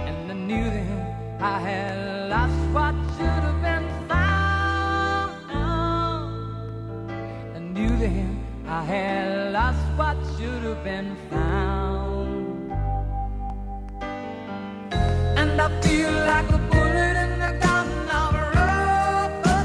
And 0.07 0.32
I 0.32 0.36
knew 0.36 0.63
then 0.63 1.15
I 1.39 1.59
had 1.59 2.30
lost 2.30 2.61
what 2.76 2.95
should 3.17 3.43
have 3.49 3.61
been 3.63 3.89
found. 4.07 5.51
I 7.55 7.59
knew 7.59 7.89
then 7.97 8.41
I 8.72 8.84
had 8.86 9.51
lost 9.51 9.84
what 9.97 10.15
should 10.38 10.63
have 10.63 10.82
been 10.82 11.13
found. 11.30 12.72
And 15.38 15.59
I 15.59 15.67
feel 15.82 16.09
like 16.09 16.49
a 16.53 16.57
bullet 16.72 17.15
in 17.26 17.32
the 17.45 17.53
gun 17.59 17.89
of 18.22 18.32
a 18.34 18.45
rubber 18.55 19.61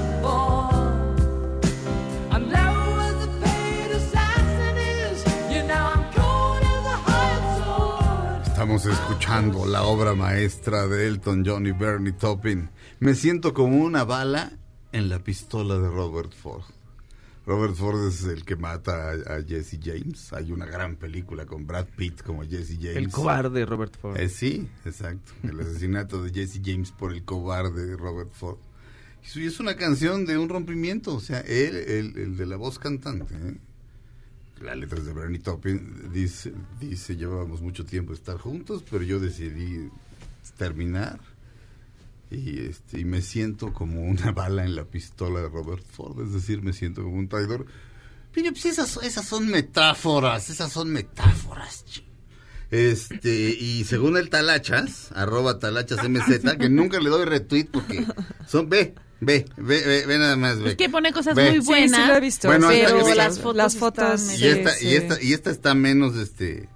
I'm 2.34 2.50
low 2.50 2.98
as 3.09 3.18
a 3.22 3.30
paid 3.44 3.90
assassin 3.92 4.76
is. 4.76 5.22
You 5.54 5.62
know 5.70 5.84
I'm 5.94 6.04
cold 6.12 6.62
as 6.74 6.84
a 6.94 6.96
hired 7.07 7.46
sword. 7.62 8.46
Estamos 8.48 8.86
escuchando 8.86 9.66
la 9.66 9.84
obra 9.84 10.16
maestra 10.16 10.88
de 10.88 11.07
Elton 11.07 11.44
John 11.46 11.64
y 11.68 11.70
Bernie 11.70 12.11
Taupin. 12.11 12.70
Me 12.98 13.14
siento 13.14 13.54
como 13.54 13.76
una 13.84 14.02
bala 14.02 14.50
en 14.90 15.09
la 15.09 15.20
pistola 15.20 15.78
de 15.78 15.88
Robert 15.88 16.32
Ford. 16.32 16.76
Robert 17.47 17.74
Ford 17.76 18.09
es 18.09 18.24
el 18.24 18.44
que 18.44 18.57
mata 18.57 19.11
a, 19.11 19.36
a 19.36 19.42
Jesse 19.42 19.78
James. 19.82 20.32
Hay 20.32 20.51
una 20.51 20.66
gran 20.66 20.97
película 20.97 21.47
con 21.47 21.64
Brad 21.64 21.86
Pitt 21.97 22.22
como 22.22 22.42
Jesse 22.42 22.76
James. 22.80 22.97
El 22.97 23.11
cobarde 23.11 23.64
Robert 23.64 23.97
Ford. 23.97 24.18
Eh, 24.18 24.28
sí, 24.28 24.68
exacto. 24.84 25.32
El 25.44 25.61
asesinato 25.61 26.22
de 26.22 26.32
Jesse 26.32 26.61
James 26.62 26.90
por 26.90 27.12
el 27.12 27.24
cobarde 27.24 27.97
Robert 27.97 28.32
Ford. 28.32 28.59
Y 29.34 29.47
es 29.47 29.61
una 29.61 29.76
canción 29.76 30.24
de 30.24 30.38
un 30.38 30.49
rompimiento, 30.49 31.14
o 31.14 31.20
sea, 31.20 31.40
él, 31.40 31.76
el, 31.76 32.18
el 32.18 32.36
de 32.36 32.47
la 32.47 32.57
voz 32.57 32.78
cantante. 32.78 33.34
¿eh? 33.34 33.57
La 34.61 34.74
letra 34.74 34.99
es 34.99 35.05
de 35.05 35.12
Bernie 35.12 35.38
Taupin 35.38 36.12
dice, 36.12 36.53
dice, 36.80 37.16
llevábamos 37.16 37.61
mucho 37.61 37.84
tiempo 37.84 38.12
estar 38.12 38.38
juntos, 38.38 38.84
pero 38.90 39.05
yo 39.05 39.20
decidí 39.20 39.90
terminar. 40.57 41.20
Y, 42.31 42.59
este, 42.66 43.01
y 43.01 43.05
me 43.05 43.22
siento 43.22 43.72
como 43.72 44.03
una 44.03 44.33
bala 44.33 44.64
en 44.64 44.74
la 44.77 44.85
pistola 44.85 45.41
de 45.43 45.49
Robert 45.49 45.85
Ford, 45.91 46.20
es 46.27 46.33
decir, 46.33 46.61
me 46.62 46.72
siento 46.72 47.03
como 47.03 47.16
un 47.16 47.29
traidor. 47.29 47.66
Pero 48.33 48.51
pues 48.51 48.66
esas, 48.66 48.99
esas 49.03 49.27
son 49.27 49.49
metáforas, 49.49 50.51
esas 50.51 50.70
son 50.72 50.91
metáforas. 50.93 51.85
Este, 52.70 53.31
y 53.59 53.85
según 53.85 54.16
el 54.16 54.29
Talachas, 54.29 55.12
arroba 55.14 55.59
Talachas 55.59 56.07
MZ, 56.09 56.57
que 56.59 56.68
nunca 56.68 56.99
le 56.99 57.11
doy 57.11 57.24
retweet 57.24 57.66
porque 57.70 58.05
son, 58.49 58.68
ve, 58.68 58.95
ve, 59.20 59.47
ve, 59.57 59.83
ve, 59.87 60.05
ve 60.07 60.18
nada 60.18 60.37
más, 60.37 60.59
ve. 60.61 60.70
Es 60.70 60.77
que 60.77 60.91
pone 60.91 61.12
cosas 61.12 61.37
Ve. 61.37 61.51
muy 61.53 61.61
Sí, 61.62 61.66
buenas. 61.68 62.01
sí 62.03 62.09
lo 62.09 62.16
he 62.16 62.20
visto. 62.20 62.49
Bueno, 62.49 62.68
pero 62.68 63.14
las 63.14 63.39
fotos, 63.39 63.57
Las 63.57 63.77
fotos, 63.77 64.20
están- 64.22 64.35
Y 64.35 64.39
sí, 64.39 64.47
esta, 64.49 64.70
sí. 64.74 64.87
y 64.89 64.95
esta, 64.95 65.22
y 65.22 65.33
esta 65.33 65.51
está 65.53 65.74
menos, 65.74 66.16
este, 66.16 66.68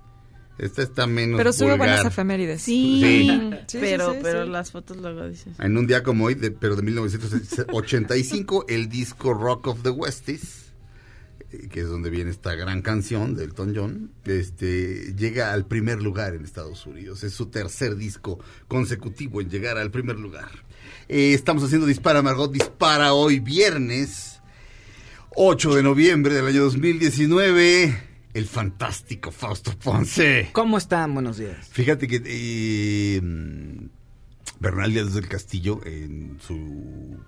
esta 0.60 0.82
está 0.82 1.06
menos 1.06 1.38
Pero 1.38 1.52
sube 1.52 1.76
buenas 1.76 1.96
vulgar. 1.98 2.12
efemérides. 2.12 2.62
Sí, 2.62 3.00
Sí. 3.02 3.50
Sí, 3.66 3.78
pero, 3.80 4.10
sí, 4.10 4.16
sí, 4.16 4.20
pero 4.22 4.44
sí. 4.44 4.50
las 4.50 4.70
fotos 4.70 4.96
luego 4.98 5.28
dices. 5.28 5.58
En 5.58 5.76
un 5.76 5.86
día 5.86 6.02
como 6.02 6.24
hoy, 6.26 6.34
de- 6.34 6.50
pero 6.50 6.76
de 6.76 6.82
1985, 6.82 8.64
el 8.68 8.88
disco 8.88 9.34
Rock 9.34 9.68
of 9.68 9.82
the 9.82 9.90
Westies, 9.90 10.72
eh, 11.52 11.68
que 11.70 11.80
es 11.80 11.88
donde 11.88 12.10
viene 12.10 12.30
esta 12.30 12.54
gran 12.54 12.82
canción 12.82 13.34
de 13.34 13.44
Elton 13.44 13.72
John, 13.74 14.10
este, 14.24 15.14
llega 15.16 15.52
al 15.52 15.66
primer 15.66 16.02
lugar 16.02 16.34
en 16.34 16.44
Estados 16.44 16.86
Unidos. 16.86 17.24
Es 17.24 17.32
su 17.32 17.46
tercer 17.46 17.96
disco 17.96 18.38
consecutivo 18.68 19.40
en 19.40 19.48
llegar 19.50 19.78
al 19.78 19.90
primer 19.90 20.16
lugar. 20.18 20.50
Eh, 21.08 21.34
estamos 21.34 21.62
haciendo 21.64 21.86
Dispara 21.86 22.22
Margot, 22.22 22.52
Dispara 22.52 23.12
hoy 23.14 23.40
viernes 23.40 24.40
8 25.36 25.74
de 25.74 25.82
noviembre 25.82 26.34
del 26.34 26.46
año 26.46 26.62
2019. 26.64 28.09
El 28.32 28.46
fantástico 28.46 29.32
Fausto 29.32 29.72
Ponce. 29.76 30.50
¿Cómo 30.52 30.78
están? 30.78 31.14
Buenos 31.14 31.38
días. 31.38 31.68
Fíjate 31.72 32.06
que 32.06 32.22
eh, 32.24 33.20
mm, 33.20 33.86
Bernal 34.60 34.92
Díaz 34.92 35.14
del 35.14 35.26
Castillo, 35.26 35.80
en 35.84 36.38
su 36.40 37.18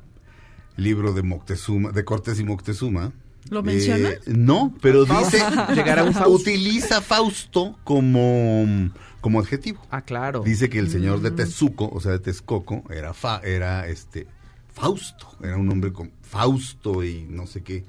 libro 0.76 1.12
de 1.12 1.22
Moctezuma, 1.22 1.90
de 1.90 2.04
Cortés 2.04 2.38
y 2.38 2.44
Moctezuma. 2.44 3.12
¿Lo 3.50 3.60
eh, 3.60 3.62
menciona? 3.64 4.10
no, 4.26 4.74
pero 4.80 5.04
Fausto. 5.04 5.36
dice, 5.36 5.44
Llegará 5.74 6.04
un 6.04 6.12
Fausto. 6.14 6.30
utiliza 6.30 7.00
Fausto 7.00 7.76
como, 7.82 8.90
como 9.20 9.40
adjetivo. 9.40 9.82
Ah, 9.90 10.02
claro. 10.02 10.42
Dice 10.44 10.70
que 10.70 10.78
el 10.78 10.88
señor 10.88 11.20
de 11.20 11.32
Tezuco, 11.32 11.88
o 11.88 12.00
sea, 12.00 12.12
de 12.12 12.20
Texcoco, 12.20 12.84
era, 12.90 13.12
fa, 13.12 13.40
era 13.42 13.88
este 13.88 14.28
Fausto, 14.72 15.26
era 15.42 15.56
un 15.56 15.68
hombre 15.68 15.92
con 15.92 16.12
Fausto 16.22 17.02
y 17.02 17.26
no 17.28 17.48
sé 17.48 17.62
qué. 17.62 17.84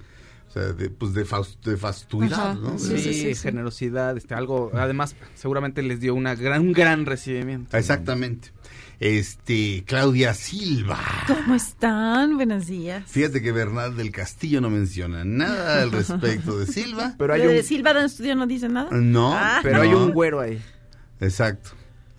O 0.53 0.59
sea, 0.59 0.71
de, 0.71 0.91
pues 0.91 1.15
de, 1.15 1.25
faust- 1.25 1.59
de 1.63 1.77
faustuidad, 1.77 2.51
Ajá, 2.51 2.53
¿no? 2.53 2.77
Sí, 2.77 2.89
Sí, 2.89 2.97
sí, 2.99 3.13
sí, 3.15 3.33
sí. 3.33 3.41
generosidad, 3.41 4.15
este, 4.15 4.35
algo, 4.35 4.69
además, 4.75 5.15
seguramente 5.33 5.81
les 5.81 5.99
dio 5.99 6.13
una 6.13 6.35
gran, 6.35 6.61
un 6.61 6.73
gran 6.73 7.07
recibimiento. 7.07 7.75
Exactamente. 7.75 8.51
Este, 8.99 9.83
Claudia 9.87 10.35
Silva. 10.35 10.99
¿Cómo 11.27 11.55
están? 11.55 12.35
Buenos 12.35 12.67
días. 12.67 13.03
Fíjate 13.09 13.41
que 13.41 13.51
Bernal 13.51 13.97
del 13.97 14.11
Castillo 14.11 14.61
no 14.61 14.69
menciona 14.69 15.25
nada 15.25 15.81
al 15.81 15.91
respecto 15.91 16.59
de 16.59 16.67
Silva. 16.67 17.15
Pero 17.17 17.33
hay 17.33 17.41
¿De 17.41 17.57
un, 17.57 17.63
Silva 17.63 17.89
en 17.91 17.97
estudio 17.97 18.35
no 18.35 18.45
dice 18.45 18.69
nada? 18.69 18.91
No, 18.91 19.33
Ah. 19.35 19.59
pero 19.63 19.77
no. 19.77 19.81
hay 19.83 19.93
un 19.95 20.11
güero 20.11 20.39
ahí 20.39 20.61
Exacto. 21.19 21.71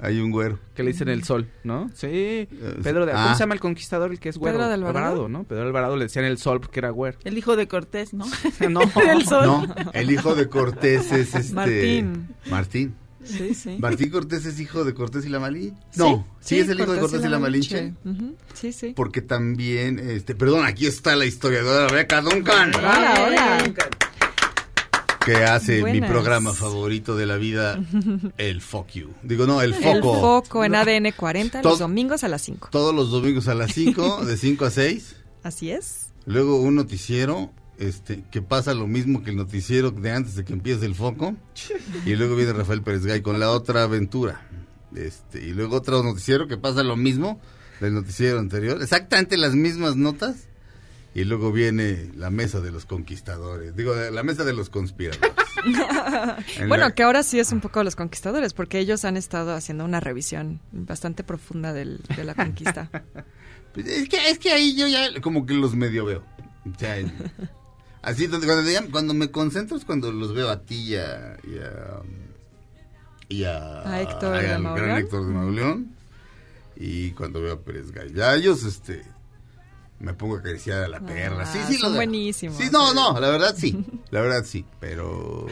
Hay 0.04 0.20
un 0.20 0.30
güero. 0.30 0.58
que 0.74 0.82
le 0.82 0.92
dicen 0.92 1.08
el 1.08 1.24
sol, 1.24 1.48
¿no? 1.62 1.90
Sí. 1.94 2.46
Pedro 2.82 3.06
de, 3.06 3.12
ah. 3.12 3.22
¿cómo 3.22 3.34
se 3.34 3.40
llama 3.40 3.54
el 3.54 3.60
conquistador 3.60 4.10
el 4.10 4.20
que 4.20 4.28
es 4.28 4.36
güero? 4.36 4.58
¿Pedro 4.58 4.68
de 4.68 4.74
Alvarado? 4.74 5.28
¿no? 5.28 5.44
Pedro 5.44 5.62
de 5.62 5.68
Alvarado 5.68 5.96
le 5.96 6.04
decían 6.04 6.24
el 6.26 6.36
sol 6.38 6.60
porque 6.60 6.80
era 6.80 6.90
güero. 6.90 7.18
El 7.24 7.38
hijo 7.38 7.56
de 7.56 7.66
Cortés, 7.68 8.12
¿no? 8.12 8.26
no. 8.68 8.80
El 9.10 9.24
sol. 9.24 9.46
No, 9.46 9.74
el 9.92 10.10
hijo 10.10 10.34
de 10.34 10.48
Cortés 10.48 11.10
es 11.12 11.34
este. 11.34 11.54
Martín. 11.54 12.34
Martín. 12.50 12.94
Sí, 13.24 13.54
sí. 13.54 13.76
Martín 13.78 14.10
Cortés 14.10 14.44
es 14.44 14.60
hijo 14.60 14.84
de 14.84 14.92
Cortés 14.92 15.24
y 15.24 15.30
la 15.30 15.40
Malinche. 15.40 15.74
No, 15.96 16.26
sí, 16.40 16.58
es 16.58 16.68
el 16.68 16.80
hijo 16.80 16.92
de 16.92 17.00
Cortés 17.00 17.24
y 17.24 17.28
la 17.28 17.38
Malinche. 17.38 17.94
Sí, 18.52 18.72
sí. 18.72 18.92
Porque 18.94 19.22
también, 19.22 19.98
este, 19.98 20.34
perdón, 20.34 20.66
aquí 20.66 20.86
está 20.86 21.16
la 21.16 21.24
historiadora 21.24 21.88
Rebeca 21.88 22.20
Duncan, 22.20 22.74
Hola, 22.74 23.24
hola. 23.26 23.74
Que 25.24 25.36
hace 25.44 25.82
mi 25.82 26.00
programa 26.00 26.52
favorito 26.52 27.16
de 27.16 27.26
la 27.26 27.36
vida, 27.36 27.80
el 28.36 28.60
Fuck 28.60 28.88
You. 28.92 29.10
Digo, 29.22 29.46
no, 29.46 29.62
el 29.62 29.74
El 29.74 29.82
Foco. 29.82 30.20
foco 30.20 30.64
en 30.64 30.74
ADN 30.74 31.12
40 31.12 31.62
Todo- 31.62 31.72
los 31.72 31.78
domingos 31.78 32.24
a 32.24 32.28
las 32.28 32.42
5. 32.42 32.68
Todos 32.70 32.94
los 32.94 33.10
domingos 33.10 33.48
a 33.48 33.54
las 33.54 33.72
5, 33.72 34.24
de 34.26 34.36
5 34.36 34.64
a 34.64 34.70
6. 34.70 35.16
Así 35.42 35.70
es. 35.70 36.08
Luego 36.26 36.56
un 36.60 36.74
noticiero 36.74 37.52
este, 37.78 38.24
que 38.30 38.40
pasa 38.40 38.72
lo 38.74 38.86
mismo 38.86 39.22
que 39.22 39.30
el 39.30 39.36
noticiero 39.36 39.90
de 39.90 40.12
antes 40.12 40.36
de 40.36 40.44
que 40.44 40.52
empiece 40.52 40.86
el 40.86 40.94
foco. 40.94 41.34
Y 42.06 42.14
luego 42.16 42.36
viene 42.36 42.52
Rafael 42.52 42.82
Pérez 42.82 43.04
Gay 43.04 43.20
con 43.22 43.38
la 43.40 43.50
otra 43.50 43.82
aventura. 43.82 44.48
Este, 44.94 45.40
y 45.44 45.52
luego 45.52 45.76
otro 45.76 46.02
noticiero 46.02 46.46
que 46.46 46.56
pasa 46.56 46.82
lo 46.84 46.96
mismo 46.96 47.40
del 47.80 47.94
noticiero 47.94 48.38
anterior. 48.38 48.80
Exactamente 48.80 49.36
las 49.36 49.54
mismas 49.54 49.96
notas. 49.96 50.48
Y 51.14 51.24
luego 51.24 51.52
viene 51.52 52.10
la 52.16 52.30
mesa 52.30 52.60
de 52.60 52.72
los 52.72 52.86
conquistadores. 52.86 53.76
Digo, 53.76 53.94
la 53.94 54.22
mesa 54.24 54.44
de 54.44 54.52
los 54.52 54.68
conspiradores. 54.70 55.32
En 56.58 56.68
bueno, 56.68 56.84
la- 56.84 56.94
que 56.94 57.02
ahora 57.04 57.22
sí 57.22 57.38
es 57.40 57.50
un 57.52 57.60
poco 57.60 57.82
los 57.84 57.96
conquistadores, 57.96 58.52
porque 58.52 58.78
ellos 58.80 59.04
han 59.06 59.16
estado 59.16 59.54
haciendo 59.54 59.84
una 59.84 59.98
revisión 60.00 60.60
bastante 60.72 61.24
profunda 61.24 61.72
del- 61.72 62.00
de 62.16 62.24
la 62.24 62.34
conquista. 62.34 62.90
Pues 63.72 63.86
es, 63.88 64.08
que, 64.08 64.30
es 64.30 64.38
que 64.38 64.52
ahí 64.52 64.76
yo 64.76 64.86
ya 64.86 65.20
como 65.20 65.46
que 65.46 65.54
los 65.54 65.74
medio 65.74 66.04
veo. 66.04 66.22
O 66.64 66.78
sea, 66.78 66.96
en- 66.98 67.12
así, 68.02 68.28
cuando, 68.28 68.62
cuando 68.92 69.14
me 69.14 69.30
concentro 69.32 69.76
es 69.76 69.84
cuando 69.84 70.12
los 70.12 70.32
veo 70.32 70.48
a 70.48 70.60
ti 70.62 70.92
y 70.92 70.96
a... 70.96 71.36
Y 71.42 71.58
a, 71.58 72.00
y 73.28 73.44
a- 73.44 73.88
A 73.88 74.00
Héctor 74.02 74.40
de 74.40 74.48
al 74.52 74.62
gran 74.62 74.98
Héctor 74.98 75.26
de 75.26 75.32
Mauleón. 75.32 75.88
Y 76.76 77.10
cuando 77.12 77.40
veo 77.40 77.54
a 77.54 77.60
Pérez 77.62 77.86
ellos, 78.36 78.62
este... 78.64 79.02
Me 80.04 80.12
pongo 80.14 80.36
a 80.36 80.38
acariciar 80.40 80.82
a 80.84 80.88
la 80.88 81.00
perra. 81.00 81.46
Sí, 81.46 81.58
Ah, 81.62 81.66
sí, 81.66 81.76
son 81.78 81.92
lo 81.92 81.96
buenísimos. 81.96 82.58
Sí, 82.58 82.68
no, 82.70 82.92
no, 82.92 83.18
la 83.18 83.30
verdad 83.30 83.54
sí. 83.56 83.84
La 84.10 84.20
verdad 84.20 84.44
sí, 84.44 84.64
pero... 84.78 85.46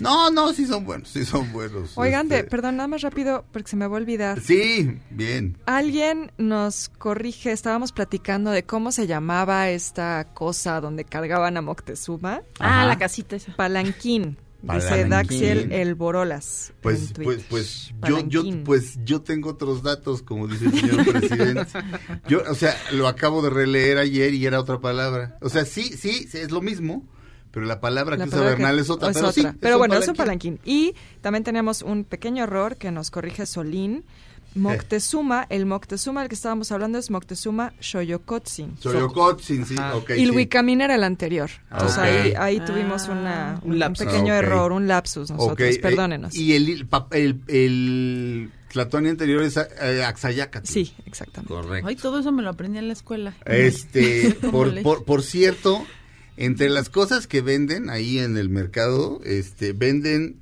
No, 0.00 0.30
no, 0.30 0.52
sí 0.54 0.64
son 0.66 0.84
buenos, 0.84 1.08
sí 1.08 1.24
son 1.26 1.52
buenos. 1.52 1.92
Oigan, 1.98 2.26
de, 2.28 2.38
este. 2.38 2.48
perdón, 2.48 2.76
nada 2.76 2.86
más 2.88 3.02
rápido, 3.02 3.44
porque 3.52 3.68
se 3.68 3.76
me 3.76 3.86
va 3.86 3.96
a 3.96 4.00
olvidar. 4.00 4.40
Sí, 4.40 4.98
bien. 5.10 5.58
Alguien 5.66 6.32
nos 6.38 6.88
corrige, 6.88 7.52
estábamos 7.52 7.92
platicando 7.92 8.50
de 8.50 8.62
cómo 8.64 8.92
se 8.92 9.06
llamaba 9.06 9.68
esta 9.68 10.26
cosa 10.32 10.80
donde 10.80 11.04
cargaban 11.04 11.56
a 11.58 11.60
Moctezuma. 11.62 12.42
Ah, 12.58 12.78
Ajá. 12.80 12.86
la 12.86 12.98
casita 12.98 13.36
esa. 13.36 13.54
Palanquín. 13.56 14.38
Dice 14.62 14.88
Palanquín. 14.88 15.08
Daxiel 15.10 15.72
El 15.72 15.94
Borolas. 15.96 16.72
Pues, 16.82 17.12
pues, 17.14 17.42
pues, 17.50 17.88
yo, 18.06 18.20
yo, 18.26 18.42
Palanquín. 18.42 18.64
pues, 18.64 18.98
yo 19.04 19.20
tengo 19.20 19.50
otros 19.50 19.82
datos, 19.82 20.22
como 20.22 20.46
dice 20.46 20.66
el 20.66 20.72
señor 20.80 21.04
presidente. 21.04 21.66
Yo, 22.28 22.42
o 22.48 22.54
sea, 22.54 22.76
lo 22.92 23.08
acabo 23.08 23.42
de 23.42 23.50
releer 23.50 23.98
ayer 23.98 24.32
y 24.34 24.46
era 24.46 24.60
otra 24.60 24.78
palabra. 24.80 25.36
O 25.40 25.48
sea, 25.48 25.64
sí, 25.64 25.82
sí, 25.82 26.28
sí, 26.30 26.38
es 26.38 26.52
lo 26.52 26.60
mismo, 26.60 27.04
pero 27.50 27.66
la 27.66 27.80
palabra 27.80 28.16
La 28.16 28.24
que 28.24 28.28
usa 28.28 28.38
palabra 28.38 28.56
que- 28.56 28.62
Bernal 28.62 28.78
es 28.78 28.88
otra. 28.90 29.10
es 29.10 29.16
pero 29.16 29.28
otra. 29.28 29.56
Pero 29.60 29.78
bueno, 29.78 29.94
es 29.96 30.06
un 30.08 30.14
palanquín. 30.14 30.58
palanquín. 30.58 30.74
Y 30.90 30.94
también 31.20 31.42
tenemos 31.42 31.82
un 31.82 32.04
pequeño 32.04 32.44
error 32.44 32.76
que 32.76 32.92
nos 32.92 33.10
corrige 33.10 33.46
Solín. 33.46 34.04
Moctezuma, 34.54 35.46
el 35.48 35.66
Moctezuma 35.66 36.20
del 36.20 36.28
que 36.28 36.34
estábamos 36.34 36.70
hablando 36.72 36.98
es 36.98 37.10
Moctezuma 37.10 37.72
Xoyocotzin. 37.80 38.76
Xoyocotzin, 38.80 39.66
sí, 39.66 39.74
ok, 39.94 40.10
Y 40.10 40.14
sí. 40.14 40.20
Ilhuicamin 40.22 40.80
era 40.80 40.94
el 40.94 41.04
anterior. 41.04 41.50
Entonces 41.70 41.98
Ok. 41.98 42.04
ahí, 42.04 42.34
ahí 42.36 42.58
Ah. 42.60 42.64
tuvimos 42.64 43.08
una, 43.08 43.60
Un 43.62 43.82
un, 43.82 43.92
pequeño 43.94 44.32
Ah, 44.32 44.38
error, 44.38 44.72
un 44.72 44.86
lapsus 44.88 45.30
nosotros, 45.30 45.52
Ok, 45.52 45.60
eh, 45.60 45.78
perdónenos. 45.80 46.34
y 46.34 46.54
el, 46.54 46.68
el, 47.12 47.40
el, 47.48 48.50
el 48.74 48.80
anterior 49.10 49.42
es 49.42 49.56
eh, 49.56 50.04
Axayacatl. 50.04 50.66
Sí, 50.70 50.94
exactamente. 51.06 51.52
Correcto. 51.52 51.88
Ay, 51.88 51.96
todo 51.96 52.18
eso 52.20 52.32
me 52.32 52.42
lo 52.42 52.50
aprendí 52.50 52.78
en 52.78 52.88
la 52.88 52.92
escuela. 52.94 53.34
Este, 53.46 54.34
¿Cómo 54.40 54.52
por, 54.52 54.72
le- 54.72 54.82
por, 54.82 55.04
por 55.04 55.22
cierto, 55.22 55.84
entre 56.36 56.68
las 56.70 56.88
cosas 56.88 57.26
que 57.26 57.40
venden 57.40 57.90
ahí 57.90 58.18
en 58.18 58.36
el 58.36 58.48
mercado, 58.48 59.20
este, 59.24 59.72
venden 59.72 60.36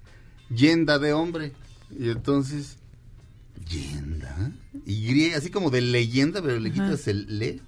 yenda 0.54 0.98
de 0.98 1.12
hombre. 1.12 1.52
Y 1.98 2.10
entonces, 2.10 2.76
yenda, 3.70 4.50
y 4.86 5.30
así 5.32 5.50
como 5.50 5.70
de 5.70 5.80
leyenda, 5.80 6.42
pero 6.42 6.58
le 6.58 6.72
quitas 6.72 7.06
el 7.08 7.38
le. 7.38 7.60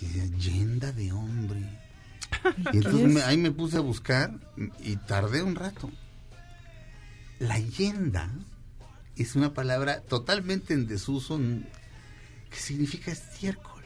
Y 0.00 0.06
dice, 0.06 0.30
yenda 0.38 0.92
de 0.92 1.12
hombre. 1.12 1.60
Y 2.72 2.76
entonces 2.78 3.08
me- 3.12 3.22
ahí 3.22 3.36
me 3.36 3.50
puse 3.52 3.76
a 3.76 3.80
buscar 3.80 4.32
y 4.82 4.96
tardé 4.96 5.42
un 5.42 5.54
rato. 5.54 5.90
La 7.38 7.58
yenda 7.58 8.30
es 9.16 9.34
una 9.36 9.52
palabra 9.54 10.00
totalmente 10.02 10.74
en 10.74 10.86
desuso 10.86 11.38
que 12.50 12.56
significa 12.56 13.10
estiércol. 13.12 13.82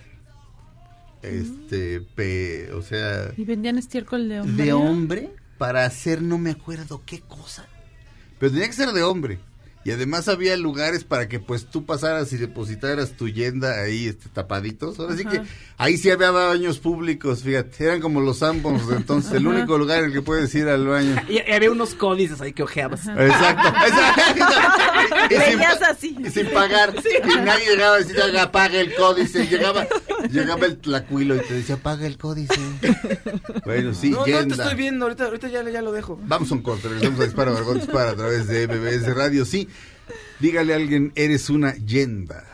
Este, 1.23 2.01
pe- 2.01 2.73
o 2.73 2.83
sea, 2.83 3.33
Y 3.37 3.45
vendían 3.45 3.79
estiércol 3.79 4.29
de 4.29 4.41
hombre. 4.41 4.65
de 4.65 4.73
hombre 4.73 5.31
para 5.59 5.85
hacer 5.85 6.23
no 6.23 6.39
me 6.39 6.51
acuerdo 6.51 7.03
qué 7.05 7.21
cosa. 7.21 7.67
Pero 8.39 8.53
tenía 8.53 8.67
que 8.67 8.73
ser 8.75 8.91
de 8.93 9.03
hombre. 9.03 9.39
Y 9.87 9.93
además 9.93 10.27
había 10.27 10.57
lugares 10.57 11.05
para 11.05 11.29
que 11.29 11.39
pues 11.39 11.67
tú 11.67 11.87
pasaras 11.87 12.33
y 12.33 12.39
depositaras 12.39 13.13
tu 13.13 13.29
yenda 13.29 13.81
ahí 13.81 14.09
este, 14.09 14.29
tapaditos. 14.29 14.99
Ahora 14.99 15.17
sí 15.17 15.25
que 15.25 15.43
ahí 15.79 15.97
sí 15.97 16.11
había 16.11 16.33
baños 16.33 16.81
públicos, 16.81 17.45
fíjate. 17.45 17.85
Eran 17.85 18.01
como 18.01 18.21
los 18.21 18.43
ambos 18.43 18.83
entonces, 18.97 19.31
el 19.35 19.47
único 19.47 19.79
lugar 19.79 20.01
en 20.01 20.07
el 20.07 20.13
que 20.13 20.23
puedes 20.23 20.53
ir 20.57 20.67
al 20.69 20.89
baño. 20.89 21.15
Y, 21.29 21.35
y 21.35 21.53
había 21.53 21.71
unos 21.71 21.95
códices 21.95 22.41
ahí 22.41 22.53
que 22.53 22.65
ojeabas. 22.65 23.07
Exacto, 23.07 23.69
exacto. 23.87 24.23
Y 25.31 25.35
sin, 25.35 25.39
Leías 25.39 25.83
así. 25.83 26.17
y 26.19 26.31
sin 26.31 26.51
pagar. 26.51 26.93
Y 26.97 27.37
nadie 27.37 27.67
llegaba 27.71 27.95
a 27.95 27.99
decir, 27.99 28.17
"Oiga, 28.21 28.51
pague 28.51 28.81
el 28.81 28.93
códice. 28.93 29.47
Llegaba, 29.47 29.87
llegaba 30.33 30.67
el 30.67 30.79
tlacuilo 30.79 31.37
y 31.37 31.41
te 31.47 31.55
decía, 31.55 31.77
paga 31.77 32.07
el 32.09 32.19
códice. 32.19 32.59
Bueno, 33.65 33.95
sí, 33.95 34.11
no, 34.11 34.19
no 34.19 34.25
te 34.25 34.33
yenda. 34.33 34.55
estoy 34.57 34.75
viendo, 34.77 35.05
ahorita, 35.05 35.25
ahorita 35.27 35.49
ya, 35.49 35.63
ya 35.71 35.83
lo 35.83 35.93
dejo. 35.93 36.19
Vamos 36.25 36.51
a 36.51 36.55
un 36.55 36.63
corte, 36.63 36.89
regresamos 36.89 37.21
a 37.21 37.25
Dispara, 37.25 37.53
Margot 37.53 37.77
Dispara 37.77 38.11
a 38.11 38.17
través 38.17 38.49
de 38.49 38.67
MBS 38.67 39.15
Radio. 39.15 39.45
Sí, 39.45 39.69
dígale 40.41 40.73
a 40.73 40.77
alguien, 40.77 41.13
eres 41.15 41.51
una 41.51 41.75
yenda. 41.75 42.45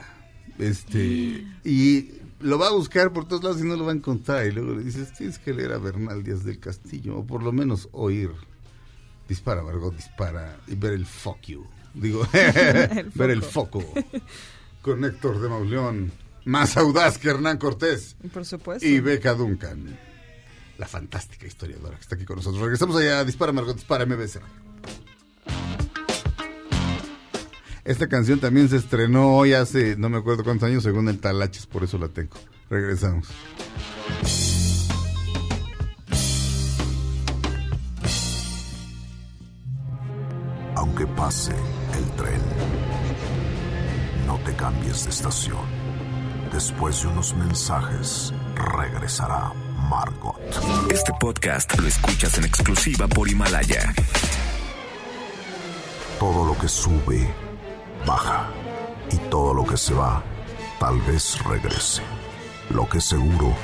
Este, 0.59 1.46
y 1.64 2.11
lo 2.40 2.59
va 2.59 2.68
a 2.68 2.72
buscar 2.72 3.12
por 3.12 3.26
todos 3.26 3.42
lados 3.42 3.61
y 3.61 3.64
no 3.64 3.76
lo 3.76 3.84
va 3.84 3.92
a 3.92 3.94
encontrar. 3.94 4.46
Y 4.46 4.53
luego 4.53 4.74
le 4.74 4.84
dices, 4.84 5.12
tienes 5.12 5.38
que 5.38 5.53
leer 5.53 5.72
a 5.72 5.78
Bernal 5.78 6.22
Díaz 6.22 6.44
del 6.44 6.59
Castillo, 6.59 7.18
o 7.18 7.26
por 7.26 7.42
lo 7.42 7.53
menos 7.53 7.88
oír. 7.92 8.30
Dispara, 9.28 9.62
Margot, 9.62 9.94
dispara, 9.94 10.59
y 10.66 10.74
ver 10.74 10.92
el 10.92 11.07
fuck 11.07 11.40
you. 11.42 11.66
Digo, 11.94 12.26
ver 12.32 13.30
el 13.30 13.42
foco. 13.42 13.84
Con 14.82 15.05
Héctor 15.05 15.40
de 15.40 15.48
Mauleón, 15.48 16.12
más 16.44 16.76
audaz 16.76 17.18
que 17.18 17.30
Hernán 17.30 17.59
Cortés. 17.59 18.16
Por 18.32 18.44
supuesto. 18.44 18.86
Y 18.86 19.00
Beca 19.00 19.34
Duncan, 19.34 19.96
la 20.76 20.86
fantástica 20.88 21.46
historiadora 21.46 21.96
que 21.96 22.03
está 22.03 22.16
aquí 22.16 22.24
con 22.24 22.36
nosotros. 22.36 22.61
Regresamos 22.61 22.96
allá 22.96 23.24
Dispara 23.24 23.53
Margot, 23.53 23.76
Dispara 23.76 24.05
MBS. 24.07 24.40
Esta 27.85 28.09
canción 28.09 28.39
también 28.39 28.68
se 28.68 28.76
estrenó 28.76 29.35
hoy 29.37 29.55
hace 29.55 29.97
no 29.97 30.09
me 30.09 30.18
acuerdo 30.18 30.45
cuántos 30.45 30.68
años, 30.68 30.85
según 30.85 31.09
el 31.09 31.18
Talaches, 31.18 31.66
por 31.66 31.83
eso 31.83 31.99
la 31.99 32.09
tengo. 32.09 32.37
Regresamos. 32.70 33.28
Aunque 40.76 41.07
pase 41.09 41.53
el 41.97 42.11
tren, 42.16 42.41
no 44.26 44.39
te 44.45 44.55
cambies 44.55 45.05
de 45.05 45.11
estación. 45.11 45.83
Después 46.53 47.03
de 47.03 47.09
unos 47.09 47.35
mensajes, 47.35 48.33
regresará 48.55 49.53
Margot. 49.91 50.39
Este 50.91 51.12
podcast 51.18 51.76
lo 51.80 51.89
escuchas 51.89 52.39
en 52.39 52.45
exclusiva 52.45 53.09
por 53.09 53.28
Himalaya. 53.28 53.93
Todo 56.20 56.47
lo 56.47 56.57
que 56.59 56.68
sube, 56.68 57.35
baja. 58.07 58.48
Y 59.11 59.16
todo 59.30 59.55
lo 59.55 59.64
que 59.64 59.76
se 59.76 59.94
va, 59.94 60.22
tal 60.78 61.00
vez 61.03 61.42
regrese. 61.44 62.03
Lo 62.70 62.88
que 62.88 63.00
seguro 63.00 63.55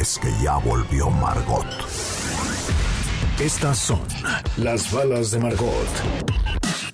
es 0.00 0.18
que 0.18 0.32
ya 0.42 0.56
volvió 0.56 1.10
Margot. 1.10 1.66
Estas 3.38 3.78
son 3.78 4.00
las 4.56 4.90
balas 4.90 5.30
de 5.30 5.38
Margot. 5.38 5.86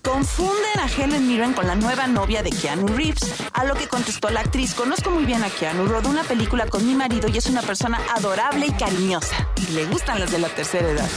Confunden 0.02 0.80
a 0.80 0.86
Helen 0.86 1.28
Mirren 1.28 1.52
con 1.52 1.66
la 1.66 1.76
nueva 1.76 2.06
novia 2.06 2.42
de 2.42 2.50
Keanu 2.50 2.88
Reeves, 2.88 3.34
a 3.52 3.64
lo 3.64 3.74
que 3.74 3.86
contestó 3.86 4.30
la 4.30 4.40
actriz, 4.40 4.74
conozco 4.74 5.10
muy 5.10 5.24
bien 5.24 5.44
a 5.44 5.50
Keanu, 5.50 5.86
rodó 5.86 6.10
una 6.10 6.24
película 6.24 6.66
con 6.66 6.86
mi 6.86 6.94
marido 6.94 7.28
y 7.28 7.38
es 7.38 7.46
una 7.46 7.62
persona 7.62 8.00
adorable 8.14 8.66
y 8.66 8.72
cariñosa. 8.72 9.48
Y 9.56 9.72
le 9.72 9.86
gustan 9.86 10.18
las 10.18 10.32
de 10.32 10.40
la 10.40 10.48
tercera 10.48 10.90
edad. 10.90 11.08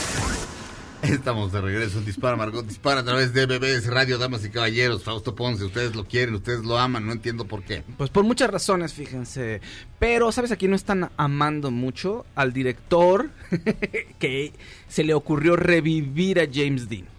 Estamos 1.08 1.52
de 1.52 1.60
regreso 1.60 2.00
Dispara 2.00 2.36
Margot, 2.36 2.66
Dispara 2.66 3.00
a 3.00 3.04
través 3.04 3.32
de 3.32 3.46
MBS 3.46 3.86
Radio, 3.86 4.18
damas 4.18 4.44
y 4.44 4.50
caballeros. 4.50 5.04
Fausto 5.04 5.34
Ponce, 5.34 5.64
ustedes 5.64 5.94
lo 5.94 6.04
quieren, 6.04 6.34
ustedes 6.34 6.64
lo 6.64 6.78
aman, 6.78 7.06
no 7.06 7.12
entiendo 7.12 7.44
por 7.44 7.62
qué. 7.62 7.84
Pues 7.96 8.10
por 8.10 8.24
muchas 8.24 8.50
razones, 8.50 8.92
fíjense. 8.92 9.60
Pero, 9.98 10.32
¿sabes? 10.32 10.50
Aquí 10.50 10.66
no 10.66 10.74
están 10.74 11.10
amando 11.16 11.70
mucho 11.70 12.26
al 12.34 12.52
director 12.52 13.30
que 14.18 14.52
se 14.88 15.04
le 15.04 15.14
ocurrió 15.14 15.54
revivir 15.56 16.40
a 16.40 16.48
James 16.52 16.88
Dean. 16.88 17.15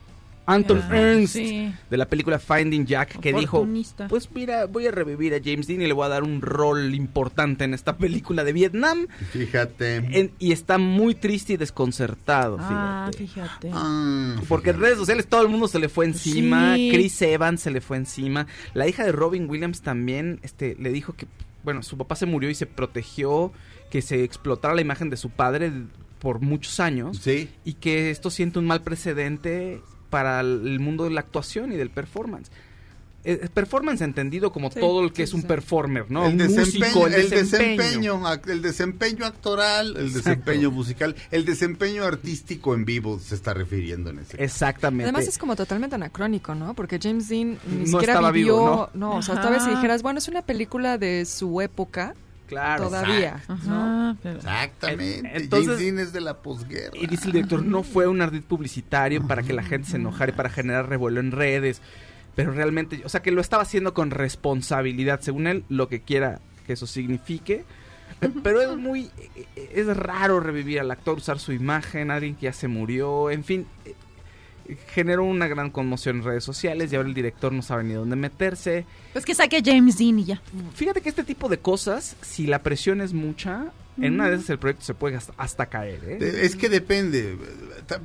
Anton 0.47 0.81
Ernst 0.91 1.33
sí. 1.33 1.71
de 1.89 1.97
la 1.97 2.07
película 2.07 2.39
Finding 2.39 2.85
Jack 2.85 3.19
que 3.19 3.33
dijo, 3.33 3.67
pues 4.09 4.29
mira, 4.33 4.65
voy 4.65 4.87
a 4.87 4.91
revivir 4.91 5.33
a 5.35 5.39
James 5.43 5.67
Dean 5.67 5.81
y 5.81 5.87
le 5.87 5.93
voy 5.93 6.05
a 6.05 6.09
dar 6.09 6.23
un 6.23 6.41
rol 6.41 6.95
importante 6.95 7.65
en 7.65 7.73
esta 7.73 7.97
película 7.97 8.43
de 8.43 8.53
Vietnam. 8.53 9.07
Fíjate. 9.31 9.97
En- 9.97 10.31
y 10.39 10.53
está 10.53 10.77
muy 10.77 11.15
triste 11.15 11.53
y 11.53 11.57
desconcertado, 11.57 12.57
Ah, 12.59 13.09
fíjate. 13.15 13.27
fíjate. 13.27 13.71
Ah, 13.73 14.35
Porque 14.47 14.69
en 14.71 14.79
redes 14.79 14.97
sociales 14.97 15.27
todo 15.27 15.41
el 15.41 15.49
mundo 15.49 15.67
se 15.67 15.79
le 15.79 15.89
fue 15.89 16.05
encima, 16.05 16.75
Sí. 16.75 16.89
Chris 16.93 17.21
Evans 17.21 17.61
se 17.61 17.71
le 17.71 17.81
fue 17.81 17.97
encima, 17.97 18.47
la 18.73 18.87
hija 18.87 19.03
de 19.03 19.11
Robin 19.11 19.49
Williams 19.49 19.81
también 19.81 20.39
este, 20.43 20.75
le 20.79 20.91
dijo 20.91 21.13
que, 21.13 21.27
bueno, 21.63 21.83
su 21.83 21.97
papá 21.97 22.15
se 22.15 22.25
murió 22.25 22.49
y 22.49 22.55
se 22.55 22.65
protegió 22.65 23.51
que 23.91 24.01
se 24.01 24.23
explotara 24.23 24.73
la 24.75 24.81
imagen 24.81 25.09
de 25.09 25.17
su 25.17 25.29
padre 25.29 25.71
por 26.19 26.39
muchos 26.41 26.79
años 26.79 27.17
Sí. 27.17 27.49
y 27.65 27.73
que 27.73 28.09
esto 28.09 28.29
siente 28.29 28.59
un 28.59 28.65
mal 28.65 28.81
precedente 28.81 29.81
para 30.09 30.39
el 30.41 30.79
mundo 30.79 31.03
de 31.05 31.11
la 31.11 31.21
actuación 31.21 31.71
y 31.71 31.75
del 31.75 31.89
performance. 31.89 32.49
Eh, 33.23 33.49
performance 33.53 33.99
entendido 34.01 34.53
como 34.53 34.71
Sí, 34.71 34.79
todo 34.79 35.03
el 35.03 35.09
que 35.11 35.17
sí, 35.17 35.23
es 35.23 35.33
un 35.33 35.41
sí. 35.41 35.47
performer, 35.47 36.05
¿no? 36.09 36.25
el, 36.27 36.31
Un 36.33 36.37
desempeño, 36.37 36.93
músico, 36.95 37.07
el 37.07 37.29
desempeño, 37.29 38.21
el 38.45 38.61
desempeño 38.61 39.25
actoral, 39.25 39.87
el 39.97 40.05
Exacto. 40.07 40.29
desempeño 40.29 40.71
musical, 40.71 41.15
el 41.31 41.43
desempeño 41.43 42.05
artístico 42.05 42.73
en 42.73 42.85
vivo 42.85 43.19
se 43.19 43.35
está 43.35 43.53
refiriendo 43.53 44.11
en 44.11 44.19
ese. 44.19 44.41
Exactamente. 44.41 45.05
Además 45.05 45.27
es 45.27 45.37
como 45.37 45.57
totalmente 45.57 45.95
anacrónico, 45.95 46.55
¿no? 46.55 46.73
Porque 46.73 46.99
James 47.01 47.27
Dean 47.27 47.57
ni 47.69 47.79
No 47.79 47.85
siquiera 47.87 48.13
estaba 48.13 48.31
vivió, 48.31 48.55
vivo, 48.55 48.89
no, 48.93 49.17
o 49.17 49.21
sea, 49.21 49.33
Ajá. 49.33 49.43
tal 49.43 49.53
vez 49.55 49.63
si 49.63 49.71
dijeras, 49.71 50.03
bueno, 50.03 50.19
es 50.19 50.29
una 50.29 50.43
película 50.43 50.97
de 50.97 51.25
su 51.25 51.59
época 51.59 52.13
claro. 52.47 52.85
todavía, 52.85 53.43
¿no? 53.47 53.53
Ajá, 53.55 54.15
pero- 54.23 54.37
Exactamente. 54.37 55.19
En- 55.19 55.41
entonces- 55.43 55.67
James 55.77 55.79
Dean 55.85 55.99
es 55.99 56.13
de 56.13 56.21
la 56.21 56.37
posguerra. 56.41 56.91
Y 56.99 57.07
dice 57.07 57.27
el 57.27 57.33
director, 57.33 57.63
no 57.63 57.83
fue 57.83 58.07
un 58.07 58.21
ardid 58.21 58.41
publicitario 58.41 59.25
para 59.27 59.43
que 59.43 59.53
la 59.53 59.63
gente 59.63 59.89
se 59.89 59.97
enojara 59.97 60.31
y 60.31 60.35
para 60.35 60.49
generar 60.49 60.89
revuelo 60.89 61.19
en 61.19 61.31
redes. 61.31 61.81
Pero 62.35 62.51
realmente, 62.51 63.01
o 63.03 63.09
sea, 63.09 63.21
que 63.21 63.31
lo 63.31 63.41
estaba 63.41 63.63
haciendo 63.63 63.93
con 63.93 64.11
responsabilidad, 64.11 65.21
según 65.21 65.47
él, 65.47 65.63
lo 65.69 65.87
que 65.89 66.01
quiera 66.01 66.39
que 66.65 66.73
eso 66.73 66.87
signifique. 66.87 67.65
Pero 68.43 68.61
es 68.61 68.75
muy, 68.77 69.09
es 69.55 69.85
raro 69.95 70.39
revivir 70.39 70.79
al 70.79 70.89
actor, 70.91 71.17
usar 71.17 71.39
su 71.39 71.51
imagen, 71.51 72.09
alguien 72.09 72.35
que 72.35 72.43
ya 72.45 72.53
se 72.53 72.67
murió, 72.67 73.29
en 73.29 73.43
fin. 73.43 73.67
Generó 74.93 75.23
una 75.23 75.47
gran 75.47 75.69
conmoción 75.71 76.17
en 76.17 76.23
redes 76.23 76.43
sociales 76.43 76.91
y 76.91 76.95
ahora 76.95 77.07
el 77.09 77.15
director 77.15 77.53
no 77.53 77.61
sabe 77.61 77.83
ni 77.83 77.93
dónde 77.93 78.15
meterse. 78.15 78.85
Pues 79.13 79.23
que 79.25 79.33
saque 79.35 79.57
a 79.57 79.61
James 79.63 79.97
Dean 79.97 80.19
y 80.19 80.25
ya. 80.25 80.41
Fíjate 80.75 81.01
que 81.01 81.09
este 81.09 81.23
tipo 81.23 81.47
de 81.49 81.59
cosas, 81.59 82.15
si 82.21 82.47
la 82.47 82.63
presión 82.63 82.99
es 83.01 83.13
mucha, 83.13 83.71
en 83.99 84.13
una 84.15 84.29
de 84.29 84.35
esas 84.35 84.49
el 84.51 84.59
proyecto 84.59 84.83
se 84.85 84.93
puede 84.93 85.15
hasta, 85.15 85.33
hasta 85.37 85.65
caer, 85.67 86.01
¿eh? 86.05 86.17
Es 86.43 86.55
que 86.55 86.69
depende. 86.69 87.37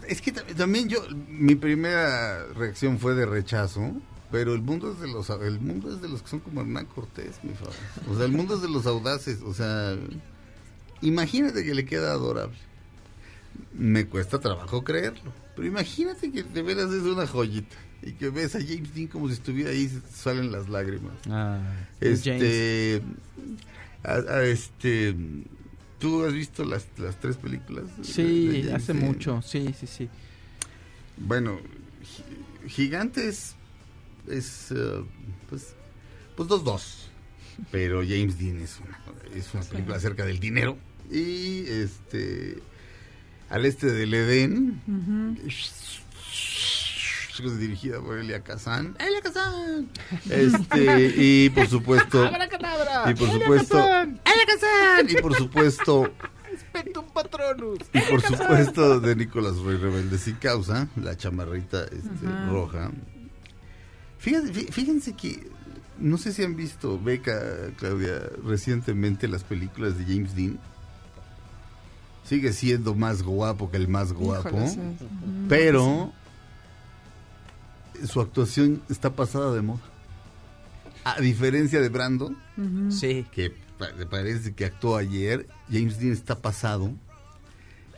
Es 0.08 0.22
que 0.22 0.32
ta- 0.32 0.44
también 0.56 0.88
yo, 0.88 1.04
mi 1.28 1.54
primera 1.54 2.46
reacción 2.54 2.98
fue 2.98 3.14
de 3.14 3.26
rechazo, 3.26 3.92
pero 4.30 4.54
el 4.54 4.62
mundo 4.62 4.92
es 4.92 5.00
de 5.00 5.08
los, 5.08 5.28
el 5.28 5.60
mundo 5.60 5.92
es 5.94 6.00
de 6.00 6.08
los 6.08 6.22
que 6.22 6.28
son 6.30 6.40
como 6.40 6.60
Hernán 6.62 6.86
Cortés, 6.86 7.40
mi 7.42 7.52
favor. 7.54 7.74
O 8.10 8.16
sea, 8.16 8.24
el 8.24 8.32
mundo 8.32 8.54
es 8.54 8.62
de 8.62 8.68
los 8.70 8.86
audaces. 8.86 9.40
O 9.42 9.52
sea, 9.52 9.94
imagínate 11.00 11.64
que 11.64 11.74
le 11.74 11.84
queda 11.84 12.12
adorable. 12.12 12.56
Me 13.74 14.06
cuesta 14.06 14.38
trabajo 14.38 14.82
creerlo, 14.84 15.32
pero 15.54 15.68
imagínate 15.68 16.30
que 16.32 16.42
de 16.42 16.62
veras 16.62 16.90
es 16.92 17.02
una 17.02 17.26
joyita 17.26 17.76
y 18.02 18.12
que 18.12 18.30
ves 18.30 18.54
a 18.56 18.60
James 18.60 18.94
Dean 18.94 19.06
como 19.08 19.28
si 19.28 19.34
estuviera 19.34 19.70
ahí 19.70 19.82
y 19.82 20.14
salen 20.14 20.50
las 20.52 20.68
lágrimas. 20.68 21.12
Ah, 21.28 21.60
Este, 22.00 23.00
a- 24.02 24.14
a 24.34 24.44
este, 24.44 25.14
¿tú 25.98 26.24
has 26.24 26.32
visto 26.32 26.64
las, 26.64 26.86
las 26.98 27.18
tres 27.20 27.36
películas? 27.36 27.84
Sí, 28.02 28.62
de 28.62 28.72
hace 28.74 28.92
Dean? 28.92 29.04
mucho, 29.06 29.40
sí, 29.42 29.72
sí, 29.78 29.86
sí. 29.86 30.08
Bueno, 31.16 31.58
Gi- 32.02 32.68
Gigantes 32.68 33.54
es, 34.26 34.70
eh, 34.72 35.04
pues, 35.48 35.74
pues 36.36 36.48
dos 36.48 36.64
dos, 36.64 37.08
pero 37.70 38.00
James 38.00 38.38
Dean 38.38 38.60
es 38.60 38.80
una, 38.80 38.98
es 39.36 39.52
una 39.54 39.62
película 39.64 39.96
acerca 39.96 40.24
del 40.24 40.40
dinero 40.40 40.76
y 41.10 41.64
este, 41.68 42.58
al 43.52 43.66
este 43.66 43.86
del 43.92 44.12
Edén, 44.14 44.80
dirigida 47.58 48.00
por 48.00 48.18
Elia 48.18 48.42
Kazan. 48.42 48.96
Elia 48.98 49.20
Kazan. 49.20 49.88
Este, 50.30 51.14
y 51.16 51.50
por 51.50 51.66
supuesto, 51.66 52.24
y 53.06 53.14
por 53.14 53.30
supuesto, 53.30 53.78
Elia 53.78 54.46
Kazan. 54.46 55.10
Y 55.10 55.20
por 55.20 55.34
supuesto, 55.34 56.12
patronus. 57.12 57.78
y 57.92 58.00
por 58.10 58.22
supuesto 58.22 59.00
de 59.00 59.16
Nicolás 59.16 59.56
Rey 59.58 59.76
Rebelde 59.76 60.18
sin 60.18 60.36
causa, 60.36 60.88
la 60.96 61.16
chamarrita 61.16 61.84
este, 61.84 62.26
roja. 62.50 62.90
Fíjense, 64.18 64.52
fí- 64.52 64.70
fíjense 64.72 65.14
que 65.14 65.48
no 65.98 66.16
sé 66.18 66.32
si 66.32 66.42
han 66.44 66.56
visto 66.56 67.00
Beca, 67.00 67.40
Claudia, 67.76 68.20
recientemente 68.44 69.28
las 69.28 69.44
películas 69.44 69.98
de 69.98 70.04
James 70.04 70.34
Dean. 70.36 70.58
Sigue 72.24 72.52
siendo 72.52 72.94
más 72.94 73.22
guapo 73.22 73.70
que 73.70 73.76
el 73.76 73.88
más 73.88 74.12
guapo, 74.12 74.48
Híjole, 74.50 74.68
sí. 74.68 74.78
pero 75.48 76.12
su 78.06 78.20
actuación 78.20 78.82
está 78.88 79.10
pasada 79.14 79.52
de 79.54 79.62
moda. 79.62 79.80
A 81.04 81.20
diferencia 81.20 81.80
de 81.80 81.88
Brando, 81.88 82.32
Sí. 82.90 83.26
que 83.32 83.50
pa- 83.78 83.90
parece 84.10 84.54
que 84.54 84.64
actuó 84.64 84.96
ayer, 84.96 85.48
James 85.70 85.98
Dean 85.98 86.12
está 86.12 86.38
pasado. 86.40 86.92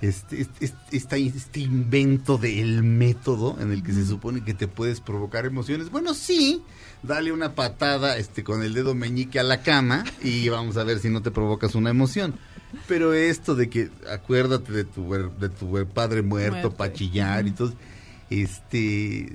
Este, 0.00 0.40
este, 0.42 0.70
este- 0.90 1.26
este 1.26 1.60
invento 1.60 2.36
del 2.36 2.82
método 2.82 3.56
en 3.60 3.72
el 3.72 3.82
que 3.82 3.92
se 3.92 4.04
supone 4.04 4.44
que 4.44 4.52
te 4.52 4.68
puedes 4.68 5.00
provocar 5.00 5.46
emociones. 5.46 5.90
Bueno, 5.90 6.12
sí, 6.12 6.62
dale 7.02 7.32
una 7.32 7.54
patada 7.54 8.16
este, 8.18 8.42
con 8.44 8.62
el 8.62 8.74
dedo 8.74 8.94
meñique 8.94 9.38
a 9.38 9.42
la 9.44 9.62
cama 9.62 10.04
y 10.22 10.48
vamos 10.48 10.76
a 10.76 10.84
ver 10.84 10.98
si 10.98 11.08
no 11.08 11.22
te 11.22 11.30
provocas 11.30 11.74
una 11.74 11.90
emoción. 11.90 12.34
Pero 12.88 13.12
esto 13.14 13.54
de 13.54 13.68
que 13.68 13.90
acuérdate 14.10 14.72
de 14.72 14.84
tu, 14.84 15.12
de 15.12 15.48
tu 15.48 15.86
padre 15.86 16.22
muerto, 16.22 16.52
Muerto. 16.52 16.70
para 16.76 16.92
chillar 16.92 17.46
y 17.46 17.50
todo, 17.52 17.72
este... 18.30 19.28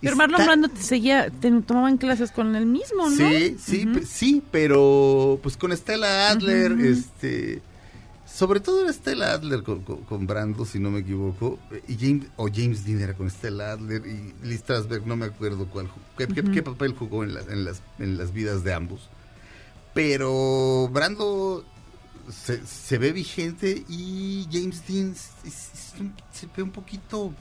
Pero 0.00 0.14
Marlon 0.16 0.44
Brando 0.44 0.68
te 0.68 0.82
seguía, 0.82 1.30
te 1.30 1.50
tomaban 1.62 1.96
clases 1.96 2.30
con 2.30 2.54
él 2.54 2.66
mismo, 2.66 3.08
¿no? 3.08 3.16
Sí, 3.16 3.56
sí, 3.58 3.88
sí, 4.06 4.42
pero 4.52 5.40
pues 5.42 5.56
con 5.56 5.74
Stella 5.76 6.30
Adler, 6.30 6.72
este, 6.72 7.60
sobre 8.26 8.60
todo 8.60 8.82
era 8.82 8.92
Stella 8.92 9.32
Adler 9.32 9.62
con, 9.62 9.80
con- 9.82 10.02
con 10.02 10.26
Brando, 10.26 10.64
si 10.66 10.78
no 10.78 10.90
me 10.90 11.00
equivoco, 11.00 11.58
y 11.88 11.96
James, 11.96 12.26
o 12.36 12.46
James 12.54 12.84
Dean 12.84 13.00
era 13.00 13.14
con 13.14 13.28
Stella 13.30 13.72
Adler 13.72 14.02
y 14.06 14.46
Lee 14.46 14.58
Strasberg, 14.58 15.06
no 15.06 15.16
me 15.16 15.26
acuerdo 15.26 15.66
cuál, 15.66 15.88
qué, 16.18 16.28
qué- 16.28 16.44
qué 16.44 16.62
papel 16.62 16.92
jugó 16.92 17.24
en, 17.24 17.30
en 17.30 17.64
las, 17.64 17.82
en 17.98 18.16
las 18.18 18.32
vidas 18.32 18.62
de 18.62 18.74
ambos. 18.74 19.08
Pero 19.94 20.88
Brando 20.92 21.64
se, 22.30 22.64
se 22.66 22.98
ve 22.98 23.12
vigente 23.12 23.84
y 23.88 24.46
James 24.50 24.82
Dean 24.86 25.12
es- 25.12 25.30
es- 25.44 25.70
es 25.94 26.00
un- 26.00 26.14
se 26.32 26.46
ve 26.56 26.62
un 26.62 26.70
poquito 26.70 27.32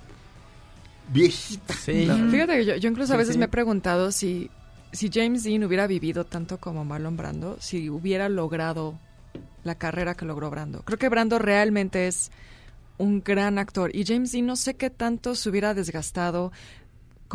viejita. 1.10 1.74
Sí. 1.74 2.06
la- 2.06 2.16
Fíjate 2.16 2.58
que 2.58 2.66
yo, 2.66 2.76
yo 2.78 2.90
incluso 2.90 3.14
a 3.14 3.16
Sí, 3.16 3.20
veces 3.20 3.34
sí. 3.34 3.40
me 3.40 3.46
he 3.46 3.50
preguntado 3.50 4.12
si, 4.12 4.50
si 4.92 5.10
James 5.14 5.44
Dean 5.44 5.64
hubiera 5.64 5.88
vivido 5.88 6.26
tanto 6.26 6.58
como 6.58 6.84
Marlon 6.86 7.18
Brando, 7.18 7.58
si 7.60 7.90
hubiera 7.90 8.30
logrado 8.30 8.98
la 9.64 9.76
carrera 9.76 10.16
que 10.16 10.26
logró 10.26 10.50
Brando. 10.50 10.82
Creo 10.84 10.98
que 10.98 11.10
Brando 11.10 11.40
realmente 11.40 12.08
es 12.08 12.32
un 12.98 13.22
gran 13.24 13.58
actor 13.60 13.94
y 13.96 14.06
James 14.06 14.32
Dean 14.32 14.46
no 14.46 14.56
sé 14.56 14.76
qué 14.76 14.90
tanto 14.90 15.36
se 15.36 15.50
hubiera 15.50 15.74
desgastado. 15.74 16.52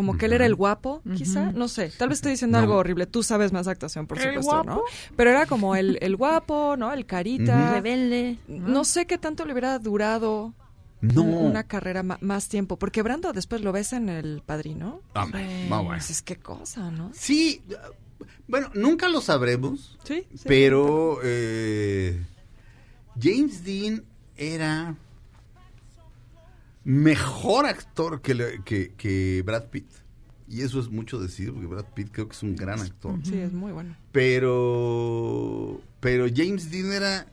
Como 0.00 0.16
que 0.16 0.24
él 0.26 0.32
era 0.32 0.46
el 0.46 0.54
guapo, 0.54 1.02
quizá, 1.14 1.52
no 1.52 1.68
sé. 1.68 1.92
Tal 1.98 2.08
vez 2.08 2.16
estoy 2.18 2.30
diciendo 2.32 2.56
No. 2.56 2.62
algo 2.62 2.76
horrible. 2.76 3.04
Tú 3.06 3.22
sabes 3.22 3.52
más 3.52 3.68
actuación, 3.68 4.06
por 4.06 4.18
¿El 4.18 4.28
supuesto, 4.34 4.64
¿no? 4.64 4.82
Pero 5.14 5.28
era 5.28 5.44
como 5.44 5.76
el, 5.76 5.98
el 6.00 6.16
guapo, 6.16 6.76
¿no? 6.78 6.90
El 6.92 7.04
carita. 7.04 7.74
Rebelde. 7.74 8.38
No 8.48 8.84
sé 8.84 9.06
qué 9.06 9.18
tanto 9.18 9.44
le 9.44 9.52
hubiera 9.52 9.78
durado 9.78 10.54
No. 11.02 11.22
un- 11.22 11.46
una 11.50 11.64
carrera 11.64 12.02
más 12.02 12.48
tiempo, 12.48 12.78
porque 12.78 13.02
Brando 13.02 13.32
después 13.34 13.60
lo 13.60 13.72
ves 13.72 13.92
en 13.92 14.08
El 14.08 14.42
Padrino. 14.44 15.02
Hombre, 15.14 15.66
vamos 15.68 15.88
a 15.88 15.90
ver. 15.90 15.98
Pues 15.98 16.10
es 16.10 16.22
qué 16.22 16.36
cosa, 16.36 16.90
¿no? 16.90 17.10
Sí, 17.12 17.62
bueno, 18.48 18.70
nunca 18.74 19.08
lo 19.10 19.20
sabremos, 19.20 19.98
Sí, 20.04 20.24
sí. 20.34 20.44
pero 20.46 21.18
eh, 21.22 22.22
James 23.20 23.62
Dean 23.64 24.02
era 24.36 24.94
mejor 26.84 27.66
actor 27.66 28.20
que, 28.22 28.34
le- 28.34 28.62
que, 28.64 28.92
que 28.96 29.42
Brad 29.44 29.64
Pitt. 29.66 29.86
Y 30.48 30.62
eso 30.62 30.80
es 30.80 30.88
mucho 30.88 31.20
decir, 31.20 31.52
porque 31.52 31.66
Brad 31.68 31.84
Pitt 31.94 32.08
creo 32.10 32.26
que 32.28 32.34
es 32.34 32.42
un 32.42 32.56
gran 32.56 32.80
actor. 32.80 33.14
Sí, 33.22 33.38
es 33.38 33.52
muy 33.52 33.70
bueno. 33.72 33.94
Pero, 34.10 35.80
pero 36.00 36.26
James 36.34 36.70
Dean 36.70 36.92
era 36.92 37.26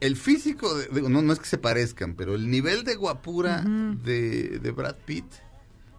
el 0.00 0.16
físico, 0.16 0.74
de- 0.76 0.88
digo, 0.88 1.08
no, 1.08 1.22
no 1.22 1.32
es 1.32 1.38
que 1.38 1.46
se 1.46 1.58
parezcan, 1.58 2.14
pero 2.14 2.34
el 2.34 2.50
nivel 2.50 2.84
de 2.84 2.94
guapura 2.96 3.62
de, 3.62 4.58
de 4.60 4.70
Brad 4.70 4.96
Pitt 5.04 5.26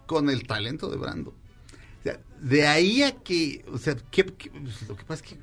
con 0.08 0.30
el 0.30 0.46
talento 0.48 0.90
de 0.90 0.98
Brando. 0.98 1.32
O 1.32 2.04
sea, 2.04 2.20
de 2.42 2.68
ahí 2.68 3.04
a 3.04 3.12
que, 3.16 3.64
o 3.72 3.78
sea, 3.78 3.96
que, 3.96 4.26
que- 4.26 4.52
lo 4.88 4.96
que 4.96 5.04
pasa 5.06 5.24
es 5.24 5.30
que 5.32 5.38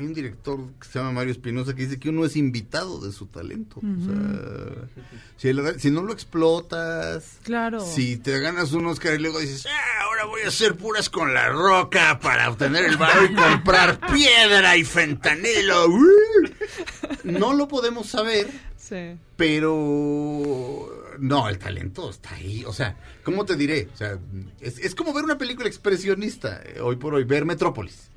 hay 0.00 0.06
un 0.06 0.14
director 0.14 0.58
que 0.80 0.88
se 0.88 0.98
llama 0.98 1.12
Mario 1.12 1.32
Espinosa 1.32 1.74
que 1.74 1.82
dice 1.86 1.98
que 2.00 2.08
uno 2.08 2.24
es 2.24 2.36
invitado 2.36 3.00
de 3.00 3.12
su 3.12 3.26
talento. 3.26 3.80
O 3.80 4.04
sea, 4.04 5.76
si, 5.78 5.90
no 5.90 6.02
lo 6.02 6.12
explotas, 6.12 7.38
Claro. 7.42 7.80
si 7.80 8.16
te 8.16 8.38
ganas 8.40 8.72
un 8.72 8.86
Oscar 8.86 9.14
y 9.14 9.18
luego 9.18 9.38
dices, 9.40 9.66
"Ah, 9.66 10.04
ahora 10.04 10.24
voy 10.24 10.42
a 10.44 10.48
hacer 10.48 10.76
puras 10.76 11.08
con 11.10 11.32
la 11.34 11.48
roca 11.50 12.18
para 12.20 12.48
obtener 12.50 12.84
el 12.84 12.96
barro 12.96 13.24
y 13.26 13.34
comprar 13.34 14.00
piedra 14.12 14.76
y 14.76 14.84
fentanilo. 14.84 15.86
No 17.24 17.52
lo 17.54 17.68
podemos 17.68 18.06
saber, 18.08 18.48
Sí. 18.78 19.16
pero 19.36 21.14
no, 21.18 21.48
el 21.48 21.58
talento 21.58 22.08
está 22.10 22.34
ahí. 22.34 22.64
O 22.64 22.72
sea, 22.72 22.96
¿cómo 23.24 23.44
te 23.44 23.56
diré? 23.56 23.88
O 23.92 23.96
sea, 23.96 24.18
es, 24.60 24.78
es 24.78 24.94
como 24.94 25.12
ver 25.12 25.24
una 25.24 25.36
película 25.36 25.68
expresionista 25.68 26.62
eh, 26.64 26.80
hoy 26.80 26.96
por 26.96 27.14
hoy, 27.14 27.24
ver 27.24 27.44
Metrópolis. 27.44 28.10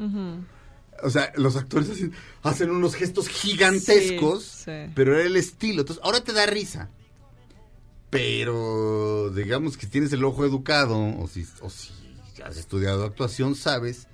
O 1.02 1.10
sea, 1.10 1.32
los 1.36 1.56
actores 1.56 1.90
hacen, 1.90 2.14
hacen 2.44 2.70
unos 2.70 2.96
gestos 2.96 3.28
gigantescos, 3.28 4.44
Sí, 4.44 4.64
sí. 4.66 4.92
pero 4.96 5.16
era 5.18 5.26
el 5.26 5.36
estilo. 5.36 5.82
Entonces, 5.82 6.04
ahora 6.04 6.24
te 6.24 6.32
da 6.34 6.46
risa. 6.46 6.90
Pero, 8.10 9.32
digamos 9.32 9.76
que 9.76 9.88
tienes 9.88 10.14
el 10.14 10.24
ojo 10.24 10.46
educado, 10.46 10.98
o 11.20 11.28
si, 11.28 11.48
o 11.62 11.70
si 11.70 11.92
has 12.44 12.58
estudiado 12.58 13.06
actuación, 13.06 13.56
sabes 13.56 14.08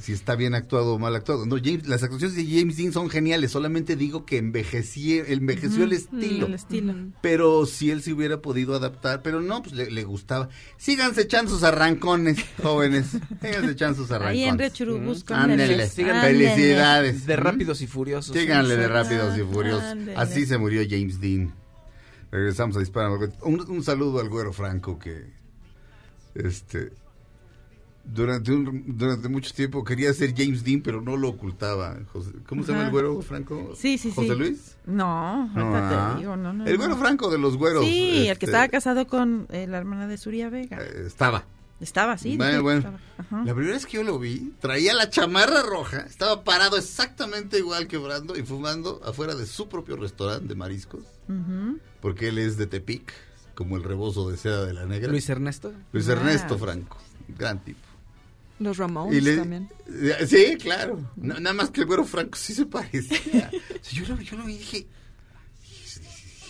si 0.00 0.12
está 0.12 0.34
bien 0.36 0.54
actuado 0.54 0.94
o 0.94 0.98
mal 0.98 1.14
actuado. 1.16 1.44
No, 1.46 1.56
James- 1.56 1.86
las 1.88 2.02
actuaciones 2.02 2.36
de 2.36 2.44
James 2.46 2.76
Dean 2.76 2.92
son 2.92 3.10
geniales, 3.10 3.50
solamente 3.50 3.96
digo 3.96 4.24
que 4.24 4.36
envejeció, 4.38 5.24
envejeció 5.26 5.84
el 5.84 5.92
estilo. 5.92 6.46
El 6.46 6.54
estilo. 6.54 6.94
Pero 7.20 7.66
si 7.66 7.90
él 7.90 8.02
se 8.02 8.12
hubiera 8.12 8.40
podido 8.40 8.74
adaptar, 8.74 9.22
pero 9.22 9.40
no, 9.40 9.62
pues 9.62 9.74
le, 9.74 9.90
le 9.90 10.04
gustaba. 10.04 10.48
Síganse 10.76 11.22
echando 11.22 11.50
sus 11.50 11.62
arrancones, 11.62 12.38
jóvenes. 12.62 13.06
Síganse 13.42 13.70
echando 13.72 13.96
sus 13.98 14.10
arrancones. 14.10 14.42
Ahí 14.42 14.48
en 14.48 14.58
Río 14.58 14.68
Churubusco. 14.68 15.34
Ándele. 15.34 15.86
Felicidades. 15.88 17.26
De 17.26 17.36
rápidos 17.36 17.80
y 17.82 17.86
furiosos. 17.86 18.36
Síganle 18.36 18.76
de 18.76 18.88
rápidos 18.88 19.36
y 19.38 19.42
furiosos. 19.42 19.82
Ándele. 19.84 20.16
Así 20.16 20.46
se 20.46 20.58
murió 20.58 20.82
James 20.88 21.20
Dean. 21.20 21.52
Regresamos 22.30 22.76
a 22.76 22.80
disparar. 22.80 23.12
Un, 23.42 23.60
un 23.68 23.82
saludo 23.82 24.20
al 24.20 24.28
güero 24.28 24.52
Franco 24.52 24.98
que 24.98 25.36
este 26.34 26.92
durante 28.10 28.52
un, 28.52 28.84
durante 28.96 29.28
mucho 29.28 29.52
tiempo 29.52 29.84
quería 29.84 30.12
ser 30.14 30.34
James 30.36 30.64
Dean, 30.64 30.80
pero 30.80 31.00
no 31.00 31.16
lo 31.16 31.28
ocultaba. 31.28 31.96
José- 32.12 32.32
¿Cómo 32.48 32.62
se 32.64 32.72
llama 32.72 32.84
el 32.86 32.90
güero 32.90 33.20
Franco? 33.22 33.72
Sí, 33.76 33.98
sí, 33.98 34.10
sí. 34.10 34.14
¿José 34.14 34.34
Luis? 34.34 34.76
No, 34.86 35.46
No, 35.54 35.60
ahorita 35.74 36.10
ah. 36.10 36.12
te 36.14 36.20
digo, 36.20 36.36
no, 36.36 36.52
no. 36.52 36.66
El 36.66 36.72
no. 36.72 36.78
güero 36.78 36.96
Franco 36.96 37.30
de 37.30 37.38
los 37.38 37.56
güeros. 37.56 37.84
Sí, 37.84 38.20
el 38.20 38.32
este, 38.32 38.38
que 38.38 38.46
estaba 38.46 38.68
casado 38.68 39.06
con 39.06 39.46
eh, 39.50 39.66
la 39.66 39.78
hermana 39.78 40.06
de 40.06 40.16
Suria 40.18 40.48
Vega. 40.48 40.78
eh, 40.80 41.04
estaba. 41.06 41.44
Estaba, 41.80 42.18
sí. 42.18 42.36
Bueno, 42.36 42.62
bueno. 42.62 42.78
estaba. 43.18 43.44
La 43.44 43.54
primera 43.54 43.74
vez 43.74 43.86
que 43.86 43.98
yo 43.98 44.02
lo 44.02 44.18
vi, 44.18 44.52
traía 44.60 44.94
la 44.94 45.10
chamarra 45.10 45.62
roja, 45.62 45.98
estaba 46.00 46.42
parado 46.42 46.76
exactamente 46.76 47.58
igual 47.58 47.86
que 47.86 47.98
Brando 47.98 48.36
y 48.36 48.42
fumando 48.42 49.00
afuera 49.04 49.36
de 49.36 49.46
su 49.46 49.68
propio 49.68 49.94
restaurante 49.96 50.48
de 50.48 50.54
mariscos, 50.56 51.02
Ujú. 51.28 51.78
porque 52.00 52.28
él 52.30 52.38
es 52.38 52.56
de 52.56 52.66
Tepic, 52.66 53.12
como 53.54 53.76
el 53.76 53.84
rebozo 53.84 54.28
de 54.28 54.36
seda 54.36 54.64
de 54.64 54.72
la 54.72 54.86
negra. 54.86 55.08
Luis 55.08 55.28
Ernesto. 55.28 55.72
Luis 55.92 56.08
Ah. 56.08 56.12
Ernesto 56.14 56.58
Franco, 56.58 56.96
gran 57.38 57.60
tipo. 57.62 57.78
Los 58.58 58.76
Ramones 58.76 59.14
Y 59.16 59.20
le- 59.20 59.36
también. 59.36 59.68
Sí, 60.26 60.56
claro. 60.60 61.10
Na- 61.16 61.38
nada 61.38 61.54
más 61.54 61.70
que 61.70 61.80
el 61.80 61.86
güero 61.86 62.04
Franco 62.04 62.36
sí 62.36 62.52
se 62.54 62.66
parecía. 62.66 63.50
O 63.50 63.84
sea, 63.84 64.04
yo, 64.04 64.14
lo, 64.14 64.20
yo 64.20 64.36
lo 64.36 64.44
vi 64.44 64.54
y 64.54 64.58
dije, 64.58 64.86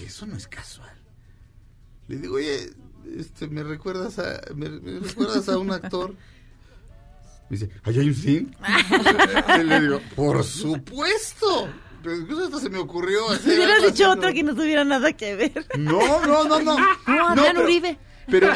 eso 0.04 0.26
no 0.26 0.36
es 0.36 0.46
casual. 0.48 0.88
Le 2.09 2.16
digo, 2.16 2.36
oye, 2.36 2.70
este, 3.18 3.48
¿me 3.48 3.62
recuerdas 3.62 4.18
a, 4.18 4.40
me, 4.54 4.68
me 4.70 5.00
recuerdas 5.00 5.48
a 5.48 5.59
un 5.59 5.70
actor? 5.70 6.14
Me 7.50 7.56
dice, 7.59 7.70
¿a 7.82 7.92
James 7.92 8.22
Dean? 8.22 8.56
Y 9.61 9.64
le 9.64 9.80
digo, 9.80 10.00
por 10.16 10.44
supuesto. 10.44 11.68
Pero 12.02 12.16
incluso 12.16 12.44
hasta 12.44 12.61
se 12.61 12.70
me 12.70 12.78
ocurrió 12.78 13.20
Si 13.38 13.50
hubieras 13.50 13.82
dicho 13.82 14.14
¿no? 14.14 14.32
que 14.32 14.42
no 14.42 14.54
tuviera 14.54 14.84
nada 14.84 15.12
que 15.12 15.34
ver. 15.34 15.66
No, 15.78 16.24
no, 16.26 16.44
no, 16.44 16.61
no. 16.61 16.78
No, 16.78 16.86
Adrián 17.28 17.36
pero- 17.54 17.64
Uribe. 17.64 17.98
Pero, 18.31 18.49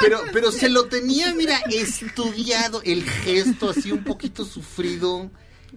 pero, 0.00 0.20
pero 0.32 0.52
se 0.52 0.68
lo 0.68 0.86
tenía, 0.86 1.34
mira, 1.34 1.58
estudiado, 1.70 2.80
el 2.84 3.02
gesto 3.04 3.70
así 3.70 3.90
un 3.92 4.04
poquito 4.04 4.44
sufrido, 4.44 5.30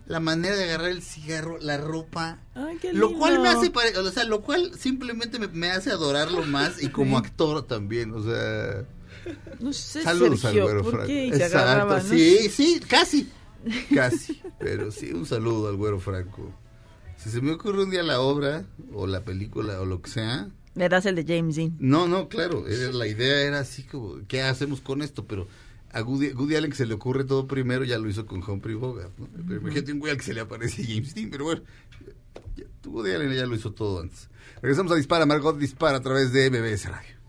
la 0.05 0.19
manera 0.19 0.55
de 0.55 0.65
agarrar 0.65 0.89
el 0.89 1.01
cigarro, 1.01 1.57
la 1.59 1.77
ropa. 1.77 2.39
Ay, 2.55 2.77
qué 2.79 2.93
Lo 2.93 3.07
lindo. 3.07 3.19
cual 3.19 3.39
me 3.39 3.49
hace, 3.49 3.69
pare- 3.71 3.97
o 3.97 4.11
sea, 4.11 4.23
lo 4.25 4.41
cual 4.41 4.71
simplemente 4.77 5.39
me, 5.39 5.47
me 5.47 5.71
hace 5.71 5.91
adorarlo 5.91 6.43
más 6.45 6.81
y 6.81 6.89
como 6.89 7.17
actor 7.17 7.65
también, 7.65 8.13
o 8.13 8.23
sea. 8.23 8.85
No 9.59 9.73
sé, 9.73 10.01
Saludos 10.03 10.41
Sergio, 10.41 10.61
al 10.63 10.67
güero 10.69 10.83
¿por 10.83 10.91
Franco. 10.91 11.07
qué? 11.07 11.25
Y 11.27 11.29
se 11.31 11.35
Exacto, 11.37 11.57
agarraban, 11.59 12.03
¿no? 12.03 12.09
sí, 12.09 12.49
sí, 12.49 12.79
casi, 12.87 13.29
casi, 13.93 14.41
pero 14.59 14.91
sí, 14.91 15.11
un 15.11 15.25
saludo 15.25 15.67
al 15.69 15.75
güero 15.75 15.99
Franco. 15.99 16.51
Si 17.17 17.29
se 17.29 17.41
me 17.41 17.51
ocurre 17.51 17.83
un 17.83 17.89
día 17.89 18.01
la 18.01 18.21
obra, 18.21 18.63
o 18.93 19.05
la 19.07 19.25
película, 19.25 19.81
o 19.81 19.85
lo 19.85 20.01
que 20.01 20.09
sea, 20.09 20.47
Le 20.79 20.87
das 20.87 21.05
el 21.05 21.15
de 21.15 21.25
James 21.27 21.55
Dean. 21.57 21.75
no, 21.79 22.07
no, 22.07 22.29
claro, 22.29 22.65
era- 22.67 22.91
la 22.93 23.05
idea 23.05 23.41
era 23.41 23.59
así 23.59 23.83
como, 23.83 24.15
¿qué 24.27 24.41
hacemos 24.43 24.79
con 24.79 25.01
esto? 25.01 25.25
Pero 25.27 25.47
a 25.91 26.01
Woody, 26.01 26.31
Woody 26.33 26.55
Allen 26.55 26.71
que 26.71 26.77
se 26.77 26.85
le 26.85 26.93
ocurre 26.93 27.25
todo 27.25 27.47
primero, 27.47 27.83
ya 27.83 27.97
lo 27.97 28.07
hizo 28.09 28.25
con 28.25 28.41
Humphrey 28.47 28.75
Bogart, 28.75 29.11
¿no? 29.19 29.27
Pero 29.47 29.59
imagínate 29.59 29.91
un 29.91 29.99
güey 29.99 30.11
al 30.11 30.17
que 30.17 30.23
se 30.23 30.33
le 30.33 30.39
aparece 30.41 30.83
James 30.87 31.13
Dean, 31.13 31.29
pero 31.29 31.43
bueno, 31.43 31.61
ya, 32.55 32.63
Woody 32.89 33.11
Allen 33.11 33.33
ya 33.33 33.45
lo 33.45 33.55
hizo 33.55 33.73
todo 33.73 33.99
antes. 33.99 34.29
Regresamos 34.61 34.91
a 34.93 34.95
Dispara, 34.95 35.25
Margot 35.25 35.57
Dispara 35.57 35.97
a 35.97 36.01
través 36.01 36.31
de 36.31 36.49
MBS 36.49 36.85
Radio. 36.89 37.19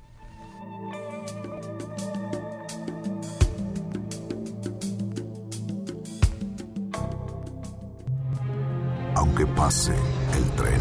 Aunque 9.14 9.46
pase 9.46 9.92
el 10.36 10.50
tren, 10.52 10.80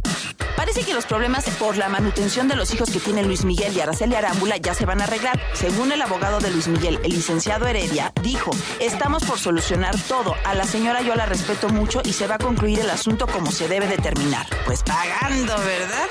Parece 0.61 0.83
que 0.83 0.93
los 0.93 1.07
problemas 1.07 1.49
por 1.57 1.75
la 1.75 1.89
manutención 1.89 2.47
de 2.47 2.55
los 2.55 2.71
hijos 2.71 2.91
que 2.91 2.99
tienen 2.99 3.25
Luis 3.25 3.45
Miguel 3.45 3.75
y 3.75 3.79
Araceli 3.79 4.13
Arámbula 4.13 4.57
ya 4.57 4.75
se 4.75 4.85
van 4.85 5.01
a 5.01 5.05
arreglar. 5.05 5.41
Según 5.55 5.91
el 5.91 5.99
abogado 6.03 6.39
de 6.39 6.51
Luis 6.51 6.67
Miguel, 6.67 6.99
el 7.03 7.13
licenciado 7.13 7.65
Heredia, 7.65 8.13
dijo, 8.21 8.51
estamos 8.79 9.23
por 9.23 9.39
solucionar 9.39 9.95
todo. 10.07 10.35
A 10.45 10.53
la 10.53 10.65
señora 10.65 11.01
yo 11.01 11.15
la 11.15 11.25
respeto 11.25 11.69
mucho 11.69 12.03
y 12.05 12.13
se 12.13 12.27
va 12.27 12.35
a 12.35 12.37
concluir 12.37 12.79
el 12.79 12.91
asunto 12.91 13.25
como 13.25 13.51
se 13.51 13.67
debe 13.67 13.87
determinar. 13.87 14.45
Pues 14.67 14.83
pagando, 14.83 15.57
¿verdad? 15.57 16.05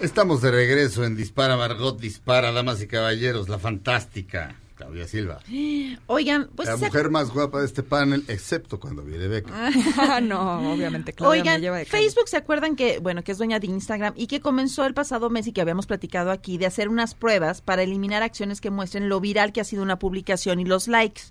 Estamos 0.00 0.42
de 0.42 0.50
regreso 0.50 1.04
en 1.04 1.14
Dispara, 1.14 1.56
Margot 1.56 2.00
Dispara, 2.00 2.50
damas 2.50 2.82
y 2.82 2.88
caballeros, 2.88 3.48
la 3.48 3.60
fantástica 3.60 4.56
Claudia 4.80 5.06
Silva. 5.06 5.40
Oigan, 6.06 6.48
pues 6.56 6.68
la 6.68 6.76
se- 6.78 6.86
mujer 6.86 7.10
más 7.10 7.30
guapa 7.30 7.60
de 7.60 7.66
este 7.66 7.82
panel, 7.82 8.24
excepto 8.28 8.80
cuando 8.80 9.02
viene 9.02 9.28
Beca. 9.28 9.52
Ah, 9.98 10.20
no, 10.20 10.72
obviamente, 10.72 11.12
Claudia 11.12 11.34
me 11.34 11.40
Oigan, 11.50 11.60
lleva 11.60 11.76
de 11.78 11.84
calle. 11.86 12.02
Facebook 12.04 12.28
se 12.28 12.36
acuerdan 12.38 12.76
que, 12.76 12.98
bueno, 12.98 13.22
que 13.22 13.32
es 13.32 13.38
dueña 13.38 13.60
de 13.60 13.66
Instagram 13.66 14.14
y 14.16 14.26
que 14.26 14.40
comenzó 14.40 14.86
el 14.86 14.94
pasado 14.94 15.28
mes 15.30 15.46
y 15.46 15.52
que 15.52 15.60
habíamos 15.60 15.86
platicado 15.86 16.30
aquí 16.30 16.56
de 16.58 16.66
hacer 16.66 16.88
unas 16.88 17.14
pruebas 17.14 17.60
para 17.60 17.82
eliminar 17.82 18.22
acciones 18.22 18.60
que 18.60 18.70
muestren 18.70 19.08
lo 19.08 19.20
viral 19.20 19.52
que 19.52 19.60
ha 19.60 19.64
sido 19.64 19.82
una 19.82 19.98
publicación 19.98 20.60
y 20.60 20.64
los 20.64 20.88
likes. 20.88 21.22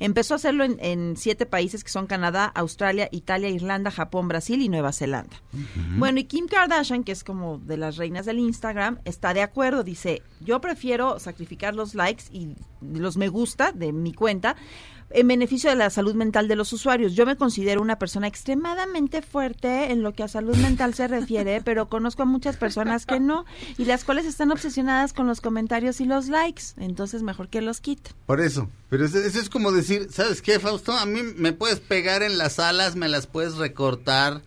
Empezó 0.00 0.34
a 0.34 0.36
hacerlo 0.36 0.64
en, 0.64 0.78
en 0.80 1.16
siete 1.16 1.46
países 1.46 1.82
que 1.82 1.90
son 1.90 2.06
Canadá, 2.06 2.46
Australia, 2.46 3.08
Italia, 3.10 3.48
Irlanda, 3.48 3.90
Japón, 3.90 4.28
Brasil 4.28 4.62
y 4.62 4.68
Nueva 4.68 4.92
Zelanda. 4.92 5.42
Bueno, 5.96 6.20
y 6.20 6.24
Kim 6.24 6.46
Kardashian, 6.46 7.04
que 7.04 7.12
es 7.12 7.24
como 7.24 7.58
de 7.58 7.76
las 7.76 7.96
reinas 7.96 8.26
del 8.26 8.38
Instagram, 8.38 9.00
está 9.04 9.34
de 9.34 9.42
acuerdo. 9.42 9.82
Dice, 9.82 10.22
yo 10.40 10.60
prefiero 10.60 11.18
sacrificar 11.18 11.74
los 11.74 11.94
likes 11.94 12.24
y 12.30 12.54
los 12.80 13.16
me 13.16 13.28
gusta 13.28 13.72
de 13.72 13.92
mi 13.92 14.12
cuenta 14.12 14.56
en 15.10 15.28
beneficio 15.28 15.70
de 15.70 15.76
la 15.76 15.90
salud 15.90 16.14
mental 16.14 16.48
de 16.48 16.56
los 16.56 16.72
usuarios. 16.72 17.14
Yo 17.14 17.26
me 17.26 17.36
considero 17.36 17.80
una 17.80 17.98
persona 17.98 18.26
extremadamente 18.26 19.22
fuerte 19.22 19.90
en 19.92 20.02
lo 20.02 20.12
que 20.12 20.22
a 20.22 20.28
salud 20.28 20.56
mental 20.56 20.94
se 20.94 21.08
refiere, 21.08 21.60
pero 21.64 21.88
conozco 21.88 22.22
a 22.22 22.26
muchas 22.26 22.56
personas 22.56 23.06
que 23.06 23.20
no 23.20 23.44
y 23.76 23.84
las 23.84 24.04
cuales 24.04 24.26
están 24.26 24.50
obsesionadas 24.50 25.12
con 25.12 25.26
los 25.26 25.40
comentarios 25.40 26.00
y 26.00 26.04
los 26.04 26.28
likes. 26.28 26.62
Entonces, 26.76 27.22
mejor 27.22 27.48
que 27.48 27.62
los 27.62 27.80
quite. 27.80 28.10
Por 28.26 28.40
eso. 28.40 28.68
Pero 28.90 29.04
eso, 29.04 29.18
eso 29.18 29.40
es 29.40 29.50
como 29.50 29.72
decir, 29.72 30.08
¿sabes 30.10 30.42
qué, 30.42 30.58
Fausto? 30.58 30.92
A 30.92 31.06
mí 31.06 31.20
me 31.36 31.52
puedes 31.52 31.80
pegar 31.80 32.22
en 32.22 32.38
las 32.38 32.58
alas, 32.58 32.96
me 32.96 33.08
las 33.08 33.26
puedes 33.26 33.56
recortar, 33.56 34.42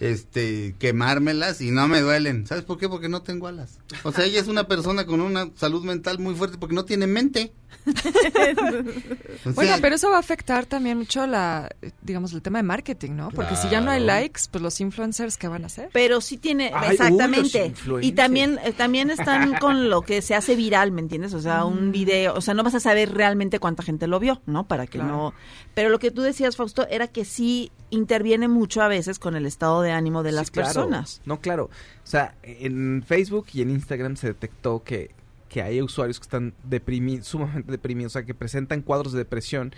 este, 0.00 0.74
quemármelas 0.78 1.60
y 1.60 1.70
no 1.70 1.86
me 1.88 2.00
duelen. 2.00 2.46
¿Sabes 2.46 2.64
por 2.64 2.78
qué? 2.78 2.88
Porque 2.88 3.08
no 3.08 3.22
tengo 3.22 3.46
alas. 3.46 3.78
O 4.02 4.12
sea, 4.12 4.24
ella 4.24 4.40
es 4.40 4.48
una 4.48 4.66
persona 4.66 5.06
con 5.06 5.20
una 5.20 5.50
salud 5.56 5.84
mental 5.84 6.18
muy 6.18 6.34
fuerte 6.34 6.58
porque 6.58 6.74
no 6.74 6.84
tiene 6.84 7.06
mente. 7.06 7.52
O 9.46 9.52
Bueno, 9.52 9.72
sea, 9.72 9.80
pero 9.82 9.94
eso 9.96 10.10
va 10.10 10.16
a 10.16 10.20
afectar 10.20 10.66
también 10.66 10.98
mucho 10.98 11.26
la, 11.26 11.68
digamos, 12.02 12.32
el 12.32 12.42
tema 12.42 12.58
de 12.58 12.62
marketing, 12.62 13.12
¿no? 13.12 13.30
Porque 13.30 13.56
si 13.56 13.68
ya 13.68 13.80
no 13.80 13.90
hay 13.90 14.00
likes, 14.02 14.42
pues 14.50 14.62
los 14.62 14.80
influencers, 14.80 15.36
¿qué 15.36 15.48
van 15.48 15.64
a 15.64 15.66
hacer? 15.66 15.90
Pero 15.92 16.20
sí 16.20 16.38
tiene, 16.38 16.70
Ay, 16.74 16.92
exactamente. 16.92 17.72
y 18.00 18.12
también, 18.12 18.58
eh, 18.64 18.72
también 18.72 19.10
están 19.10 19.54
con 19.58 19.90
lo 19.90 20.02
que 20.02 20.22
se 20.22 20.34
hace 20.34 20.56
viral, 20.56 20.92
¿me 20.92 21.00
entiendes? 21.00 21.34
O 21.34 21.40
sea, 21.40 21.64
un 21.64 21.92
video, 21.92 22.34
o 22.34 22.40
sea, 22.40 22.54
no 22.54 22.62
vas 22.62 22.74
a 22.74 22.80
saber 22.80 23.12
realmente 23.12 23.58
cuánta 23.58 23.82
gente 23.82 24.06
lo 24.06 24.18
vio, 24.20 24.40
¿no? 24.46 24.66
Para 24.66 24.86
que 24.86 24.98
Claro. 24.98 25.12
no. 25.16 25.34
Pero 25.74 25.88
lo 25.90 25.98
que 25.98 26.10
tú 26.10 26.22
decías, 26.22 26.56
Fausto, 26.56 26.86
era 26.88 27.08
que 27.08 27.24
sí 27.24 27.70
interviene 27.90 28.48
mucho 28.48 28.80
a 28.82 28.88
veces 28.88 29.18
con 29.18 29.36
el 29.36 29.46
estado 29.46 29.82
de 29.82 29.90
ánimo 29.92 30.22
de 30.22 30.30
Sí, 30.30 30.36
las 30.36 30.50
claro. 30.50 30.66
personas. 30.68 31.20
No, 31.26 31.40
claro. 31.40 31.64
O 31.64 32.06
sea, 32.06 32.34
en 32.42 33.02
Facebook 33.06 33.46
y 33.52 33.62
en 33.62 33.70
Instagram 33.70 34.16
se 34.16 34.28
detectó 34.28 34.82
que, 34.82 35.10
que 35.54 35.62
hay 35.62 35.80
usuarios 35.80 36.18
que 36.18 36.24
están 36.24 36.52
deprimidos, 36.64 37.28
sumamente 37.28 37.70
deprimidos, 37.70 38.10
o 38.10 38.14
sea, 38.14 38.24
que 38.24 38.34
presentan 38.34 38.82
cuadros 38.82 39.12
de 39.12 39.18
depresión. 39.18 39.72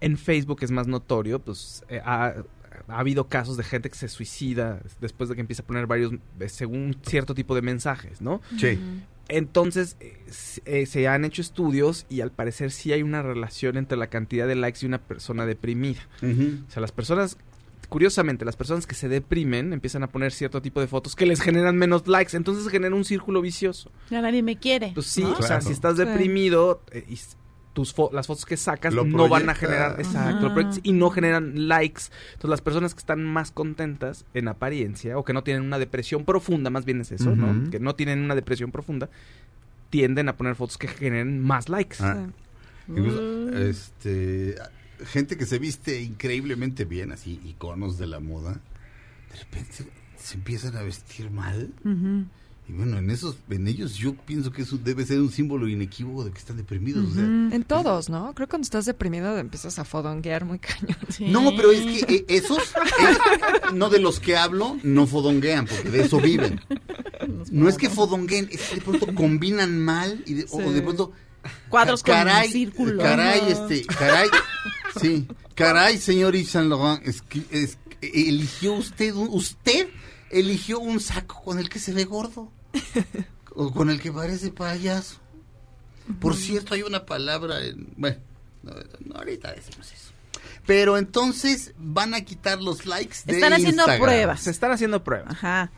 En 0.00 0.16
Facebook 0.16 0.60
es 0.62 0.70
más 0.70 0.86
notorio, 0.86 1.38
pues, 1.38 1.84
eh, 1.90 2.00
ha 2.02 2.34
habido 2.88 3.28
casos 3.28 3.58
de 3.58 3.62
gente 3.62 3.90
que 3.90 3.96
se 3.96 4.08
suicida 4.08 4.80
después 5.02 5.28
de 5.28 5.34
que 5.34 5.42
empieza 5.42 5.62
a 5.62 5.66
poner 5.66 5.86
varios, 5.86 6.14
eh, 6.40 6.48
según 6.48 6.96
cierto 7.02 7.34
tipo 7.34 7.54
de 7.54 7.60
mensajes, 7.60 8.22
¿no? 8.22 8.40
Sí. 8.58 8.78
Entonces, 9.28 9.98
eh, 10.00 10.16
eh, 10.64 10.86
se 10.86 11.08
han 11.08 11.26
hecho 11.26 11.42
estudios 11.42 12.06
y 12.08 12.22
al 12.22 12.32
parecer 12.32 12.70
sí 12.70 12.94
hay 12.94 13.02
una 13.02 13.20
relación 13.20 13.76
entre 13.76 13.98
la 13.98 14.06
cantidad 14.06 14.48
de 14.48 14.54
likes 14.54 14.78
y 14.80 14.86
una 14.86 14.96
persona 14.96 15.44
deprimida. 15.44 16.00
O 16.22 16.70
sea, 16.70 16.80
las 16.80 16.92
personas, 16.92 17.36
curiosamente, 17.88 18.44
las 18.44 18.56
personas 18.56 18.86
que 18.86 18.94
se 18.94 19.08
deprimen 19.08 19.72
empiezan 19.72 20.02
a 20.02 20.08
poner 20.08 20.32
cierto 20.32 20.60
tipo 20.62 20.80
de 20.80 20.86
fotos 20.86 21.14
que 21.16 21.26
les 21.26 21.40
generan 21.40 21.76
menos 21.76 22.06
likes. 22.06 22.36
Entonces 22.36 22.64
se 22.64 22.70
genera 22.70 22.94
un 22.94 23.04
círculo 23.04 23.40
vicioso. 23.40 23.90
Ya 24.10 24.20
nadie 24.20 24.42
me 24.42 24.56
quiere. 24.56 24.92
Pues 24.94 25.06
sí, 25.06 25.22
¿no? 25.22 25.32
o 25.32 25.42
sea, 25.42 25.60
si 25.60 25.72
estás 25.72 25.96
Sí. 25.96 26.04
deprimido 26.04 26.82
eh, 26.92 27.04
y 27.08 27.18
tus 27.72 27.94
fo- 27.94 28.10
las 28.12 28.26
fotos 28.26 28.44
que 28.44 28.56
sacas 28.56 28.92
Lo 28.92 29.04
no 29.04 29.28
van 29.28 29.48
a 29.48 29.54
generar 29.54 30.00
exacto, 30.00 30.52
y 30.82 30.92
no 30.92 31.10
generan 31.10 31.68
likes. 31.68 32.02
Entonces 32.32 32.50
las 32.50 32.60
personas 32.60 32.92
que 32.92 32.98
están 32.98 33.22
más 33.24 33.52
contentas 33.52 34.24
en 34.34 34.48
apariencia 34.48 35.16
o 35.16 35.24
que 35.24 35.32
no 35.32 35.44
tienen 35.44 35.62
una 35.62 35.78
depresión 35.78 36.24
profunda, 36.24 36.70
más 36.70 36.84
bien 36.84 37.00
es 37.02 37.12
eso. 37.12 37.36
¿no? 37.36 37.70
Que 37.70 37.78
no 37.78 37.94
tienen 37.94 38.20
una 38.20 38.34
depresión 38.34 38.72
profunda, 38.72 39.08
tienden 39.90 40.28
a 40.28 40.36
poner 40.36 40.56
fotos 40.56 40.76
que 40.76 40.88
generen 40.88 41.40
más 41.40 41.68
likes. 41.68 41.96
Ah, 42.00 42.26
incluso, 42.88 43.20
Mm. 43.22 43.56
este, 43.56 44.56
gente 45.06 45.36
que 45.36 45.46
se 45.46 45.58
viste 45.58 46.02
increíblemente 46.02 46.84
bien, 46.84 47.12
así, 47.12 47.40
iconos 47.44 47.98
de 47.98 48.06
la 48.06 48.20
moda, 48.20 48.60
de 49.32 49.38
repente 49.38 49.72
se 50.16 50.34
empiezan 50.34 50.76
a 50.76 50.82
vestir 50.82 51.30
mal. 51.30 51.72
Ujú. 51.84 52.24
Y 52.68 52.72
bueno, 52.72 52.98
en 52.98 53.08
esos, 53.08 53.38
en 53.48 53.66
ellos 53.66 53.94
yo 53.94 54.14
pienso 54.14 54.52
que 54.52 54.60
eso 54.60 54.76
debe 54.76 55.06
ser 55.06 55.20
un 55.20 55.30
símbolo 55.32 55.68
inequívoco 55.68 56.24
de 56.24 56.32
que 56.32 56.38
están 56.38 56.58
deprimidos. 56.58 57.12
o 57.12 57.14
sea. 57.14 57.22
En 57.24 57.64
todos, 57.64 58.10
¿no? 58.10 58.34
Creo 58.34 58.46
que 58.46 58.50
cuando 58.50 58.64
estás 58.66 58.84
deprimido 58.84 59.38
empiezas 59.38 59.78
a 59.78 59.86
fodonguear 59.86 60.44
muy 60.44 60.58
cañón. 60.58 60.98
Sí. 61.08 61.24
No, 61.30 61.50
pero 61.56 61.72
es 61.72 62.04
que 62.04 62.14
eh, 62.16 62.24
esos, 62.28 62.58
eh, 62.58 63.72
no 63.72 63.88
de 63.88 64.00
los 64.00 64.20
que 64.20 64.36
hablo, 64.36 64.76
no 64.82 65.06
fodonguean, 65.06 65.64
porque 65.66 65.88
de 65.88 66.02
eso 66.02 66.20
viven. 66.20 66.60
No 67.50 67.70
es 67.70 67.78
que 67.78 67.88
fodongueen, 67.88 68.48
es 68.52 68.60
que 68.68 68.74
de 68.76 68.80
pronto 68.82 69.14
combinan 69.14 69.80
mal 69.82 70.22
y 70.26 70.34
de, 70.34 70.46
o 70.50 70.60
Sí. 70.60 70.70
de 70.74 70.82
pronto 70.82 71.12
Cuadros 71.70 72.02
con 72.02 72.12
caray, 72.14 72.50
círculos. 72.50 73.02
caray, 73.02 73.40
este, 73.50 73.86
caray, 73.86 74.28
sí, 75.00 75.26
caray, 75.54 75.98
señor 75.98 76.34
Yves 76.34 76.50
Saint 76.50 76.68
Laurent, 76.68 77.06
es 77.06 77.22
que 77.22 77.42
es- 77.50 77.78
eligió 78.00 78.74
usted, 78.74 79.14
un- 79.14 79.28
usted 79.30 79.88
eligió 80.30 80.78
un 80.78 81.00
saco 81.00 81.42
con 81.42 81.58
el 81.58 81.68
que 81.68 81.78
se 81.78 81.92
ve 81.92 82.04
gordo 82.04 82.52
o 83.54 83.72
con 83.72 83.90
el 83.90 84.00
que 84.00 84.12
parece 84.12 84.50
payaso. 84.50 85.16
Por 86.20 86.36
cierto, 86.36 86.74
hay 86.74 86.82
una 86.82 87.04
palabra, 87.06 87.62
en, 87.64 87.88
bueno, 87.96 88.16
no, 88.62 88.72
no, 89.04 89.14
ahorita 89.16 89.52
decimos 89.52 89.92
eso. 89.92 90.12
Pero 90.66 90.96
entonces 90.98 91.72
van 91.78 92.14
a 92.14 92.20
quitar 92.22 92.60
los 92.62 92.84
likes 92.86 93.16
de 93.24 93.34
Están 93.34 93.52
haciendo 93.54 93.82
Instagram. 93.82 94.00
pruebas. 94.00 94.40
Se 94.42 94.50
están 94.50 94.70
haciendo 94.70 95.02
pruebas. 95.02 95.32
Ajá. 95.32 95.70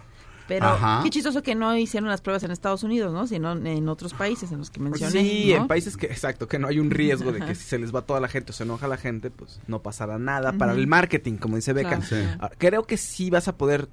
Pero 0.50 0.66
Ajá. 0.66 0.98
qué 1.04 1.10
chistoso 1.10 1.44
que 1.44 1.54
no 1.54 1.76
hicieron 1.76 2.08
las 2.08 2.20
pruebas 2.22 2.42
en 2.42 2.50
Estados 2.50 2.82
Unidos, 2.82 3.12
¿no? 3.12 3.28
Sino 3.28 3.52
en 3.52 3.88
otros 3.88 4.14
países 4.14 4.50
en 4.50 4.58
los 4.58 4.68
que 4.68 4.80
mencioné. 4.80 5.12
Sí, 5.12 5.52
¿no? 5.54 5.58
en 5.58 5.68
países 5.68 5.96
que, 5.96 6.06
exacto, 6.06 6.48
que 6.48 6.58
no 6.58 6.66
hay 6.66 6.80
un 6.80 6.90
riesgo 6.90 7.30
de 7.30 7.38
que 7.38 7.54
si 7.54 7.62
se 7.62 7.78
les 7.78 7.94
va 7.94 8.02
toda 8.02 8.18
la 8.18 8.26
gente 8.26 8.50
o 8.50 8.52
se 8.52 8.64
enoja 8.64 8.88
la 8.88 8.96
gente, 8.96 9.30
pues 9.30 9.60
no 9.68 9.80
pasará 9.80 10.18
nada 10.18 10.52
para 10.54 10.72
el 10.72 10.88
marketing, 10.88 11.34
como 11.34 11.54
dice 11.54 11.72
Beca. 11.72 12.00
Claro. 12.00 12.02
Sí. 12.02 12.16
Ahora, 12.40 12.56
creo 12.58 12.82
que 12.82 12.96
sí 12.96 13.30
vas 13.30 13.46
a 13.46 13.56
poder, 13.56 13.88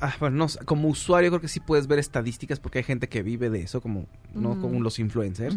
ah, 0.00 0.16
bueno, 0.18 0.36
no 0.36 0.64
como 0.64 0.88
usuario 0.88 1.30
creo 1.30 1.40
que 1.40 1.46
sí 1.46 1.60
puedes 1.60 1.86
ver 1.86 2.00
estadísticas 2.00 2.58
porque 2.58 2.78
hay 2.78 2.84
gente 2.84 3.08
que 3.08 3.22
vive 3.22 3.48
de 3.48 3.60
eso, 3.60 3.80
como, 3.80 4.08
no 4.34 4.60
como 4.60 4.80
los 4.80 4.98
influencers, 4.98 5.56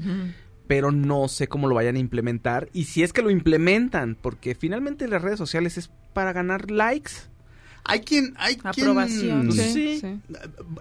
pero 0.67 0.91
no 0.91 1.29
sé 1.29 1.47
cómo 1.47 1.67
lo 1.67 1.73
vayan 1.73 1.95
a 1.95 1.99
implementar 1.99 2.69
y 2.73 2.83
si 2.83 3.01
es 3.01 3.11
que 3.11 3.23
lo 3.23 3.31
implementan, 3.31 4.15
porque 4.21 4.53
finalmente 4.53 5.07
las 5.07 5.23
redes 5.23 5.39
sociales 5.39 5.79
es 5.79 5.89
para 6.13 6.31
ganar 6.31 6.69
likes. 6.69 7.13
Hay 7.83 8.01
quien, 8.01 8.33
hay 8.37 8.57
Aprobación. 8.63 9.49
quien, 9.49 9.73
Sí. 9.73 9.99
sí. 10.01 10.19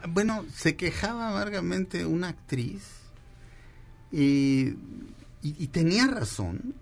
Bueno, 0.09 0.45
se 0.55 0.75
quejaba 0.77 1.29
amargamente 1.31 2.05
una 2.05 2.29
actriz 2.29 2.83
y, 4.13 4.69
y- 5.43 5.55
y 5.59 5.67
tenía 5.69 6.07
razón. 6.07 6.75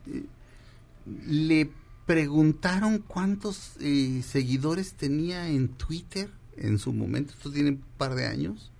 Le 1.26 1.70
preguntaron 2.06 2.98
cuántos 2.98 3.72
eh, 3.80 4.22
seguidores 4.26 4.94
tenía 4.94 5.48
en 5.48 5.68
Twitter 5.68 6.30
en 6.56 6.78
su 6.78 6.92
momento, 6.92 7.32
esto 7.32 7.50
tiene 7.50 7.70
un 7.70 7.82
par 7.98 8.14
de 8.14 8.26
años, 8.26 8.70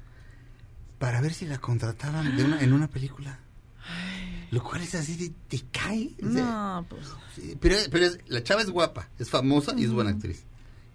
para 0.99 1.21
ver 1.21 1.35
si 1.35 1.45
la 1.45 1.59
contrataban 1.59 2.37
de 2.37 2.45
una, 2.45 2.61
en 2.63 2.73
una 2.73 2.89
película. 2.89 3.41
Lo 4.53 4.63
cual 4.63 4.83
es 4.83 4.95
así, 4.95 5.17
de, 5.17 5.33
te 5.49 5.61
cae. 5.73 6.11
O 6.25 6.31
sea, 6.31 6.45
No, 6.45 6.87
pues. 6.89 7.09
Pero, 7.61 7.77
pero 7.91 8.07
es- 8.07 8.19
la 8.29 8.43
chava 8.45 8.63
es 8.63 8.71
guapa, 8.71 9.09
es 9.19 9.29
famosa 9.29 9.75
y 9.77 9.85
es 9.85 9.91
buena 9.91 10.11
actriz. 10.11 10.45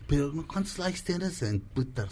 Pero 0.10 0.34
¿no? 0.34 0.46
¿cuántos 0.48 0.78
likes 0.78 1.00
tienes 1.06 1.42
en 1.44 1.62
Twitter? 1.62 2.08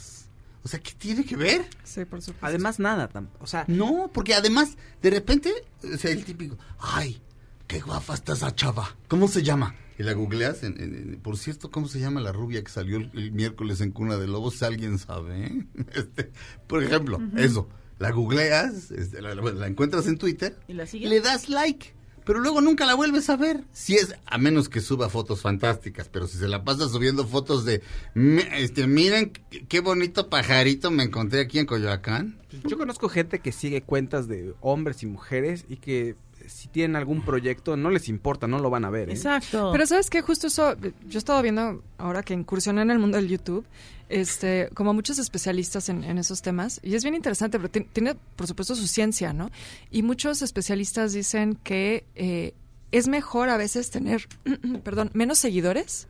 O 0.64 0.68
sea, 0.70 0.80
¿qué 0.80 0.92
tiene 0.98 1.26
que 1.26 1.36
ver? 1.36 1.66
Sí, 1.84 2.06
por 2.06 2.22
supuesto. 2.22 2.46
Además 2.46 2.80
nada, 2.80 3.10
o 3.40 3.48
sea, 3.48 3.66
No, 3.68 4.10
porque 4.14 4.34
además, 4.36 4.78
de 5.02 5.10
repente, 5.10 5.52
o 5.84 5.98
sea, 5.98 6.12
el 6.12 6.24
típico, 6.26 6.58
ay, 6.80 7.22
qué 7.68 7.80
guapa 7.80 8.14
está 8.14 8.34
esa 8.34 8.54
chava. 8.54 8.96
¿Cómo 9.08 9.28
se 9.28 9.44
llama? 9.44 9.76
Y 9.98 10.04
la 10.04 10.14
googleas, 10.14 10.64
en- 10.64 10.80
en- 10.80 10.96
en- 10.96 11.20
por 11.22 11.38
cierto, 11.38 11.72
¿cómo 11.72 11.88
se 11.88 12.00
llama 12.00 12.22
la 12.22 12.32
rubia 12.32 12.64
que 12.64 12.70
salió 12.72 12.98
el, 12.98 13.10
el 13.16 13.32
miércoles 13.32 13.82
en 13.82 13.92
Cuna 13.92 14.18
de 14.18 14.28
Lobos? 14.28 14.56
Si 14.58 14.66
alguien 14.66 15.00
sabe. 15.00 15.46
¿eh? 15.48 15.68
Este, 15.96 16.32
por 16.68 16.84
ejemplo, 16.84 17.20
eso, 17.36 17.68
la 17.98 18.12
googleas, 18.12 18.92
este, 18.92 19.22
la, 19.22 19.34
la- 19.36 19.52
la 19.54 19.68
encuentras 19.68 20.06
en 20.08 20.18
Twitter, 20.18 20.60
¿Y 20.68 20.74
la 20.74 20.86
le 20.86 21.22
das 21.22 21.50
like. 21.50 21.94
Pero 22.28 22.40
luego 22.42 22.62
nunca 22.62 22.86
la 22.86 22.94
vuelves 22.94 23.30
a 23.32 23.38
ver. 23.38 23.64
Si 23.72 23.96
es, 23.96 24.14
a 24.26 24.38
menos 24.38 24.68
que 24.70 24.82
suba 24.82 25.10
fotos 25.10 25.42
fantásticas, 25.42 26.10
pero 26.10 26.28
si 26.28 26.38
se 26.38 26.48
la 26.48 26.64
pasa 26.64 26.88
subiendo 26.90 27.26
fotos 27.26 27.64
de, 27.66 27.82
"Mi- 28.14 28.44
este, 28.54 28.86
miren 28.86 29.32
qué- 29.50 29.66
qué 29.66 29.80
bonito 29.80 30.30
pajarito 30.30 30.92
me 30.92 31.04
encontré 31.04 31.40
aquí 31.40 31.58
en 31.58 31.66
Coyoacán. 31.66 32.38
Yo 32.66 32.78
conozco 32.78 33.08
gente 33.10 33.40
que 33.40 33.52
sigue 33.52 33.82
cuentas 33.82 34.28
de 34.28 34.54
hombres 34.62 35.02
y 35.04 35.06
mujeres 35.08 35.66
y 35.70 35.78
que 35.78 36.16
si 36.48 36.68
tienen 36.70 36.96
algún 36.96 37.22
proyecto 37.22 37.76
no 37.78 37.90
les 37.90 38.10
importa, 38.10 38.48
no 38.48 38.60
lo 38.60 38.70
van 38.70 38.86
a 38.86 38.90
ver. 38.90 39.10
¿eh? 39.10 39.14
Exacto. 39.14 39.70
Pero 39.72 39.86
sabes 39.86 40.10
que 40.10 40.22
justo 40.22 40.48
eso, 40.48 40.76
yo 40.80 40.92
he 41.14 41.18
estado 41.18 41.42
viendo 41.42 41.84
ahora 41.98 42.24
que 42.24 42.34
incursioné 42.34 42.82
en 42.82 42.92
el 42.92 43.00
mundo 43.00 43.18
del 43.18 43.28
YouTube, 43.28 43.66
este, 44.10 44.70
como 44.74 44.94
muchos 44.94 45.20
especialistas 45.20 45.90
en, 45.90 46.04
en 46.04 46.18
esos 46.18 46.42
temas, 46.42 46.80
y 46.84 46.96
es 46.96 47.04
bien 47.04 47.14
interesante, 47.16 47.58
pero 47.60 47.70
ti- 47.70 47.88
tiene, 47.92 48.16
por 48.36 48.48
supuesto 48.48 48.74
su 48.76 48.88
ciencia, 48.88 49.34
¿no? 49.34 49.52
Y 49.92 50.02
muchos 50.04 50.42
especialistas 50.42 51.12
dicen 51.14 51.58
que 51.64 52.06
eh, 52.16 52.54
es 52.92 53.08
mejor 53.10 53.50
a 53.50 53.58
veces 53.58 53.90
tener, 53.92 54.28
perdón, 54.84 55.10
menos 55.14 55.38
seguidores, 55.40 56.08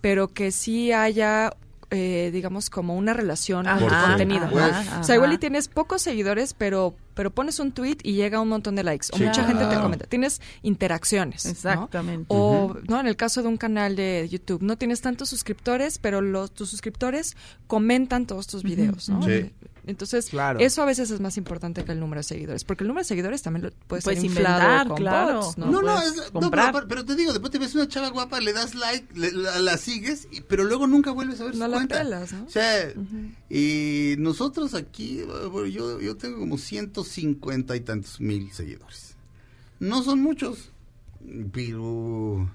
pero 0.00 0.28
que 0.28 0.52
sí 0.52 0.92
haya, 0.92 1.52
eh, 1.92 2.30
digamos, 2.32 2.70
como 2.70 2.96
una 2.96 3.12
relación 3.12 3.66
con 3.66 3.88
contenido. 3.88 4.48
O 5.00 5.04
sea, 5.04 5.14
igual 5.14 5.32
y 5.34 5.38
tienes 5.38 5.68
pocos 5.68 6.02
seguidores, 6.02 6.54
pero 6.54 6.96
pero 7.14 7.30
pones 7.30 7.60
un 7.60 7.72
tweet 7.72 7.98
y 8.02 8.14
llega 8.14 8.40
un 8.40 8.48
montón 8.48 8.74
de 8.74 8.82
likes. 8.82 9.08
O 9.12 9.18
mucha 9.18 9.44
gente 9.44 9.66
te 9.66 9.74
comenta. 9.76 10.06
Tienes 10.06 10.40
interacciones. 10.62 11.44
¿no? 11.44 11.50
Exactamente. 11.50 12.26
O, 12.28 12.74
no, 12.88 13.00
en 13.00 13.06
el 13.06 13.16
caso 13.16 13.42
de 13.42 13.48
un 13.48 13.58
canal 13.58 13.96
de 13.96 14.26
YouTube, 14.30 14.62
no 14.62 14.78
tienes 14.78 15.02
tantos 15.02 15.28
suscriptores, 15.28 15.98
pero 15.98 16.22
los 16.22 16.52
tus 16.52 16.70
suscriptores 16.70 17.36
comentan 17.66 18.26
todos 18.26 18.46
tus 18.46 18.62
videos, 18.62 19.10
¿no? 19.10 19.22
Sí. 19.22 19.50
Entonces, 19.84 20.26
Claro. 20.30 20.60
eso 20.60 20.80
a 20.80 20.84
veces 20.84 21.10
es 21.10 21.18
más 21.20 21.36
importante 21.36 21.84
que 21.84 21.90
el 21.90 21.98
número 21.98 22.20
de 22.20 22.22
seguidores, 22.22 22.62
porque 22.62 22.84
el 22.84 22.88
número 22.88 23.02
de 23.02 23.08
seguidores 23.08 23.42
también 23.42 23.64
lo 23.64 23.70
puedes, 23.88 24.04
Puedes 24.04 24.22
inventar, 24.22 24.86
con 24.86 24.96
claro. 24.96 25.40
bots, 25.40 25.58
¿no? 25.58 25.66
No, 25.72 25.82
no, 25.82 26.00
es, 26.00 26.14
no, 26.32 26.50
pero, 26.50 26.86
pero 26.88 27.04
te 27.04 27.16
digo, 27.16 27.32
después 27.32 27.50
te 27.50 27.58
ves 27.58 27.74
una 27.74 27.88
chava 27.88 28.08
guapa, 28.10 28.40
le 28.40 28.52
das 28.52 28.76
like, 28.76 29.06
le- 29.18 29.32
la, 29.32 29.58
la 29.58 29.76
sigues, 29.78 30.28
y- 30.30 30.40
pero 30.42 30.62
luego 30.62 30.86
nunca 30.86 31.10
vuelves 31.10 31.40
a 31.40 31.44
ver 31.46 31.56
No 31.56 31.64
su 31.64 31.70
la 31.72 31.76
cuenta. 31.78 31.98
pelas, 31.98 32.32
¿no? 32.32 32.44
O 32.44 32.48
sea, 32.50 32.92
y 33.50 34.14
nosotros 34.18 34.74
aquí, 34.74 35.22
bueno, 35.50 35.66
yo, 35.66 36.00
yo 36.00 36.16
tengo 36.16 36.38
como 36.38 36.58
150 36.58 37.74
y 37.74 37.80
tantos 37.80 38.20
mil 38.20 38.52
seguidores. 38.52 39.16
No 39.80 40.04
son 40.04 40.20
muchos, 40.22 40.70
pero 41.52 42.48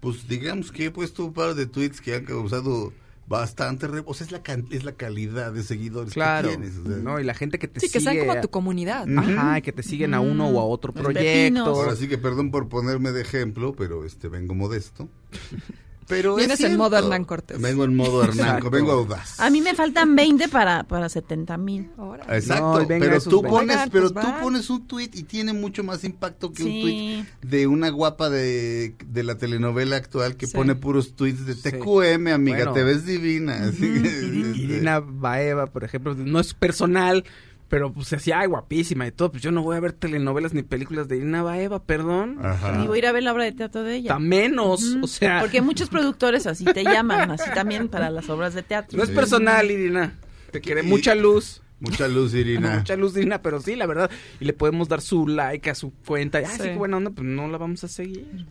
pues 0.00 0.28
digamos 0.28 0.72
que 0.72 0.86
he 0.86 0.90
puesto 0.90 1.24
un 1.24 1.32
par 1.32 1.54
de 1.54 1.66
tweets 1.66 2.00
que 2.00 2.14
han 2.14 2.24
causado 2.24 2.92
bastante, 3.28 3.86
re- 3.88 4.02
o 4.04 4.14
sea, 4.14 4.26
es 4.26 4.32
la, 4.32 4.40
es 4.70 4.84
la 4.84 4.92
calidad 4.92 5.52
de 5.52 5.62
seguidores 5.62 6.12
Claro, 6.14 6.48
que 6.50 6.56
tienes. 6.56 6.76
o 6.78 6.86
sea. 6.86 6.96
¿no? 6.96 7.18
Y 7.20 7.24
la 7.24 7.34
gente 7.34 7.58
que 7.58 7.68
te 7.68 7.80
Sí, 7.80 7.88
que 7.88 7.98
sigue... 8.00 8.12
sean 8.12 8.26
como 8.26 8.40
tu 8.40 8.48
comunidad. 8.50 9.06
Ajá, 9.18 9.58
y 9.58 9.62
que 9.62 9.72
te 9.72 9.82
siguen 9.82 10.14
a 10.14 10.20
uno 10.20 10.48
o 10.48 10.60
a 10.60 10.64
otro 10.64 10.92
proyecto. 10.92 11.64
Ahora 11.64 11.96
sí 11.96 12.08
que 12.08 12.18
perdón 12.18 12.50
por 12.50 12.68
ponerme 12.68 13.12
de 13.12 13.22
ejemplo, 13.22 13.74
pero 13.76 14.04
este 14.04 14.28
vengo 14.28 14.54
modesto. 14.54 15.08
Pero 16.08 16.36
Vienes 16.36 16.60
es 16.60 16.70
en 16.70 16.76
modo 16.76 16.96
Hernán 16.96 17.24
Cortés. 17.24 17.60
Vengo 17.60 17.82
en 17.84 17.96
modo 17.96 18.22
Hernán, 18.22 18.62
vengo 18.70 18.92
audaz. 18.92 19.40
A 19.40 19.50
mí 19.50 19.60
me 19.60 19.74
faltan 19.74 20.14
20 20.14 20.48
para, 20.48 20.84
para 20.84 21.08
70 21.08 21.56
mil. 21.58 21.90
Ahora. 21.98 22.24
Exacto, 22.36 22.80
No, 22.82 22.86
pero 22.86 23.20
tú 23.20 23.42
pones, 23.42 23.76
Oigan, 23.76 23.90
pero 23.90 24.12
pues 24.12 24.24
tú 24.24 24.30
va. 24.32 24.40
pones 24.40 24.70
un 24.70 24.86
tweet 24.86 25.10
y 25.14 25.24
tiene 25.24 25.52
mucho 25.52 25.82
más 25.82 26.04
impacto 26.04 26.52
que 26.52 26.62
un 26.62 26.70
tweet 26.80 27.24
de 27.42 27.66
una 27.66 27.88
guapa 27.90 28.30
de, 28.30 28.94
de 29.06 29.22
la 29.24 29.36
telenovela 29.36 29.96
actual 29.96 30.36
que 30.36 30.46
Sí. 30.46 30.52
pone 30.56 30.76
puros 30.76 31.16
tweets 31.16 31.44
de 31.44 31.54
Sí. 31.54 31.62
TQM, 31.72 32.28
amiga, 32.32 32.58
Bueno. 32.58 32.72
te 32.72 32.84
ves 32.84 33.04
divina. 33.04 33.70
Irina 33.76 35.00
Baeva, 35.00 35.66
por 35.66 35.84
ejemplo, 35.84 36.14
no 36.14 36.40
es 36.40 36.54
personal, 36.54 37.24
Pero 37.68 37.92
pues 37.92 38.08
se 38.08 38.16
hacía 38.16 38.38
ay, 38.40 38.46
guapísima 38.46 39.06
y 39.06 39.10
todo. 39.12 39.30
Pues 39.32 39.42
yo 39.42 39.50
no 39.50 39.62
voy 39.62 39.76
a 39.76 39.80
ver 39.80 39.92
telenovelas 39.92 40.54
ni 40.54 40.62
películas 40.62 41.08
de 41.08 41.16
Irina 41.16 41.42
Baeva, 41.42 41.82
perdón. 41.82 42.38
Ajá. 42.44 42.80
Y 42.82 42.86
voy 42.86 42.96
a 42.96 42.98
ir 42.98 43.06
a 43.06 43.12
ver 43.12 43.24
la 43.24 43.32
obra 43.32 43.42
de 43.44 43.52
teatro 43.52 43.82
de 43.82 43.96
ella. 43.96 44.08
Tan 44.10 44.28
menos. 44.28 44.96
O 45.02 45.06
sea, 45.08 45.40
Porque 45.40 45.60
muchos 45.62 45.88
productores 45.88 46.46
así 46.46 46.64
te 46.64 46.84
llaman, 46.84 47.30
así 47.32 47.50
también 47.54 47.88
para 47.88 48.08
las 48.10 48.28
obras 48.30 48.54
de 48.54 48.62
teatro. 48.62 48.96
no 48.96 49.02
es 49.04 49.10
personal, 49.10 49.68
Irina. 49.70 50.14
Te 50.52 50.60
quiere 50.60 50.82
mucha 50.84 51.14
luz. 51.14 51.60
Mucha 51.78 52.08
luz, 52.08 52.32
Irina. 52.32 52.76
Mucha 52.78 52.96
luz 52.96 53.12
divina, 53.12 53.42
pero 53.42 53.60
sí, 53.60 53.76
la 53.76 53.84
verdad. 53.84 54.10
Y 54.40 54.46
le 54.46 54.54
podemos 54.54 54.88
dar 54.88 55.02
su 55.02 55.26
like 55.28 55.68
a 55.68 55.74
su 55.74 55.92
cuenta. 55.92 56.38
Ay, 56.38 56.46
sí, 56.46 56.52
Sí. 56.56 56.62
qué 56.70 56.74
buena 56.76 56.96
onda, 56.96 57.10
pues 57.10 57.26
no 57.28 57.48
la 57.48 57.58
vamos 57.58 57.84
a 57.84 57.88
seguir. 57.88 58.46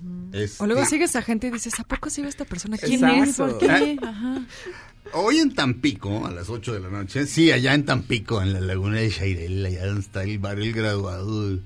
O 0.59 0.67
luego 0.67 0.81
Ah, 0.83 0.85
sigues 0.85 1.15
a 1.15 1.23
gente 1.23 1.47
y 1.47 1.49
dices, 1.49 1.79
¿a 1.79 1.83
poco 1.85 2.11
sigo 2.11 2.27
a 2.27 2.29
esta 2.29 2.45
persona? 2.45 2.77
¿Quién 2.77 3.03
Exacto. 3.03 3.47
es? 3.47 3.53
¿Por 3.53 3.57
qué? 3.57 3.97
Ajá. 4.03 4.45
Hoy 5.14 5.38
en 5.38 5.53
Tampico, 5.53 6.26
a 6.26 6.32
las 6.32 6.49
8 6.49 6.73
de 6.73 6.80
la 6.80 6.90
noche, 6.90 7.26
sí, 7.26 7.52
allá 7.52 7.73
en 7.73 7.86
Tampico, 7.86 8.41
en 8.41 8.53
la 8.53 8.60
laguna 8.60 8.98
de 8.98 9.10
Shairel, 9.10 9.65
allá 9.65 9.86
donde 9.86 10.02
está 10.02 10.23
el 10.23 10.40
bar 10.40 10.60
El 10.60 10.73
Graduado 10.73 11.60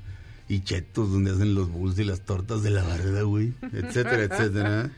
y 0.48 0.62
Chetos, 0.62 1.12
donde 1.12 1.32
hacen 1.32 1.56
los 1.56 1.70
bulls 1.70 1.98
y 2.00 2.04
las 2.04 2.22
tortas 2.22 2.64
de 2.64 2.70
la 2.70 2.84
güey, 3.24 3.54
etcétera, 3.74 4.24
etcétera. 4.24 4.92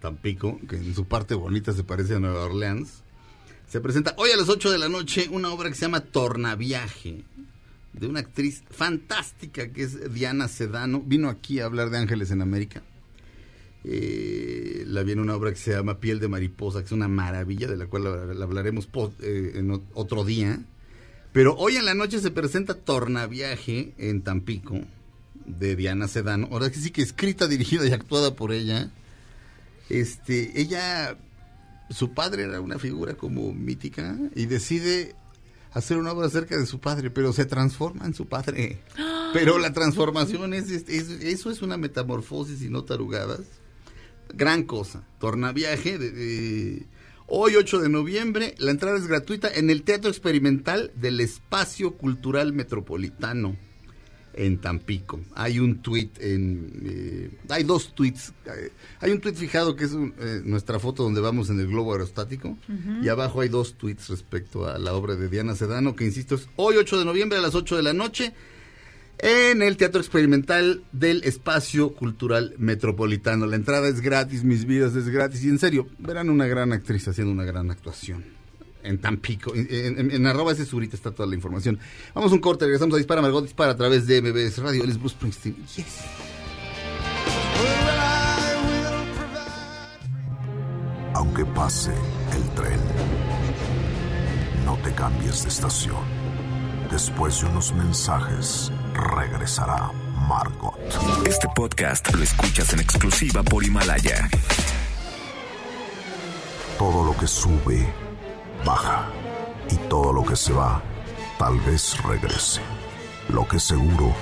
Tampico, 0.00 0.60
que 0.68 0.76
en 0.76 0.94
su 0.94 1.06
parte 1.06 1.34
bonita 1.34 1.72
se 1.72 1.84
parece 1.84 2.16
a 2.16 2.20
Nueva 2.20 2.44
Orleans. 2.44 3.02
Se 3.68 3.80
presenta 3.80 4.14
hoy 4.18 4.30
a 4.30 4.36
las 4.36 4.48
8 4.48 4.70
de 4.70 4.78
la 4.78 4.88
noche 4.88 5.28
una 5.30 5.50
obra 5.50 5.68
que 5.68 5.74
se 5.74 5.82
llama 5.82 6.00
Tornaviaje, 6.00 7.24
de 7.92 8.06
una 8.06 8.20
actriz 8.20 8.62
fantástica 8.70 9.68
que 9.68 9.82
es 9.82 10.12
Diana 10.12 10.48
Sedano. 10.48 11.00
Vino 11.00 11.28
aquí 11.28 11.60
a 11.60 11.64
hablar 11.64 11.90
de 11.90 11.98
Ángeles 11.98 12.30
en 12.30 12.42
América. 12.42 12.82
La 14.96 15.02
vi 15.04 15.12
en 15.12 15.20
una 15.20 15.36
obra 15.36 15.50
que 15.52 15.58
se 15.58 15.72
llama 15.72 16.00
Piel 16.00 16.18
de 16.20 16.26
Mariposa, 16.28 16.80
que 16.80 16.86
es 16.86 16.92
una 16.92 17.06
maravilla, 17.06 17.68
de 17.68 17.76
la 17.76 17.86
cual 17.86 18.04
la, 18.04 18.34
la 18.34 18.44
hablaremos 18.44 18.88
eh, 19.20 19.52
en 19.54 19.70
otro 19.94 20.24
día. 20.24 20.58
Pero 21.32 21.54
hoy 21.56 21.76
en 21.76 21.84
la 21.84 21.94
noche 21.94 22.18
se 22.18 22.30
presenta 22.30 22.74
Tornaviaje 22.74 23.92
en 23.98 24.22
Tampico, 24.22 24.80
de 25.44 25.76
Diana 25.76 26.08
Sedano. 26.08 26.48
Ahora 26.50 26.70
que 26.70 26.78
sí 26.78 26.90
que 26.90 27.02
escrita, 27.02 27.46
dirigida 27.46 27.86
y 27.86 27.92
actuada 27.92 28.34
por 28.34 28.52
ella. 28.52 28.90
Este, 29.88 30.60
ella, 30.60 31.16
su 31.90 32.12
padre 32.12 32.44
era 32.44 32.60
una 32.60 32.78
figura 32.78 33.14
como 33.14 33.52
mítica 33.52 34.16
y 34.34 34.46
decide 34.46 35.14
hacer 35.72 35.98
una 35.98 36.12
obra 36.12 36.26
acerca 36.26 36.56
de 36.56 36.66
su 36.66 36.80
padre, 36.80 37.10
pero 37.10 37.32
se 37.32 37.44
transforma 37.44 38.06
en 38.06 38.14
su 38.14 38.26
padre. 38.26 38.80
Pero 39.32 39.58
la 39.58 39.72
transformación 39.72 40.54
es, 40.54 40.70
es- 40.70 40.88
es- 40.88 41.10
eso 41.10 41.50
es 41.50 41.60
una 41.60 41.76
metamorfosis 41.76 42.62
y 42.62 42.70
no 42.70 42.84
tarugadas. 42.84 43.40
Gran 44.34 44.64
cosa. 44.64 45.02
Tornaviaje 45.18 45.98
de, 45.98 46.10
de- 46.10 46.86
hoy 47.26 47.56
8 47.56 47.80
de 47.80 47.88
noviembre, 47.88 48.54
la 48.58 48.70
entrada 48.70 48.96
es 48.98 49.06
gratuita 49.06 49.48
en 49.52 49.70
el 49.70 49.82
Teatro 49.82 50.10
Experimental 50.10 50.92
del 50.94 51.20
Espacio 51.20 51.92
Cultural 51.96 52.52
Metropolitano 52.52 53.56
en 54.34 54.58
Tampico. 54.58 55.18
Hay 55.34 55.58
un 55.58 55.80
tuit 55.80 56.10
en... 56.20 56.70
eh, 56.84 57.30
hay 57.48 57.64
dos 57.64 57.94
tweets. 57.94 58.34
eh, 58.44 58.70
hay 59.00 59.10
un 59.12 59.20
tuit 59.20 59.34
fijado 59.34 59.74
que 59.76 59.84
es 59.84 59.92
un- 59.92 60.12
eh, 60.18 60.42
nuestra 60.44 60.78
foto 60.78 61.02
donde 61.04 61.22
vamos 61.22 61.48
en 61.48 61.58
el 61.58 61.68
globo 61.68 61.92
aerostático. 61.92 62.58
Y 63.02 63.08
abajo 63.08 63.40
hay 63.40 63.48
dos 63.48 63.74
tweets 63.78 64.08
respecto 64.08 64.66
a 64.68 64.78
la 64.78 64.92
obra 64.92 65.16
de 65.16 65.28
Diana 65.30 65.54
Sedano, 65.54 65.96
que 65.96 66.04
insisto 66.04 66.34
es 66.34 66.48
hoy 66.56 66.76
8 66.76 66.98
de 66.98 67.04
noviembre 67.06 67.38
a 67.38 67.40
las 67.42 67.54
8 67.54 67.76
de 67.76 67.82
la 67.82 67.94
noche 67.94 68.34
en 69.18 69.62
el 69.62 69.76
Teatro 69.76 70.00
Experimental 70.00 70.82
del 70.92 71.22
Espacio 71.24 71.94
Cultural 71.94 72.54
Metropolitano. 72.58 73.46
La 73.46 73.56
entrada 73.56 73.88
es 73.88 74.00
gratis, 74.00 74.44
mis 74.44 74.64
vidas 74.66 74.94
es 74.94 75.08
gratis. 75.08 75.44
Y 75.44 75.48
en 75.48 75.58
serio, 75.58 75.88
verán 75.98 76.30
una 76.30 76.46
gran 76.46 76.72
actriz 76.72 77.08
haciendo 77.08 77.32
una 77.32 77.44
gran 77.44 77.70
actuación. 77.70 78.24
En 78.82 78.98
Tampico, 78.98 79.52
en, 79.52 80.12
en, 80.12 80.26
arroba 80.26 80.52
ese 80.52 80.64
surita 80.64 80.94
está 80.94 81.10
toda 81.10 81.28
la 81.28 81.34
información. 81.34 81.76
Vamos 82.14 82.30
a 82.30 82.34
un 82.34 82.40
corte, 82.40 82.66
regresamos 82.66 82.94
a 82.94 82.98
Dispara 82.98 83.20
Margot 83.20 83.42
Dispara 83.42 83.72
a 83.72 83.76
través 83.76 84.06
de 84.06 84.22
MBS 84.22 84.58
Radio. 84.58 84.84
Él 84.84 84.90
es 84.90 84.98
Bruce 84.98 85.16
Springsteen. 85.16 85.56
Yes. 85.74 86.04
Aunque 91.14 91.44
pase 91.46 91.90
el 92.36 92.54
tren, 92.54 92.78
no 94.64 94.76
te 94.84 94.92
cambies 94.92 95.42
de 95.42 95.48
estación. 95.48 96.04
Después 96.90 97.40
de 97.40 97.48
unos 97.48 97.74
mensajes, 97.74 98.70
regresará 98.96 99.90
Margot. 100.28 100.74
Este 101.26 101.46
podcast 101.54 102.12
lo 102.14 102.22
escuchas 102.22 102.72
en 102.72 102.80
exclusiva 102.80 103.42
por 103.42 103.62
Himalaya. 103.64 104.28
Todo 106.78 107.04
lo 107.04 107.16
que 107.16 107.26
sube, 107.26 107.86
baja. 108.64 109.08
Y 109.70 109.76
todo 109.88 110.12
lo 110.12 110.24
que 110.24 110.36
se 110.36 110.52
va, 110.52 110.82
tal 111.38 111.58
vez 111.60 111.96
regrese. 112.04 112.60
Lo 113.28 113.46
que 113.48 113.58
seguro 113.58 114.14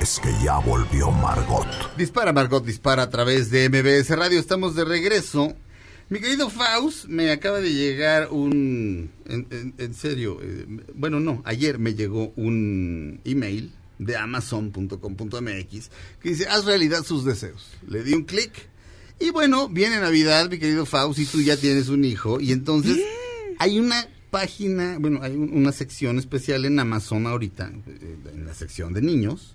es 0.00 0.20
que 0.20 0.30
ya 0.44 0.58
volvió 0.58 1.10
Margot. 1.10 1.66
Dispara 1.96 2.32
Margot 2.32 2.64
Dispara 2.64 3.02
a 3.04 3.10
través 3.10 3.50
de 3.50 3.68
MBS 3.68 4.10
Radio. 4.16 4.38
Estamos 4.38 4.74
de 4.74 4.84
regreso. 4.84 5.54
Mi 6.08 6.20
querido 6.20 6.50
Faust, 6.50 7.06
me 7.06 7.30
acaba 7.32 7.60
de 7.60 7.72
llegar 7.72 8.28
un... 8.30 9.10
En, 9.26 9.46
en- 9.50 9.74
en 9.78 9.94
serio, 9.94 10.38
eh, 10.42 10.66
bueno, 10.94 11.20
no, 11.20 11.40
ayer 11.46 11.78
me 11.78 11.94
llegó 11.94 12.32
un 12.36 13.20
email 13.24 13.72
de 14.04 14.16
amazon.com.mx 14.16 15.90
que 16.20 16.28
dice, 16.30 16.46
haz 16.48 16.64
realidad 16.64 17.04
sus 17.04 17.24
deseos. 17.24 17.68
Le 17.88 18.02
di 18.02 18.12
un 18.14 18.24
clic 18.24 18.68
y 19.20 19.30
bueno, 19.30 19.68
viene 19.68 20.00
Navidad, 20.00 20.50
mi 20.50 20.58
querido 20.58 20.84
Faust, 20.86 21.18
y 21.20 21.26
tú 21.26 21.40
ya 21.40 21.56
tienes 21.56 21.88
un 21.88 22.04
hijo 22.04 22.40
y 22.40 22.52
entonces 22.52 22.98
hay 23.58 23.78
una 23.78 24.08
página, 24.30 24.96
bueno, 24.98 25.20
hay 25.22 25.32
un- 25.36 25.52
una 25.52 25.72
sección 25.72 26.18
especial 26.18 26.64
en 26.64 26.78
Amazon 26.78 27.26
ahorita, 27.26 27.70
eh, 27.86 28.16
en 28.32 28.46
la 28.46 28.54
sección 28.54 28.92
de 28.94 29.02
niños, 29.02 29.54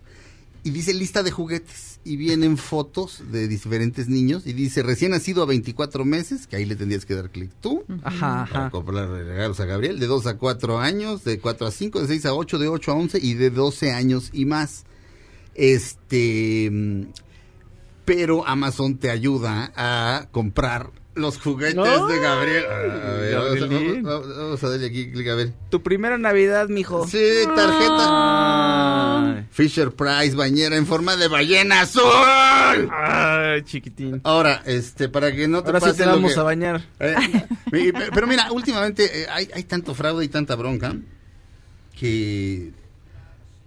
y 0.63 0.69
dice 0.69 0.93
lista 0.93 1.23
de 1.23 1.31
juguetes 1.31 1.96
y 2.07 2.15
vienen 2.17 2.57
fotos 2.57 3.21
de 3.31 3.47
diferentes 3.47 4.07
niños 4.07 4.47
y 4.47 4.53
dice 4.53 4.81
recién 4.83 5.11
nacido 5.11 5.43
a 5.43 5.45
24 5.45 6.05
meses, 6.05 6.47
que 6.47 6.55
ahí 6.55 6.65
le 6.65 6.75
tendrías 6.75 7.05
que 7.05 7.15
dar 7.15 7.29
clic 7.29 7.51
tú. 7.61 7.83
Ajá, 8.03 8.47
Para 8.49 8.65
ajá. 8.65 8.69
comprar 8.69 9.09
regalos 9.09 9.59
a 9.59 9.65
Gabriel, 9.65 9.99
de 9.99 10.07
2 10.07 10.27
a 10.27 10.37
4 10.37 10.79
años, 10.79 11.23
de 11.23 11.39
4 11.39 11.67
a 11.67 11.71
5, 11.71 12.01
de 12.01 12.07
6 12.07 12.25
a 12.27 12.33
8, 12.33 12.57
de 12.59 12.67
8 12.67 12.91
a 12.91 12.95
11 12.95 13.19
y 13.21 13.33
de 13.33 13.49
12 13.49 13.91
años 13.91 14.29
y 14.33 14.45
más. 14.45 14.85
Este, 15.55 16.69
mm, 16.71 17.01
pero 18.05 18.47
Amazon 18.47 18.97
te 18.97 19.09
ayuda 19.09 19.73
a 19.75 20.27
comprar 20.31 20.91
los 21.17 21.37
juguetes 21.39 21.75
No. 21.75 22.07
de 22.07 22.19
Gabriel. 22.19 22.65
A 22.65 22.77
ver, 22.77 23.35
vamos, 23.35 23.51
a- 23.51 23.59
Gabrielín. 23.59 24.03
vamos- 24.03 24.37
vamos 24.37 24.63
a 24.63 24.69
darle 24.69 24.87
aquí 24.87 25.11
clic 25.11 25.27
a 25.27 25.35
ver. 25.35 25.53
Tu 25.69 25.81
primera 25.83 26.17
Navidad, 26.17 26.67
mijo. 26.69 27.07
Sí, 27.07 27.17
tarjeta. 27.55 29.27
Ay. 29.37 29.47
Fisher 29.51 29.91
Price, 29.91 30.35
bañera 30.35 30.75
en 30.77 30.85
forma 30.85 31.15
de 31.15 31.27
ballena 31.27 31.81
azul. 31.81 32.03
Ay, 32.91 33.63
chiquitín. 33.63 34.21
Ahora, 34.23 34.61
este, 34.65 35.09
para 35.09 35.31
que 35.31 35.47
no 35.47 35.61
te 35.63 35.67
Ahora 35.71 35.79
sí 35.91 35.97
te 35.97 36.05
lo 36.05 36.11
vamos 36.11 36.33
que- 36.33 36.39
a 36.39 36.43
bañar. 36.43 36.81
Eh, 36.99 37.15
pero 38.13 38.27
mira, 38.27 38.51
últimamente 38.51 39.23
eh, 39.23 39.27
hay, 39.29 39.49
hay 39.53 39.63
tanto 39.63 39.93
fraude 39.93 40.23
y 40.25 40.27
tanta 40.27 40.55
bronca 40.55 40.95
que 41.99 42.71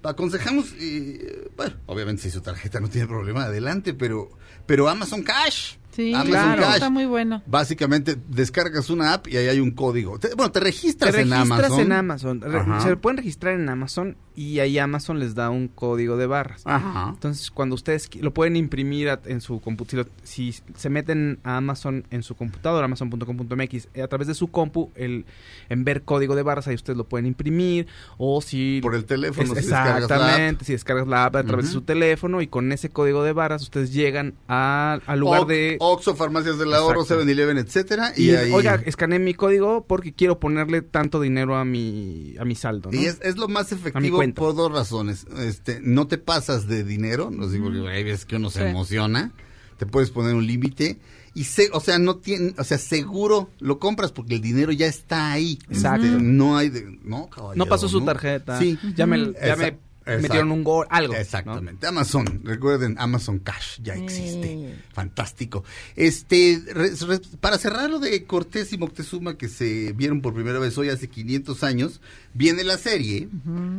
aconsejamos, 0.03 0.73
eh, 0.79 1.49
bueno, 1.57 1.75
obviamente 1.87 2.23
si 2.23 2.31
su 2.31 2.41
tarjeta 2.41 2.81
no 2.81 2.89
tiene 2.89 3.07
problema, 3.07 3.45
adelante, 3.45 3.93
pero, 3.95 4.31
pero 4.67 4.89
Amazon 4.89 5.23
Cash. 5.23 5.75
Sí, 6.01 6.15
Amazon 6.15 6.31
claro, 6.33 6.63
Cash. 6.63 6.75
está 6.75 6.91
muy 6.91 7.05
bueno. 7.07 7.43
Básicamente 7.47 8.17
descargas 8.29 8.89
una 8.91 9.13
app 9.13 9.29
y 9.29 9.37
ahí 9.37 9.49
hay 9.49 9.61
un 9.61 9.71
código. 9.73 10.19
Te- 10.19 10.35
bueno, 10.35 10.51
te 10.53 10.61
registras, 10.61 11.11
Te 11.13 11.19
registras 11.19 11.43
en 11.47 11.53
Amazon. 11.53 11.81
en 11.81 11.93
Amazon. 11.93 12.43
Ajá. 12.57 12.81
Se 12.81 12.97
pueden 12.97 13.19
registrar 13.19 13.55
en 13.55 13.69
Amazon 13.69 14.17
y 14.35 14.61
ahí 14.61 14.79
Amazon 14.79 15.19
les 15.19 15.35
da 15.35 15.51
un 15.51 15.69
código 15.69 16.17
de 16.17 16.27
barras. 16.27 16.63
Ajá. 16.65 17.11
Entonces, 17.11 17.51
cuando 17.51 17.75
ustedes 17.75 18.09
lo 18.23 18.33
pueden 18.33 18.57
imprimir 18.57 19.11
a- 19.11 19.21
en 19.27 19.41
su 19.43 19.61
computadora, 19.61 20.09
si, 20.23 20.55
se 20.77 20.89
meten 20.89 21.39
a 21.45 21.59
Amazon 21.59 22.07
en 22.11 22.23
su 22.23 22.35
computadora, 22.35 22.87
amazon.com.mx, 22.87 23.89
eh, 23.95 24.03
a 24.03 24.09
través 24.09 24.29
de 24.29 24.35
su 24.35 24.49
compu, 24.49 24.91
el, 24.95 25.27
en 25.69 25.85
ver 25.85 26.03
código 26.03 26.35
de 26.37 26.43
barras, 26.43 26.67
ahí 26.69 26.75
ustedes 26.75 26.97
lo 26.97 27.05
pueden 27.05 27.27
imprimir. 27.27 27.87
O 28.19 28.41
si. 28.41 28.81
Por 28.83 28.95
el 28.95 29.05
teléfono, 29.05 29.43
Es- 29.43 29.49
si 29.51 29.55
descargas 29.57 29.85
la 29.87 29.95
app. 29.95 30.03
exactamente, 30.03 30.65
si 30.65 30.73
descargas 30.73 31.07
la 31.09 31.25
app 31.27 31.37
a 31.37 31.43
través 31.45 31.67
de 31.67 31.73
su 31.73 31.83
teléfono 31.83 32.41
y 32.41 32.47
con 32.47 32.73
ese 32.73 32.89
código 32.89 33.23
de 33.25 33.33
barras, 33.33 33.63
ustedes 33.63 33.93
llegan 33.93 34.35
a- 34.49 35.01
al 35.07 35.19
lugar 35.21 35.47
de. 35.47 35.77
Oxxo, 35.93 36.15
farmacias 36.17 36.59
del 36.59 36.73
ahorro, 36.75 37.03
Exacto. 37.03 37.25
7-Eleven, 37.25 37.59
etcétera. 37.59 38.13
Y, 38.17 38.31
Y, 38.31 38.37
ahí... 38.37 38.53
oiga, 38.53 38.83
escaneé 38.87 39.19
mi 39.19 39.35
código 39.35 39.85
porque 39.87 40.13
quiero 40.13 40.39
ponerle 40.41 40.83
tanto 40.83 41.21
dinero 41.21 41.57
a 41.57 41.65
mi, 41.65 42.35
a 42.39 42.45
mi 42.45 42.55
saldo, 42.55 42.91
¿no? 42.93 43.01
Y 43.01 43.07
es, 43.07 43.19
es 43.23 43.37
lo 43.37 43.49
más 43.49 43.73
efectivo 43.73 44.21
por 44.35 44.55
dos 44.55 44.73
razones. 44.73 45.27
Este, 45.39 45.81
no 45.83 46.07
te 46.07 46.19
pasas 46.19 46.67
de 46.69 46.85
dinero, 46.85 47.31
no 47.31 47.47
porque 47.49 47.89
hay 47.91 48.05
veces 48.05 48.25
que 48.27 48.37
uno 48.37 48.51
se 48.51 48.61
Sí. 48.61 48.65
emociona. 48.67 49.33
Te 49.79 49.87
puedes 49.87 50.11
poner 50.11 50.35
un 50.35 50.47
límite 50.47 50.99
y 51.33 51.45
se, 51.45 51.71
o 51.73 51.81
sea, 51.81 51.99
no 51.99 52.17
tiene, 52.17 52.55
o 52.59 52.65
sea, 52.65 52.77
seguro 52.77 53.49
lo 53.61 53.79
compras 53.79 54.13
porque 54.13 54.35
el 54.35 54.43
dinero 54.43 54.73
ya 54.73 54.87
está 54.87 55.33
ahí. 55.33 55.59
Exacto. 55.71 56.07
Este, 56.07 56.19
no 56.23 56.57
hay 56.59 56.69
de, 56.69 56.99
no, 57.03 57.31
caballero, 57.31 57.57
No 57.65 57.67
pasó 57.67 57.89
su 57.89 58.01
¿no? 58.01 58.07
tarjeta. 58.07 58.59
Sí. 58.59 58.79
Ya 58.95 59.07
me, 59.07 59.33
ya 59.33 59.57
me 59.57 59.79
Exacto. 60.15 60.23
metieron 60.35 60.53
un 60.53 60.65
gol, 60.65 60.87
algo. 60.91 61.15
¿no? 61.15 61.19
Exactamente. 61.19 61.87
Amazon, 61.87 62.41
recuerden, 62.45 62.97
Amazon 62.99 63.39
Cash 63.39 63.81
ya 63.83 63.95
existe. 63.95 64.75
Fantástico. 64.93 65.65
Este, 65.97 66.63
re- 66.73 66.91
re- 66.95 67.21
para 67.41 67.59
cerrar 67.59 67.89
lo 67.91 67.99
de 67.99 68.25
Cortés 68.25 68.73
y 68.73 68.79
Moctezuma 68.79 69.37
que 69.39 69.49
se 69.49 69.93
vieron 69.93 70.21
por 70.21 70.35
primera 70.35 70.59
vez 70.59 70.77
hoy 70.79 70.89
hace 70.89 71.09
500 71.09 71.63
años, 71.65 72.01
viene 72.35 72.65
la 72.65 72.79
serie. 72.79 73.29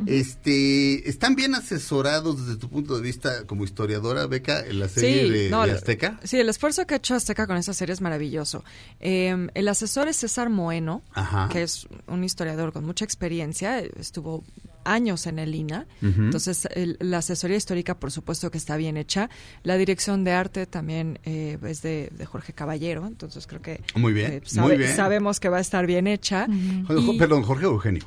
Este, 0.07 1.07
¿están 1.09 1.35
bien 1.35 1.55
asesorados 1.55 2.45
desde 2.45 2.59
tu 2.59 2.69
punto 2.69 2.95
de 2.95 3.01
vista 3.01 3.45
como 3.45 3.63
historiadora, 3.63 4.27
Beca, 4.27 4.65
en 4.65 4.79
la 4.79 4.87
serie 4.89 5.29
de, 5.29 5.49
no, 5.49 5.63
de 5.63 5.69
el- 5.71 5.77
Azteca? 5.77 6.19
Sí, 6.23 6.37
el 6.39 6.49
esfuerzo 6.49 6.85
que 6.85 6.95
ha 6.95 6.97
hecho 6.97 7.15
Azteca 7.15 7.47
con 7.47 7.57
esa 7.57 7.73
serie 7.73 7.93
es 7.93 8.01
maravilloso. 8.01 8.63
Eh, 8.99 9.47
el 9.53 9.67
asesor 9.67 10.07
es 10.07 10.17
César 10.17 10.49
Moeno, 10.49 11.01
Ajá. 11.13 11.49
que 11.51 11.63
es 11.63 11.87
un 12.07 12.23
historiador 12.23 12.73
con 12.73 12.85
mucha 12.85 13.05
experiencia, 13.05 13.79
estuvo 13.79 14.43
años 14.85 15.27
en 15.27 15.39
el 15.39 15.53
INA, 15.55 15.87
entonces 16.01 16.67
el- 16.73 16.97
la 16.99 17.19
asesoría 17.19 17.57
histórica 17.57 17.99
por 17.99 18.11
supuesto 18.11 18.51
que 18.51 18.57
está 18.57 18.77
bien 18.77 18.97
hecha, 18.97 19.29
la 19.63 19.77
dirección 19.77 20.23
de 20.23 20.31
arte 20.31 20.65
también 20.65 21.19
eh, 21.23 21.57
es 21.65 21.81
de, 21.81 22.09
de 22.11 22.25
Jorge 22.25 22.53
Caballero, 22.53 23.05
entonces 23.07 23.47
creo 23.47 23.61
que 23.61 23.81
Muy 23.95 24.13
bien, 24.13 24.33
eh, 24.33 24.41
muy 24.59 24.77
bien. 24.77 24.95
sabemos 24.95 25.39
que 25.39 25.49
va 25.49 25.57
a 25.57 25.61
estar 25.61 25.85
bien 25.87 26.07
hecha. 26.07 26.47
Y- 26.49 27.17
Perdón, 27.17 27.43
Jorge 27.43 27.65
Eugenio. 27.65 28.03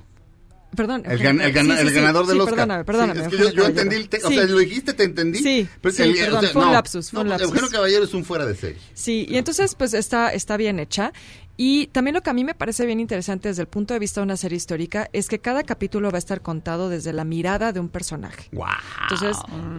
Perdón, 0.77 1.03
El, 1.07 1.13
Eugenio, 1.13 1.41
gan- 1.43 1.45
el 1.47 1.53
gana- 1.53 1.75
sí, 1.77 1.81
sí, 1.83 1.87
el 1.87 1.89
sí, 1.91 1.95
ganador 1.95 2.27
del 2.27 2.41
Oscar. 2.41 2.55
Perdóname, 2.57 2.85
perdóname. 2.85 3.21
Sí, 3.21 3.27
es 3.27 3.51
que 3.53 3.57
yo, 3.57 3.67
entendí, 3.67 3.95
el 3.95 4.09
te- 4.09 4.25
o 4.25 4.29
sea, 4.29 4.45
lo 4.45 4.59
dijiste, 4.59 4.93
te 4.93 5.05
entendí. 5.05 5.39
Sí, 5.39 5.69
Pero 5.81 5.95
sí, 5.95 6.03
el- 6.03 6.15
perdón, 6.17 6.45
fue 6.53 6.65
un 6.67 6.73
lapsus, 6.73 7.11
fue 7.13 7.21
un 7.21 7.27
no, 7.27 7.31
lapsus. 7.31 7.49
Eugenio 7.51 7.71
Caballero 7.71 8.03
es 8.05 8.13
un 8.13 8.25
fuera 8.25 8.45
de 8.45 8.57
serie. 8.57 8.79
Sí, 8.93 9.25
y 9.29 9.37
entonces 9.37 9.77
pues 9.77 9.95
está, 9.95 10.33
está 10.33 10.57
bien 10.57 10.81
hecha. 10.81 11.13
Y 11.57 11.87
también 11.89 12.15
lo 12.15 12.23
que 12.23 12.31
a 12.31 12.33
mí 12.33 12.43
me 12.43 12.55
parece 12.55 12.85
bien 12.85 12.99
interesante 12.99 13.49
desde 13.49 13.63
el 13.63 13.69
punto 13.69 13.95
de 13.95 14.01
vista 14.01 14.21
de 14.21 14.25
una 14.25 14.37
serie 14.37 14.57
histórica 14.57 15.09
es 15.13 15.29
que 15.29 15.39
cada 15.39 15.63
capítulo 15.63 16.11
va 16.11 16.17
a 16.17 16.19
estar 16.19 16.41
contado 16.41 16.89
desde 16.89 17.13
la 17.13 17.25
mirada 17.25 17.73
de 17.73 17.79
un 17.79 17.89
personaje. 17.89 18.49
¡Wow! 18.53 18.67
Entonces, 19.03 19.37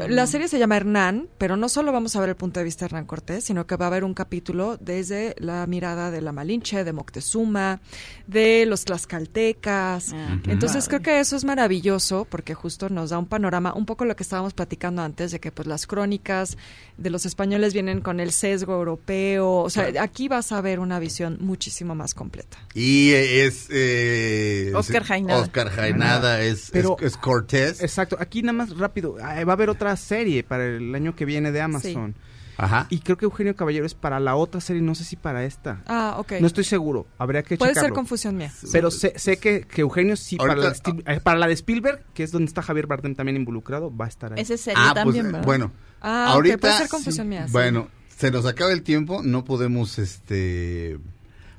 la 0.07 0.26
serie 0.27 0.47
se 0.47 0.57
llama 0.57 0.77
Hernán, 0.77 1.27
pero 1.38 1.57
no 1.57 1.68
solo 1.68 1.91
vamos 1.91 2.15
a 2.15 2.22
ver 2.22 2.30
el 2.30 2.35
punto 2.35 2.60
de 2.60 2.64
vista 2.64 2.85
de 2.85 2.88
Hernán 2.88 3.06
Cortés, 3.06 3.43
sino 3.43 3.68
que 3.68 3.76
va 3.76 3.85
a 3.85 3.88
haber 3.88 4.06
un 4.06 4.14
capítulo 4.14 4.77
desde 4.77 5.35
la 5.38 5.68
mirada 5.68 6.11
de 6.11 6.22
la 6.22 6.31
Malinche, 6.31 6.84
de 6.85 6.93
Moctezuma, 6.93 7.81
de 8.27 8.65
los 8.65 8.85
tlaxcaltecas. 8.85 10.14
Ah, 10.14 10.39
Entonces, 10.47 10.88
creo 10.88 11.02
que 11.02 11.19
eso 11.19 11.35
es 11.35 11.43
maravilloso 11.43 12.26
porque 12.30 12.53
justo 12.53 12.88
nos 12.89 13.10
da 13.10 13.19
un 13.19 13.26
panorama, 13.26 13.73
un 13.73 13.85
poco 13.85 14.06
lo 14.06 14.15
que 14.15 14.23
estábamos 14.23 14.53
platicando 14.53 15.02
antes, 15.02 15.31
de 15.31 15.41
que 15.41 15.52
pues 15.52 15.68
las 15.68 15.88
crónicas 15.88 16.57
de 16.97 17.10
los 17.10 17.26
españoles 17.26 17.73
vienen 17.73 17.99
con 17.99 18.22
el 18.22 18.31
sesgo 18.31 18.73
europeo. 18.73 19.57
O 19.57 19.69
sea, 19.69 19.91
aquí 20.02 20.30
vas 20.30 20.53
a 20.53 20.61
ver 20.61 20.80
una 20.80 20.99
visión 20.99 21.38
muchísimo 21.65 21.95
más 21.95 22.13
completa. 22.13 22.57
Y 22.75 23.09
eh, 23.11 23.45
es... 23.45 23.67
eh, 23.71 24.71
Oscar 24.75 25.01
sí, 25.01 25.07
Jaenada. 25.07 25.41
Oscar 25.41 25.69
Jaenada 25.69 26.41
es, 26.41 26.69
Pero- 26.71 26.95
es, 26.99 27.07
es 27.07 27.17
Cortés. 27.17 27.81
Exacto, 27.81 28.17
aquí 28.19 28.43
nada 28.43 28.53
más 28.53 28.77
rápido, 28.77 29.15
ah, 29.19 29.43
va 29.43 29.53
a 29.53 29.55
haber 29.55 29.69
otra 29.71 29.95
serie 29.97 30.43
para 30.43 30.65
el 30.65 30.93
año 30.93 31.15
que 31.15 31.25
viene 31.25 31.51
de 31.51 31.61
Amazon. 31.61 32.13
Ajá. 32.57 32.85
Y 32.89 32.99
creo 32.99 33.17
que 33.17 33.25
Eugenio 33.25 33.55
Caballero 33.55 33.85
es 33.85 33.95
para 33.95 34.19
la 34.19 34.35
otra 34.35 34.61
serie, 34.61 34.81
no 34.81 34.93
sé 34.95 35.03
si 35.03 35.15
para 35.17 35.43
esta. 35.43 35.81
Ah, 35.87 36.15
ok. 36.19 36.33
No 36.39 36.47
estoy 36.47 36.63
seguro, 36.63 37.05
habría 37.17 37.41
que 37.43 37.57
Puede 37.57 37.73
ser 37.73 37.91
confusión 37.91 38.37
mía. 38.37 38.53
Pero 38.71 38.91
sé, 38.91 39.13
sé 39.17 39.37
que, 39.37 39.61
que 39.61 39.81
Eugenio 39.81 40.15
sí, 40.15 40.37
para 40.37 40.55
la, 40.55 40.69
de 40.69 41.03
eh, 41.07 41.19
para 41.19 41.37
la 41.39 41.47
de 41.47 41.53
Spielberg, 41.53 42.05
que 42.13 42.23
es 42.23 42.31
donde 42.31 42.47
está 42.47 42.61
Javier 42.61 42.85
Bardem 42.87 43.15
también 43.15 43.35
involucrado, 43.35 43.93
va 43.95 44.05
a 44.05 44.07
estar 44.07 44.31
ahí. 44.33 44.39
Ese 44.41 44.57
serie 44.57 44.79
Ah, 44.79 44.91
pues, 44.93 45.03
también, 45.03 45.25
eh, 45.25 45.31
¿verdad? 45.31 45.45
bueno. 45.45 45.71
Ah, 45.99 46.27
ahorita, 46.33 46.57
puede 46.59 46.77
ser 46.77 46.87
confusión 46.87 47.27
mía, 47.27 47.47
sí. 47.47 47.51
Bueno, 47.51 47.87
se 48.15 48.31
nos 48.31 48.45
acaba 48.45 48.71
el 48.71 48.83
tiempo, 48.83 49.21
no 49.21 49.43
podemos, 49.43 49.99
este... 49.99 50.97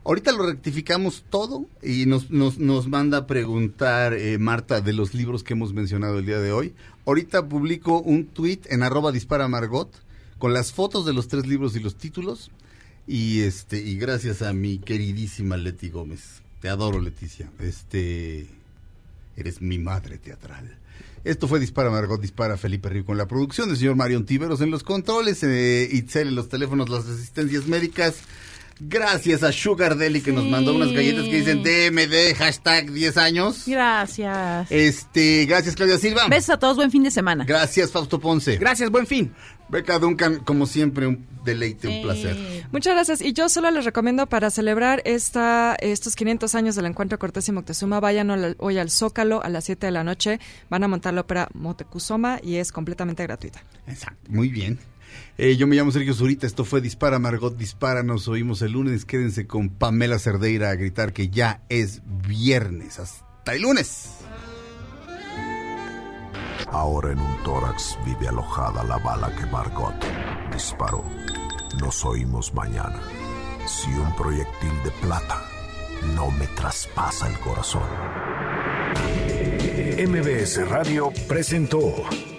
Ahorita 0.07 0.31
lo 0.31 0.47
rectificamos 0.47 1.25
todo 1.31 1.67
y 1.83 2.07
nos, 2.07 2.31
nos, 2.31 2.59
nos 2.59 2.87
manda 2.87 3.19
a 3.19 3.27
preguntar 3.27 4.15
eh, 4.15 4.39
Marta 4.39 4.81
de 4.81 4.93
los 4.93 5.15
libros 5.15 5.43
que 5.43 5.55
hemos 5.55 5.73
mencionado 5.73 6.21
el 6.21 6.27
día 6.27 6.39
de 6.39 6.53
hoy. 6.53 6.75
Ahorita 7.07 7.49
publico 7.49 8.01
un 8.01 8.27
tweet 8.27 8.61
en 8.67 8.85
arroba 8.85 9.11
dispara 9.11 9.49
Margot 9.49 9.91
con 10.39 10.55
las 10.55 10.73
fotos 10.73 11.07
de 11.07 11.13
los 11.13 11.27
tres 11.27 11.49
libros 11.49 11.75
y 11.75 11.81
los 11.81 11.97
títulos 11.97 12.53
y 13.09 13.41
este 13.41 13.81
y 13.81 13.97
gracias 13.97 14.43
a 14.43 14.53
mi 14.53 14.79
queridísima 14.79 15.57
Leti 15.57 15.89
Gómez. 15.89 16.41
Te 16.61 16.69
adoro 16.69 17.01
Leticia. 17.01 17.51
Este 17.59 18.47
eres 19.37 19.61
mi 19.61 19.81
madre 19.81 20.19
teatral. 20.19 20.79
Esto 21.25 21.49
fue 21.49 21.59
Dispara 21.59 21.91
Margot, 21.91 22.21
Dispara 22.21 22.57
Felipe 22.57 22.89
Río 22.91 23.05
con 23.05 23.19
la 23.19 23.27
producción 23.27 23.69
del 23.69 23.77
señor 23.77 23.97
Marion 23.97 24.25
Tiveros 24.25 24.61
en 24.61 24.71
los 24.71 24.85
controles, 24.85 25.43
eh, 25.43 25.89
Itzel 25.91 26.29
en 26.29 26.37
los 26.37 26.49
teléfonos, 26.49 26.89
las 26.91 27.09
asistencias 27.09 27.67
médicas. 27.67 28.23
Gracias 28.79 29.43
a 29.43 29.53
Sugar 29.53 29.97
Deli 29.97 30.21
que 30.21 30.33
nos 30.33 30.45
mandó 30.45 30.75
unas 30.75 30.93
galletas 30.93 31.25
que 31.25 31.43
dicen 31.43 31.63
DMD, 31.63 32.37
hashtag 32.37 32.91
10 32.91 33.17
años. 33.17 33.63
Gracias. 33.67 34.71
Este, 34.71 35.47
gracias 35.47 35.75
Claudia 35.75 35.97
Silva. 35.97 36.29
Besos 36.29 36.51
a 36.51 36.59
todos, 36.59 36.77
buen 36.77 36.91
fin 36.91 37.03
de 37.03 37.11
semana. 37.11 37.45
Gracias 37.45 37.91
Fausto 37.91 38.21
Ponce. 38.21 38.57
Gracias, 38.59 38.91
buen 38.91 39.07
fin. 39.07 39.35
Beca 39.69 39.99
Duncan, 39.99 40.41
como 40.41 40.67
siempre, 40.67 41.07
un 41.07 41.27
deleite, 41.45 41.89
un 41.89 42.03
placer. 42.03 42.37
Muchas 42.71 42.95
gracias. 42.95 43.21
Y 43.21 43.33
yo 43.33 43.49
solo 43.49 43.71
les 43.71 43.85
recomiendo 43.85 44.27
para 44.27 44.51
celebrar 44.51 45.03
esta, 45.05 45.77
estos 45.81 46.15
500 46.15 46.55
años 46.55 46.77
del 46.77 46.87
encuentro 46.87 47.19
Cortés 47.19 47.49
y 47.49 47.53
Moctezuma, 47.53 47.99
vayan 47.99 48.55
hoy 48.59 48.79
al 48.79 48.91
Zócalo 48.91 49.43
a 49.43 49.49
las 49.49 49.65
7 49.65 49.87
de 49.87 49.93
la 49.93 50.05
noche. 50.05 50.39
Van 50.69 50.85
a 50.85 50.89
montar 50.89 51.15
la 51.15 51.23
ópera 51.23 51.49
Motecuzoma 51.55 52.39
y 52.43 52.57
es 52.57 52.71
completamente 52.71 53.23
gratuita. 53.23 53.63
Exacto, 53.87 54.31
muy 54.31 54.49
bien. 54.49 54.79
Eh, 55.39 55.57
yo 55.57 55.67
me 55.67 55.77
llamo 55.77 55.93
Sergio 55.93 56.15
Zurita, 56.15 56.47
esto 56.47 56.65
fue 56.65 56.81
Dispara 56.81 57.19
Margot 57.19 57.57
Dispara, 57.57 58.03
nos 58.03 58.27
oímos 58.29 58.63
el 58.63 58.73
lunes, 58.73 59.05
quédense 59.05 59.47
con 59.47 59.69
Pamela 59.69 60.19
Cerdeira 60.19 60.71
a 60.71 60.75
gritar 60.77 61.13
que 61.13 61.29
ya 61.29 61.63
es 61.69 62.03
viernes, 62.27 62.99
hasta 62.99 63.55
el 63.55 63.63
lunes. 63.63 64.11
Ahora 66.69 67.13
en 67.13 67.19
un 67.19 67.43
tórax 67.43 67.99
vive 68.05 68.29
alojada 68.29 68.83
la 68.85 68.99
bala 68.99 69.35
que 69.37 69.47
Margot 69.47 69.95
disparó. 70.53 71.05
Nos 71.81 72.05
oímos 72.05 72.53
mañana. 72.55 73.01
Si 73.67 73.91
un 73.91 74.15
proyectil 74.17 74.73
de 74.85 74.91
plata 75.03 75.43
no 76.15 76.31
me 76.31 76.47
traspasa 76.49 77.29
el 77.29 77.39
corazón. 77.39 77.83
MBS 79.99 80.69
Radio 80.69 81.11
presentó 81.27 82.05